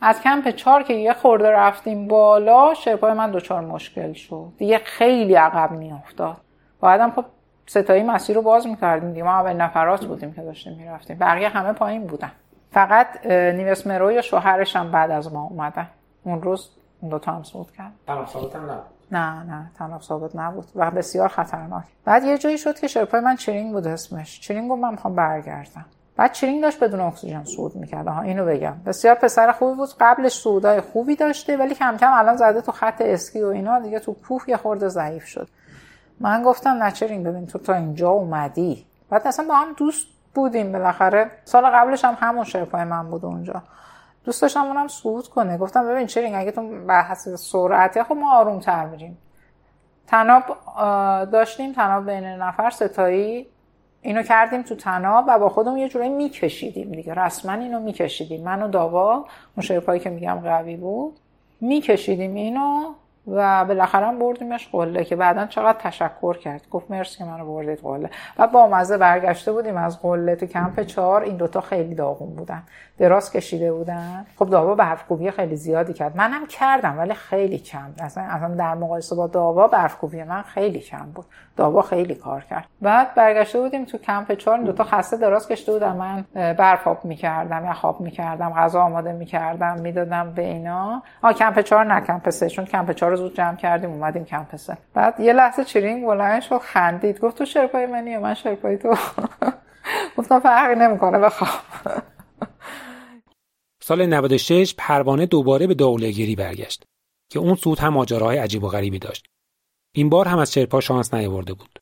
از 0.00 0.20
کمپ 0.20 0.50
چار 0.50 0.82
که 0.82 0.94
یه 0.94 1.12
خورده 1.12 1.50
رفتیم 1.50 2.08
بالا 2.08 2.74
شرپای 2.74 3.12
من 3.12 3.30
دچار 3.30 3.60
مشکل 3.60 4.12
شد. 4.12 4.52
دیگه 4.58 4.78
خیلی 4.78 5.34
عقب 5.34 5.70
میافتاد. 5.70 6.36
بعدم 6.80 7.10
خب 7.10 7.24
ستایی 7.66 8.02
مسیر 8.02 8.36
رو 8.36 8.42
باز 8.42 8.66
می‌کردیم 8.66 9.10
دیگه. 9.10 9.22
ما 9.22 9.32
اول 9.32 9.52
نفرات 9.52 10.04
بودیم 10.04 10.32
که 10.32 10.42
داشتیم 10.42 10.76
می‌رفتیم. 10.76 11.18
بقیه 11.18 11.48
همه 11.48 11.72
پایین 11.72 12.06
بودن. 12.06 12.32
فقط 12.72 13.26
نیوس 13.26 13.86
مروی 13.86 14.12
با 14.12 14.22
شوهرش 14.22 14.76
هم 14.76 14.90
بعد 14.90 15.10
از 15.10 15.32
ما 15.32 15.42
اومدن. 15.42 15.86
اون 16.24 16.42
روز 16.42 16.70
اون 17.00 17.10
دوتا 17.10 17.32
هم 17.32 17.42
صعود 17.42 17.72
کرد. 17.72 17.92
نه 19.10 19.42
نه 19.42 19.70
طناب 19.78 20.02
ثابت 20.02 20.36
نبود 20.36 20.66
و 20.74 20.90
بسیار 20.90 21.28
خطرناک. 21.28 21.84
بعد 22.04 22.24
یه 22.24 22.38
جایی 22.38 22.58
شد 22.58 22.78
که 22.78 22.86
شرپای 22.86 23.20
من 23.20 23.36
چرینگ 23.36 23.72
بود 23.72 23.86
اسمش. 23.86 24.40
چرینگ 24.40 24.70
رو 24.70 24.76
من 24.76 24.90
می‌خوام 24.90 25.14
برگردم. 25.14 25.84
بعد 26.16 26.32
چرینگ 26.32 26.62
داشت 26.62 26.84
بدون 26.84 27.00
اکسیژن 27.00 27.44
صعود 27.44 27.76
می‌کرد. 27.76 28.08
ها 28.08 28.22
اینو 28.22 28.46
بگم. 28.46 28.76
بسیار 28.86 29.14
پسر 29.14 29.52
خوبی 29.52 29.76
بود. 29.76 29.88
قبلش 30.00 30.40
صعودای 30.40 30.80
خوبی 30.80 31.16
داشته 31.16 31.56
ولی 31.56 31.74
کم 31.74 31.96
کم 31.96 32.12
الان 32.12 32.36
زده 32.36 32.60
تو 32.60 32.72
خط 32.72 33.00
اسکی 33.00 33.42
و 33.42 33.46
اینا. 33.46 33.78
دیگه 33.78 33.98
تو 33.98 34.16
کوه 34.28 34.42
یه 34.48 34.56
خورده 34.56 34.88
ضعیف 34.88 35.24
شد. 35.24 35.48
من 36.20 36.42
گفتم 36.42 36.70
نه 36.70 36.90
چرینگ 36.90 37.26
ببین 37.26 37.46
تو 37.46 37.58
تا 37.58 37.74
اینجا 37.74 38.10
اومدی؟ 38.10 38.86
بعد 39.10 39.26
اصلا 39.26 39.46
با 39.48 39.54
هم 39.54 39.72
دوست 39.72 40.06
بودیم 40.34 40.72
بالاخره. 40.72 41.30
سال 41.44 41.66
قبلش 41.66 42.04
هم 42.04 42.16
همون 42.20 42.44
شرپای 42.44 42.84
من 42.84 43.10
بود 43.10 43.24
اونجا. 43.24 43.62
دوست 44.24 44.42
داشتم 44.42 44.64
اونم 44.64 44.88
صعود 44.88 45.28
کنه. 45.28 45.58
گفتم 45.58 45.88
ببین 45.88 46.06
چرینگ 46.06 46.34
اگه 46.34 46.50
تو 46.50 46.84
بحث 46.86 47.28
سرعته 47.28 48.04
خب 48.04 48.12
ما 48.14 48.38
آروم 48.38 48.60
تر 48.60 48.86
میریم. 48.86 49.18
تناب 50.06 50.42
داشتیم 51.30 51.72
تناب 51.72 52.06
بین 52.10 52.24
نفر 52.24 52.70
ستایی. 52.70 53.46
اینو 54.00 54.22
کردیم 54.22 54.62
تو 54.62 54.74
تناب 54.74 55.24
و 55.28 55.38
با 55.38 55.48
خودمون 55.48 55.78
یه 55.78 55.88
جورایی 55.88 56.10
میکشیدیم 56.10 56.90
دیگه. 56.90 57.14
رسما 57.14 57.52
اینو 57.52 57.80
میکشیدیم. 57.80 58.44
من 58.44 58.62
و 58.62 58.68
داوا 58.68 59.14
اون 59.56 59.60
شرپایی 59.60 60.00
که 60.00 60.10
میگم 60.10 60.40
قوی 60.44 60.76
بود. 60.76 61.18
میکشیدیم 61.60 62.34
اینو. 62.34 62.94
و 63.26 63.64
بالاخره 63.64 64.06
هم 64.06 64.18
بردیمش 64.18 64.68
قله 64.72 65.04
که 65.04 65.16
بعدا 65.16 65.46
چقدر 65.46 65.78
تشکر 65.78 66.36
کرد. 66.36 66.62
گفت 66.70 66.90
مرسی 66.90 67.18
که 67.18 67.24
منو 67.24 67.46
بردید 67.46 67.80
قله. 67.80 68.10
و 68.38 68.46
با 68.46 68.66
مزه 68.66 68.98
برگشته 68.98 69.52
بودیم 69.52 69.76
از 69.76 70.02
قله 70.02 70.36
تو 70.36 70.46
کمپ 70.46 70.80
چهار. 70.80 71.22
این 71.22 71.36
دوتا 71.36 71.60
خیلی 71.60 71.94
داغون 71.94 72.30
بودن. 72.36 72.62
دراز 72.98 73.32
کشیده 73.32 73.72
بودن. 73.72 74.26
خب 74.38 74.50
داوا 74.50 74.74
برفکوبی 74.74 75.30
خیلی 75.30 75.56
زیادی 75.56 75.92
کرد. 75.92 76.16
منم 76.16 76.46
کردم 76.46 76.98
ولی 76.98 77.14
خیلی 77.14 77.58
کم. 77.58 77.94
اصلا 77.98 78.24
اصلا 78.24 78.48
در 78.54 78.74
مقایسه 78.74 79.16
با 79.16 79.26
داوا 79.26 79.68
برفکوبی 79.68 80.22
من 80.22 80.42
خیلی 80.42 80.80
کم 80.80 81.06
بود. 81.14 81.24
داوا 81.56 81.82
خیلی 81.82 82.14
کار 82.14 82.40
کرد. 82.40 82.64
بعد 82.82 83.14
برگشته 83.14 83.60
بودیم 83.60 83.84
تو 83.84 83.98
کمپ 83.98 84.32
چهار. 84.32 84.56
این 84.56 84.66
دوتا 84.66 84.84
خسته 84.84 85.16
دراز 85.16 85.48
کشیده 85.48 85.72
بودن. 85.72 85.96
من 85.96 86.24
برف 86.34 86.88
آب 86.88 87.04
می‌کردم 87.04 87.64
یا 87.64 87.72
خواب 87.72 88.00
می‌کردم 88.00 88.50
غذا 88.50 88.82
آماده 88.82 89.12
می‌کردم 89.12 89.80
می‌دادم 89.80 90.30
به 90.30 90.42
اینا. 90.42 91.02
آ 91.22 91.32
کمپ 91.32 91.60
چهار 91.60 91.84
نه 91.84 92.00
کمپ 92.00 92.30
سه. 92.30 92.48
چون 92.48 92.64
کمپ 92.64 92.92
چهار 92.92 93.11
رو 93.12 93.18
زود 93.18 93.34
جمع 93.36 93.56
کردیم 93.56 93.90
اومدیم 93.90 94.24
کمپ 94.24 94.56
سه 94.56 94.78
بعد 94.94 95.20
یه 95.20 95.32
لحظه 95.32 95.64
چرینگ 95.64 96.06
بلند 96.06 96.42
شد 96.42 96.58
خندید 96.58 97.20
گفت 97.20 97.38
تو 97.38 97.44
شرپای 97.44 97.86
منی 97.86 98.16
من 98.16 98.34
شرپای 98.34 98.78
تو 98.78 98.88
گفتم 100.16 100.40
فرقی 100.40 100.74
نمی‌کنه 100.74 101.18
بخوام 101.18 101.50
سال 103.82 104.06
96 104.06 104.74
پروانه 104.78 105.26
دوباره 105.26 105.66
به 105.66 105.74
داولگیری 105.74 106.36
برگشت 106.36 106.84
که 107.32 107.38
اون 107.38 107.54
سود 107.54 107.78
هم 107.78 107.88
ماجراهای 107.88 108.38
عجیب 108.38 108.64
و 108.64 108.68
غریبی 108.68 108.98
داشت. 108.98 109.26
این 109.94 110.08
بار 110.08 110.28
هم 110.28 110.38
از 110.38 110.52
شرپا 110.52 110.80
شانس 110.80 111.14
نیاورده 111.14 111.54
بود. 111.54 111.78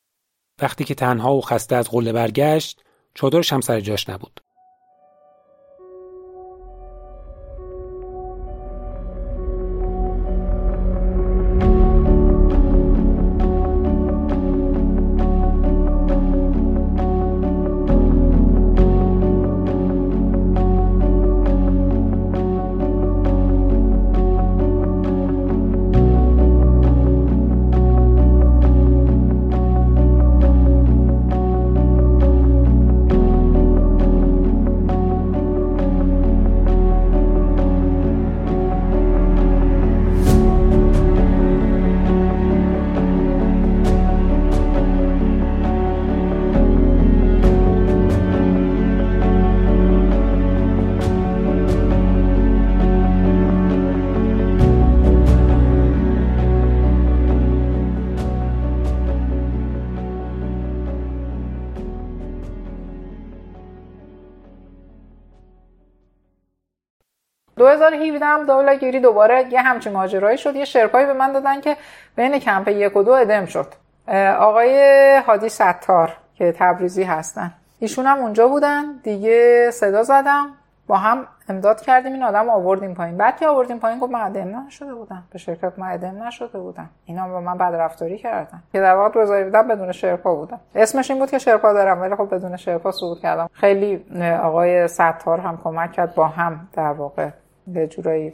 وقتی 0.61 0.83
که 0.83 0.95
تنها 0.95 1.33
و 1.33 1.41
خسته 1.41 1.75
از 1.75 1.89
قله 1.89 2.13
برگشت، 2.13 2.83
چادرش 3.13 3.53
هم 3.53 3.61
سر 3.61 3.79
جاش 3.79 4.09
نبود. 4.09 4.39
هم 68.41 68.47
دولگیری 68.47 68.99
دوباره 68.99 69.45
یه 69.51 69.61
همچین 69.61 69.93
ماجرایی 69.93 70.37
شد. 70.37 70.55
یه 70.55 70.65
شرپایی 70.65 71.05
به 71.05 71.13
من 71.13 71.31
دادن 71.31 71.61
که 71.61 71.77
بین 72.15 72.39
کمپ 72.39 72.67
یک 72.67 72.97
و 72.97 73.03
دو 73.03 73.11
ادم 73.11 73.45
شد. 73.45 73.67
آقای 74.39 75.21
هادی 75.27 75.49
ستار 75.49 76.17
که 76.35 76.55
تبریزی 76.59 77.03
هستن. 77.03 77.51
ایشون 77.79 78.05
هم 78.05 78.17
اونجا 78.17 78.47
بودن. 78.47 78.83
دیگه 79.03 79.71
صدا 79.71 80.03
زدم. 80.03 80.47
با 80.87 80.97
هم 80.97 81.27
امداد 81.49 81.81
کردیم. 81.81 82.13
این 82.13 82.23
آدم 82.23 82.49
آوردیم 82.49 82.93
پایین. 82.93 83.17
بعد 83.17 83.37
که 83.37 83.47
آوردیم 83.47 83.79
پایین 83.79 83.99
گفت 83.99 84.11
من 84.11 84.21
ادم 84.21 84.65
نشده 84.67 84.93
بودم. 84.93 85.23
به 85.31 85.39
شرکت 85.39 85.73
من 85.77 85.91
ادم 85.91 86.23
نشده 86.23 86.59
بودم. 86.59 86.89
اینا 87.05 87.27
با 87.27 87.41
من 87.41 87.57
بد 87.57 87.75
رفتاری 87.75 88.17
کردن. 88.17 88.63
که 88.71 88.79
در 88.79 88.95
واقع 88.95 89.13
روزایی 89.13 89.43
بودم 89.43 89.67
بدون 89.67 89.91
شرپا 89.91 90.35
بودم. 90.35 90.59
اسمش 90.75 91.11
این 91.11 91.19
بود 91.19 91.31
که 91.31 91.39
شرپا 91.39 91.73
دارم 91.73 92.01
ولی 92.01 92.15
خب 92.15 92.35
بدون 92.35 92.57
شرپا 92.57 92.91
صعود 92.91 93.19
کردم. 93.19 93.49
خیلی 93.53 94.05
آقای 94.43 94.87
ستار 94.87 95.39
هم 95.39 95.59
کمک 95.63 95.91
کرد 95.91 96.15
با 96.15 96.27
هم 96.27 96.67
در 96.73 96.91
واقع 96.91 97.29
به 97.73 97.87
جورایی 97.87 98.33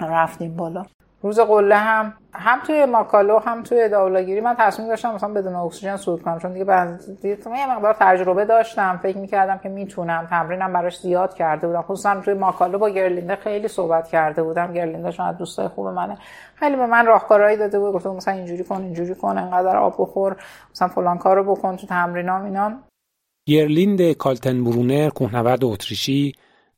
رفتیم 0.00 0.56
بالا. 0.56 0.84
روز 1.22 1.40
قله 1.40 1.76
هم 1.76 2.14
هم 2.32 2.58
توی 2.66 2.84
ماکالو 2.84 3.38
هم 3.38 3.62
توی 3.62 3.88
داولاگیری 3.88 4.40
من 4.40 4.54
تصمیم 4.58 4.88
داشتم 4.88 5.14
مثلا 5.14 5.28
بدون 5.28 5.54
اکسیژن 5.54 5.96
صعود 5.96 6.22
کنم 6.22 6.38
چون 6.38 6.52
دیگه 6.52 6.64
بعد 6.64 7.00
یه 7.24 7.76
مقدار 7.76 7.96
تجربه 8.00 8.44
داشتم 8.44 9.00
فکر 9.02 9.18
می‌کردم 9.18 9.58
که 9.58 9.68
می‌تونم 9.68 10.26
تمرینم 10.30 10.72
براش 10.72 11.00
زیاد 11.00 11.34
کرده 11.34 11.66
بودم. 11.66 11.82
خصوصا 11.82 12.20
توی 12.20 12.34
ماکالو 12.34 12.78
با 12.78 12.90
گرلینده 12.90 13.36
خیلی 13.36 13.68
صحبت 13.68 14.08
کرده 14.08 14.42
بودم. 14.42 14.72
گرلینده 14.72 15.10
شما 15.10 15.26
از 15.26 15.38
دوستای 15.38 15.68
خوب 15.68 15.86
منه. 15.86 16.18
خیلی 16.54 16.76
به 16.76 16.86
من 16.86 17.06
راهکارهایی 17.06 17.56
داده 17.56 17.78
بود 17.78 17.94
گفته 17.94 18.08
مثلا 18.08 18.34
اینجوری 18.34 18.64
کن 18.64 18.76
اینجوری 18.76 19.14
کن 19.14 19.38
انقدر 19.38 19.76
آب 19.76 19.94
بخور 19.98 20.36
مثلا 20.70 20.88
فلان 20.88 21.18
کارو 21.18 21.54
بکن 21.54 21.76
تو 21.76 21.86
تمرینام 21.86 22.44
اینا. 22.44 22.72
گرلینده 23.48 24.12
کالتنبرونر 24.12 25.08
کوهنورد 25.08 25.64
اتریشی 25.64 26.32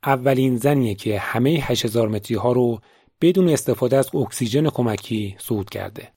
اولین 0.07 0.57
زنیه 0.57 0.95
که 0.95 1.19
همه 1.19 1.51
8000 1.51 2.09
متری 2.09 2.37
ها 2.37 2.53
رو 2.53 2.79
بدون 3.21 3.49
استفاده 3.49 3.97
از 3.97 4.15
اکسیژن 4.15 4.71
کمکی 4.71 5.37
صعود 5.39 5.71
کرده. 5.71 6.09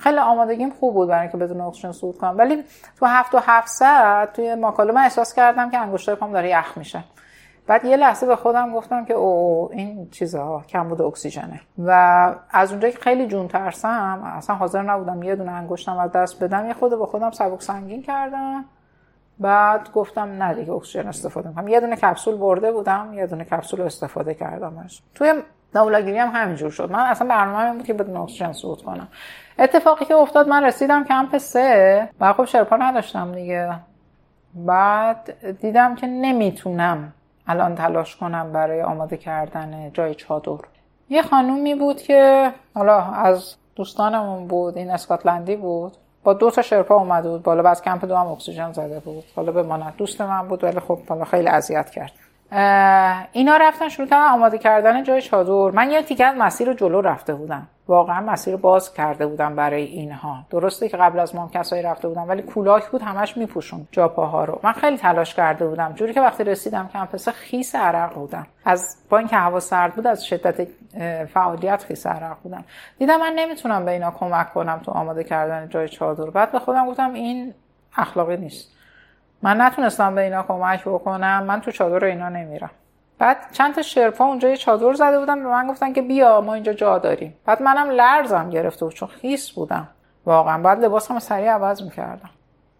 خیلی 0.00 0.18
آمادگیم 0.18 0.70
خوب 0.70 0.94
بود 0.94 1.08
برای 1.08 1.20
اینکه 1.20 1.36
بدون 1.36 1.60
اکسیژن 1.60 1.92
صعود 1.92 2.18
کنم. 2.18 2.38
ولی 2.38 2.62
تو 2.98 3.06
هفت 3.06 3.34
و 3.34 3.38
هفت 3.38 3.68
ساعت 3.68 4.32
توی 4.32 4.54
ماکالو 4.54 4.98
احساس 4.98 5.34
کردم 5.34 5.70
که 5.70 5.78
انگشتای 5.78 6.14
پام 6.14 6.32
داره 6.32 6.50
یخ 6.50 6.78
میشه. 6.78 7.04
بعد 7.66 7.84
یه 7.84 7.96
لحظه 7.96 8.26
به 8.26 8.36
خودم 8.36 8.72
گفتم 8.72 9.04
که 9.04 9.14
او 9.14 9.68
این 9.72 10.10
چیزها 10.10 10.64
کم 10.68 10.88
بود 10.88 11.02
اکسیژنه. 11.02 11.60
و 11.78 11.90
از 12.50 12.70
اونجایی 12.70 12.92
که 12.92 12.98
خیلی 12.98 13.26
جون 13.26 13.48
ترسم 13.48 14.22
اصلا 14.24 14.56
حاضر 14.56 14.82
نبودم 14.82 15.22
یه 15.22 15.36
دونه 15.36 15.52
انگشتم 15.52 15.98
از 15.98 16.12
دست 16.12 16.42
بدم. 16.42 16.66
یه 16.66 16.74
خود 16.74 16.98
به 16.98 17.06
خودم 17.06 17.30
سبک 17.30 17.62
سنگین 17.62 18.02
کردم. 18.02 18.64
بعد 19.40 19.92
گفتم 19.92 20.42
نه 20.42 20.54
دیگه 20.54 20.72
اکسیژن 20.72 21.08
استفاده 21.08 21.52
کنم 21.52 21.68
یه 21.68 21.80
دونه 21.80 21.96
کپسول 21.96 22.36
برده 22.36 22.72
بودم 22.72 23.10
یه 23.14 23.26
دونه 23.26 23.44
کپسول 23.44 23.80
استفاده 23.80 24.34
کردمش 24.34 25.02
توی 25.14 25.34
نولاگیری 25.74 26.18
هم 26.18 26.30
همینجور 26.34 26.70
شد. 26.70 26.90
من 26.90 26.98
اصلا 26.98 27.28
برنامه 27.28 27.72
بود 27.72 27.84
که 27.84 27.94
بدون 27.94 28.16
اکسیژن 28.16 28.52
صعود 28.52 28.82
کنم. 28.82 29.08
اتفاقی 29.58 30.04
که 30.04 30.14
افتاد 30.14 30.48
من 30.48 30.64
رسیدم 30.64 31.04
کمپ 31.04 31.38
سه. 31.38 32.08
و 32.20 32.32
خب 32.32 32.44
شرپا 32.44 32.76
نداشتم 32.76 33.32
دیگه. 33.32 33.74
بعد 34.54 35.56
دیدم 35.60 35.94
که 35.94 36.06
نمی‌تونم 36.06 37.12
الان 37.46 37.74
تلاش 37.74 38.16
کنم 38.16 38.52
برای 38.52 38.82
آماده 38.82 39.16
کردن 39.16 39.90
جای 39.92 40.14
چادر. 40.14 40.58
یه 41.08 41.22
خانومی 41.22 41.74
بود 41.74 42.02
که 42.02 42.52
حالا 42.74 43.00
از 43.00 43.54
دوستانمون 43.76 44.46
بود 44.46 44.76
این 44.76 44.90
اسکاتلندی 44.90 45.56
بود. 45.56 45.96
با 46.24 46.34
دو 46.34 46.50
تا 46.50 46.62
شرپا 46.62 46.94
اومده 46.94 47.28
بود. 47.28 47.42
بالا 47.42 47.62
بعد 47.62 47.82
کمپ 47.82 48.04
دو 48.04 48.16
هم 48.16 48.26
اکسیژن 48.26 48.72
زده 48.72 49.00
بود. 49.00 49.24
حالا 49.36 49.52
بماند 49.52 49.96
دوست 49.96 50.20
من 50.20 50.48
بود 50.48 50.64
ولی 50.64 50.80
خب 50.80 50.98
حالا 51.08 51.24
خیلی 51.24 51.48
اذیت 51.48 51.90
کرد. 51.90 52.12
اینا 53.32 53.56
رفتن 53.56 53.88
شروع 53.88 54.08
کردن 54.08 54.28
آماده 54.28 54.58
کردن 54.58 55.02
جای 55.02 55.22
چادر 55.22 55.76
من 55.76 55.90
یه 55.90 56.02
تیکه 56.02 56.30
مسیر 56.30 56.68
رو 56.68 56.74
جلو 56.74 57.00
رفته 57.00 57.34
بودم. 57.34 57.68
واقعا 57.88 58.20
مسیر 58.20 58.56
باز 58.56 58.94
کرده 58.94 59.26
بودم 59.26 59.56
برای 59.56 59.82
اینها. 59.82 60.44
درسته 60.50 60.88
که 60.88 60.96
قبل 60.96 61.18
از 61.18 61.34
ما 61.34 61.50
کسایی 61.54 61.82
رفته 61.82 62.08
بودم 62.08 62.28
ولی 62.28 62.42
کولاک 62.42 62.88
بود 62.88 63.02
همش 63.02 63.36
میپوشون 63.36 63.88
جاپاها 63.92 64.44
رو. 64.44 64.60
من 64.62 64.72
خیلی 64.72 64.96
تلاش 64.96 65.34
کرده 65.34 65.66
بودم. 65.66 65.92
جوری 65.92 66.14
که 66.14 66.20
وقتی 66.20 66.44
رسیدم 66.44 66.90
کمپس 66.92 67.28
خیس 67.28 67.74
عرق 67.74 68.14
بودم. 68.14 68.46
از 68.64 68.96
با 69.10 69.18
اینکه 69.18 69.36
هوا 69.36 69.60
سرد 69.60 69.94
بود 69.94 70.06
از 70.06 70.26
شدت 70.26 70.68
فعالیت 71.34 71.84
خیس 71.84 72.06
عرق 72.06 72.36
بودم. 72.42 72.64
دیدم 72.98 73.20
من 73.20 73.32
نمی‌تونم 73.36 73.84
به 73.84 73.90
اینا 73.90 74.10
کمک 74.10 74.52
کنم 74.52 74.80
تو 74.84 74.90
آماده 74.90 75.24
کردن 75.24 75.68
جای 75.68 75.88
چادر. 75.88 76.30
بعد 76.30 76.52
به 76.52 76.58
خودم 76.58 76.86
گفتم 76.86 77.12
این 77.12 77.54
اخلاقی 77.96 78.36
نیست. 78.36 78.77
من 79.42 79.60
نتونستم 79.60 80.14
به 80.14 80.20
اینا 80.20 80.42
کمک 80.42 80.84
بکنم 80.84 81.44
من 81.44 81.60
تو 81.60 81.70
چادر 81.70 82.04
اینا 82.04 82.28
نمیرم. 82.28 82.70
بعد 83.18 83.36
چند 83.52 83.74
تا 83.74 83.82
شرپا 83.82 84.24
اونجا 84.24 84.48
یه 84.48 84.56
چادر 84.56 84.92
زده 84.92 85.18
بودن 85.18 85.42
به 85.42 85.48
من 85.48 85.66
گفتن 85.66 85.92
که 85.92 86.02
بیا 86.02 86.40
ما 86.40 86.54
اینجا 86.54 86.72
جا 86.72 86.98
داریم. 86.98 87.34
بعد 87.44 87.62
منم 87.62 87.90
لرزم 87.90 88.50
گرفته 88.50 88.84
بود 88.84 88.94
چون 88.94 89.08
خیس 89.08 89.50
بودم. 89.50 89.88
واقعا 90.26 90.62
بعد 90.62 90.84
لباسم 90.84 91.18
سریع 91.18 91.50
عوض 91.50 91.82
می‌کردم. 91.82 92.30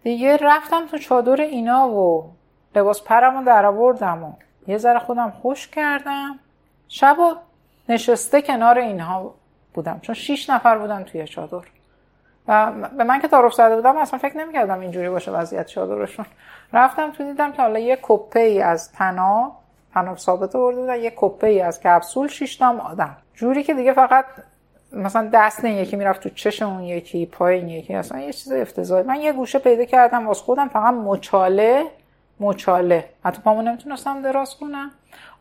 دیگه 0.03 0.37
رفتم 0.37 0.87
تو 0.87 0.97
چادر 0.97 1.41
اینا 1.41 1.89
و 1.89 2.31
لباس 2.75 3.03
پرم 3.03 3.37
رو 3.37 3.45
در 3.45 3.65
آوردم 3.65 4.23
و 4.23 4.33
یه 4.67 4.77
ذره 4.77 4.99
خودم 4.99 5.33
خوش 5.41 5.67
کردم. 5.67 6.39
شب 6.87 7.19
و 7.19 7.35
نشسته 7.89 8.41
کنار 8.41 8.77
اینها 8.77 9.33
بودم 9.73 9.99
چون 10.01 10.15
شیش 10.15 10.49
نفر 10.49 10.77
بودن 10.77 11.03
توی 11.03 11.27
چادر. 11.27 11.61
و 12.49 12.71
به 12.97 13.03
من 13.03 13.19
که 13.19 13.27
تعارف 13.27 13.53
زده 13.53 13.75
بودم 13.75 13.97
اصلا 13.97 14.19
فکر 14.19 14.37
نمی‌کردم 14.37 14.79
اینجوری 14.79 15.09
باشه 15.09 15.31
وضعیت 15.31 15.67
چادرشون. 15.67 16.25
رفتم 16.73 17.11
تو 17.11 17.23
دیدم 17.23 17.51
که 17.51 17.61
حالا 17.61 17.79
یه 17.79 17.99
کپه 18.01 18.39
ای 18.39 18.61
از 18.61 18.91
تنا 18.91 19.51
تناب 19.93 20.17
ثابت 20.17 20.55
آورده 20.55 20.79
بودن 20.81 20.99
یه 20.99 21.13
کپه 21.15 21.47
ای 21.47 21.61
از 21.61 21.79
کپسول 21.79 22.27
شیشتام 22.27 22.79
آدم. 22.79 23.17
جوری 23.33 23.63
که 23.63 23.73
دیگه 23.73 23.93
فقط 23.93 24.25
مثلا 24.93 25.29
دست 25.33 25.65
این 25.65 25.77
یکی 25.77 25.95
می‌رفت 25.95 26.23
تو 26.23 26.29
چش 26.29 26.61
اون 26.61 26.83
یکی 26.83 27.25
پای 27.25 27.55
این 27.55 27.69
یکی 27.69 27.95
اصلا 27.95 28.19
یه 28.19 28.33
چیز 28.33 28.51
افتضاحی. 28.51 29.03
من 29.03 29.21
یه 29.21 29.33
گوشه 29.33 29.59
پیدا 29.59 29.85
کردم 29.85 30.27
واسه 30.27 30.43
خودم 30.43 30.67
فقط 30.67 30.93
مچاله 30.93 31.85
مچاله. 32.39 33.09
حتی 33.25 33.41
پامو 33.41 33.61
نمی‌تونستم 33.61 34.21
دراز 34.21 34.55
کنم. 34.55 34.91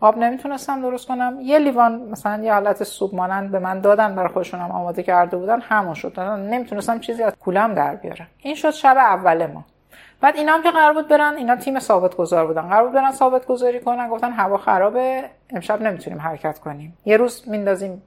آب 0.01 0.19
نمی‌تونستم 0.19 0.83
درست 0.83 1.09
کنم. 1.09 1.39
یه 1.41 1.59
لیوان 1.59 2.09
مثلا 2.11 2.45
یه 2.45 2.53
حالت 2.53 2.85
سوپ 2.85 3.15
مانند 3.15 3.51
به 3.51 3.59
من 3.59 3.81
دادن 3.81 4.15
برای 4.15 4.29
خودشونم 4.29 4.71
آماده 4.71 5.03
کرده 5.03 5.37
بودن 5.37 5.61
همون 5.61 5.95
شد. 5.95 6.21
نمی‌تونستم 6.21 6.99
چیزی 6.99 7.23
از 7.23 7.33
کولم 7.41 7.75
در 7.75 7.95
بیارم. 7.95 8.27
این 8.39 8.55
شد 8.55 8.71
شب 8.71 8.97
اول 8.97 9.47
ما. 9.47 9.65
بعد 10.21 10.37
اینا 10.37 10.53
هم 10.53 10.63
که 10.63 10.71
قرار 10.71 10.93
بود 10.93 11.09
برن 11.09 11.35
اینا 11.37 11.57
تیم 11.57 11.79
ثابت 11.79 12.17
گذار 12.17 12.47
بودن. 12.47 12.63
قرار 12.63 12.85
بود 12.85 12.93
برن 12.93 13.13
ثابت 13.13 13.47
گذاری 13.47 13.81
کنن 13.81 14.09
گفتن 14.09 14.33
هوا 14.33 14.57
خرابه 14.57 15.25
امشب 15.51 15.83
نمی‌تونیم 15.83 16.21
حرکت 16.21 16.59
کنیم. 16.59 16.99
یه 17.05 17.17
روز 17.17 17.49
میندازیم 17.49 18.03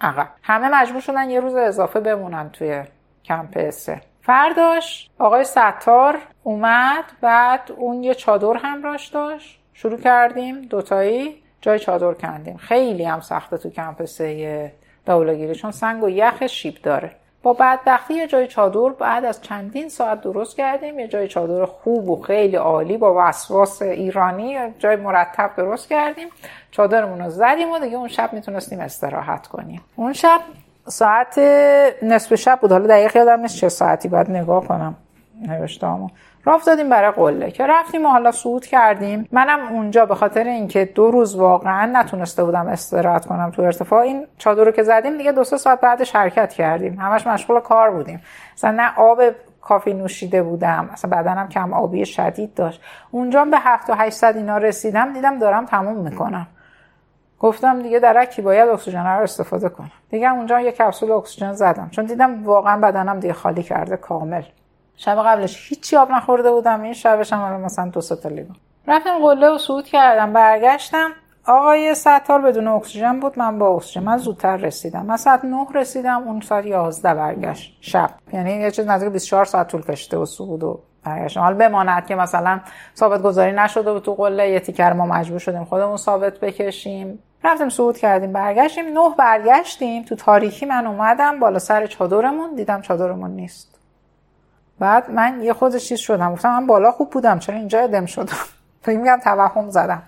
عقب. 0.00 0.28
همه 0.42 0.68
مجبور 0.68 1.00
شدن 1.00 1.30
یه 1.30 1.40
روز 1.40 1.54
اضافه 1.54 2.00
بمونن 2.00 2.50
توی 2.50 2.82
کمپ 3.24 3.70
فرداش 4.22 5.10
آقای 5.18 5.44
ستار 5.44 6.18
اومد 6.42 7.04
بعد 7.20 7.72
اون 7.76 8.04
یه 8.04 8.14
چادر 8.14 8.56
همراش 8.62 9.08
داشت. 9.08 9.60
شروع 9.74 9.98
کردیم 9.98 10.62
دوتایی 10.62 11.42
جای 11.60 11.78
چادر 11.78 12.14
کندیم. 12.14 12.56
خیلی 12.56 13.04
هم 13.04 13.20
سخته 13.20 13.58
تو 13.58 13.70
کمپ 13.70 14.04
سه 14.04 14.72
دولاگیری 15.06 15.54
چون 15.54 15.70
سنگ 15.70 16.02
و 16.02 16.08
یخ 16.08 16.46
شیب 16.46 16.74
داره. 16.82 17.10
با 17.42 17.52
بدبختی 17.52 18.14
یه 18.14 18.26
جای 18.26 18.46
چادر 18.46 18.88
بعد 18.88 19.24
از 19.24 19.42
چندین 19.42 19.88
ساعت 19.88 20.20
درست 20.20 20.56
کردیم. 20.56 20.98
یه 20.98 21.08
جای 21.08 21.28
چادر 21.28 21.64
خوب 21.64 22.10
و 22.10 22.22
خیلی 22.22 22.56
عالی 22.56 22.96
با 22.96 23.14
وسواس 23.18 23.82
ایرانی 23.82 24.58
جای 24.78 24.96
مرتب 24.96 25.50
درست 25.56 25.88
کردیم. 25.88 26.28
چادرمون 26.70 27.20
رو 27.20 27.30
زدیم 27.30 27.70
و 27.70 27.78
دیگه 27.78 27.96
اون 27.96 28.08
شب 28.08 28.32
می‌تونستیم 28.32 28.80
استراحت 28.80 29.46
کنیم. 29.46 29.80
اون 29.96 30.12
شب 30.12 30.40
ساعت 30.86 31.38
نصف 32.02 32.34
شب 32.34 32.58
بود. 32.60 32.72
حالا 32.72 32.86
دقیق 32.86 33.16
یادم 33.16 33.40
نیست 33.40 33.56
چه 33.56 33.68
ساعتی. 33.68 34.08
باید 34.08 34.30
نگاه 34.30 34.64
کنم. 34.64 34.94
نوشتامو 35.48 36.08
راه 36.44 36.62
دادیم 36.66 36.88
برای 36.88 37.10
قله. 37.10 37.50
که 37.50 37.66
رفتیم 37.66 38.06
و 38.06 38.08
حالا 38.08 38.32
صعود 38.32 38.66
کردیم. 38.66 39.28
منم 39.32 39.68
اونجا 39.68 40.06
به 40.06 40.14
خاطر 40.14 40.44
اینکه 40.44 40.84
دو 40.84 41.10
روز 41.10 41.36
واقعا 41.36 41.90
نتونسته 41.92 42.44
بودم 42.44 42.66
استراحت 42.66 43.26
کنم 43.26 43.50
تو 43.50 43.62
ارتفاع. 43.62 44.00
این 44.00 44.26
چادر 44.38 44.64
رو 44.64 44.70
که 44.70 44.82
زدیم 44.82 45.18
دیگه 45.18 45.32
دو 45.32 45.44
سه 45.44 45.56
ساعت 45.56 45.80
بعدش 45.80 46.16
حرکت 46.16 46.52
کردیم. 46.52 47.00
همش 47.00 47.26
مشغول 47.26 47.60
کار 47.60 47.90
بودیم. 47.90 48.22
مثلا 48.54 48.70
نه 48.70 48.94
آب 48.96 49.22
کافی 49.60 49.94
نوشیده 49.94 50.42
بودم. 50.42 50.90
اصلا 50.92 51.10
بدنم 51.10 51.48
کم 51.48 51.72
آبی 51.72 52.06
شدید 52.06 52.54
داشت. 52.54 52.80
اونجا 53.10 53.44
به 53.44 53.58
7 53.58 53.86
تا 53.86 53.94
800 53.94 54.36
اینا 54.36 54.58
رسیدم. 54.58 55.12
دیدم 55.12 55.38
دارم 55.38 55.66
تموم 55.66 55.96
می‌کنم. 55.96 56.46
گفتم 57.40 57.82
دیگه 57.82 57.98
درکی 57.98 58.42
باید 58.42 58.68
اکسیژن 58.68 59.06
رو 59.06 59.22
استفاده 59.22 59.68
کنم. 59.68 59.90
دیگه 60.10 60.32
اونجا 60.32 60.60
یه 60.60 60.72
کپسول 60.72 61.10
اکسیژن 61.10 61.52
زدم. 61.52 61.88
چون 61.90 62.04
دیدم 62.04 62.44
واقعا 62.44 62.80
بدنم 62.80 63.20
دیگه 63.20 63.32
خالی 63.32 63.62
کرده 63.62 63.96
کامل. 63.96 64.42
شب 64.96 65.22
قبلش 65.26 65.68
هیچی 65.68 65.96
آب 65.96 66.10
نخورده 66.10 66.50
بودم. 66.50 66.82
این 66.82 66.92
شبش 66.92 67.32
هم 67.32 67.60
مثلا 67.60 67.88
دو 67.88 68.00
تا 68.00 68.28
لیوان. 68.28 68.56
رفتم 68.88 69.18
قله 69.18 69.48
و 69.48 69.58
صعود 69.58 69.84
کردم 69.84 70.32
برگشتم. 70.32 71.10
آقای 71.46 71.94
ستار 71.94 72.40
بدون 72.40 72.68
اکسیژن 72.68 73.20
بود 73.20 73.38
من 73.38 73.58
با 73.58 73.68
اکسیژن. 73.68 74.02
من 74.02 74.16
زودتر 74.16 74.56
رسیدم. 74.56 75.06
من 75.06 75.16
ساعت 75.16 75.44
9 75.44 75.66
رسیدم 75.74 76.22
اون 76.26 76.40
ساعت 76.40 76.66
11 76.66 77.14
برگشت. 77.14 77.78
شب. 77.80 78.10
یعنی 78.32 78.52
یه 78.52 78.70
چیز 78.70 78.86
نزدیک 78.86 79.12
24 79.12 79.44
ساعت 79.44 79.68
طول 79.68 79.82
کشیده 79.82 80.16
و 80.16 80.24
صعود 80.24 80.64
و 80.64 80.80
برگشتم. 81.04 81.40
حالا 81.40 81.56
بماند 81.56 82.06
که 82.06 82.14
مثلا 82.14 82.60
ثابت 82.96 83.22
گذاری 83.22 83.52
نشده 83.52 83.92
بود 83.92 84.02
تو 84.02 84.14
قله 84.14 84.50
یه 84.50 84.60
تیکر 84.60 84.92
ما 84.92 85.06
مجبور 85.06 85.38
شدیم 85.38 85.64
خودمون 85.64 85.96
ثابت 85.96 86.40
بکشیم. 86.40 87.18
رفتیم 87.44 87.68
صعود 87.68 87.98
کردیم 87.98 88.32
برگشتیم. 88.32 88.84
نه 88.84 89.14
برگشتیم. 89.18 90.02
تو 90.02 90.16
تاریکی 90.16 90.66
من 90.66 90.86
اومدم 90.86 91.40
بالا 91.40 91.58
سر 91.58 91.86
چادرمون 91.86 92.54
دیدم 92.54 92.80
چادرمون 92.80 93.30
نیست. 93.30 93.78
بعد 94.78 95.10
من 95.10 95.42
یه 95.42 95.52
خود 95.52 95.76
چیز 95.76 95.98
شدم. 95.98 96.32
گفتم 96.32 96.50
من 96.50 96.66
بالا 96.66 96.92
خوب 96.92 97.10
بودم 97.10 97.38
چرا 97.38 97.56
اینجا 97.56 97.80
ادم 97.80 98.06
شدم؟ 98.06 98.36
فکر 98.84 98.98
میگم 98.98 99.20
توهم 99.24 99.70
زدم. 99.70 100.02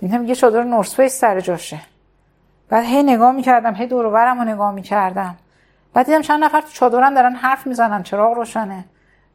میگم 0.00 0.24
یه 0.24 0.34
چادر 0.34 0.62
نورسپیس 0.62 1.20
سر 1.20 1.40
جاشه. 1.40 1.80
بعد 2.68 2.84
هی 2.84 3.02
نگاه 3.02 3.32
می‌کردم 3.32 3.74
هی 3.74 3.86
دور 3.86 4.04
رو 4.34 4.44
نگاه 4.44 4.72
می‌کردم. 4.72 5.36
بعد 5.94 6.06
دیدم 6.06 6.22
چند 6.22 6.44
نفر 6.44 6.60
تو 6.60 6.68
چادرن 6.68 7.14
دارن 7.14 7.34
حرف 7.34 7.66
می‌زنن 7.66 8.02
چراغ 8.02 8.36
روشنه. 8.36 8.84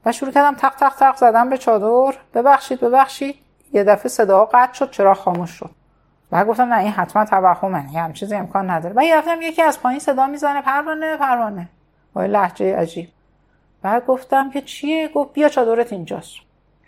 و 0.05 0.11
شروع 0.11 0.31
کردم 0.31 0.55
تق 0.55 0.75
تق 0.75 0.95
تق 0.95 1.15
زدم 1.15 1.49
به 1.49 1.57
چادر. 1.57 2.17
ببخشید 2.33 2.79
ببخشید. 2.79 3.35
یه 3.73 3.83
دفعه 3.83 4.09
صدا 4.09 4.45
قطع 4.45 4.73
شد 4.73 4.91
چراغ 4.91 5.17
خاموش 5.17 5.49
شد. 5.49 5.69
بعد 6.29 6.47
گفتم 6.47 6.73
نه 6.73 6.79
این 6.79 6.91
حتما 6.91 7.25
توهمه 7.25 7.93
یه 7.93 8.01
هم 8.01 8.13
چیزی 8.13 8.35
امکان 8.35 8.69
نداره. 8.69 8.93
بعد 8.93 9.05
رفتم 9.13 9.41
یکی 9.41 9.61
از 9.61 9.81
پایین 9.81 9.99
صدا 9.99 10.27
می‌زنه 10.27 10.61
پروانه 10.61 11.17
پروانه. 11.17 11.69
با 12.13 12.25
لحجه 12.25 12.75
عجیب. 12.75 13.09
بعد 13.81 14.05
گفتم 14.05 14.49
که 14.49 14.61
چیه؟ 14.61 15.07
گفت 15.07 15.33
بیا 15.33 15.49
چادرت 15.49 15.93
اینجاست. 15.93 16.35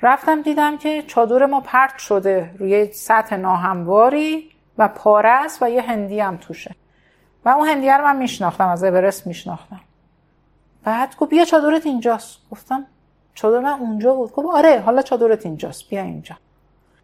رفتم 0.01 0.41
دیدم 0.41 0.77
که 0.77 1.03
چادر 1.07 1.45
ما 1.45 1.61
پرت 1.61 1.97
شده 1.97 2.51
روی 2.59 2.91
سطح 2.91 3.35
ناهمواری 3.35 4.49
و 4.77 4.87
پاره 4.87 5.29
است 5.29 5.63
و 5.63 5.69
یه 5.69 5.81
هندی 5.81 6.19
هم 6.19 6.37
توشه. 6.37 6.75
و 7.45 7.49
اون 7.49 7.67
هندی 7.67 7.89
رو 7.89 8.03
من 8.03 8.15
میشناختم 8.15 8.67
از 8.67 8.83
اورست 8.83 9.27
میشناختم. 9.27 9.79
بعد 10.83 11.15
گفت 11.15 11.29
بیا 11.29 11.45
چادرت 11.45 11.85
اینجاست. 11.85 12.39
گفتم 12.51 12.85
چادر 13.33 13.59
من 13.59 13.79
اونجا 13.79 14.13
بود. 14.13 14.31
گفت 14.31 14.47
آره 14.55 14.79
حالا 14.79 15.01
چادرت 15.01 15.45
اینجاست. 15.45 15.89
بیا 15.89 16.01
اینجا. 16.01 16.35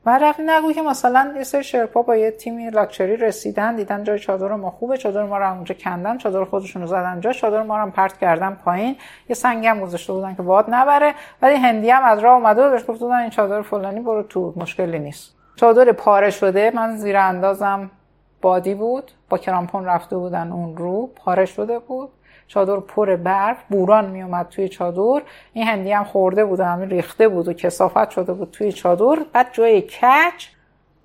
رفتیم 0.06 0.50
نگو 0.50 0.74
که 0.74 0.82
مثلا 0.82 1.34
یه 1.38 1.44
سری 1.44 1.64
شرپا 1.64 2.02
با 2.02 2.16
یه 2.16 2.32
تیمی 2.32 2.70
لاکچری 2.70 3.18
رسیدن 3.18 3.76
دیدن 3.76 4.04
جای 4.04 4.20
چادر 4.20 4.48
ما 4.48 4.72
خوبه 4.72 4.98
چادر 4.98 5.24
ما 5.24 5.38
رو 5.38 5.54
اونجا 5.54 5.76
کندن 5.76 6.18
چادر 6.18 6.44
خودشون 6.44 6.82
رو 6.82 6.88
زدن 6.88 7.20
جا 7.22 7.34
چادر 7.34 7.64
ما 7.64 7.84
رو 7.84 7.92
پرت 7.92 8.18
کردن 8.18 8.58
پایین. 8.66 8.96
یه 9.30 9.36
سنگی 9.36 9.68
هم 9.68 9.80
گذاشته 9.80 10.14
بودن 10.14 10.36
که 10.36 10.42
باد 10.42 10.66
نبره 10.70 11.14
ولی 11.42 11.56
هندی 11.56 11.90
هم 11.90 12.04
از 12.04 12.20
راه 12.20 12.34
اومده 12.34 12.70
بهش 12.70 12.84
گفت 12.88 13.02
این 13.02 13.30
چادر 13.30 13.62
فلانی 13.62 14.00
برو 14.00 14.24
تو 14.24 14.54
مشکلی 14.56 15.00
نیست. 15.00 15.36
چادر 15.56 15.92
پاره 15.92 16.30
شده 16.30 16.72
من 16.76 16.98
زیر 16.98 17.18
اندازم 17.18 17.92
بادی 18.42 18.76
بود 18.76 19.12
با 19.30 19.38
کرامپون 19.38 19.86
رفته 19.86 20.18
بودن 20.18 20.52
اون 20.52 20.78
رو 20.78 21.10
پاره 21.16 21.46
شده 21.46 21.80
بود. 21.80 22.10
چادر 22.54 22.80
پر 22.80 23.16
برف 23.16 23.58
بوران 23.70 24.10
میومد 24.10 24.48
توی 24.48 24.70
چادر. 24.70 25.22
این 25.54 25.68
هندی 25.68 25.92
هم 25.92 26.04
خورده 26.04 26.46
بود 26.46 26.60
و 26.60 26.64
همین 26.64 26.90
ریخته 26.90 27.28
بود 27.28 27.48
و 27.48 27.54
کسافت 27.54 28.10
شده 28.10 28.34
بود 28.34 28.52
توی 28.52 28.72
چادر. 28.72 29.26
بعد 29.34 29.48
جای 29.52 29.82
کچ 29.82 30.48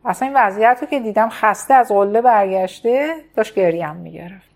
اصلا 0.05 0.29
این 0.29 0.37
وضعیت 0.37 0.79
رو 0.81 0.87
که 0.87 1.01
دیدم 1.01 1.29
خسته 1.29 1.75
از 1.75 1.89
قله 1.89 2.21
برگشته 2.21 3.15
داشت 3.37 3.55
گریم 3.55 3.97
می‌گرفت. 3.97 4.49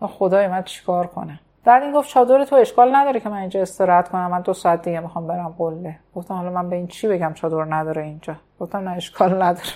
خدای 0.00 0.48
من 0.48 0.62
چیکار 0.62 1.06
کنم؟ 1.06 1.38
بعد 1.64 1.82
این 1.82 1.92
گفت 1.92 2.08
چادر 2.08 2.44
تو 2.44 2.56
اشکال 2.56 2.96
نداره 2.96 3.20
که 3.20 3.28
من 3.28 3.36
اینجا 3.36 3.62
استراحت 3.62 4.08
کنم. 4.08 4.30
من 4.30 4.40
دو 4.40 4.52
ساعت 4.52 4.82
دیگه 4.82 5.00
می‌خوام 5.00 5.26
برم 5.26 5.54
قله. 5.58 5.96
گفتم 6.14 6.34
حالا 6.34 6.50
من 6.50 6.70
به 6.70 6.76
این 6.76 6.86
چی 6.86 7.08
بگم 7.08 7.32
چادر 7.34 7.74
نداره 7.74 8.02
اینجا؟ 8.02 8.36
گفتم 8.60 8.78
نه 8.78 8.96
اشکال 8.96 9.42
نداره. 9.42 9.68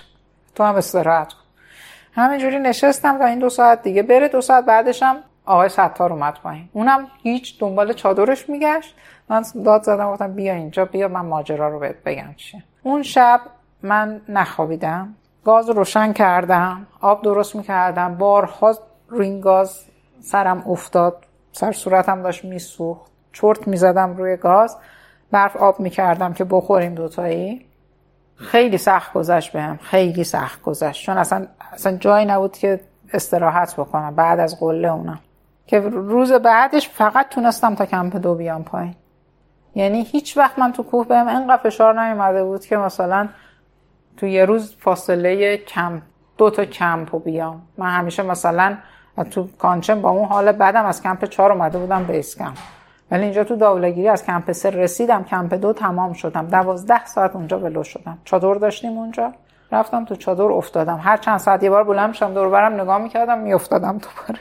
تو 0.54 0.64
هم 0.64 0.74
استراحت 0.74 1.32
کن. 1.32 1.40
همینجوری 2.12 2.58
نشستم 2.58 3.18
تا 3.18 3.24
این 3.24 3.38
دو 3.38 3.48
ساعت 3.48 3.82
دیگه 3.82 4.02
بره. 4.02 4.28
دو 4.28 4.40
ساعت 4.40 4.64
بعدشم 4.64 5.16
آقای 5.48 5.68
ستار 5.68 6.12
اومد 6.12 6.34
پایین. 6.42 6.68
اونم 6.72 7.06
هیچ 7.22 7.60
دنبال 7.60 7.92
چادرش 7.92 8.48
میگشت. 8.48 8.94
من 9.28 9.44
داد 9.64 9.82
زدم 9.82 10.12
گفتم 10.12 10.32
بیا 10.32 10.54
اینجا 10.54 10.84
بیا 10.84 11.08
من 11.08 11.20
ماجرا 11.20 11.68
رو 11.68 11.78
بهت 11.78 12.02
بگم 12.04 12.34
چیه. 12.36 12.62
اون 12.82 13.02
شب 13.02 13.40
من 13.82 14.20
نخوابیدم. 14.28 15.14
گاز 15.44 15.70
روشن 15.70 16.12
کردم 16.12 16.86
آب 17.00 17.22
درست 17.22 17.56
می‌کردم. 17.56 18.14
بارها 18.14 18.74
روی 19.08 19.40
گاز 19.40 19.84
سرم 20.20 20.64
افتاد. 20.66 21.24
سر 21.52 21.72
صورتم 21.72 22.22
داشت 22.22 22.44
میسوخت. 22.44 23.10
چرت 23.32 23.68
می‌زدم 23.68 24.16
روی 24.16 24.36
گاز. 24.36 24.76
برف 25.30 25.56
آب 25.56 25.80
می‌کردم 25.80 26.32
که 26.32 26.44
بخوریم 26.44 26.94
دوتایی. 26.94 27.66
خیلی 28.36 28.78
سخت 28.78 29.12
گذشت 29.12 29.52
بهم. 29.52 29.76
خیلی 29.76 30.24
سخت 30.24 30.62
گذشت. 30.62 31.06
چون 31.06 31.18
اصلا 31.18 31.46
اصلا 31.72 31.96
جایی 31.96 32.26
نبود 32.26 32.56
که 32.56 32.80
استراحت 33.12 33.76
بکنم. 33.76 34.14
بعد 34.14 34.40
از 34.40 34.60
قله 34.60 34.88
اونم. 34.88 35.20
که 35.68 35.80
روز 35.80 36.32
بعدش 36.32 36.88
فقط 36.88 37.28
تونستم 37.28 37.74
تا 37.74 37.86
کمپ 37.86 38.16
دو 38.16 38.34
بیام 38.34 38.64
پایین. 38.64 38.94
یعنی 39.74 40.02
هیچ 40.02 40.36
وقت 40.36 40.58
من 40.58 40.72
تو 40.72 40.82
کوه 40.82 41.06
بهم 41.06 41.28
انقدر 41.28 41.62
فشار 41.62 42.00
نیومده 42.00 42.44
بود 42.44 42.66
که 42.66 42.76
مثلا 42.76 43.28
تو 44.16 44.26
یه 44.26 44.44
روز 44.44 44.76
فاصله 44.80 45.56
کم 45.56 46.02
دو 46.38 46.50
تا 46.50 46.64
کمپ 46.64 47.12
رو 47.12 47.18
بیام. 47.18 47.62
من 47.78 47.90
همیشه 47.90 48.22
مثلا 48.22 48.76
تو 49.30 49.48
کانچن 49.58 50.02
با 50.02 50.10
اون 50.10 50.28
حال 50.28 50.52
بدم 50.52 50.84
از 50.84 51.02
کمپ 51.02 51.24
چهار 51.24 51.52
اومده 51.52 51.78
بودم 51.78 52.04
base 52.04 52.36
camp. 52.36 52.56
ولی 53.10 53.22
اینجا 53.22 53.44
تو 53.44 53.56
داولاگیری 53.56 54.08
از 54.08 54.24
کمپ 54.24 54.52
سه 54.52 54.70
رسیدم 54.70 55.24
کمپ 55.24 55.54
دو 55.54 55.72
تمام 55.72 56.12
شدم. 56.12 56.46
دوازده 56.46 57.06
ساعت 57.06 57.36
اونجا 57.36 57.58
ولو 57.58 57.82
شدم. 57.82 58.18
چادر 58.24 58.54
داشتیم 58.54 58.98
اونجا. 58.98 59.32
رفتم 59.72 60.04
تو 60.04 60.14
چادر 60.14 60.42
افتادم. 60.42 61.00
هر 61.02 61.16
چند 61.16 61.38
ساعت 61.38 61.62
یه 61.62 61.70
بار 61.70 61.84
بلند 61.84 62.08
میشم 62.08 62.34
دور 62.34 62.48
برم 62.48 62.80
نگاه 62.80 62.98
می‌کردم 62.98 63.38
میافتادم 63.38 63.98
تو 63.98 64.08
باره 64.16 64.40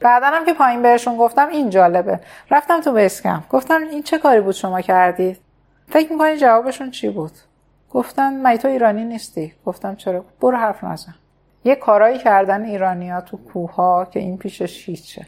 بعدا 0.00 0.26
هم 0.26 0.44
که 0.44 0.52
پایین 0.52 0.82
بهشون 0.82 1.16
گفتم 1.16 1.48
این 1.48 1.70
جالبه. 1.70 2.20
رفتم 2.50 2.80
تو 2.80 2.92
بیس 2.92 3.22
کمپ. 3.22 3.48
گفتم 3.48 3.80
این 3.90 4.02
چه 4.02 4.18
کاری 4.18 4.40
بود 4.40 4.54
شما 4.54 4.80
کردید؟ 4.80 5.40
فکر 5.88 6.12
می‌کنی 6.12 6.36
جوابشون 6.36 6.90
چی 6.90 7.08
بود؟ 7.08 7.32
گفتن 7.90 8.46
مگه 8.46 8.58
تو 8.58 8.68
ایرانی 8.68 9.04
نیستی؟ 9.04 9.52
گفتم 9.66 9.94
چرا؟ 9.94 10.24
برو 10.40 10.56
حرف 10.56 10.84
نزن. 10.84 11.14
یه 11.64 11.74
کارایی 11.74 12.18
کردن 12.18 12.64
ایرانیا 12.64 13.20
تو 13.20 13.36
کوه 13.36 14.06
که 14.10 14.20
این 14.20 14.38
پیشش 14.38 14.88
هیچه. 14.88 15.26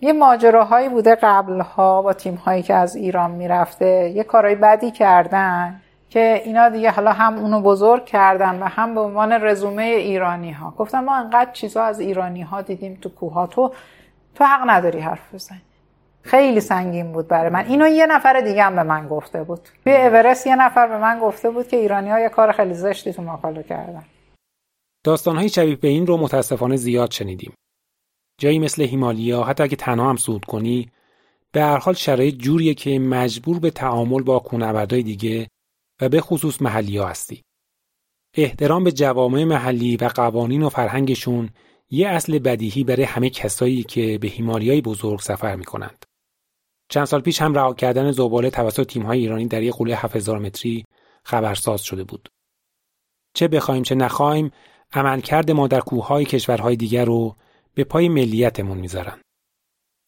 یه 0.00 0.12
ماجراهایی 0.12 0.88
بوده 0.88 1.14
قبلها 1.14 2.02
با 2.02 2.12
تیم 2.12 2.34
هایی 2.34 2.62
که 2.62 2.74
از 2.74 2.96
ایران 2.96 3.30
می‌رفته. 3.30 4.12
یه 4.14 4.24
کارهای 4.24 4.54
بدی 4.54 4.90
کردن. 4.90 5.80
که 6.10 6.42
اینا 6.44 6.68
دیگه 6.68 6.90
حالا 6.90 7.12
هم 7.12 7.38
اونو 7.38 7.60
بزرگ 7.60 8.04
کردن 8.04 8.62
و 8.62 8.64
هم 8.64 8.94
به 8.94 9.00
عنوان 9.00 9.32
رزومه 9.32 9.82
ایرانی 9.82 10.52
ها 10.52 10.74
گفتم 10.78 11.04
ما 11.04 11.16
انقدر 11.16 11.52
چیزا 11.52 11.82
از 11.82 12.00
ایرانی 12.00 12.42
ها 12.42 12.62
دیدیم 12.62 12.98
تو 13.02 13.08
کوها 13.08 13.46
تو 13.46 13.72
تو 14.34 14.44
حق 14.44 14.70
نداری 14.70 14.98
حرف 14.98 15.34
بزنی. 15.34 15.60
خیلی 16.22 16.60
سنگین 16.60 17.12
بود 17.12 17.28
برای 17.28 17.50
من. 17.50 17.66
اینو 17.66 17.88
یه 17.88 18.06
نفر 18.06 18.40
دیگه 18.40 18.62
هم 18.62 18.76
به 18.76 18.82
من 18.82 19.08
گفته 19.08 19.42
بود. 19.42 19.60
توی 19.84 19.92
اورست 19.92 20.46
یه 20.46 20.56
نفر 20.56 20.86
به 20.86 20.98
من 20.98 21.18
گفته 21.18 21.50
بود 21.50 21.68
که 21.68 21.76
ایرانی 21.76 22.10
ها 22.10 22.20
یه 22.20 22.28
کار 22.28 22.52
خیلی 22.52 22.74
زشتی 22.74 23.12
تو 23.12 23.22
ماکالو 23.22 23.62
کردن. 23.62 24.04
داستان 25.04 25.36
های 25.36 25.48
شبیه 25.48 25.76
به 25.76 25.88
این 25.88 26.06
رو 26.06 26.16
متاسفانه 26.16 26.76
زیاد 26.76 27.10
شنیدیم. 27.10 27.52
جایی 28.38 28.58
مثل 28.58 28.82
هیمالیا 28.82 29.42
حتی 29.42 29.62
اگه 29.62 29.76
تنها 29.76 30.10
هم 30.10 30.16
صعود 30.16 30.44
کنی 30.44 30.90
به 31.52 31.62
هر 31.62 31.78
حال 31.78 31.94
شرایط 31.94 32.34
جوریه 32.34 32.74
که 32.74 32.98
مجبور 32.98 33.58
به 33.58 33.70
تعامل 33.70 34.22
با 34.22 34.38
کوهنوردهای 34.38 35.02
دیگه 35.02 35.48
و 36.00 36.08
به 36.08 36.20
خصوص 36.20 36.62
محلی 36.62 36.96
ها 36.96 37.06
هستی. 37.06 37.42
احترام 38.34 38.84
به 38.84 38.92
جوامع 38.92 39.44
محلی 39.44 39.96
و 39.96 40.04
قوانین 40.04 40.62
و 40.62 40.68
فرهنگشون 40.68 41.50
یه 41.90 42.08
اصل 42.08 42.38
بدیهی 42.38 42.84
برای 42.84 43.02
همه 43.02 43.30
کسایی 43.30 43.82
که 43.82 44.18
به 44.18 44.28
هیمالیای 44.28 44.80
بزرگ 44.80 45.20
سفر 45.20 45.56
می 45.56 45.64
کنند. 45.64 46.04
چند 46.88 47.04
سال 47.04 47.20
پیش 47.20 47.42
هم 47.42 47.54
رها 47.54 47.74
کردن 47.74 48.10
زباله 48.10 48.50
توسط 48.50 48.86
تیم‌های 48.86 49.18
ایرانی 49.18 49.46
در 49.46 49.62
یک 49.62 49.74
قله 49.74 49.96
7000 49.96 50.38
متری 50.38 50.84
خبرساز 51.24 51.82
شده 51.82 52.04
بود. 52.04 52.28
چه 53.34 53.48
بخوایم 53.48 53.82
چه 53.82 53.94
نخوایم 53.94 54.50
عملکرد 54.92 55.50
ما 55.50 55.68
در 55.68 55.80
کوههای 55.80 56.24
کشورهای 56.24 56.76
دیگر 56.76 57.04
رو 57.04 57.36
به 57.74 57.84
پای 57.84 58.08
ملیتمون 58.08 58.78
می‌ذارن. 58.78 59.20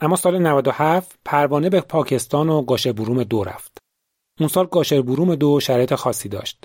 اما 0.01 0.17
سال 0.17 0.39
97 0.39 1.19
پروانه 1.25 1.71
به 1.71 1.81
پاکستان 1.81 2.49
و 2.49 2.63
گاشه 2.63 2.93
بروم 2.93 3.25
دو 3.25 3.45
رفت. 3.45 3.79
اون 4.41 4.49
سال 4.49 4.67
گاشر 4.67 5.03
بروم 5.03 5.35
دو 5.35 5.61
شرایط 5.61 5.95
خاصی 5.95 6.29
داشت. 6.29 6.65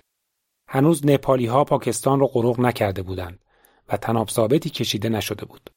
هنوز 0.70 1.06
نپالی 1.06 1.46
ها 1.46 1.64
پاکستان 1.64 2.20
رو 2.20 2.28
غرق 2.28 2.60
نکرده 2.60 3.02
بودند 3.02 3.40
و 3.90 3.98
تناب 3.98 4.30
ثابتی 4.30 4.70
کشیده 4.70 5.10
نشده 5.10 5.46
بود. 5.46 5.70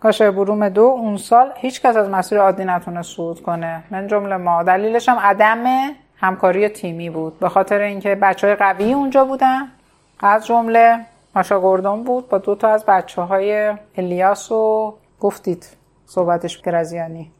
گاشر 0.00 0.30
بروم 0.30 0.68
دو 0.68 0.82
اون 0.82 1.16
سال 1.16 1.52
هیچ 1.56 1.80
کس 1.82 1.96
از 1.96 2.08
مسیر 2.08 2.38
عادی 2.38 2.64
نتونه 2.64 3.02
صعود 3.02 3.42
کنه. 3.42 3.84
من 3.90 4.06
جمله 4.06 4.36
ما 4.36 4.62
دلیلش 4.62 5.08
هم 5.08 5.18
عدم 5.18 5.90
همکاری 6.16 6.68
تیمی 6.68 7.10
بود. 7.10 7.38
به 7.38 7.48
خاطر 7.48 7.80
اینکه 7.80 8.14
بچه 8.14 8.46
های 8.46 8.56
قوی 8.56 8.92
اونجا 8.92 9.24
بودن 9.24 9.72
از 10.20 10.46
جمله 10.46 11.06
ماشا 11.36 11.60
گردون 11.60 12.04
بود 12.04 12.28
با 12.28 12.38
دو 12.38 12.54
تا 12.54 12.68
از 12.68 12.84
بچه 12.86 13.22
های 13.22 13.74
الیاس 13.96 14.52
و 14.52 14.94
گفتید 15.20 15.76
صحبتش 16.06 16.58
کرزیانی 16.58 17.32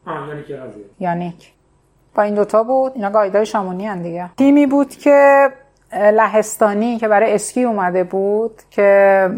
یانیک 0.99 1.52
با 2.15 2.23
این 2.23 2.35
دوتا 2.35 2.63
بود 2.63 2.91
اینا 2.95 3.09
گایدای 3.09 3.45
شامونی 3.45 3.87
هن 3.87 4.01
دیگه. 4.01 4.29
تیمی 4.37 4.65
بود 4.65 4.89
که 4.89 5.49
لهستانی 5.93 6.97
که 6.97 7.07
برای 7.07 7.33
اسکی 7.33 7.63
اومده 7.63 8.03
بود 8.03 8.61
که 8.69 9.29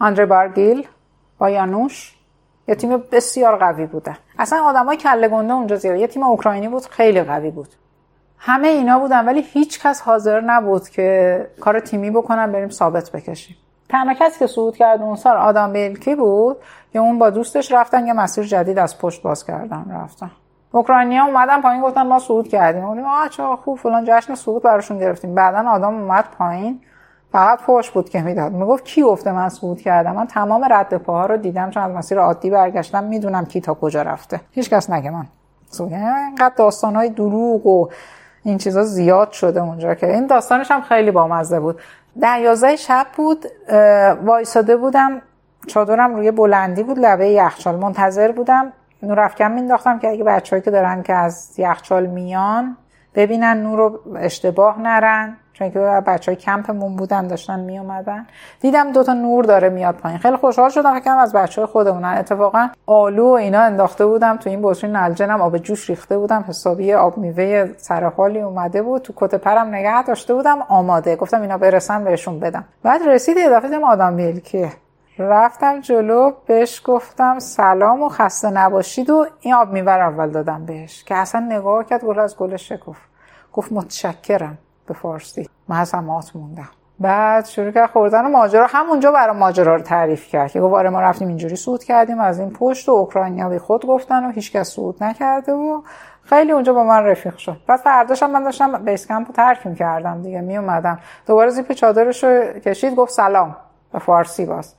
آندره 0.00 0.26
بارگیل 0.26 0.86
با 1.38 1.50
یانوش 1.50 2.14
یه 2.68 2.74
تیم 2.74 2.96
بسیار 3.12 3.56
قوی 3.56 3.86
بوده. 3.86 4.16
اصلا 4.38 4.62
آدمای 4.64 4.96
کله 4.96 5.28
گنده 5.28 5.52
اونجا 5.52 5.76
زیاد 5.76 5.96
یه 5.96 6.06
تیم 6.06 6.22
اوکراینی 6.22 6.68
بود 6.68 6.86
خیلی 6.86 7.22
قوی 7.22 7.50
بود. 7.50 7.68
همه 8.38 8.68
اینا 8.68 8.98
بودن 8.98 9.24
ولی 9.24 9.42
هیچ 9.42 9.80
کس 9.80 10.00
حاضر 10.00 10.40
نبود 10.40 10.88
که 10.88 11.50
کار 11.60 11.80
تیمی 11.80 12.10
بکنن 12.10 12.52
بریم 12.52 12.68
ثابت 12.68 13.10
بکشیم. 13.10 13.56
تنها 13.88 14.14
کسی 14.14 14.38
که 14.38 14.46
صعود 14.46 14.76
کرد 14.76 15.02
اون 15.02 15.16
سال 15.16 15.36
آدم 15.36 15.72
بیلکی 15.72 16.14
بود 16.14 16.56
که 16.92 16.98
اون 16.98 17.18
با 17.18 17.30
دوستش 17.30 17.72
رفتن 17.72 18.06
یه 18.06 18.12
مسیر 18.12 18.44
جدید 18.44 18.78
از 18.78 18.98
پشت 18.98 19.22
باز 19.22 19.46
کردن 19.46 19.86
رفتن. 19.90 20.30
اوکراینیا 20.74 21.24
اومدن 21.24 21.60
پایین 21.60 21.82
گفتن 21.82 22.06
ما 22.06 22.18
صعود 22.18 22.48
کردیم. 22.48 22.86
گفتیم 22.86 23.04
آ 23.04 23.28
چه 23.28 23.42
خوب 23.64 23.78
فلان 23.78 24.04
جشن 24.06 24.34
صعود 24.34 24.62
براشون 24.62 24.98
گرفتیم. 24.98 25.34
بعدا 25.34 25.70
آدم 25.70 25.94
اومد 25.94 26.24
پایین. 26.38 26.80
فقط 27.32 27.58
فوش 27.58 27.90
بود 27.90 28.08
که 28.08 28.22
می‌داد. 28.22 28.52
می‌گفت 28.52 28.84
کی 28.84 29.02
گفته 29.02 29.32
من 29.32 29.48
صعود 29.48 29.80
کردم؟ 29.80 30.12
من 30.12 30.26
تمام 30.26 30.66
رد 30.70 30.96
پاها 30.96 31.26
رو 31.26 31.36
دیدم 31.36 31.70
چون 31.70 31.82
از 31.82 31.90
مسیر 31.90 32.18
عادی 32.18 32.50
برگشتم 32.50 33.04
می‌دونم 33.04 33.44
کی 33.44 33.60
تا 33.60 33.74
کجا 33.74 34.02
رفته. 34.02 34.40
هیچکس 34.50 34.90
نگه 34.90 35.10
من. 35.10 35.26
صعود. 35.70 35.92
اینقدر 35.92 36.54
داستانهای 36.56 37.10
دروغ 37.10 37.66
و 37.66 37.88
این 38.42 38.58
چیزا 38.58 38.82
زیاد 38.82 39.32
شده 39.32 39.62
اونجا 39.62 39.94
که 39.94 40.06
این 40.06 40.26
داستانش 40.26 40.70
هم 40.70 40.82
خیلی 40.82 41.10
بامزه 41.10 41.60
بود. 41.60 41.80
در 42.20 42.40
یازده 42.40 42.76
شب 42.76 43.06
بود 43.16 43.46
وایساده 44.24 44.76
بودم. 44.76 45.22
چادرم 45.66 46.14
روی 46.14 46.30
بلندی 46.30 46.82
بود 46.82 46.98
لبه 46.98 47.28
یخچال. 47.28 47.76
منتظر 47.76 48.32
بودم 48.32 48.72
نور 49.04 49.20
افکن 49.20 49.50
مینداختم 49.50 49.98
که 49.98 50.08
اگه 50.08 50.24
بچه‌ای 50.24 50.62
که 50.62 50.70
دارن 50.70 51.02
که 51.02 51.12
از 51.14 51.58
یخچال 51.58 52.06
میان 52.06 52.76
ببینن 53.14 53.62
نور 53.62 53.78
رو 53.78 54.00
اشتباه 54.16 54.80
نرن 54.80 55.36
چون 55.52 55.70
که 55.70 55.78
بچه 55.78 56.32
های 56.32 56.36
کمپمون 56.36 56.96
بودن 56.96 57.26
داشتن 57.26 57.60
می 57.60 57.78
اومدن 57.78 58.26
دیدم 58.60 58.92
دوتا 58.92 59.12
نور 59.12 59.44
داره 59.44 59.68
میاد 59.68 59.94
پایین. 59.94 60.18
خیلی 60.18 60.36
خوشحال 60.36 60.70
شدم 60.70 61.00
فکرم 61.00 61.18
از 61.18 61.32
بچه 61.32 61.60
های 61.60 61.70
خودمونن 61.70 62.08
اتفاقا 62.08 62.68
آلو 62.86 63.28
و 63.30 63.32
اینا 63.32 63.60
انداخته 63.60 64.06
بودم 64.06 64.36
تو 64.36 64.50
این 64.50 64.60
بطری 64.62 64.90
نلجنم 64.90 65.40
آب 65.40 65.58
جوش 65.58 65.90
ریخته 65.90 66.18
بودم 66.18 66.44
حسابی 66.48 66.92
آب 66.92 67.18
میوه 67.18 67.68
سرحالی 67.76 68.40
اومده 68.40 68.82
بود. 68.82 69.02
تو 69.02 69.12
کت 69.16 69.34
پرم 69.34 69.74
نگه 69.74 70.02
داشته 70.02 70.34
بودم 70.34 70.58
آماده. 70.68 71.16
گفتم 71.16 71.42
اینا 71.42 71.58
برسن 71.58 72.04
بهشون 72.04 72.40
بدم. 72.40 72.64
بعد 72.82 73.00
رسید 73.08 73.36
یه 73.36 73.50
دفعه 73.50 73.80
آدم 73.84 74.40
که 74.40 74.72
رفتم 75.18 75.80
جلو 75.80 76.32
بهش 76.46 76.82
گفتم 76.84 77.38
سلام 77.38 78.02
و 78.02 78.08
خسته 78.08 78.50
نباشید 78.50 79.10
و 79.10 79.26
این 79.40 79.54
آب 79.54 79.72
میور 79.72 80.00
اول 80.00 80.30
دادم 80.30 80.66
بهش 80.66 81.04
که 81.04 81.14
اصلا 81.14 81.40
نگاه 81.40 81.84
کرد 81.84 82.04
گل 82.04 82.18
از 82.18 82.36
گل 82.36 82.56
شکفت. 82.56 83.02
گفت 83.52 83.72
متشکرم 83.72 84.58
به 84.86 84.94
فارسی. 84.94 85.48
من 85.68 85.80
از 85.80 85.94
موندم. 86.34 86.68
بعد 87.00 87.44
شروع 87.44 87.70
کرد 87.70 87.90
خوردن 87.90 88.30
ماجرا. 88.30 88.66
همونجا 88.66 89.12
برای 89.12 89.36
ماجرا 89.36 89.76
رو 89.76 89.82
تعریف 89.82 90.28
کرد 90.28 90.50
که 90.50 90.60
گفت 90.60 90.74
آره 90.74 90.90
ما 90.90 91.00
رفتیم 91.00 91.28
اینجوری 91.28 91.56
صعود 91.56 91.84
کردیم 91.84 92.20
از 92.20 92.38
این 92.38 92.50
پشت 92.50 92.88
و 92.88 92.92
اوکراینیا 92.92 93.58
خود 93.58 93.86
گفتن 93.86 94.24
و 94.24 94.30
هیچکس 94.30 94.74
صعود 94.74 95.04
نکرده 95.04 95.52
و 95.52 95.82
خیلی 96.22 96.52
اونجا 96.52 96.72
با 96.72 96.84
من 96.84 97.04
رفیق 97.04 97.36
شد. 97.36 97.56
بعد 97.66 97.80
فرداشم 97.80 98.30
من 98.30 98.44
داشتم 98.44 98.84
بیس 98.84 99.06
کمپ 99.06 99.26
رو 99.26 99.34
ترک 99.34 99.74
کردم 99.74 100.22
دیگه 100.22 100.40
می 100.40 100.56
اومدم 100.56 100.98
دوباره 101.26 101.50
زیپ 101.50 101.72
چادرش 101.72 102.24
رو 102.24 102.42
کشید 102.60 102.94
گفت 102.94 103.12
سلام. 103.12 103.56
به 103.92 103.98
فارسی 103.98 104.46
باز. 104.46 104.74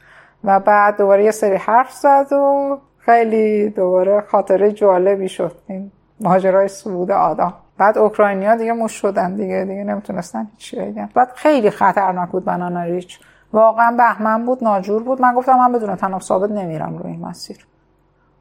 و 0.45 0.59
بعد 0.59 0.97
دوباره 0.97 1.23
یه 1.23 1.31
سری 1.31 1.55
حرف 1.55 1.91
زد 1.91 2.33
و 2.33 2.77
خیلی 2.97 3.69
دوباره 3.69 4.21
خاطره 4.21 4.71
جالبی 4.71 5.29
شد. 5.29 5.55
این 5.67 5.91
ماجرای 6.21 6.67
صعود 6.67 7.11
آدم. 7.11 7.53
بعد 7.77 7.97
اوکراینیا 7.97 8.55
دیگه 8.55 8.73
مش 8.73 8.91
شدن 8.91 9.35
دیگه 9.35 9.65
دیگه 9.65 9.83
نمی‌تونستن 9.83 10.47
چی 10.57 10.79
بگن. 10.79 11.09
بعد 11.13 11.31
خیلی 11.35 11.69
خطرناک 11.69 12.29
بود 12.29 12.45
بنانا 12.45 12.83
ریچ. 12.83 13.19
واقعا 13.53 13.95
بهمن 13.97 14.45
بود 14.45 14.63
ناجور 14.63 15.03
بود. 15.03 15.21
من 15.21 15.33
گفتم 15.33 15.57
من 15.57 15.71
بدون 15.71 15.95
تناب 15.95 16.21
ثابت 16.21 16.51
نمیرم 16.51 16.97
روی 16.97 17.11
این 17.11 17.25
مسیر. 17.25 17.67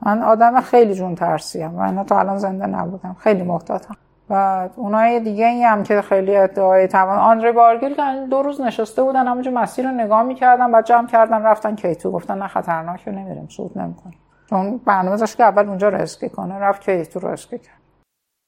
من 0.06 0.22
آدم 0.22 0.60
خیلی 0.60 0.94
جون 0.94 1.14
ترسیم 1.14 1.70
من 1.70 2.04
تا 2.04 2.18
الان 2.18 2.36
زنده 2.36 2.66
نبودم. 2.66 3.16
خیلی 3.20 3.42
محتاطم. 3.42 3.96
و 4.30 4.68
اونای 4.76 5.20
دیگه 5.20 5.46
ای 5.46 5.62
هم 5.62 5.82
که 5.82 6.02
خیلی 6.02 6.36
ادعای 6.36 6.88
توان 6.88 7.18
آندره 7.18 7.52
بارگیل 7.52 7.94
که 7.94 8.26
دو 8.30 8.42
روز 8.42 8.60
نشسته 8.60 9.02
بودن 9.02 9.26
همونجا 9.26 9.50
مسیر 9.50 9.90
رو 9.90 9.90
نگاه 9.90 10.22
می‌کردن 10.22 10.72
بعد 10.72 10.86
جمع 10.86 11.08
کردن 11.08 11.42
رفتن 11.42 11.76
K2 11.76 12.10
گفتن 12.10 12.38
نه 12.38 12.48
خطرناکه 12.48 13.10
نمیریم 13.10 13.48
صعود 13.48 13.78
نمی‌کنیم 13.78 14.18
چون 14.50 14.78
برنامه 14.78 15.26
که 15.26 15.44
اول 15.44 15.68
اونجا 15.68 15.88
رو 15.88 15.98
اسکی 15.98 16.28
کنه 16.28 16.54
رفت 16.54 16.90
K2 16.90 17.20
رو 17.20 17.28
اسکی 17.28 17.58
کرد 17.58 17.80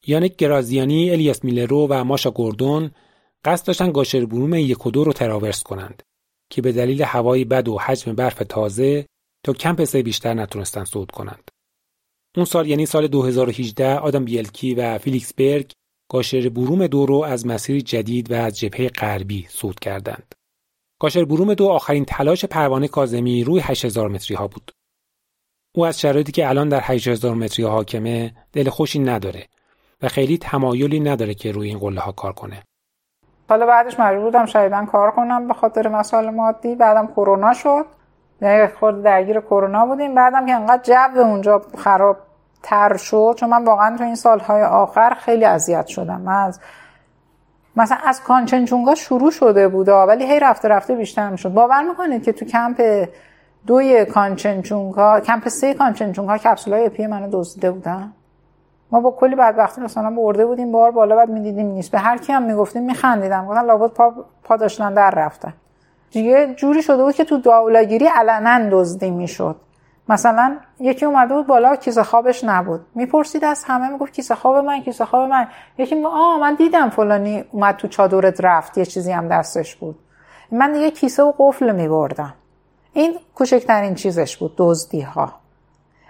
یانک 0.06 0.36
گرازیانی، 0.36 1.10
الیاس 1.10 1.44
میلرو 1.44 1.86
و 1.90 2.04
ماشا 2.04 2.30
گوردون 2.30 2.90
قصد 3.44 3.66
داشتن 3.66 3.92
گاشر 3.92 4.24
بروم 4.24 4.54
یک 4.54 4.86
و 4.86 4.90
دو 4.90 5.04
رو 5.04 5.12
تراورس 5.12 5.62
کنند 5.62 6.02
که 6.50 6.62
به 6.62 6.72
دلیل 6.72 7.02
هوای 7.02 7.44
بد 7.44 7.68
و 7.68 7.78
حجم 7.78 8.14
برف 8.14 8.42
تازه 8.48 9.06
تا 9.44 9.52
کمپ 9.52 9.84
سه 9.84 10.02
بیشتر 10.02 10.34
نتونستن 10.34 10.84
صعود 10.84 11.10
کنند. 11.10 11.50
اون 12.36 12.44
سال 12.44 12.66
یعنی 12.66 12.86
سال 12.86 13.06
2018 13.06 13.98
آدم 13.98 14.24
بیلکی 14.24 14.74
و 14.74 14.98
فیلیکس 14.98 15.34
برگ 15.34 15.70
گاشر 16.10 16.48
بروم 16.48 16.86
دو 16.86 17.06
رو 17.06 17.22
از 17.22 17.46
مسیری 17.46 17.82
جدید 17.82 18.32
و 18.32 18.34
از 18.34 18.58
جبهه 18.58 18.88
غربی 18.88 19.46
صعود 19.48 19.80
کردند. 19.80 20.34
گاشر 21.00 21.24
بروم 21.24 21.54
دو 21.54 21.68
آخرین 21.68 22.04
تلاش 22.04 22.44
پروانه 22.44 22.88
کازمی 22.88 23.44
روی 23.44 23.60
8000 23.60 24.08
متری 24.08 24.36
ها 24.36 24.48
بود. 24.48 24.72
او 25.74 25.86
از 25.86 26.00
شرایطی 26.00 26.32
که 26.32 26.48
الان 26.48 26.68
در 26.68 26.80
8000 26.82 27.34
متری 27.34 27.64
حاکمه 27.64 28.32
دل 28.52 28.68
خوشی 28.68 28.98
نداره 28.98 29.46
و 30.02 30.08
خیلی 30.08 30.38
تمایلی 30.38 31.00
نداره 31.00 31.34
که 31.34 31.52
روی 31.52 31.68
این 31.68 31.78
قله 31.78 32.00
ها 32.00 32.12
کار 32.12 32.32
کنه. 32.32 32.62
حالا 33.48 33.66
بعدش 33.66 34.00
مجبور 34.00 34.24
بودم 34.24 34.46
شایدن 34.46 34.86
کار 34.86 35.10
کنم 35.10 35.48
به 35.48 35.54
خاطر 35.54 35.88
مسائل 35.88 36.30
مادی 36.30 36.74
بعدم 36.74 37.06
کرونا 37.06 37.54
شد 37.54 37.86
یعنی 38.42 38.66
خود 38.66 39.02
درگیر 39.02 39.40
کرونا 39.40 39.86
بودیم 39.86 40.14
بعدم 40.14 40.46
که 40.46 40.52
انقدر 40.52 40.82
جو 41.14 41.20
اونجا 41.20 41.62
خراب 41.78 42.25
تر 42.66 42.97
شد 42.97 43.34
چون 43.36 43.51
من 43.51 43.64
واقعا 43.64 43.97
تو 43.97 44.05
این 44.05 44.14
سالهای 44.14 44.62
آخر 44.62 45.10
خیلی 45.20 45.44
اذیت 45.44 45.86
شدم. 45.86 46.20
من 46.20 46.43
از 46.43 46.60
مثلا 47.76 47.98
از 48.05 48.22
کانچنچونگا 48.22 48.94
شروع 48.94 49.30
شده 49.30 49.68
بوده 49.68 49.93
ولی 49.93 50.24
هی 50.26 50.40
رفته 50.40 50.68
رفته 50.68 50.94
بیشتر 50.94 51.30
می‌شد. 51.30 51.52
باور 51.52 51.82
می‌کنید 51.82 52.22
که 52.22 52.32
تو 52.32 52.44
کمپ 52.44 53.09
دوی 53.66 54.05
کانچنچونگا 54.05 55.20
کمپ 55.20 55.48
سه 55.48 55.74
کانچنچونگا 55.74 56.38
کپسولای 56.38 56.86
اپی 56.86 57.06
منو 57.06 57.28
دزدیده 57.32 57.70
بودن. 57.70 58.12
ما 58.93 59.01
با 59.01 59.10
کلی 59.10 59.34
بدبختی 59.34 59.80
مثلا 59.80 60.10
برده 60.10 60.47
بودیم 60.47 60.72
بار 60.72 60.90
بالا 60.90 61.16
بعد 61.16 61.28
می‌دیدیم 61.28 61.66
نیست. 61.66 61.90
به 61.90 61.98
هر 61.98 62.18
کی 62.18 62.32
هم 62.32 62.43
می‌گفتیم 62.43 62.82
میخندیدم. 62.82 63.47
گفتن 63.47 63.64
لابد 63.64 63.90
پا, 63.90 64.14
پا 64.44 64.56
داشتن 64.56 64.94
در 64.94 65.10
رفتن. 65.10 65.55
دیگه 66.10 66.55
جوری 66.55 66.82
شده 66.82 67.02
بود 67.02 67.14
که 67.14 67.24
تو 67.24 67.38
داولاگیری 67.38 68.06
علنا 68.06 68.68
دزدی 68.70 69.10
می‌شد. 69.10 69.56
مثلا 70.08 70.56
یکی 70.80 71.04
اومده 71.04 71.34
بود 71.34 71.46
بالا 71.46 71.76
کیسه 71.76 72.02
خوابش 72.02 72.44
نبود. 72.44 72.86
می‌پرسید 72.94 73.44
از 73.44 73.64
همه 73.64 73.88
می‌گفت 73.88 74.12
کیسه 74.12 74.34
خواب 74.34 74.64
من 74.64 74.80
کیسه 74.80 75.04
خواب 75.04 75.30
من. 75.30 75.48
یکی 75.78 75.94
می‌گفت 75.94 76.14
آ 76.14 76.38
من 76.38 76.54
دیدم 76.54 76.90
فلانی 76.90 77.44
اومد 77.50 77.76
تو 77.76 77.88
چادرت 77.88 78.40
رفت 78.40 78.78
یه 78.78 78.84
چیزی 78.84 79.12
هم 79.12 79.28
دستش 79.28 79.76
بود. 79.76 79.98
من 80.50 80.72
دیگه 80.72 80.90
کیسه 80.90 81.22
و 81.22 81.32
قفل 81.38 81.74
میبردم. 81.74 82.34
این 82.92 83.18
کوچکترین 83.34 83.94
چیزش 83.94 84.36
بود 84.36 84.54
دزدی 84.56 85.00
ها 85.00 85.32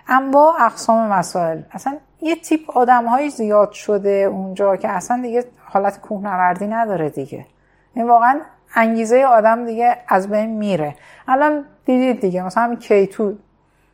اما 0.09 0.57
اقسام 0.61 1.09
مسائل. 1.09 1.61
اصلا 1.71 1.97
یه 2.23 2.37
تیپ 2.37 2.71
آدم 2.79 3.29
زیاد 3.29 3.73
شده 3.73 4.11
اونجا 4.11 4.77
که 4.77 4.89
اصلا 4.89 5.23
دیگه 5.23 5.45
حالت 5.65 6.01
کوهنوردی 6.01 6.67
نداره 6.67 7.11
دیگه. 7.11 7.47
این 7.95 8.09
واقعا 8.09 8.41
انگیزه 8.75 9.25
آدم 9.25 9.67
دیگه 9.67 9.97
از 10.09 10.29
بین 10.31 10.51
میره. 10.51 10.95
الان 11.29 11.65
دیدید 11.85 12.21
دیگه 12.21 12.43
مثلا 12.43 12.63
همین 12.63 12.79
کیتو 12.79 13.35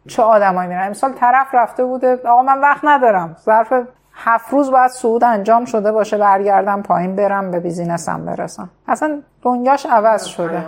چه 0.08 0.22
آدمایی 0.22 0.68
میرن؟ 0.68 0.90
مثال 0.90 1.12
طرف 1.12 1.54
رفته 1.54 1.84
بوده. 1.84 2.20
آقا 2.24 2.42
من 2.42 2.60
وقت 2.60 2.80
ندارم. 2.84 3.36
ظرف 3.44 3.72
هفت 4.14 4.52
روز 4.52 4.70
بعد 4.70 4.90
صعود 4.90 5.24
انجام 5.24 5.64
شده 5.64 5.92
باشه 5.92 6.18
برگردم 6.18 6.82
پایین 6.82 7.16
برم 7.16 7.50
به 7.50 7.60
بیزینسم 7.60 8.24
برسم. 8.24 8.70
اصلا 8.88 9.22
دنیاش 9.42 9.86
عوض 9.86 10.24
شده. 10.24 10.58
هم 10.58 10.66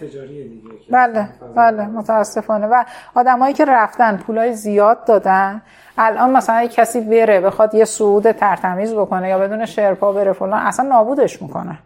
تجاری 0.00 0.48
دیگه 0.48 0.68
بله 0.90 1.28
بله 1.56 1.86
متاسفانه. 1.86 2.66
و 2.66 2.84
آدمایی 3.14 3.54
که 3.54 3.64
رفتن 3.64 4.16
پولای 4.16 4.52
زیاد 4.52 5.04
دادن 5.04 5.62
الان 5.98 6.30
مثلا 6.30 6.66
کسی 6.66 7.00
بره 7.00 7.40
بخواد 7.40 7.74
یه 7.74 7.84
صعود 7.84 8.32
ترتمیز 8.32 8.94
بکنه 8.94 9.28
یا 9.28 9.38
بدون 9.38 9.66
شرپا 9.66 10.12
بره 10.12 10.32
فلان 10.32 10.66
اصلا 10.66 10.88
نابودش 10.88 11.42
می‌کنن. 11.42 11.78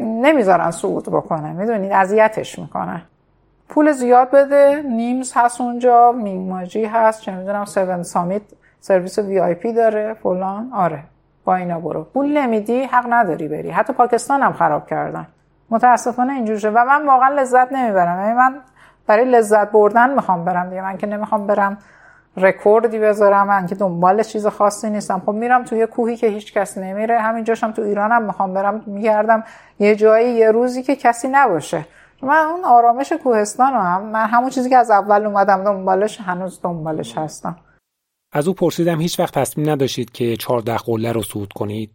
نمی‌ذارن 0.00 0.70
صعود 0.70 1.04
بکنه. 1.04 1.52
می‌دونید 1.52 1.92
اذیتش 1.92 2.58
می‌کنن. 2.58 3.02
پول 3.68 3.92
زیاد 3.92 4.30
بده 4.30 4.82
نیمز 4.82 5.32
هست 5.36 5.60
اونجا 5.60 6.12
مینگما 6.12 6.63
جی 6.63 6.84
هست 6.84 7.20
چه 7.20 7.32
می‌دونم 7.32 7.60
7 7.60 8.02
Summit 8.02 8.42
Service 8.80 9.18
VIP 9.18 9.72
داره 9.72 10.14
فلان 10.14 10.70
آره 10.72 11.02
با 11.44 11.54
اینا 11.54 11.80
برو. 11.80 12.04
پول 12.04 12.38
نمیدی 12.38 12.82
حق 12.82 13.06
نداری 13.10 13.48
بری. 13.48 13.70
حتی 13.70 13.92
پاکستان 13.92 14.42
هم 14.42 14.52
خراب 14.52 14.86
کردن. 14.86 15.26
متاسفانه 15.70 16.32
اینجور 16.32 16.58
شده 16.58 16.70
و 16.70 16.84
من 16.84 17.06
واقعا 17.06 17.28
لذت 17.28 17.72
نمی‌برم. 17.72 18.20
یعنی 18.20 18.34
من 18.34 18.54
برای 19.06 19.24
لذت 19.24 19.70
بردن 19.70 20.14
می‌خوام 20.14 20.44
برم 20.44 20.68
دیگه. 20.68 20.82
من 20.82 20.96
که 20.96 21.06
نمی‌خوام 21.06 21.46
برم 21.46 21.78
رکوردی 22.36 22.98
بذارم. 22.98 23.46
من 23.46 23.66
که 23.66 23.74
دنبال 23.74 24.22
چیز 24.22 24.46
خاصی 24.46 24.90
نیستم. 24.90 25.22
خب 25.26 25.32
میرم 25.32 25.64
توی 25.64 25.86
کوهی 25.86 26.16
که 26.16 26.26
هیچ 26.26 26.54
کس 26.54 26.78
نمیره. 26.78 27.18
همینجاشم 27.18 27.72
تو 27.72 27.82
ایرانم 27.82 28.22
می‌خوام 28.22 28.54
برم 28.54 28.82
میگردم 28.86 29.44
یه 29.78 29.94
جایی 29.94 30.34
یه 30.34 30.50
روزی 30.50 30.82
که 30.82 30.96
کسی 30.96 31.28
نباشه. 31.28 31.84
من 32.22 32.46
اون 32.46 32.64
آرامش 32.64 33.12
کوهستان 33.12 33.72
هم 33.72 34.06
من 34.06 34.26
همون 34.26 34.50
چیزی 34.50 34.70
که 34.70 34.76
از 34.76 34.90
اول 34.90 35.26
اومدم 35.26 35.64
دنبالش 35.64 36.20
هنوز 36.20 36.60
دنبالش 36.62 37.18
هستم. 37.18 37.56
از 38.32 38.48
او 38.48 38.54
پرسیدم 38.54 39.00
هیچ 39.00 39.20
وقت 39.20 39.38
تصمیم 39.38 39.70
نداشتید 39.70 40.12
که 40.12 40.36
چهارده 40.36 40.76
قله 40.76 41.12
رو 41.12 41.22
صعود 41.22 41.52
کنید؟ 41.52 41.90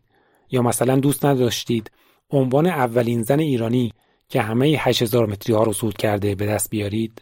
یا 0.52 0.62
مثلا 0.62 0.96
دوست 0.96 1.26
نداشتید 1.26 1.92
عنوان 2.32 2.68
اولین 2.68 3.24
زن 3.24 3.40
ایرانی 3.40 3.94
که 4.28 4.42
همه 4.42 4.66
8000 4.66 5.26
متری 5.26 5.56
ها 5.56 5.64
رو 5.64 5.74
صعود 5.74 5.98
کرده 5.98 6.36
به 6.36 6.46
دست 6.46 6.70
بیارید؟ 6.70 7.22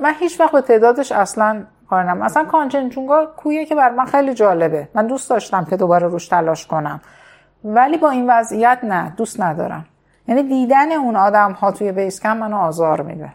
من 0.00 0.14
هیچ 0.20 0.40
وقت 0.40 0.52
به 0.52 0.60
تعدادش 0.60 1.12
اصلا 1.12 1.66
کار 1.90 2.04
مثلا 2.04 2.44
کانچنچونگا 2.44 3.26
کویه 3.36 3.64
که 3.66 3.74
بر 3.74 3.90
من 3.90 4.04
خیلی 4.04 4.34
جالبه. 4.34 4.88
من 4.94 5.06
دوست 5.06 5.30
داشتم 5.30 5.64
که 5.64 5.76
دوباره 5.76 6.06
روش 6.06 6.28
تلاش 6.28 6.66
کنم. 6.66 7.00
ولی 7.64 7.96
با 7.96 8.10
این 8.10 8.30
وضعیت 8.30 8.78
نه 8.82 9.14
دوست 9.16 9.40
ندارم. 9.40 9.86
یعنی 10.28 10.42
دیدن 10.42 10.92
اون 10.92 11.16
آدم 11.16 11.52
ها 11.52 11.72
توی 11.72 11.92
بیس 11.92 12.20
کم 12.20 12.36
منو 12.36 12.56
آزار 12.56 13.02
میده. 13.02 13.32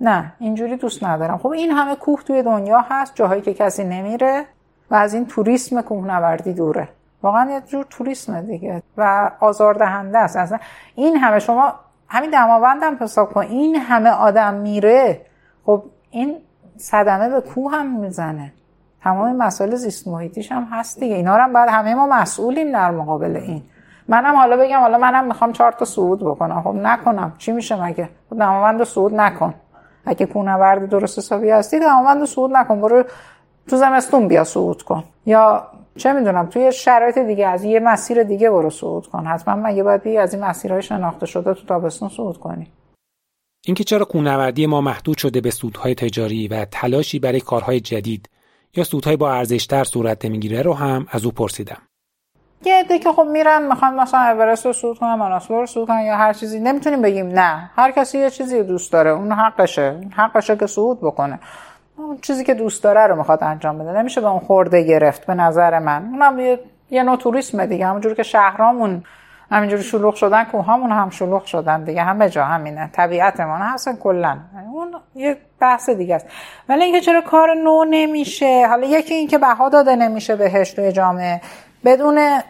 نه 0.00 0.32
اینجوری 0.38 0.76
دوست 0.76 1.04
ندارم. 1.04 1.38
خب 1.38 1.48
این 1.48 1.70
همه 1.70 1.94
کوه 1.96 2.22
توی 2.22 2.42
دنیا 2.42 2.84
هست 2.90 3.14
جاهایی 3.14 3.42
که 3.42 3.54
کسی 3.54 3.84
نمیره 3.84 4.44
و 4.90 4.94
از 4.94 5.14
این 5.14 5.26
توریسم 5.26 5.82
کوهنوردی 5.82 6.52
دوره. 6.52 6.88
واقعا 7.22 7.50
یه 7.50 7.60
جور 7.60 7.86
توریسم 7.90 8.40
دیگه 8.40 8.82
و 8.96 9.30
آزاردهنده 9.40 10.18
است. 10.18 10.36
اصلا 10.36 10.58
این 10.94 11.16
همه 11.16 11.38
شما 11.38 11.74
همین 12.08 12.30
دماوندم 12.30 12.96
حساب 13.00 13.32
کن. 13.32 13.40
این 13.40 13.76
همه 13.76 14.10
آدم 14.10 14.54
میره 14.54 15.20
خب 15.66 15.82
این 16.10 16.36
صدمه 16.76 17.28
به 17.28 17.40
کوه 17.40 17.72
هم 17.72 18.00
می‌زنه. 18.00 18.52
تمام 19.02 19.36
مسائل 19.36 19.74
زیست 19.74 20.08
محیطیش 20.08 20.52
هم 20.52 20.68
هست 20.70 21.00
دیگه. 21.00 21.14
اینا 21.14 21.34
هم 21.34 21.52
بعد 21.52 21.68
همه 21.68 21.94
ما 21.94 22.06
مسئولیم 22.06 22.72
در 22.72 22.90
مقابل 22.90 23.36
این. 23.36 23.62
منم 24.08 24.36
حالا 24.36 24.56
بگم 24.56 24.80
حالا 24.80 24.98
منم 24.98 25.24
می‌خوام 25.24 25.52
چهار 25.52 25.72
تا 25.72 25.84
بکنم. 26.24 26.62
خب 26.62 26.74
نکنم. 26.74 27.34
چی 27.38 27.52
میشه 27.52 27.84
مگه؟ 27.84 28.08
خب 28.30 28.38
دماوند 28.38 28.84
صعود 28.84 29.14
نکن. 29.14 29.54
اگه 30.04 30.26
کوهنورد 30.26 30.88
درست 30.88 31.18
حسابی 31.18 31.50
هستی 31.50 31.80
دماوند 31.80 32.24
صعود 32.24 32.50
نکن. 32.52 32.80
برو 32.80 33.04
تو 33.68 33.76
زمستون 33.76 34.28
بیا 34.28 34.44
صعود 34.44 34.82
کن. 34.82 35.04
یا 35.26 35.66
چه 35.96 36.12
می‌دونم 36.12 36.46
توی 36.46 36.72
شرایط 36.72 37.18
دیگه 37.18 37.46
از 37.46 37.64
یه 37.64 37.80
مسیر 37.80 38.22
دیگه 38.22 38.50
برو 38.50 38.70
صعود 38.70 39.06
کن. 39.06 39.26
حتما 39.26 39.54
مگه 39.54 39.82
باید 39.82 40.02
بی 40.02 40.18
از 40.18 40.34
این 40.34 40.44
مسیرهای 40.44 40.82
شناخته 40.82 41.26
شده 41.26 41.54
تو 41.54 41.66
تابستون 41.66 42.08
صعود 42.08 42.38
کنی؟ 42.38 42.66
اینکه 43.66 43.84
چرا 43.84 44.04
کوهنوردی 44.04 44.66
ما 44.66 44.80
محدود 44.80 45.18
شده 45.18 45.40
به 45.40 45.50
سودهای 45.50 45.94
تجاری 45.94 46.48
و 46.48 46.64
تلاشی 46.64 47.18
برای 47.18 47.40
کارهای 47.40 47.80
جدید 47.80 48.28
یا 48.76 48.84
سودهای 48.84 49.16
با 49.16 49.32
ارزشتر 49.32 49.84
صورت 49.84 50.24
نمی‌گیره 50.24 50.62
رو 50.62 50.74
هم 50.74 51.06
از 51.10 51.24
او 51.24 51.30
پرسیدم. 51.30 51.78
یه 52.64 52.74
عده 52.74 52.98
که 52.98 53.12
خب 53.12 53.26
میرن 53.32 53.62
می‌خوان 53.62 54.00
مثلا 54.00 54.20
اورست 54.20 54.66
رو 54.66 54.72
صعود 54.72 54.98
کنن 54.98 55.14
مناسبه 55.14 55.54
رو 55.54 55.66
صعود 55.66 55.88
کنن 55.88 56.00
یا 56.00 56.16
هر 56.16 56.32
چیزی 56.32 56.60
نمی‌تونیم 56.60 57.02
بگیم 57.02 57.26
نه. 57.26 57.70
هر 57.76 57.90
کسی 57.90 58.18
یه 58.18 58.30
چیزی 58.30 58.62
دوست 58.62 58.92
داره 58.92 59.10
اون 59.10 59.32
حقشه. 59.32 60.00
حقشه 60.16 60.56
که 60.56 60.66
صعود 60.66 61.00
بکنه. 61.00 61.38
اون 61.96 62.18
چیزی 62.18 62.44
که 62.44 62.54
دوست 62.54 62.82
داره 62.84 63.06
رو 63.06 63.16
می‌خواد 63.16 63.44
انجام 63.44 63.78
بده. 63.78 63.92
نمیشه 63.92 64.20
به 64.20 64.28
اون 64.28 64.38
خورده 64.40 64.82
گرفت 64.82 65.26
به 65.26 65.34
نظر 65.34 65.78
من. 65.78 66.08
اونم 66.12 66.40
یه, 66.40 66.60
یه 66.90 67.02
نوع 67.02 67.16
توریسم 67.16 67.66
دیگه. 67.66 67.86
همونجور 67.86 68.14
که 68.14 68.22
شهرامون 68.22 69.04
همینجوری 69.50 69.82
شلوغ 69.82 70.14
شدن 70.14 70.44
کوهامون 70.44 70.92
هم 70.92 71.10
شلوغ 71.10 71.44
شدن 71.44 71.84
دیگه. 71.84 72.02
همه 72.02 72.28
جا 72.28 72.44
همینه. 72.44 72.90
طبیعتمون 72.92 73.60
هستن 73.60 73.96
کلا 73.96 74.38
اون 74.72 74.94
یه 75.14 75.36
بحث 75.60 75.90
دیگه 75.90 76.14
است. 76.14 76.26
ولی 76.68 76.84
اینکه 76.84 77.00
چرا 77.00 77.20
کار 77.20 77.54
نو 77.54 77.84
نمیشه؟ 77.84 78.66
حالا 78.68 78.86
یکی 78.86 79.14
اینکه 79.14 79.38
بها 79.38 79.68
داده 79.68 79.96
نمیشه 79.96 80.36
بهش 80.36 80.72
توی 80.72 80.92
جامعه. 80.92 81.40
بدون 81.84 82.40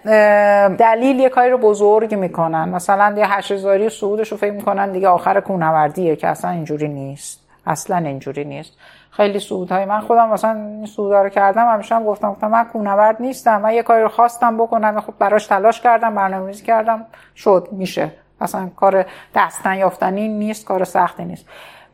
دلیل 0.76 1.20
یه 1.20 1.28
کاری 1.28 1.50
رو 1.50 1.58
بزرگ 1.58 2.14
می‌کنن. 2.14 2.68
مثلا 2.68 3.14
یه 3.16 3.34
هشتزاری 3.34 3.88
سعودش 3.90 4.32
رو 4.32 4.36
فکر 4.38 4.52
می‌کنن 4.52 4.92
دیگه 4.92 5.08
آخر 5.08 5.40
کونوردیه 5.40 6.16
که 6.16 6.28
اصلا 6.28 6.50
اینجوری 6.50 6.88
نیست. 6.88 7.40
اصلا 7.66 7.96
اینجوری 7.96 8.44
نیست. 8.44 8.72
خیلی 9.10 9.38
سودهای 9.38 9.84
من 9.84 10.00
خودم 10.00 10.28
مثلا 10.28 10.52
این 10.52 10.86
سودها 10.86 11.22
رو 11.22 11.28
کردم 11.28 11.68
همیشه 11.68 11.94
هم 11.94 12.04
گفتم 12.04 12.30
گفتم 12.30 12.50
من 12.50 12.64
کوهنورد 12.64 13.16
نیستم 13.22 13.60
من 13.60 13.74
یه 13.74 13.82
کاری 13.82 14.02
رو 14.02 14.08
خواستم 14.08 14.56
بکنم 14.56 15.00
خب 15.00 15.14
براش 15.18 15.46
تلاش 15.46 15.80
کردم 15.80 16.14
برنامه‌ریزی 16.14 16.64
کردم 16.64 17.06
شد 17.36 17.68
میشه. 17.72 18.10
اصلا 18.40 18.70
کار 18.76 19.06
دستن 19.34 19.74
یافتنی 19.74 20.28
نیست 20.28 20.66
کار 20.66 20.84
سختی 20.84 21.24
نیست. 21.24 21.46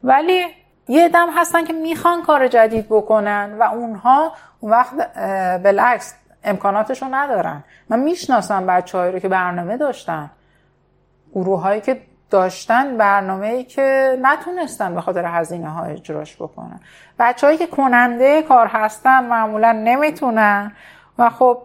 ولی 0.04 0.44
یه 0.88 1.08
دم 1.08 1.28
هستن 1.36 1.64
که 1.64 1.72
می‌خوان 1.72 2.22
کار 2.22 2.48
جدید 2.48 2.86
بکنن 2.86 3.56
و 3.58 3.62
اونها 3.62 4.32
اون 4.60 4.72
وقت 4.72 4.94
بالعکس 5.62 6.14
امکاناتش 6.44 7.02
رو 7.02 7.08
ندارن. 7.10 7.64
من 7.88 8.00
می‌شناسم 8.00 8.66
بچه 8.66 9.10
رو 9.10 9.18
که 9.18 9.28
برنامه 9.28 9.76
داشتن. 9.76 10.30
گروه 11.34 11.60
هایی 11.60 11.80
که 11.80 12.00
داشتن 12.30 12.96
برنامه 12.96 13.46
ای 13.46 13.64
که 13.64 14.18
نتونستن 14.22 14.94
به 14.94 15.00
خاطر 15.00 15.24
هزینه 15.24 15.68
ها 15.68 15.84
اجراش 15.84 16.36
بکنن. 16.36 16.80
بچههایی 17.18 17.58
که 17.58 17.66
کننده 17.66 18.42
کار 18.42 18.66
هستن 18.66 19.24
معمولا 19.24 19.72
نمی‌تونن. 19.72 20.72
و 21.18 21.30
خب 21.30 21.58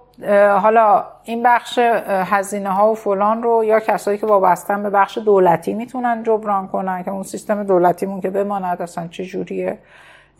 حالا 0.61 1.05
این 1.23 1.43
بخش 1.43 1.79
هزینه 2.07 2.69
ها 2.69 2.91
و 2.91 2.95
فلان 2.95 3.43
رو 3.43 3.63
یا 3.63 3.79
کسایی 3.79 4.17
که 4.17 4.27
وابستن 4.27 4.83
به 4.83 4.89
بخش 4.89 5.17
دولتی 5.17 5.73
می‌تونن 5.73 6.23
جبران 6.23 6.67
کنن 6.67 7.03
که 7.03 7.11
اون 7.11 7.23
سیستم 7.23 7.63
دولتیمون 7.63 8.21
که 8.21 8.29
بماند 8.29 8.81
اصلا 8.81 9.07
چه 9.07 9.25
جوریه. 9.25 9.77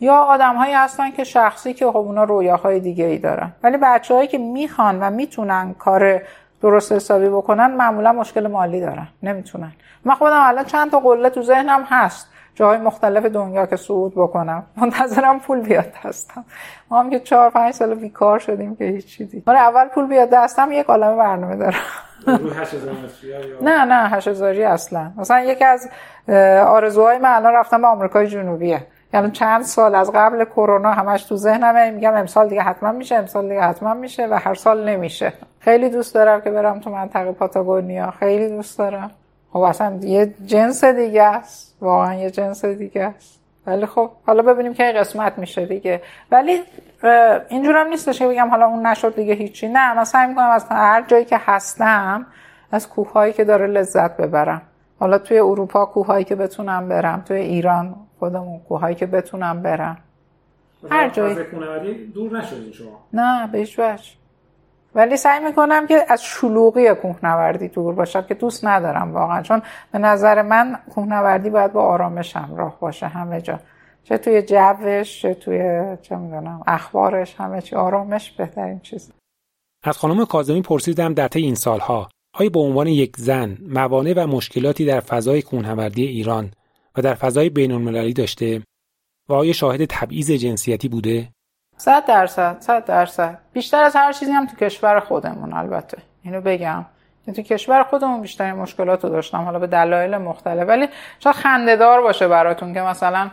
یا 0.00 0.14
آدم 0.14 0.54
هایی 0.54 0.74
هستن 0.74 1.10
که 1.10 1.24
شخصی 1.24 1.74
که 1.74 1.86
خب 1.86 1.96
اونا 1.96 2.24
رویاهای 2.24 2.80
دیگه 2.80 3.04
ای 3.04 3.18
دارن. 3.18 3.52
ولی 3.62 3.76
بچههایی 3.76 4.28
که 4.28 4.38
می‌خوان 4.38 5.00
و 5.00 5.10
می‌تونن 5.10 5.74
کار 5.78 6.22
درست 6.62 6.92
حسابی 6.92 7.28
بکنن 7.28 7.66
معمولا 7.66 8.12
مشکل 8.12 8.46
مالی 8.46 8.80
دارن. 8.80 9.08
نمی‌تونن. 9.22 9.72
من 10.04 10.14
خودم 10.14 10.40
الان 10.40 10.64
چند 10.64 10.90
تا 10.90 11.00
قله 11.00 11.30
تو 11.30 11.42
ذهنم 11.42 11.82
هست. 11.88 12.30
جاهای 12.54 12.78
مختلف 12.78 13.24
دنیا 13.24 13.66
که 13.66 13.76
صعود 13.76 14.12
بکنم. 14.14 14.62
منتظرم 14.76 15.40
پول 15.40 15.60
بیاد 15.60 15.92
هستم 16.02 16.44
ما 16.90 17.00
هم 17.00 17.10
که 17.10 17.20
چهار 17.20 17.50
پنج 17.50 17.74
سال 17.74 17.94
بیکار 17.94 18.38
شدیم 18.38 18.76
که 18.76 18.84
هیچ 18.84 19.06
چیزی. 19.16 19.42
آره 19.46 19.58
اول 19.58 19.88
پول 19.88 20.06
بیاد 20.06 20.30
دستم 20.30 20.72
یک 20.72 20.86
عالم 20.86 21.16
برنامه 21.16 21.56
دارم. 21.56 21.74
نه 23.62 23.84
نه 23.84 24.08
هشتزاری 24.08 24.64
اصلا. 24.64 25.10
مثلا 25.16 25.40
یکی 25.40 25.64
از 25.64 25.88
آرزوهای 26.66 27.18
من 27.18 27.30
الان 27.30 27.52
رفتم 27.52 27.80
به 27.80 27.86
آمریکای 27.86 28.26
جنوبیه. 28.26 28.86
یعنی 29.14 29.30
چند 29.30 29.62
سال 29.62 29.94
از 29.94 30.10
قبل 30.14 30.44
کرونا 30.44 30.92
همش 30.92 31.22
تو 31.22 31.36
ذهنمه. 31.36 31.90
میگم 31.90 32.14
امسال 32.14 32.48
دیگه 32.48 32.62
حتما 32.62 32.92
میشه 32.92 33.14
امسال 33.14 33.48
دیگه 33.48 33.60
حتما 33.60 33.94
میشه 33.94 34.26
و 34.26 34.34
هر 34.34 34.54
سال 34.54 34.88
نمیشه. 34.88 35.32
خیلی 35.60 35.90
دوست 35.90 36.14
دارم 36.14 36.40
که 36.40 36.50
برم 36.50 36.80
تو 36.80 36.90
منطقه 36.90 37.32
پاتاگونیا. 37.32 38.10
خیلی 38.10 38.48
دوست 38.48 38.78
دارم. 38.78 39.10
خب 39.52 39.58
اصلا 39.58 39.98
یه 40.02 40.34
جنس 40.46 40.84
دیگه 40.84 41.22
است. 41.22 41.76
واقعا 41.80 42.14
یه 42.14 42.30
جنس 42.30 42.64
دیگه 42.64 43.04
است. 43.04 43.40
ولی 43.66 43.86
خب 43.86 44.10
حالا 44.26 44.42
ببینیم 44.42 44.74
که 44.74 44.84
قسمت 44.84 45.38
میشه 45.38 45.66
دیگه. 45.66 46.02
ولی 46.30 46.60
اینجورم 47.48 47.88
نیستش 47.88 48.18
که 48.18 48.28
بگم 48.28 48.48
حالا 48.48 48.66
اون 48.66 48.86
نشد 48.86 49.14
دیگه 49.16 49.34
هیچی. 49.34 49.68
نه 49.68 49.94
من 49.94 50.04
سعی 50.04 50.28
می‌کنم 50.28 50.50
از 50.50 50.66
هر 50.70 51.04
جایی 51.08 51.24
که 51.24 51.40
هستم 51.46 52.26
از 52.72 52.88
کوههایی 52.88 53.32
که 53.32 53.44
داره 53.44 53.66
لذت 53.66 54.16
ببرم. 54.16 54.62
حالا 55.00 55.18
توی 55.18 55.38
اروپا 55.38 55.86
کوههایی 55.86 56.24
که 56.24 56.34
بتونم 56.34 56.88
برم 56.88 57.22
توی 57.28 57.36
ایران 57.36 57.94
خودمون 58.24 58.58
کوههایی 58.58 58.94
که 58.94 59.06
بتونم 59.06 59.62
برم. 59.62 59.98
هر 60.90 61.08
جایی. 61.08 61.34
دور 62.14 62.38
نشدین 62.38 62.72
شما. 62.72 63.00
نه 63.12 63.46
به 63.46 63.58
هیچ 63.58 63.80
ولی 64.94 65.16
سعی 65.16 65.44
می‌کنم 65.44 65.86
که 65.86 66.04
از 66.08 66.22
شلوغی 66.22 66.94
کوهنوردی 66.94 67.68
دور 67.68 67.94
باشم 67.94 68.22
که 68.22 68.34
دوست 68.34 68.64
ندارم 68.64 69.14
واقعا. 69.14 69.42
چون 69.42 69.62
به 69.92 69.98
نظر 69.98 70.42
من 70.42 70.78
کوهنوردی 70.90 71.50
باید 71.50 71.72
با 71.72 71.82
آرامش 71.82 72.36
همراه 72.36 72.80
باشه 72.80 73.06
همه 73.06 73.40
جا. 73.40 73.58
چه 74.04 74.18
توی 74.18 74.42
جوش 74.42 75.22
چه 75.22 75.34
توی 75.34 75.82
چه 76.02 76.16
می‌دونم 76.16 76.62
اخبارش 76.66 77.34
همه 77.34 77.60
چی. 77.62 77.76
آرامش 77.76 78.30
بهترین 78.30 78.80
چیز. 78.80 79.12
از 79.82 79.98
خانم 79.98 80.24
کاظمی 80.24 80.62
پرسیدم 80.62 81.14
در 81.14 81.28
طی 81.28 81.40
این 81.40 81.54
سالها 81.54 82.08
آیا 82.34 82.50
به 82.50 82.60
عنوان 82.60 82.86
یک 82.86 83.16
زن 83.16 83.58
موانع 83.68 84.14
و 84.16 84.26
مشکلاتی 84.26 84.86
در 84.86 85.00
فضای 85.00 85.42
کوهنوردی 85.42 86.06
ایران 86.06 86.50
و 86.96 87.02
در 87.02 87.14
فضای 87.14 87.48
بین‌المللی 87.48 88.12
داشته 88.12 88.62
و 89.28 89.32
آیا 89.32 89.52
شاهد 89.52 89.84
تبعیض 89.84 90.30
جنسیتی 90.30 90.88
بوده؟ 90.88 91.28
صد 91.76 92.06
درصد 92.06 92.60
صد 92.60 92.84
درصد. 92.84 93.38
بیشتر 93.52 93.82
از 93.82 93.96
هر 93.96 94.12
چیزی 94.12 94.32
هم 94.32 94.46
تو 94.46 94.56
کشور 94.56 95.00
خودمون 95.00 95.52
البته. 95.52 95.98
اینو 96.22 96.40
بگم. 96.40 96.84
تو 97.26 97.42
کشور 97.42 97.82
خودمون 97.82 98.20
بیشتر 98.20 98.52
مشکلات 98.52 99.04
رو 99.04 99.10
داشتم 99.10 99.38
حالا 99.38 99.58
به 99.58 99.66
دلایل 99.66 100.16
مختلف. 100.16 100.68
ولی 100.68 100.88
شاید 101.18 101.36
خندهدار 101.36 102.02
باشه 102.02 102.28
براتون 102.28 102.74
که 102.74 102.80
مثلا 102.80 103.30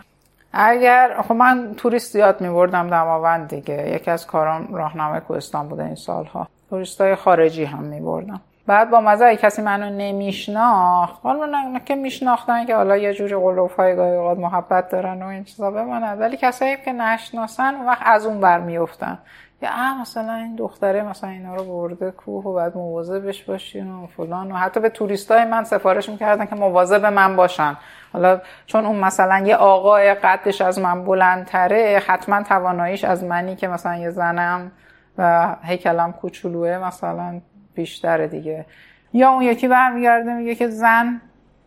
اگر 0.53 1.21
خب 1.21 1.31
من 1.31 1.73
توریست 1.77 2.13
زیاد 2.13 2.41
میبردم 2.41 2.89
دماوند 2.89 3.47
دیگه. 3.47 3.91
یکی 3.95 4.11
از 4.11 4.27
کارام 4.27 4.73
راهنمای 4.73 5.19
کوهستان 5.19 5.69
بوده 5.69 5.85
این 5.85 5.95
سالها. 5.95 6.47
توریستای 6.69 7.15
خارجی 7.15 7.63
هم 7.63 7.83
میبردم. 7.83 8.41
بعد 8.71 8.89
با 8.89 9.01
مزه 9.01 9.35
کسی 9.35 9.61
منو 9.61 9.89
نمیشناخت. 9.89 11.19
حالا 11.23 11.79
که 11.85 11.95
میشناختن 11.95 12.65
که 12.65 12.75
حالا 12.75 12.97
یه 12.97 13.13
جوری 13.13 13.35
قلوف 13.35 13.75
های 13.75 13.95
گاهی 13.95 14.15
اوقات 14.15 14.37
محبت 14.37 14.89
دارن 14.89 15.23
و 15.23 15.27
این 15.27 15.43
چیزا 15.43 15.71
بماند 15.71 16.19
ولی 16.19 16.37
کسایی 16.37 16.77
که 16.85 16.91
نشناسن 16.91 17.75
اون 17.75 17.85
وقت 17.85 18.01
از 18.05 18.25
اون 18.25 18.39
بر 18.39 18.59
میفتن 18.59 19.19
یا 19.61 19.69
مثلا 20.01 20.33
این 20.33 20.55
دختره 20.55 21.01
مثلا 21.01 21.29
اینا 21.29 21.55
رو 21.55 21.63
برده 21.63 22.11
کوه 22.11 22.45
و 22.45 22.53
بعد 22.53 22.77
مواظبش 22.77 23.43
باشین 23.43 23.91
و 23.91 24.07
فلان 24.07 24.51
و 24.51 24.55
حتی 24.55 24.79
به 24.79 24.89
توریستای 24.89 25.45
من 25.45 25.63
سفارش 25.63 26.09
می‌کردن 26.09 26.45
که 26.45 26.55
مواظب 26.55 27.05
من 27.05 27.35
باشن. 27.35 27.77
حالا 28.13 28.41
چون 28.65 28.85
اون 28.85 28.95
مثلا 28.95 29.39
یه 29.45 29.55
آقای 29.55 30.13
قدش 30.13 30.61
از 30.61 30.79
من 30.79 31.03
بلندتره 31.05 32.03
حتما 32.07 32.43
تواناییش 32.43 33.03
از 33.03 33.23
منی 33.23 33.55
که 33.55 33.67
مثلا 33.67 33.95
یه 33.95 34.09
زنم 34.09 34.71
و 35.17 35.55
هیکلم 35.63 36.11
کوچولوه 36.11 36.77
مثلا 36.77 37.41
بیشتره 37.73 38.27
دیگه. 38.27 38.65
یا 39.13 39.29
اون 39.29 39.41
یکی 39.41 39.67
برمیگرده 39.67 40.33
میگه 40.33 40.55
که 40.55 40.67
زن 40.67 41.21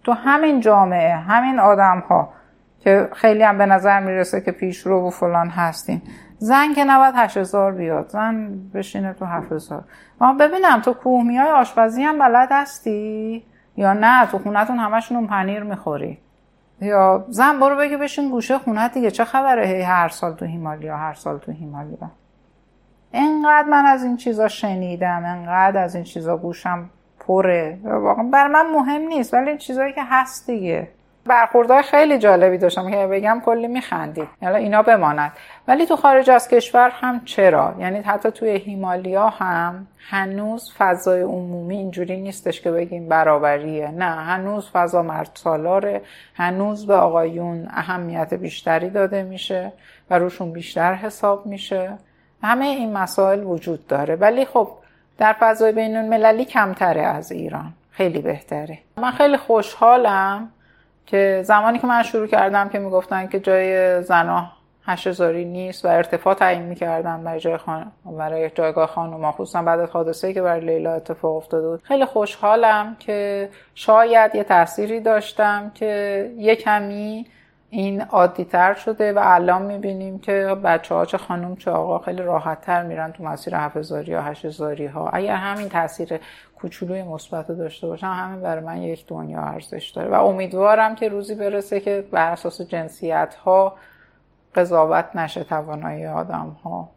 تو 0.04 0.12
همین 0.12 0.60
جامعه 0.60 1.14
همین 1.14 1.58
آدم 1.58 2.02
ها 2.08 2.32
که 2.80 3.08
خیلی 3.12 3.42
هم 3.42 3.58
به 3.58 3.66
نظر 3.66 4.00
می‌رسه 4.00 4.40
که 4.40 4.52
پیشرو 4.52 5.06
و 5.06 5.10
فلان 5.10 5.48
هستیم 5.48 6.02
زن 6.38 6.74
که 6.74 6.84
نباید 6.84 7.14
هشت 7.16 7.36
هزار 7.36 7.72
بیاد. 7.72 8.08
زن 8.08 8.58
بشینه 8.74 9.12
تو 9.12 9.24
هفت 9.24 9.52
هزار. 9.52 9.84
ما 10.20 10.34
ببینم 10.34 10.80
تو 10.80 10.92
کوهمی 10.92 11.36
های 11.36 11.50
آشپزی 11.50 12.02
هم 12.02 12.18
بلد 12.18 12.48
هستی؟ 12.52 13.44
یا 13.76 13.92
نه؟ 13.92 14.26
تو 14.26 14.38
خونتون 14.38 14.78
همشون 14.78 15.16
اون 15.16 15.26
پنیر 15.26 15.62
می‌خوری. 15.62 16.18
یا 16.80 17.24
زن 17.28 17.60
برو 17.60 17.76
بگی 17.76 17.96
بشین 17.96 18.30
گوشه 18.30 18.58
خونه 18.58 18.88
دیگه. 18.88 19.10
چه 19.10 19.24
خبره؟ 19.24 19.66
هی 19.66 19.82
هر 19.82 20.08
سال 20.08 20.34
تو 20.34 20.44
هیمالیا 20.44 20.96
هر 20.96 21.14
سال 21.14 21.38
تو 21.38 21.52
هیمالیا. 21.52 22.10
انقدر 23.14 23.68
من 23.68 23.86
از 23.86 24.04
این 24.04 24.16
چیزا 24.16 24.48
شنیدم 24.48 25.22
انقدر 25.26 25.82
از 25.82 25.94
این 25.94 26.04
چیزا 26.04 26.36
گوشم 26.36 26.90
پره. 27.20 27.78
واقعا 27.84 28.24
بر 28.24 28.46
من 28.46 28.66
مهم 28.70 29.00
نیست 29.00 29.34
ولی 29.34 29.48
این 29.48 29.58
چیزایی 29.58 29.92
که 29.92 30.02
هست 30.04 30.46
دیگه. 30.46 30.88
برخوردهای 31.26 31.82
خیلی 31.82 32.18
جالبی 32.18 32.58
داشتم 32.58 32.90
که 32.90 33.06
بگم 33.06 33.42
کلی 33.44 33.68
میخندید. 33.68 34.28
یعنی 34.42 34.56
اینا 34.56 34.82
بماند. 34.82 35.32
ولی 35.68 35.86
تو 35.86 35.96
خارج 35.96 36.30
از 36.30 36.48
کشور 36.48 36.90
هم 36.90 37.24
چرا؟ 37.24 37.74
یعنی 37.78 37.98
حتی 38.00 38.30
توی 38.30 38.50
هیمالیا 38.50 39.28
هم 39.28 39.86
هنوز 39.98 40.72
فضای 40.78 41.20
عمومی 41.20 41.76
اینجوری 41.76 42.20
نیستش 42.20 42.60
که 42.60 42.70
بگیم 42.70 43.08
برابریه. 43.08 43.88
نه 43.88 44.04
هنوز 44.04 44.70
فضا 44.70 45.02
مرد 45.02 45.30
سالاره. 45.34 46.02
هنوز 46.34 46.86
به 46.86 46.94
آقایون 46.94 47.68
اهمیت 47.70 48.34
بیشتری 48.34 48.90
داده 48.90 49.22
میشه 49.22 49.72
و 50.10 50.18
روشون 50.18 50.52
بیشتر 50.52 50.94
حساب 50.94 51.46
میشه. 51.46 51.98
همه 52.44 52.64
این 52.64 52.92
مسائل 52.92 53.44
وجود 53.44 53.86
داره. 53.86 54.16
ولی 54.16 54.44
خب 54.44 54.68
در 55.18 55.36
فضای 55.40 55.72
بین 55.72 55.96
المللی 55.96 56.44
کمتره 56.44 57.02
از 57.02 57.32
ایران. 57.32 57.72
خیلی 57.90 58.18
بهتره. 58.18 58.78
من 58.96 59.10
خیلی 59.10 59.36
خوشحالم 59.36 60.48
که 61.06 61.42
زمانی 61.44 61.78
که 61.78 61.86
من 61.86 62.02
شروع 62.02 62.26
کردم 62.26 62.68
که 62.68 62.78
می‌گفتن 62.78 63.26
که 63.26 63.40
جای 63.40 64.02
زنا 64.02 64.46
هشتزاری 64.86 65.44
نیست 65.44 65.84
و 65.84 65.88
ارتفاع 65.88 66.34
تعیین 66.34 66.62
می‌کردن 66.62 67.24
برای 67.24 67.40
جای 67.40 67.56
خان... 67.56 67.92
برای 68.18 68.50
جایگاه 68.50 68.86
خانوما 68.86 69.32
خصوصا 69.32 69.62
بعد 69.62 69.80
از 69.80 69.90
حادثه 69.90 70.32
که 70.32 70.42
برای 70.42 70.60
لیلا 70.60 70.94
اتفاق 70.94 71.36
افتاده 71.36 71.68
بود. 71.68 71.82
خیلی 71.82 72.04
خوشحالم 72.04 72.96
که 72.98 73.48
شاید 73.74 74.34
یه 74.34 74.44
تأثیری 74.44 75.00
داشتم 75.00 75.70
که 75.74 76.30
یه 76.38 76.56
کمی 76.56 77.26
این 77.74 78.00
عادی 78.02 78.44
تر 78.44 78.74
شده 78.74 79.12
و 79.12 79.20
الان 79.22 79.62
می‌بینیم 79.62 80.18
که 80.18 80.56
بچه 80.64 80.94
ها 80.94 81.04
چه 81.04 81.18
خانم 81.18 81.56
چه 81.56 81.70
آقا 81.70 81.98
خیلی 81.98 82.22
راحت 82.22 82.60
تر 82.60 82.82
میرن 82.82 83.12
تو 83.12 83.24
مسیر 83.24 83.54
هفزاری 83.54 84.12
یا 84.12 84.22
هشتزاری 84.22 84.86
ها. 84.86 85.08
اگر 85.08 85.36
همین 85.36 85.68
تاثیر 85.68 86.20
کوچولوی 86.58 87.02
مثبت 87.02 87.48
داشته 87.48 87.86
باشن 87.86 88.06
همین 88.06 88.42
برای 88.42 88.64
من 88.64 88.82
یک 88.82 89.06
دنیا 89.06 89.40
ارزش 89.40 89.90
داره. 89.90 90.08
و 90.08 90.14
امیدوارم 90.14 90.94
که 90.94 91.08
روزی 91.08 91.34
برسه 91.34 91.80
که 91.80 92.04
بر 92.10 92.32
اساس 92.32 92.60
جنسیت 92.60 93.34
ها 93.34 93.76
قضاوت 94.54 95.16
نشه 95.16 95.44
توانایی 95.44 96.06
آدم 96.06 96.56
ها 96.64 96.94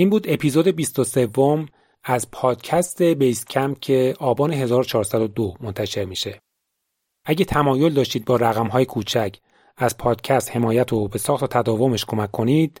این 0.00 0.10
بود 0.10 0.30
اپیزود 0.30 0.68
23 0.68 1.28
از 2.04 2.30
پادکست 2.30 3.02
بیس 3.02 3.44
کمپ 3.44 3.80
که 3.80 4.14
آبان 4.18 4.52
1402 4.52 5.54
منتشر 5.60 6.04
میشه. 6.04 6.40
اگه 7.24 7.44
تمایل 7.44 7.94
داشتید 7.94 8.24
با 8.24 8.36
رقم 8.36 8.66
های 8.66 8.84
کوچک 8.84 9.36
از 9.76 9.98
پادکست 9.98 10.56
حمایت 10.56 10.92
و 10.92 11.08
به 11.08 11.18
ساخت 11.18 11.42
و 11.42 11.46
تداومش 11.46 12.04
کمک 12.04 12.30
کنید، 12.30 12.80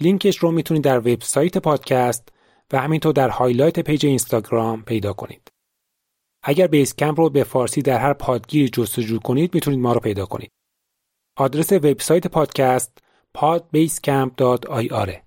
لینکش 0.00 0.38
رو 0.38 0.50
می‌تونید 0.50 0.84
در 0.84 0.98
وبسایت 0.98 1.58
پادکست 1.58 2.28
و 2.72 2.80
همینطور 2.80 3.12
در 3.12 3.28
highlight 3.28 3.80
پیج 3.80 4.06
اینستاگرام 4.06 4.82
پیدا 4.82 5.12
کنید. 5.12 5.52
اگر 6.42 6.66
بیس 6.66 6.94
کمپ 6.94 7.20
رو 7.20 7.30
به 7.30 7.44
فارسی 7.44 7.82
در 7.82 7.98
هر 7.98 8.12
پادگیری 8.12 8.68
جستجو 8.68 9.18
کنید 9.18 9.54
می‌تونید 9.54 9.80
ما 9.80 9.92
رو 9.92 10.00
پیدا 10.00 10.26
کنید. 10.26 10.50
آدرس 11.36 11.72
وبسایت 11.72 12.26
پادکست 12.26 12.98
podbasecamp.ir 13.38 15.25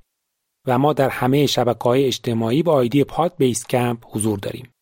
و 0.69 0.77
ما 0.77 0.93
در 0.93 1.09
همه 1.09 1.45
شبکه 1.45 1.83
های 1.83 2.05
اجتماعی 2.05 2.63
با 2.63 2.73
آیدی 2.73 3.03
پاد 3.03 3.33
بیس 3.37 3.67
کمپ 3.67 4.05
حضور 4.15 4.39
داریم. 4.39 4.73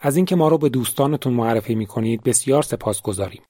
از 0.00 0.16
اینکه 0.16 0.36
ما 0.36 0.48
رو 0.48 0.58
به 0.58 0.68
دوستانتون 0.68 1.32
معرفی 1.32 1.74
می 1.74 1.86
کنید 1.86 2.22
بسیار 2.22 2.62
سپاس 2.62 3.02
گذاریم. 3.02 3.42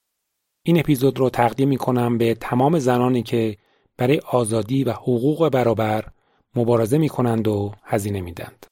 این 0.65 0.79
اپیزود 0.79 1.19
رو 1.19 1.31
تقدیم 1.31 1.69
می 1.69 1.77
کنم 1.77 2.19
به 2.19 2.35
تمام 2.35 2.79
زنانی 2.79 3.23
که 3.23 3.57
برای 3.97 4.19
آزادی 4.19 4.85
و 4.85 4.93
حقوق 4.93 5.49
برابر 5.49 6.05
مبارزه 6.57 6.99
می 6.99 7.09
کنند 7.09 7.49
و 7.49 7.73
هزینه 7.85 8.21
میدند. 8.21 8.67